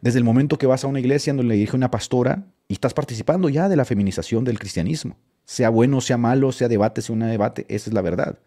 Desde 0.01 0.19
el 0.19 0.25
momento 0.25 0.57
que 0.57 0.67
vas 0.67 0.85
a 0.85 0.87
una 0.87 1.01
iglesia 1.01 1.35
donde 1.35 1.49
le 1.49 1.57
dirige 1.57 1.77
una 1.77 1.91
pastora 1.91 2.47
y 2.67 2.73
estás 2.73 2.95
participando 2.95 3.51
ya 3.51 3.69
de 3.69 3.77
la 3.77 3.85
feminización 3.85 4.45
del 4.45 4.59
cristianismo. 4.59 5.19
Sea 5.45 5.69
bueno, 5.69 6.01
sea 6.01 6.17
malo, 6.17 6.51
sea 6.53 6.69
debate, 6.69 7.03
sea 7.03 7.13
un 7.13 7.21
debate, 7.21 7.67
esa 7.69 7.91
es 7.91 7.95
la 7.95 8.01
verdad 8.01 8.39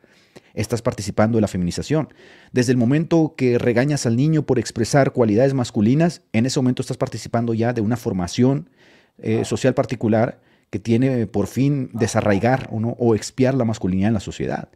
estás 0.53 0.81
participando 0.81 1.37
de 1.37 1.41
la 1.41 1.47
feminización. 1.47 2.13
Desde 2.51 2.71
el 2.71 2.77
momento 2.77 3.33
que 3.35 3.57
regañas 3.57 4.05
al 4.05 4.15
niño 4.15 4.43
por 4.43 4.59
expresar 4.59 5.11
cualidades 5.11 5.53
masculinas, 5.53 6.21
en 6.33 6.45
ese 6.45 6.59
momento 6.59 6.81
estás 6.81 6.97
participando 6.97 7.53
ya 7.53 7.73
de 7.73 7.81
una 7.81 7.97
formación 7.97 8.69
eh, 9.17 9.45
social 9.45 9.73
particular 9.73 10.41
que 10.69 10.79
tiene 10.79 11.27
por 11.27 11.47
fin 11.47 11.89
desarraigar 11.93 12.67
o, 12.71 12.79
no, 12.79 12.95
o 12.99 13.15
expiar 13.15 13.53
la 13.53 13.65
masculinidad 13.65 14.07
en 14.07 14.15
la 14.15 14.19
sociedad. 14.19 14.69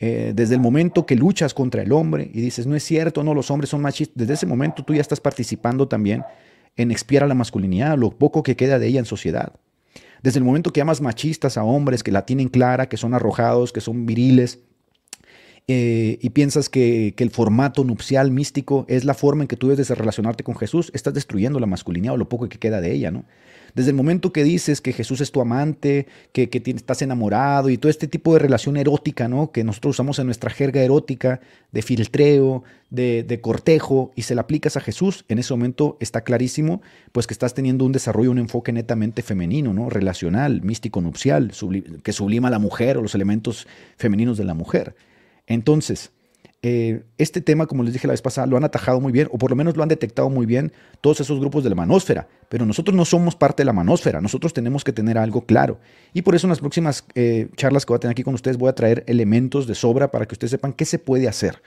Eh, 0.00 0.32
desde 0.34 0.54
el 0.54 0.60
momento 0.60 1.04
que 1.04 1.14
luchas 1.14 1.52
contra 1.52 1.82
el 1.82 1.92
hombre 1.92 2.30
y 2.32 2.40
dices, 2.40 2.66
no 2.66 2.74
es 2.74 2.82
cierto, 2.82 3.22
no, 3.22 3.34
los 3.34 3.50
hombres 3.50 3.70
son 3.70 3.82
machistas, 3.82 4.16
desde 4.16 4.32
ese 4.34 4.46
momento 4.46 4.82
tú 4.82 4.94
ya 4.94 5.00
estás 5.02 5.20
participando 5.20 5.88
también 5.88 6.24
en 6.76 6.90
expiar 6.90 7.22
a 7.22 7.26
la 7.26 7.34
masculinidad, 7.34 7.98
lo 7.98 8.10
poco 8.10 8.42
que 8.42 8.56
queda 8.56 8.78
de 8.78 8.86
ella 8.86 9.00
en 9.00 9.04
sociedad. 9.04 9.52
Desde 10.22 10.38
el 10.38 10.44
momento 10.44 10.72
que 10.72 10.80
amas 10.80 11.00
machistas 11.00 11.58
a 11.58 11.64
hombres 11.64 12.02
que 12.02 12.12
la 12.12 12.26
tienen 12.26 12.48
clara, 12.48 12.88
que 12.88 12.96
son 12.96 13.14
arrojados, 13.14 13.72
que 13.72 13.80
son 13.80 14.06
viriles, 14.06 14.60
eh, 15.68 16.18
y 16.20 16.30
piensas 16.30 16.68
que, 16.68 17.14
el 17.16 17.30
formato 17.30 17.84
nupcial 17.84 18.30
místico 18.30 18.86
es 18.88 19.04
la 19.04 19.14
forma 19.14 19.44
en 19.44 19.48
que 19.48 19.56
tú 19.56 19.68
debes 19.68 19.88
de 19.88 19.94
relacionarte 19.94 20.42
con 20.42 20.56
Jesús, 20.56 20.90
estás 20.94 21.14
destruyendo 21.14 21.60
la 21.60 21.66
masculinidad 21.66 22.14
o 22.14 22.16
lo 22.16 22.28
poco 22.28 22.48
que 22.48 22.58
queda 22.58 22.80
de 22.80 22.92
ella, 22.92 23.10
¿no? 23.10 23.24
Desde 23.74 23.90
el 23.90 23.96
momento 23.96 24.32
que 24.32 24.42
dices 24.42 24.80
que 24.80 24.92
Jesús 24.92 25.20
es 25.20 25.30
tu 25.30 25.40
amante, 25.40 26.08
que, 26.32 26.48
estás 26.52 27.02
enamorado 27.02 27.70
y 27.70 27.78
todo 27.78 27.88
este 27.88 28.08
tipo 28.08 28.32
de 28.32 28.40
relación 28.40 28.76
erótica, 28.76 29.28
¿no? 29.28 29.52
Que 29.52 29.62
nosotros 29.62 29.94
usamos 29.94 30.18
en 30.18 30.26
nuestra 30.26 30.50
jerga 30.50 30.82
erótica, 30.82 31.40
de 31.70 31.82
filtreo, 31.82 32.64
de, 32.90 33.22
de, 33.22 33.40
cortejo, 33.40 34.10
y 34.16 34.22
se 34.22 34.34
la 34.34 34.40
aplicas 34.40 34.76
a 34.76 34.80
Jesús, 34.80 35.24
en 35.28 35.38
ese 35.38 35.54
momento 35.54 35.96
está 36.00 36.22
clarísimo, 36.22 36.82
pues 37.12 37.28
que 37.28 37.34
estás 37.34 37.54
teniendo 37.54 37.84
un 37.84 37.92
desarrollo, 37.92 38.32
un 38.32 38.38
enfoque 38.38 38.72
netamente 38.72 39.22
femenino, 39.22 39.72
¿no? 39.72 39.88
Relacional, 39.88 40.62
místico, 40.62 41.00
nupcial, 41.00 41.52
que 42.02 42.12
sublima 42.12 42.48
a 42.48 42.50
la 42.50 42.58
mujer 42.58 42.98
o 42.98 43.02
los 43.02 43.14
elementos 43.14 43.68
femeninos 43.96 44.36
de 44.36 44.44
la 44.44 44.54
mujer. 44.54 44.96
Entonces, 45.50 46.12
eh, 46.62 47.02
este 47.18 47.40
tema, 47.40 47.66
como 47.66 47.82
les 47.82 47.92
dije 47.92 48.06
la 48.06 48.12
vez 48.12 48.22
pasada, 48.22 48.46
lo 48.46 48.56
han 48.56 48.62
atajado 48.62 49.00
muy 49.00 49.10
bien, 49.10 49.28
o 49.32 49.36
por 49.36 49.50
lo 49.50 49.56
menos 49.56 49.76
lo 49.76 49.82
han 49.82 49.88
detectado 49.88 50.30
muy 50.30 50.46
bien 50.46 50.72
todos 51.00 51.20
esos 51.20 51.40
grupos 51.40 51.64
de 51.64 51.70
la 51.70 51.74
manósfera. 51.74 52.28
Pero 52.48 52.64
nosotros 52.64 52.96
no 52.96 53.04
somos 53.04 53.34
parte 53.34 53.62
de 53.62 53.64
la 53.64 53.72
manósfera, 53.72 54.20
nosotros 54.20 54.52
tenemos 54.52 54.84
que 54.84 54.92
tener 54.92 55.18
algo 55.18 55.46
claro. 55.46 55.80
Y 56.14 56.22
por 56.22 56.36
eso 56.36 56.46
en 56.46 56.50
las 56.50 56.60
próximas 56.60 57.04
eh, 57.16 57.48
charlas 57.56 57.84
que 57.84 57.90
voy 57.90 57.96
a 57.96 58.00
tener 58.00 58.12
aquí 58.12 58.22
con 58.22 58.34
ustedes 58.34 58.58
voy 58.58 58.68
a 58.68 58.74
traer 58.76 59.02
elementos 59.08 59.66
de 59.66 59.74
sobra 59.74 60.12
para 60.12 60.26
que 60.26 60.34
ustedes 60.34 60.52
sepan 60.52 60.72
qué 60.72 60.84
se 60.84 61.00
puede 61.00 61.26
hacer. 61.26 61.60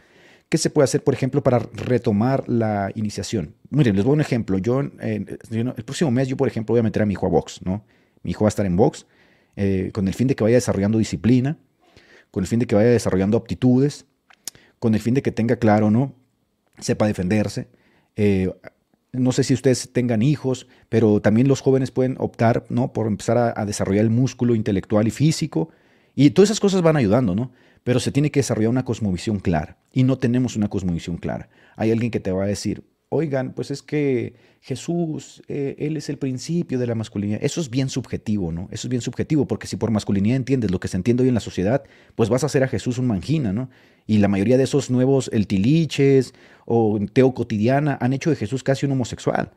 ¿Qué 0.48 0.58
se 0.58 0.70
puede 0.70 0.86
hacer, 0.86 1.04
por 1.04 1.14
ejemplo, 1.14 1.44
para 1.44 1.60
retomar 1.60 2.48
la 2.48 2.90
iniciación? 2.96 3.56
Miren, 3.70 3.98
les 3.98 4.06
voy 4.06 4.12
a 4.12 4.16
un 4.16 4.22
ejemplo. 4.22 4.60
Yo, 4.60 4.80
el 4.80 5.84
próximo 5.84 6.12
mes, 6.12 6.30
yo, 6.30 6.38
por 6.38 6.48
ejemplo, 6.48 6.74
voy 6.74 6.80
a 6.80 6.84
meter 6.84 7.02
a 7.02 7.06
mi 7.06 7.14
hijo 7.14 7.26
a 7.26 7.30
box, 7.30 7.60
¿no? 7.66 7.84
Mi 8.22 8.32
hijo 8.32 8.46
va 8.46 8.48
a 8.48 8.54
estar 8.56 8.66
en 8.66 8.78
box 8.78 9.06
eh, 9.56 9.90
con 9.94 10.08
el 10.08 10.14
fin 10.14 10.28
de 10.28 10.36
que 10.36 10.44
vaya 10.44 10.56
desarrollando 10.56 11.00
disciplina, 11.00 11.58
con 12.34 12.44
el 12.44 12.48
fin 12.48 12.58
de 12.58 12.66
que 12.66 12.74
vaya 12.74 12.90
desarrollando 12.90 13.38
aptitudes, 13.38 14.08
con 14.80 14.96
el 14.96 15.02
fin 15.02 15.14
de 15.14 15.22
que 15.22 15.32
tenga 15.32 15.58
claro, 15.58 15.92
¿no? 15.92 16.16
Sepa 16.80 17.06
defenderse. 17.06 17.68
Eh, 18.16 18.52
no 19.12 19.32
sé 19.32 19.44
si 19.44 19.54
ustedes 19.54 19.94
tengan 19.94 20.24
hijos, 20.24 20.66
pero 20.90 21.22
también 21.22 21.48
los 21.48 21.62
jóvenes 21.62 21.92
pueden 21.92 22.16
optar, 22.18 22.66
¿no? 22.70 22.92
Por 22.92 23.06
empezar 23.06 23.54
a, 23.56 23.66
desarrollar 23.68 24.04
el 24.04 24.10
músculo 24.10 24.56
intelectual 24.56 25.08
y 25.08 25.12
físico. 25.12 25.70
Y 26.16 26.32
todas 26.32 26.50
esas 26.50 26.60
cosas 26.60 26.82
van 26.82 26.96
ayudando, 26.96 27.36
¿no? 27.36 27.52
Pero 27.84 28.00
se 28.00 28.12
tiene 28.12 28.32
que 28.32 28.40
desarrollar 28.40 28.72
una 28.72 28.84
cosmovisión 28.84 29.38
clara. 29.38 29.78
Y 29.92 30.02
no 30.02 30.18
tenemos 30.18 30.56
una 30.56 30.70
cosmovisión 30.70 31.18
clara. 31.18 31.50
Hay 31.76 31.92
alguien 31.92 32.10
que 32.10 32.20
te 32.20 32.32
va 32.32 32.46
a 32.46 32.48
decir, 32.48 32.84
oigan, 33.14 33.54
pues 33.54 33.72
es 33.72 33.82
que 33.82 34.34
Jesús, 34.62 35.44
eh, 35.48 35.76
Él 35.78 35.98
es 35.98 36.10
el 36.10 36.18
principio 36.18 36.80
de 36.80 36.88
la 36.88 36.96
masculinidad. 36.96 37.40
Eso 37.44 37.60
es 37.60 37.70
bien 37.70 37.90
subjetivo, 37.90 38.52
¿no? 38.52 38.68
Eso 38.72 38.88
es 38.88 38.90
bien 38.90 39.02
subjetivo, 39.02 39.46
porque 39.46 39.68
si 39.68 39.76
por 39.76 39.92
masculinidad 39.92 40.38
entiendes 40.38 40.72
lo 40.72 40.80
que 40.80 40.88
se 40.88 40.98
entiende 40.98 41.24
hoy 41.24 41.30
en 41.30 41.36
la 41.36 41.42
sociedad, 41.42 41.84
pues 42.16 42.30
vas 42.30 42.44
a 42.44 42.46
hacer 42.46 42.64
a 42.64 42.68
Jesús 42.68 42.98
un 42.98 43.08
mangina, 43.08 43.52
¿no? 43.52 43.70
Y 44.08 44.18
la 44.18 44.28
mayoría 44.28 44.58
de 44.58 44.64
esos 44.64 44.90
nuevos 44.90 45.30
el 45.34 45.48
tiliches 45.48 46.34
o 46.66 47.00
teo 47.12 47.34
cotidiana 47.34 47.98
han 48.02 48.14
hecho 48.14 48.30
de 48.30 48.36
Jesús 48.36 48.64
casi 48.64 48.86
un 48.86 48.94
homosexual. 48.94 49.52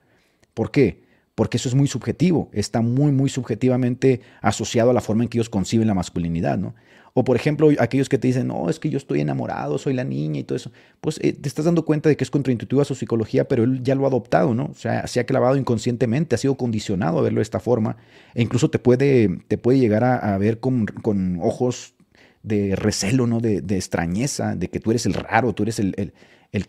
¿Por 0.55 0.71
qué? 0.71 1.03
Porque 1.35 1.57
eso 1.57 1.69
es 1.69 1.75
muy 1.75 1.87
subjetivo, 1.87 2.51
está 2.53 2.81
muy, 2.81 3.13
muy 3.13 3.29
subjetivamente 3.29 4.23
asociado 4.41 4.91
a 4.91 4.95
la 4.95 5.01
forma 5.01 5.23
en 5.23 5.29
que 5.29 5.39
ellos 5.39 5.51
conciben 5.51 5.87
la 5.87 5.95
masculinidad, 5.95 6.59
¿no? 6.59 6.75
O 7.19 7.25
por 7.25 7.35
ejemplo, 7.35 7.71
aquellos 7.79 8.11
que 8.11 8.19
te 8.19 8.29
dicen, 8.29 8.49
no, 8.49 8.69
es 8.69 8.79
que 8.79 8.91
yo 8.91 8.99
estoy 8.99 9.23
enamorado, 9.23 9.79
soy 9.79 9.95
la 9.95 10.05
niña 10.05 10.41
y 10.41 10.45
todo 10.45 10.55
eso. 10.55 10.71
Pues 11.01 11.19
eh, 11.23 11.33
te 11.33 11.49
estás 11.49 11.65
dando 11.65 11.87
cuenta 11.87 12.11
de 12.11 12.17
que 12.19 12.23
es 12.23 12.31
contraintuitiva 12.31 12.85
su 12.85 12.95
psicología, 12.95 13.49
pero 13.49 13.65
él 13.65 13.83
ya 13.83 13.95
lo 13.95 14.05
ha 14.05 14.09
adoptado, 14.09 14.53
¿no? 14.53 14.67
O 14.67 14.75
sea, 14.75 15.07
se 15.07 15.19
ha 15.19 15.25
clavado 15.25 15.57
inconscientemente, 15.57 16.35
ha 16.35 16.39
sido 16.39 16.57
condicionado 16.57 17.19
a 17.19 17.23
verlo 17.23 17.39
de 17.39 17.45
esta 17.45 17.59
forma. 17.59 17.97
E 18.35 18.43
incluso 18.43 18.69
te 18.69 18.79
puede, 18.79 19.41
te 19.49 19.57
puede 19.57 19.79
llegar 19.79 20.05
a, 20.05 20.37
ver 20.37 20.61
con, 20.61 21.39
ojos 21.41 21.95
de 22.43 22.77
recelo, 22.77 23.27
¿no? 23.27 23.41
De, 23.41 23.63
extrañeza, 23.71 24.55
de 24.55 24.69
que 24.69 24.79
tú 24.79 24.91
eres 24.91 25.07
el 25.07 25.15
raro, 25.15 25.55
tú 25.55 25.63
eres 25.63 25.79
el, 25.79 26.13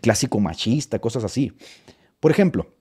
clásico 0.00 0.40
machista, 0.40 0.98
cosas 0.98 1.24
así. 1.24 1.52
Por 2.20 2.30
ejemplo, 2.30 2.72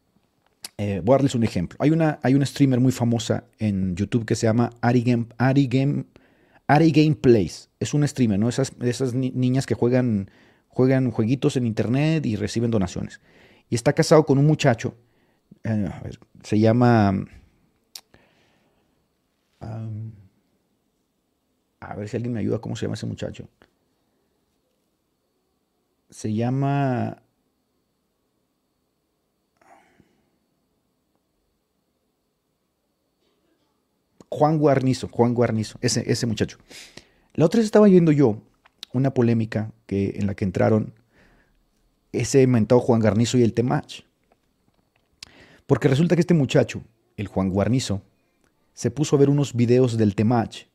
eh, 0.77 1.01
voy 1.03 1.15
a 1.15 1.17
darles 1.17 1.35
un 1.35 1.43
ejemplo. 1.43 1.77
Hay 1.81 1.91
una, 1.91 2.17
hay 2.23 2.33
una 2.33 2.45
streamer 2.45 2.79
muy 2.79 2.93
famosa 2.93 3.43
en 3.59 3.93
YouTube 3.97 4.23
que 4.23 4.35
se 4.35 4.47
llama 4.47 4.69
Ari 4.79 5.01
Game, 5.01 5.25
Ari 5.37 5.67
Game 5.67 6.05
Ari 6.67 6.91
Gameplays 6.91 7.69
es 7.79 7.93
un 7.93 8.05
streamer, 8.07 8.37
¿no? 8.37 8.49
Esas, 8.49 8.73
esas 8.81 9.13
niñas 9.13 9.65
que 9.65 9.73
juegan, 9.73 10.29
juegan 10.67 11.11
jueguitos 11.11 11.55
en 11.55 11.65
internet 11.65 12.25
y 12.25 12.35
reciben 12.35 12.71
donaciones. 12.71 13.21
Y 13.69 13.75
está 13.75 13.93
casado 13.93 14.25
con 14.25 14.37
un 14.37 14.45
muchacho, 14.45 14.95
eh, 15.63 15.89
a 15.91 15.99
ver, 16.01 16.19
se 16.43 16.59
llama... 16.59 17.25
a 21.79 21.95
ver 21.95 22.09
si 22.09 22.17
alguien 22.17 22.33
me 22.33 22.41
ayuda, 22.41 22.59
¿cómo 22.59 22.75
se 22.75 22.85
llama 22.85 22.95
ese 22.95 23.05
muchacho? 23.05 23.47
Se 26.09 26.33
llama... 26.33 27.21
Juan 34.29 34.57
Guarnizo, 34.57 35.07
Juan 35.09 35.33
Guarnizo, 35.33 35.77
ese, 35.81 36.03
ese 36.11 36.25
muchacho. 36.25 36.57
La 37.33 37.45
otra 37.45 37.59
vez 37.59 37.65
estaba 37.65 37.87
viendo 37.87 38.11
yo 38.11 38.41
una 38.93 39.13
polémica 39.13 39.71
que, 39.85 40.15
en 40.15 40.27
la 40.27 40.35
que 40.35 40.45
entraron 40.45 40.93
ese 42.11 42.41
inventado 42.41 42.81
Juan 42.81 43.01
Guarnizo 43.01 43.37
y 43.37 43.43
el 43.43 43.53
Temach. 43.53 44.03
Porque 45.65 45.87
resulta 45.87 46.15
que 46.15 46.21
este 46.21 46.33
muchacho, 46.33 46.81
el 47.17 47.27
Juan 47.27 47.49
Guarnizo, 47.49 48.01
se 48.73 48.91
puso 48.91 49.15
a 49.15 49.19
ver 49.19 49.29
unos 49.29 49.53
videos 49.53 49.97
del 49.97 50.15
Temach 50.15 50.67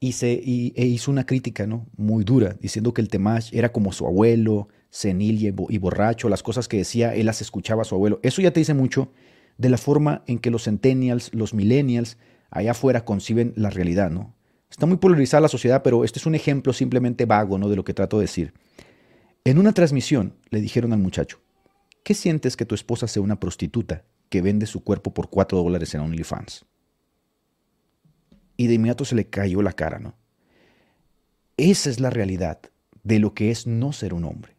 y, 0.00 0.12
se, 0.12 0.32
e 0.32 0.86
hizo 0.86 1.10
una 1.10 1.24
crítica 1.24 1.66
¿no? 1.66 1.86
muy 1.96 2.24
dura, 2.24 2.56
diciendo 2.60 2.92
que 2.92 3.00
el 3.00 3.08
Temach 3.08 3.52
era 3.52 3.72
como 3.72 3.92
su 3.92 4.06
abuelo, 4.06 4.68
senil 4.90 5.42
y, 5.42 5.54
y 5.74 5.78
borracho, 5.78 6.28
las 6.28 6.42
cosas 6.42 6.68
que 6.68 6.78
decía, 6.78 7.14
él 7.14 7.26
las 7.26 7.40
escuchaba 7.40 7.82
a 7.82 7.84
su 7.84 7.94
abuelo. 7.94 8.20
Eso 8.22 8.42
ya 8.42 8.52
te 8.52 8.60
dice 8.60 8.74
mucho 8.74 9.10
de 9.56 9.68
la 9.68 9.78
forma 9.78 10.22
en 10.26 10.38
que 10.38 10.50
los 10.50 10.64
centennials, 10.64 11.34
los 11.34 11.54
millennials, 11.54 12.16
allá 12.50 12.72
afuera 12.72 13.04
conciben 13.04 13.52
la 13.56 13.70
realidad, 13.70 14.10
¿no? 14.10 14.34
Está 14.70 14.86
muy 14.86 14.98
polarizada 14.98 15.40
la 15.40 15.48
sociedad, 15.48 15.82
pero 15.82 16.04
este 16.04 16.18
es 16.18 16.26
un 16.26 16.34
ejemplo 16.34 16.72
simplemente 16.72 17.24
vago, 17.24 17.58
¿no? 17.58 17.68
De 17.68 17.76
lo 17.76 17.84
que 17.84 17.94
trato 17.94 18.18
de 18.18 18.24
decir. 18.24 18.52
En 19.44 19.58
una 19.58 19.72
transmisión 19.72 20.34
le 20.50 20.60
dijeron 20.60 20.92
al 20.92 20.98
muchacho, 20.98 21.40
¿qué 22.02 22.14
sientes 22.14 22.56
que 22.56 22.66
tu 22.66 22.74
esposa 22.74 23.06
sea 23.06 23.22
una 23.22 23.40
prostituta 23.40 24.04
que 24.28 24.42
vende 24.42 24.66
su 24.66 24.84
cuerpo 24.84 25.14
por 25.14 25.30
4 25.30 25.58
dólares 25.58 25.94
en 25.94 26.02
OnlyFans? 26.02 26.66
Y 28.56 28.66
de 28.66 28.74
inmediato 28.74 29.04
se 29.04 29.14
le 29.14 29.28
cayó 29.28 29.62
la 29.62 29.72
cara, 29.72 29.98
¿no? 29.98 30.16
Esa 31.56 31.88
es 31.88 31.98
la 31.98 32.10
realidad 32.10 32.60
de 33.02 33.18
lo 33.18 33.32
que 33.32 33.50
es 33.50 33.66
no 33.66 33.92
ser 33.92 34.12
un 34.12 34.24
hombre. 34.24 34.56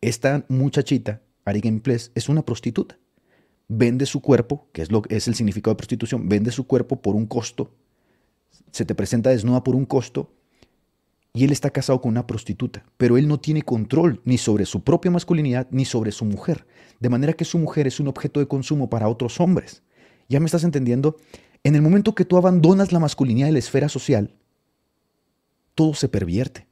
Esta 0.00 0.44
muchachita, 0.48 1.22
Ari 1.44 1.60
Gameplays, 1.60 2.12
es 2.14 2.28
una 2.28 2.42
prostituta 2.42 2.98
vende 3.76 4.06
su 4.06 4.20
cuerpo, 4.20 4.68
que 4.72 4.82
es, 4.82 4.90
lo, 4.90 5.02
es 5.08 5.28
el 5.28 5.34
significado 5.34 5.72
de 5.72 5.78
prostitución, 5.78 6.28
vende 6.28 6.50
su 6.50 6.66
cuerpo 6.66 7.00
por 7.00 7.14
un 7.14 7.26
costo, 7.26 7.70
se 8.70 8.84
te 8.84 8.94
presenta 8.94 9.30
desnuda 9.30 9.64
por 9.64 9.74
un 9.74 9.86
costo, 9.86 10.30
y 11.34 11.44
él 11.44 11.52
está 11.52 11.70
casado 11.70 12.00
con 12.02 12.10
una 12.10 12.26
prostituta, 12.26 12.84
pero 12.98 13.16
él 13.16 13.26
no 13.26 13.40
tiene 13.40 13.62
control 13.62 14.20
ni 14.24 14.36
sobre 14.36 14.66
su 14.66 14.82
propia 14.82 15.10
masculinidad 15.10 15.66
ni 15.70 15.86
sobre 15.86 16.12
su 16.12 16.26
mujer, 16.26 16.66
de 17.00 17.08
manera 17.08 17.32
que 17.32 17.46
su 17.46 17.58
mujer 17.58 17.86
es 17.86 17.98
un 18.00 18.08
objeto 18.08 18.40
de 18.40 18.46
consumo 18.46 18.90
para 18.90 19.08
otros 19.08 19.40
hombres. 19.40 19.82
¿Ya 20.28 20.40
me 20.40 20.46
estás 20.46 20.64
entendiendo? 20.64 21.16
En 21.64 21.74
el 21.74 21.80
momento 21.80 22.14
que 22.14 22.26
tú 22.26 22.36
abandonas 22.36 22.92
la 22.92 22.98
masculinidad 22.98 23.46
de 23.46 23.52
la 23.52 23.58
esfera 23.58 23.88
social, 23.88 24.34
todo 25.74 25.94
se 25.94 26.08
pervierte. 26.08 26.66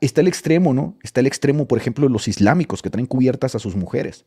Está 0.00 0.20
el 0.20 0.28
extremo, 0.28 0.74
¿no? 0.74 0.96
Está 1.02 1.20
el 1.20 1.26
extremo, 1.26 1.68
por 1.68 1.78
ejemplo, 1.78 2.06
de 2.06 2.12
los 2.12 2.26
islámicos 2.26 2.82
que 2.82 2.90
traen 2.90 3.06
cubiertas 3.06 3.54
a 3.54 3.60
sus 3.60 3.76
mujeres. 3.76 4.24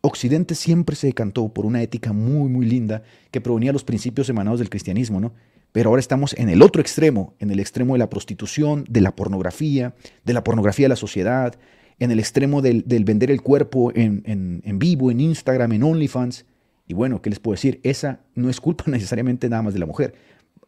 Occidente 0.00 0.54
siempre 0.54 0.94
se 0.94 1.08
decantó 1.08 1.48
por 1.48 1.66
una 1.66 1.82
ética 1.82 2.12
muy, 2.12 2.48
muy 2.48 2.66
linda 2.66 3.02
que 3.30 3.40
provenía 3.40 3.70
de 3.70 3.74
los 3.74 3.84
principios 3.84 4.28
emanados 4.28 4.60
del 4.60 4.70
cristianismo, 4.70 5.20
¿no? 5.20 5.32
Pero 5.72 5.90
ahora 5.90 6.00
estamos 6.00 6.34
en 6.38 6.48
el 6.48 6.62
otro 6.62 6.80
extremo, 6.80 7.34
en 7.40 7.50
el 7.50 7.60
extremo 7.60 7.94
de 7.94 7.98
la 7.98 8.08
prostitución, 8.08 8.84
de 8.88 9.00
la 9.00 9.14
pornografía, 9.14 9.94
de 10.24 10.32
la 10.32 10.42
pornografía 10.42 10.84
de 10.84 10.90
la 10.90 10.96
sociedad, 10.96 11.58
en 11.98 12.10
el 12.10 12.20
extremo 12.20 12.62
del, 12.62 12.84
vender 13.04 13.30
el 13.30 13.42
cuerpo 13.42 13.92
en, 13.94 14.22
en, 14.24 14.78
vivo, 14.78 15.10
en 15.10 15.20
Instagram, 15.20 15.72
en 15.72 15.82
OnlyFans. 15.82 16.46
Y 16.86 16.94
bueno, 16.94 17.20
¿qué 17.20 17.28
les 17.28 17.40
puedo 17.40 17.54
decir? 17.54 17.80
Esa 17.82 18.20
no 18.34 18.48
es 18.48 18.60
culpa 18.60 18.84
necesariamente 18.90 19.48
nada 19.48 19.62
más 19.62 19.74
de 19.74 19.80
la 19.80 19.86
mujer. 19.86 20.14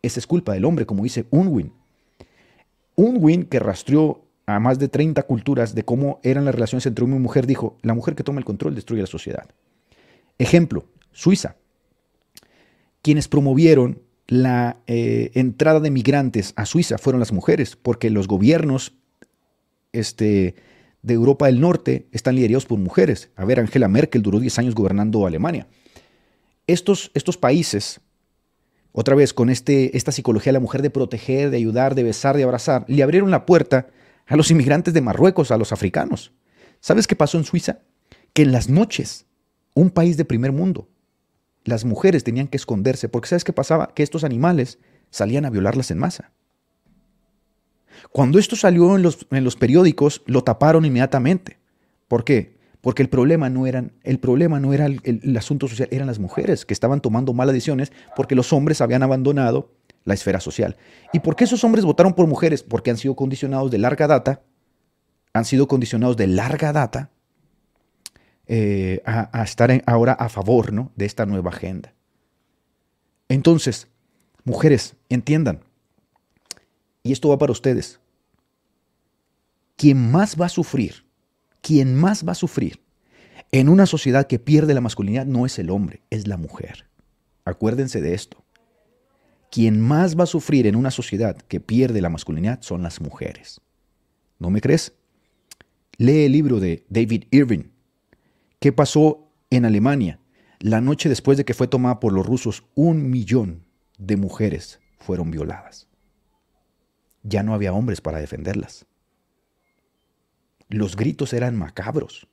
Esa 0.03 0.19
es 0.19 0.27
culpa 0.27 0.53
del 0.53 0.65
hombre, 0.65 0.87
como 0.87 1.05
dice 1.05 1.27
Unwin. 1.31 1.73
Unwin, 2.97 3.45
que 3.45 3.59
rastreó 3.59 4.25
a 4.57 4.61
más 4.61 4.79
de 4.79 4.89
30 4.89 5.23
culturas 5.25 5.75
de 5.75 5.85
cómo 5.85 6.21
eran 6.23 6.45
las 6.45 6.55
relaciones 6.55 6.87
entre 6.87 7.05
hombre 7.05 7.19
y 7.19 7.23
mujer, 7.23 7.47
dijo, 7.47 7.79
la 7.83 7.95
mujer 7.95 8.15
que 8.15 8.25
toma 8.25 8.39
el 8.39 8.45
control 8.45 8.75
destruye 8.75 9.03
la 9.03 9.07
sociedad. 9.07 9.49
Ejemplo, 10.39 10.87
Suiza. 11.13 11.57
Quienes 13.03 13.29
promovieron 13.29 14.03
la 14.27 14.79
eh, 14.87 15.31
entrada 15.35 15.81
de 15.81 15.91
migrantes 15.91 16.53
a 16.57 16.67
Suiza 16.67 16.99
fueron 16.99 17.21
las 17.21 17.33
mujeres, 17.33 17.77
porque 17.77 18.11
los 18.11 18.29
gobiernos 18.29 18.95
este, 19.93 20.55
de 21.03 21.15
Europa 21.15 21.47
del 21.47 21.61
Norte 21.61 22.07
están 22.13 22.37
liderados 22.37 22.67
por 22.67 22.79
mujeres. 22.79 23.31
A 23.37 23.45
ver, 23.45 23.61
Angela 23.61 23.89
Merkel 23.89 24.23
duró 24.23 24.39
10 24.39 24.59
años 24.59 24.75
gobernando 24.75 25.27
Alemania. 25.27 25.67
Estos, 26.67 27.11
estos 27.15 27.37
países, 27.37 28.01
otra 28.93 29.15
vez 29.15 29.35
con 29.35 29.51
este, 29.51 29.97
esta 29.97 30.13
psicología 30.13 30.51
de 30.51 30.55
la 30.55 30.61
mujer 30.61 30.83
de 30.83 30.91
proteger, 30.91 31.51
de 31.51 31.57
ayudar, 31.57 31.95
de 31.95 32.03
besar, 32.05 32.37
de 32.37 32.45
abrazar, 32.45 32.85
le 32.87 33.03
abrieron 33.03 33.31
la 33.31 33.47
puerta 33.47 33.89
a 34.31 34.37
los 34.37 34.51
inmigrantes 34.51 34.95
de 34.95 35.01
Marruecos, 35.01 35.51
a 35.51 35.59
los 35.59 35.73
africanos. 35.73 36.33
¿Sabes 36.79 37.09
qué 37.09 37.17
pasó 37.17 37.37
en 37.37 37.45
Suiza? 37.45 37.81
Que 38.33 38.43
en 38.43 38.53
las 38.53 38.69
noches, 38.69 39.27
un 39.75 39.91
país 39.91 40.17
de 40.17 40.25
primer 40.25 40.53
mundo, 40.53 40.89
las 41.65 41.85
mujeres 41.85 42.23
tenían 42.23 42.47
que 42.47 42.57
esconderse 42.57 43.09
porque 43.09 43.29
¿sabes 43.29 43.43
qué 43.43 43.53
pasaba? 43.53 43.93
Que 43.93 44.05
estos 44.05 44.23
animales 44.23 44.79
salían 45.11 45.45
a 45.45 45.51
violarlas 45.51 45.91
en 45.91 45.99
masa. 45.99 46.31
Cuando 48.13 48.39
esto 48.39 48.55
salió 48.55 48.95
en 48.95 49.03
los, 49.03 49.27
en 49.33 49.43
los 49.43 49.57
periódicos, 49.57 50.23
lo 50.27 50.45
taparon 50.45 50.85
inmediatamente. 50.85 51.59
¿Por 52.07 52.23
qué? 52.23 52.57
Porque 52.81 53.03
el 53.03 53.09
problema 53.09 53.51
no, 53.51 53.67
eran, 53.67 53.93
el 54.05 54.21
problema 54.21 54.61
no 54.61 54.73
era 54.73 54.87
el, 54.87 55.01
el, 55.03 55.37
asunto 55.37 55.67
social, 55.67 55.89
eran 55.91 56.07
las 56.07 56.21
mujeres 56.21 56.65
que 56.65 56.73
estaban 56.73 57.01
tomando 57.01 57.33
malas 57.35 57.53
decisiones 57.53 57.91
porque 58.15 58.37
los 58.37 58.53
hombres 58.53 58.81
habían 58.81 59.03
abandonado 59.03 59.73
la 60.05 60.15
esfera 60.15 60.41
social. 60.41 60.77
¿Y 61.13 61.21
por 61.21 61.37
qué 61.37 61.45
esos 61.45 61.65
hombres 61.65 61.85
votaron 61.85 62.15
por 62.15 62.27
mujeres? 62.27 62.63
Porque 62.63 62.91
han 62.91 62.97
sido 62.97 63.15
condicionados 63.15 63.71
de 63.71 63.79
larga 63.79 64.07
data, 64.07 64.43
han 65.33 65.45
sido 65.45 65.69
condicionados 65.69 66.17
de 66.17 66.27
larga 66.27 66.73
data 66.73 67.11
eh, 68.47 69.03
a, 69.05 69.43
estar 69.43 69.71
ahora 69.87 70.13
a 70.13 70.29
favor 70.29 70.73
¿no? 70.73 70.93
de 70.97 71.07
esta 71.07 71.27
nueva 71.27 71.51
agenda. 71.51 71.95
Entonces, 73.29 73.87
mujeres, 74.45 74.97
entiendan, 75.09 75.61
y 77.03 77.13
esto 77.13 77.29
va 77.29 77.39
para 77.39 77.53
ustedes, 77.53 78.01
quien 79.77 80.11
más 80.11 80.37
va 80.41 80.47
a 80.47 80.51
sufrir, 80.51 81.07
quien 81.61 81.95
más 81.95 82.27
va 82.27 82.33
a 82.33 82.35
sufrir 82.35 82.81
en 83.53 83.69
una 83.69 83.87
sociedad 83.87 84.27
que 84.27 84.39
pierde 84.39 84.75
la 84.75 84.81
masculinidad 84.81 85.27
no 85.27 85.47
es 85.47 85.59
el 85.59 85.71
hombre, 85.71 86.03
es 86.11 86.27
la 86.27 86.37
mujer. 86.37 86.87
Acuérdense 87.45 88.01
de 88.01 88.15
esto. 88.15 88.45
Quien 89.51 89.81
más 89.81 90.19
va 90.19 90.25
a 90.25 90.27
sufrir 90.27 90.67
en 90.67 90.77
una 90.77 90.93
sociedad 90.93 91.37
que 91.37 91.61
pierde 91.61 92.01
la 92.01 92.09
masculinidad 92.09 92.63
son 92.63 92.83
las 92.83 93.01
mujeres. 93.01 93.61
¿No 94.39 94.49
me 94.49 94.61
crees? 94.61 94.95
Lee 95.99 96.25
el 96.25 96.33
libro 96.33 96.61
de 96.61 96.87
David 96.89 97.25
Irving. 97.31 97.65
¿Qué 98.61 98.73
pasó 98.73 99.29
en 99.51 99.65
Alemania? 99.65 100.21
La 100.61 100.81
noche 100.81 101.09
después 101.09 101.37
de 101.37 101.45
que 101.45 101.55
fue 101.55 101.67
tomada 101.67 102.01
por 102.01 102.13
los 102.13 102.25
rusos, 102.25 102.65
un 102.75 103.11
millón 103.11 103.65
de 103.99 104.17
mujeres 104.17 104.81
fueron 104.99 105.31
violadas. 105.31 105.89
Ya 107.23 107.43
no 107.43 107.53
había 107.53 107.73
hombres 107.73 108.01
para 108.01 108.21
defenderlas. 108.21 108.87
Los 110.69 110.97
gritos 110.97 111.33
eran 111.33 111.57
macabros. 111.57 112.29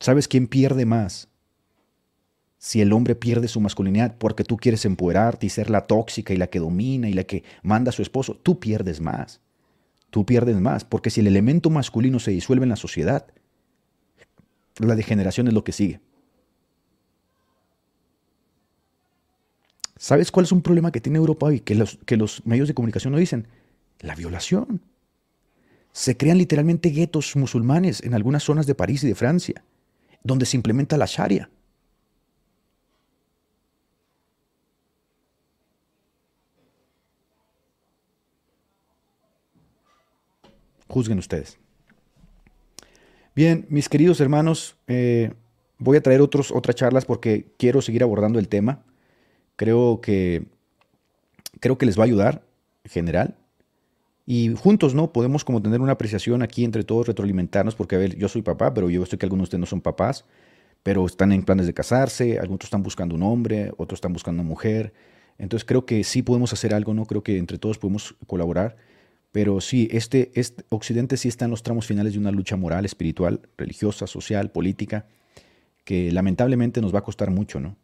¿Sabes 0.00 0.28
quién 0.28 0.46
pierde 0.46 0.86
más? 0.86 1.28
Si 2.58 2.80
el 2.80 2.92
hombre 2.92 3.14
pierde 3.14 3.48
su 3.48 3.60
masculinidad 3.60 4.16
porque 4.18 4.44
tú 4.44 4.56
quieres 4.56 4.84
empoderarte 4.84 5.46
y 5.46 5.50
ser 5.50 5.70
la 5.70 5.86
tóxica 5.86 6.34
y 6.34 6.36
la 6.36 6.48
que 6.48 6.58
domina 6.58 7.08
y 7.08 7.12
la 7.12 7.24
que 7.24 7.44
manda 7.62 7.90
a 7.90 7.92
su 7.92 8.02
esposo, 8.02 8.34
tú 8.34 8.58
pierdes 8.58 9.00
más 9.00 9.40
tú 10.10 10.24
pierdes 10.24 10.56
más, 10.60 10.84
porque 10.84 11.10
si 11.10 11.20
el 11.20 11.26
elemento 11.26 11.70
masculino 11.70 12.18
se 12.18 12.30
disuelve 12.30 12.64
en 12.64 12.70
la 12.70 12.76
sociedad, 12.76 13.26
la 14.78 14.94
degeneración 14.94 15.48
es 15.48 15.54
lo 15.54 15.64
que 15.64 15.72
sigue. 15.72 16.00
¿Sabes 19.96 20.30
cuál 20.30 20.44
es 20.44 20.52
un 20.52 20.62
problema 20.62 20.92
que 20.92 21.00
tiene 21.00 21.18
Europa 21.18 21.46
hoy? 21.46 21.60
Que 21.60 21.74
los, 21.74 21.98
que 22.06 22.16
los 22.16 22.46
medios 22.46 22.68
de 22.68 22.74
comunicación 22.74 23.12
no 23.12 23.18
dicen. 23.18 23.48
La 23.98 24.14
violación. 24.14 24.80
Se 25.92 26.16
crean 26.16 26.38
literalmente 26.38 26.90
guetos 26.90 27.34
musulmanes 27.34 28.02
en 28.04 28.14
algunas 28.14 28.44
zonas 28.44 28.66
de 28.66 28.76
París 28.76 29.02
y 29.02 29.08
de 29.08 29.16
Francia, 29.16 29.64
donde 30.28 30.44
se 30.44 30.58
implementa 30.58 30.98
la 30.98 31.06
Sharia. 31.06 31.48
Juzguen 40.86 41.18
ustedes. 41.18 41.58
Bien, 43.34 43.66
mis 43.70 43.88
queridos 43.88 44.20
hermanos, 44.20 44.76
eh, 44.86 45.32
voy 45.78 45.96
a 45.96 46.02
traer 46.02 46.20
otros, 46.20 46.50
otras 46.52 46.76
charlas 46.76 47.06
porque 47.06 47.46
quiero 47.56 47.80
seguir 47.80 48.02
abordando 48.02 48.38
el 48.38 48.48
tema. 48.48 48.84
Creo 49.56 50.02
que, 50.02 50.44
creo 51.60 51.78
que 51.78 51.86
les 51.86 51.98
va 51.98 52.02
a 52.02 52.06
ayudar 52.06 52.42
en 52.84 52.90
general. 52.90 53.37
Y 54.30 54.54
juntos, 54.54 54.94
¿no? 54.94 55.10
Podemos 55.10 55.42
como 55.42 55.62
tener 55.62 55.80
una 55.80 55.92
apreciación 55.92 56.42
aquí 56.42 56.62
entre 56.62 56.84
todos, 56.84 57.06
retroalimentarnos, 57.06 57.74
porque 57.74 57.96
a 57.96 57.98
ver, 57.98 58.14
yo 58.16 58.28
soy 58.28 58.42
papá, 58.42 58.74
pero 58.74 58.90
yo 58.90 59.06
sé 59.06 59.16
que 59.16 59.24
algunos 59.24 59.44
de 59.44 59.46
ustedes 59.46 59.60
no 59.60 59.66
son 59.66 59.80
papás, 59.80 60.26
pero 60.82 61.06
están 61.06 61.32
en 61.32 61.44
planes 61.44 61.66
de 61.66 61.72
casarse, 61.72 62.38
algunos 62.38 62.64
están 62.64 62.82
buscando 62.82 63.14
un 63.14 63.22
hombre, 63.22 63.72
otros 63.78 63.96
están 63.96 64.12
buscando 64.12 64.42
una 64.42 64.48
mujer. 64.48 64.92
Entonces 65.38 65.64
creo 65.64 65.86
que 65.86 66.04
sí 66.04 66.20
podemos 66.20 66.52
hacer 66.52 66.74
algo, 66.74 66.92
¿no? 66.92 67.06
Creo 67.06 67.22
que 67.22 67.38
entre 67.38 67.56
todos 67.56 67.78
podemos 67.78 68.16
colaborar 68.26 68.76
pero 69.32 69.60
sí, 69.60 69.88
este, 69.92 70.30
este, 70.34 70.64
Occidente 70.70 71.16
sí 71.16 71.28
está 71.28 71.44
en 71.44 71.50
los 71.50 71.62
tramos 71.62 71.86
finales 71.86 72.14
de 72.14 72.18
una 72.18 72.32
lucha 72.32 72.56
moral, 72.56 72.84
espiritual, 72.84 73.40
religiosa, 73.56 74.06
social, 74.06 74.50
política, 74.50 75.06
que 75.84 76.10
lamentablemente 76.12 76.80
nos 76.80 76.94
va 76.94 77.00
a 77.00 77.04
costar 77.04 77.30
mucho, 77.30 77.60
¿no? 77.60 77.76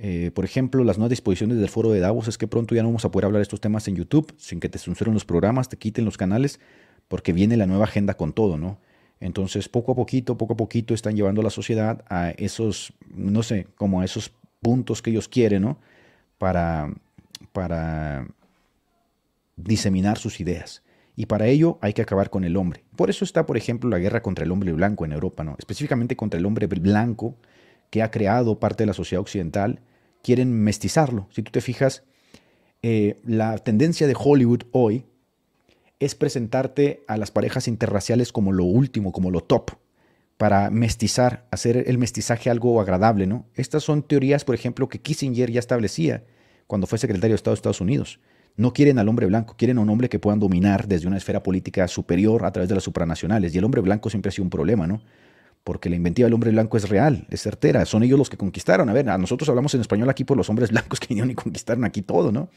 Eh, 0.00 0.30
por 0.32 0.44
ejemplo, 0.44 0.84
las 0.84 0.96
nuevas 0.96 1.10
disposiciones 1.10 1.58
del 1.58 1.68
foro 1.68 1.90
de 1.90 1.98
Davos 1.98 2.28
es 2.28 2.38
que 2.38 2.46
pronto 2.46 2.74
ya 2.74 2.82
no 2.82 2.88
vamos 2.88 3.04
a 3.04 3.10
poder 3.10 3.26
hablar 3.26 3.40
de 3.40 3.42
estos 3.42 3.60
temas 3.60 3.88
en 3.88 3.96
YouTube 3.96 4.32
sin 4.36 4.60
que 4.60 4.68
te 4.68 4.78
censuren 4.78 5.12
los 5.12 5.24
programas, 5.24 5.68
te 5.68 5.76
quiten 5.76 6.04
los 6.04 6.16
canales, 6.16 6.60
porque 7.08 7.32
viene 7.32 7.56
la 7.56 7.66
nueva 7.66 7.84
agenda 7.84 8.14
con 8.14 8.32
todo, 8.32 8.56
¿no? 8.56 8.78
Entonces, 9.20 9.68
poco 9.68 9.92
a 9.92 9.94
poquito, 9.96 10.38
poco 10.38 10.52
a 10.52 10.56
poquito 10.56 10.94
están 10.94 11.16
llevando 11.16 11.40
a 11.40 11.44
la 11.44 11.50
sociedad 11.50 12.04
a 12.08 12.30
esos, 12.30 12.92
no 13.12 13.42
sé, 13.42 13.66
como 13.74 14.00
a 14.00 14.04
esos 14.04 14.32
puntos 14.60 15.02
que 15.02 15.10
ellos 15.10 15.26
quieren, 15.26 15.62
¿no? 15.62 15.78
Para, 16.38 16.94
para 17.52 18.28
diseminar 19.56 20.18
sus 20.18 20.38
ideas. 20.38 20.82
Y 21.16 21.26
para 21.26 21.48
ello 21.48 21.78
hay 21.80 21.94
que 21.94 22.02
acabar 22.02 22.30
con 22.30 22.44
el 22.44 22.56
hombre. 22.56 22.84
Por 22.94 23.10
eso 23.10 23.24
está, 23.24 23.44
por 23.44 23.56
ejemplo, 23.56 23.90
la 23.90 23.98
guerra 23.98 24.22
contra 24.22 24.44
el 24.44 24.52
hombre 24.52 24.72
blanco 24.72 25.04
en 25.04 25.10
Europa, 25.10 25.42
¿no? 25.42 25.56
específicamente 25.58 26.14
contra 26.14 26.38
el 26.38 26.46
hombre 26.46 26.68
blanco 26.68 27.34
que 27.90 28.02
ha 28.02 28.10
creado 28.10 28.58
parte 28.58 28.82
de 28.82 28.88
la 28.88 28.94
sociedad 28.94 29.20
occidental. 29.20 29.80
Quieren 30.22 30.52
mestizarlo. 30.52 31.28
Si 31.30 31.42
tú 31.42 31.50
te 31.50 31.60
fijas, 31.60 32.02
eh, 32.82 33.20
la 33.24 33.58
tendencia 33.58 34.06
de 34.06 34.16
Hollywood 34.18 34.62
hoy 34.72 35.04
es 36.00 36.14
presentarte 36.14 37.02
a 37.08 37.16
las 37.16 37.30
parejas 37.30 37.66
interraciales 37.66 38.32
como 38.32 38.52
lo 38.52 38.64
último, 38.64 39.12
como 39.12 39.30
lo 39.30 39.40
top, 39.40 39.72
para 40.36 40.70
mestizar, 40.70 41.46
hacer 41.50 41.84
el 41.88 41.98
mestizaje 41.98 42.50
algo 42.50 42.80
agradable. 42.80 43.26
¿no? 43.26 43.46
Estas 43.54 43.82
son 43.82 44.02
teorías, 44.02 44.44
por 44.44 44.54
ejemplo, 44.54 44.88
que 44.88 45.00
Kissinger 45.00 45.50
ya 45.50 45.58
establecía 45.58 46.24
cuando 46.66 46.86
fue 46.86 46.98
secretario 46.98 47.32
de 47.32 47.36
Estado 47.36 47.54
de 47.54 47.58
Estados 47.58 47.80
Unidos. 47.80 48.20
No 48.56 48.72
quieren 48.72 48.98
al 48.98 49.08
hombre 49.08 49.26
blanco, 49.26 49.54
quieren 49.56 49.78
a 49.78 49.80
un 49.80 49.90
hombre 49.90 50.08
que 50.08 50.18
puedan 50.18 50.40
dominar 50.40 50.86
desde 50.86 51.06
una 51.06 51.16
esfera 51.16 51.42
política 51.42 51.86
superior 51.88 52.44
a 52.44 52.52
través 52.52 52.68
de 52.68 52.74
las 52.74 52.84
supranacionales. 52.84 53.54
Y 53.54 53.58
el 53.58 53.64
hombre 53.64 53.80
blanco 53.80 54.10
siempre 54.10 54.28
ha 54.30 54.32
sido 54.32 54.44
un 54.44 54.50
problema, 54.50 54.86
¿no? 54.86 55.00
Porque 55.68 55.90
la 55.90 55.96
inventiva 55.96 56.24
del 56.24 56.32
hombre 56.32 56.50
blanco 56.50 56.78
es 56.78 56.88
real, 56.88 57.26
es 57.28 57.42
certera. 57.42 57.84
Son 57.84 58.02
ellos 58.02 58.18
los 58.18 58.30
que 58.30 58.38
conquistaron. 58.38 58.88
A 58.88 58.94
ver, 58.94 59.04
nosotros 59.04 59.50
hablamos 59.50 59.74
en 59.74 59.82
español 59.82 60.08
aquí 60.08 60.24
por 60.24 60.34
los 60.34 60.48
hombres 60.48 60.70
blancos 60.72 60.98
que 60.98 61.08
vinieron 61.08 61.30
y 61.30 61.34
conquistaron 61.34 61.84
aquí 61.84 62.00
todo, 62.00 62.32
¿no? 62.32 62.48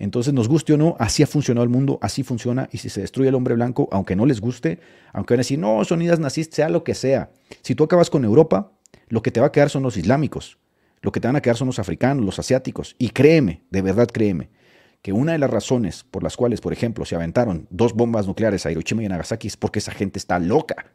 Entonces, 0.00 0.34
nos 0.34 0.48
guste 0.48 0.72
o 0.72 0.76
no, 0.76 0.96
así 0.98 1.22
ha 1.22 1.28
funcionado 1.28 1.62
el 1.62 1.68
mundo, 1.68 2.00
así 2.02 2.24
funciona. 2.24 2.68
Y 2.72 2.78
si 2.78 2.88
se 2.90 3.02
destruye 3.02 3.28
el 3.28 3.36
hombre 3.36 3.54
blanco, 3.54 3.88
aunque 3.92 4.16
no 4.16 4.26
les 4.26 4.40
guste, 4.40 4.80
aunque 5.12 5.34
van 5.34 5.38
a 5.38 5.42
decir, 5.42 5.60
no, 5.60 5.84
son 5.84 6.02
ideas 6.02 6.18
nazistas, 6.18 6.56
sea 6.56 6.68
lo 6.68 6.82
que 6.82 6.96
sea. 6.96 7.30
Si 7.62 7.76
tú 7.76 7.84
acabas 7.84 8.10
con 8.10 8.24
Europa, 8.24 8.72
lo 9.06 9.22
que 9.22 9.30
te 9.30 9.38
va 9.38 9.46
a 9.46 9.52
quedar 9.52 9.70
son 9.70 9.84
los 9.84 9.96
islámicos. 9.96 10.58
Lo 11.02 11.12
que 11.12 11.20
te 11.20 11.28
van 11.28 11.36
a 11.36 11.42
quedar 11.42 11.56
son 11.56 11.68
los 11.68 11.78
africanos, 11.78 12.24
los 12.24 12.40
asiáticos. 12.40 12.96
Y 12.98 13.10
créeme, 13.10 13.62
de 13.70 13.82
verdad 13.82 14.08
créeme, 14.08 14.50
que 15.02 15.12
una 15.12 15.30
de 15.30 15.38
las 15.38 15.50
razones 15.50 16.02
por 16.02 16.24
las 16.24 16.36
cuales, 16.36 16.60
por 16.60 16.72
ejemplo, 16.72 17.04
se 17.04 17.14
aventaron 17.14 17.68
dos 17.70 17.92
bombas 17.92 18.26
nucleares 18.26 18.66
a 18.66 18.72
Hiroshima 18.72 19.04
y 19.04 19.08
Nagasaki 19.08 19.46
es 19.46 19.56
porque 19.56 19.78
esa 19.78 19.92
gente 19.92 20.18
está 20.18 20.40
loca. 20.40 20.86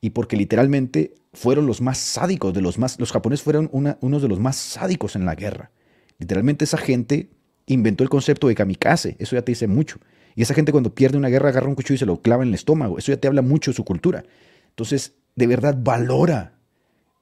Y 0.00 0.10
porque 0.10 0.36
literalmente 0.36 1.14
fueron 1.32 1.66
los 1.66 1.80
más 1.80 1.98
sádicos, 1.98 2.54
de 2.54 2.60
los 2.60 2.78
más, 2.78 2.98
los 2.98 3.12
japoneses 3.12 3.44
fueron 3.44 3.68
unos 3.72 4.22
de 4.22 4.28
los 4.28 4.40
más 4.40 4.56
sádicos 4.56 5.16
en 5.16 5.24
la 5.24 5.34
guerra. 5.34 5.70
Literalmente 6.18 6.64
esa 6.64 6.78
gente 6.78 7.30
inventó 7.66 8.04
el 8.04 8.10
concepto 8.10 8.48
de 8.48 8.54
kamikaze, 8.54 9.16
eso 9.18 9.36
ya 9.36 9.42
te 9.42 9.52
dice 9.52 9.66
mucho. 9.66 9.98
Y 10.34 10.42
esa 10.42 10.54
gente 10.54 10.72
cuando 10.72 10.94
pierde 10.94 11.18
una 11.18 11.28
guerra 11.28 11.48
agarra 11.48 11.68
un 11.68 11.74
cuchillo 11.74 11.94
y 11.94 11.98
se 11.98 12.06
lo 12.06 12.20
clava 12.20 12.42
en 12.42 12.50
el 12.50 12.54
estómago, 12.54 12.98
eso 12.98 13.12
ya 13.12 13.20
te 13.20 13.28
habla 13.28 13.42
mucho 13.42 13.70
de 13.70 13.76
su 13.76 13.84
cultura. 13.84 14.24
Entonces, 14.68 15.14
de 15.34 15.46
verdad, 15.46 15.76
valora, 15.78 16.54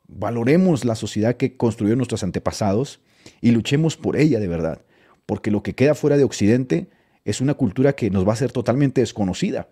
valoremos 0.09 0.85
la 0.85 0.97
sociedad 0.97 1.37
que 1.37 1.57
construyó 1.57 1.97
nuestros 1.97 2.23
antepasados 2.23 3.01
y 3.41 3.53
luchemos 3.53 3.97
por 3.97 4.17
ella 4.17 4.41
de 4.41 4.49
verdad 4.49 4.83
porque 5.27 5.51
lo 5.51 5.63
que 5.63 5.75
queda 5.75 5.95
fuera 5.95 6.17
de 6.17 6.25
Occidente 6.25 6.89
es 7.25 7.41
una 7.41 7.55
cultura 7.55 7.95
que 7.95 8.11
nos 8.11 8.27
va 8.27 8.35
a 8.35 8.37
ser 8.37 8.53
totalmente 8.53 9.01
desconocida. 9.01 9.69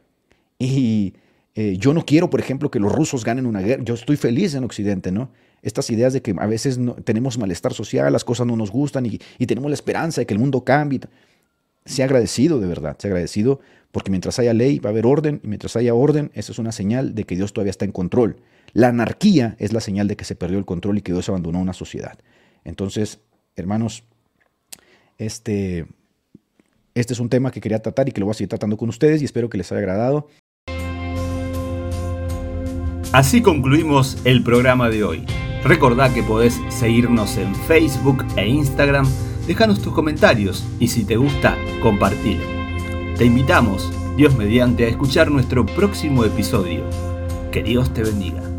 Y 0.58 1.14
eh, 1.54 1.76
yo 1.78 1.92
no 1.92 2.04
quiero, 2.04 2.30
por 2.30 2.40
ejemplo, 2.40 2.70
que 2.70 2.80
los 2.80 2.92
rusos 2.92 3.24
ganen 3.24 3.46
una 3.46 3.60
guerra. 3.60 3.82
Yo 3.84 3.94
estoy 3.94 4.16
feliz 4.16 4.54
en 4.54 4.64
Occidente, 4.64 5.12
¿no? 5.12 5.30
Estas 5.60 5.90
ideas 5.90 6.12
de 6.12 6.22
que 6.22 6.34
a 6.38 6.46
veces 6.46 6.78
tenemos 7.04 7.38
malestar 7.38 7.74
social, 7.74 8.12
las 8.12 8.24
cosas 8.24 8.46
no 8.46 8.56
nos 8.56 8.70
gustan 8.70 9.06
y, 9.06 9.20
y 9.38 9.46
tenemos 9.46 9.70
la 9.70 9.74
esperanza 9.74 10.20
de 10.20 10.26
que 10.26 10.34
el 10.34 10.40
mundo 10.40 10.64
cambie. 10.64 11.00
Sea 11.84 12.06
agradecido, 12.06 12.58
de 12.60 12.66
verdad, 12.66 12.96
sea 12.98 13.10
agradecido, 13.10 13.60
porque 13.92 14.10
mientras 14.10 14.38
haya 14.38 14.54
ley 14.54 14.78
va 14.78 14.90
a 14.90 14.92
haber 14.92 15.06
orden 15.06 15.40
y 15.44 15.48
mientras 15.48 15.76
haya 15.76 15.94
orden, 15.94 16.30
eso 16.34 16.52
es 16.52 16.58
una 16.58 16.72
señal 16.72 17.14
de 17.14 17.24
que 17.24 17.36
Dios 17.36 17.52
todavía 17.52 17.70
está 17.70 17.84
en 17.84 17.92
control. 17.92 18.36
La 18.72 18.88
anarquía 18.88 19.56
es 19.58 19.72
la 19.72 19.80
señal 19.80 20.08
de 20.08 20.16
que 20.16 20.24
se 20.24 20.34
perdió 20.34 20.58
el 20.58 20.64
control 20.64 20.98
y 20.98 21.02
que 21.02 21.12
Dios 21.12 21.28
abandonó 21.28 21.60
una 21.60 21.74
sociedad. 21.74 22.18
Entonces, 22.64 23.20
hermanos, 23.54 24.04
este, 25.18 25.86
este 26.94 27.12
es 27.12 27.20
un 27.20 27.28
tema 27.28 27.50
que 27.50 27.60
quería 27.60 27.80
tratar 27.80 28.08
y 28.08 28.12
que 28.12 28.20
lo 28.20 28.26
voy 28.26 28.32
a 28.32 28.34
seguir 28.34 28.48
tratando 28.48 28.76
con 28.76 28.88
ustedes 28.88 29.20
y 29.20 29.26
espero 29.26 29.50
que 29.50 29.58
les 29.58 29.70
haya 29.70 29.80
agradado. 29.80 30.28
Así 33.12 33.42
concluimos 33.42 34.16
el 34.24 34.42
programa 34.42 34.88
de 34.88 35.04
hoy. 35.04 35.26
Recordá 35.64 36.12
que 36.14 36.22
podés 36.22 36.58
seguirnos 36.70 37.36
en 37.36 37.54
Facebook 37.54 38.24
e 38.36 38.48
Instagram, 38.48 39.06
dejanos 39.46 39.82
tus 39.82 39.92
comentarios 39.92 40.64
y 40.80 40.88
si 40.88 41.04
te 41.04 41.16
gusta, 41.16 41.58
compartilo. 41.82 42.42
Te 43.18 43.26
invitamos, 43.26 43.92
Dios 44.16 44.34
mediante, 44.34 44.86
a 44.86 44.88
escuchar 44.88 45.30
nuestro 45.30 45.66
próximo 45.66 46.24
episodio. 46.24 46.84
Que 47.52 47.62
Dios 47.62 47.92
te 47.92 48.02
bendiga. 48.02 48.51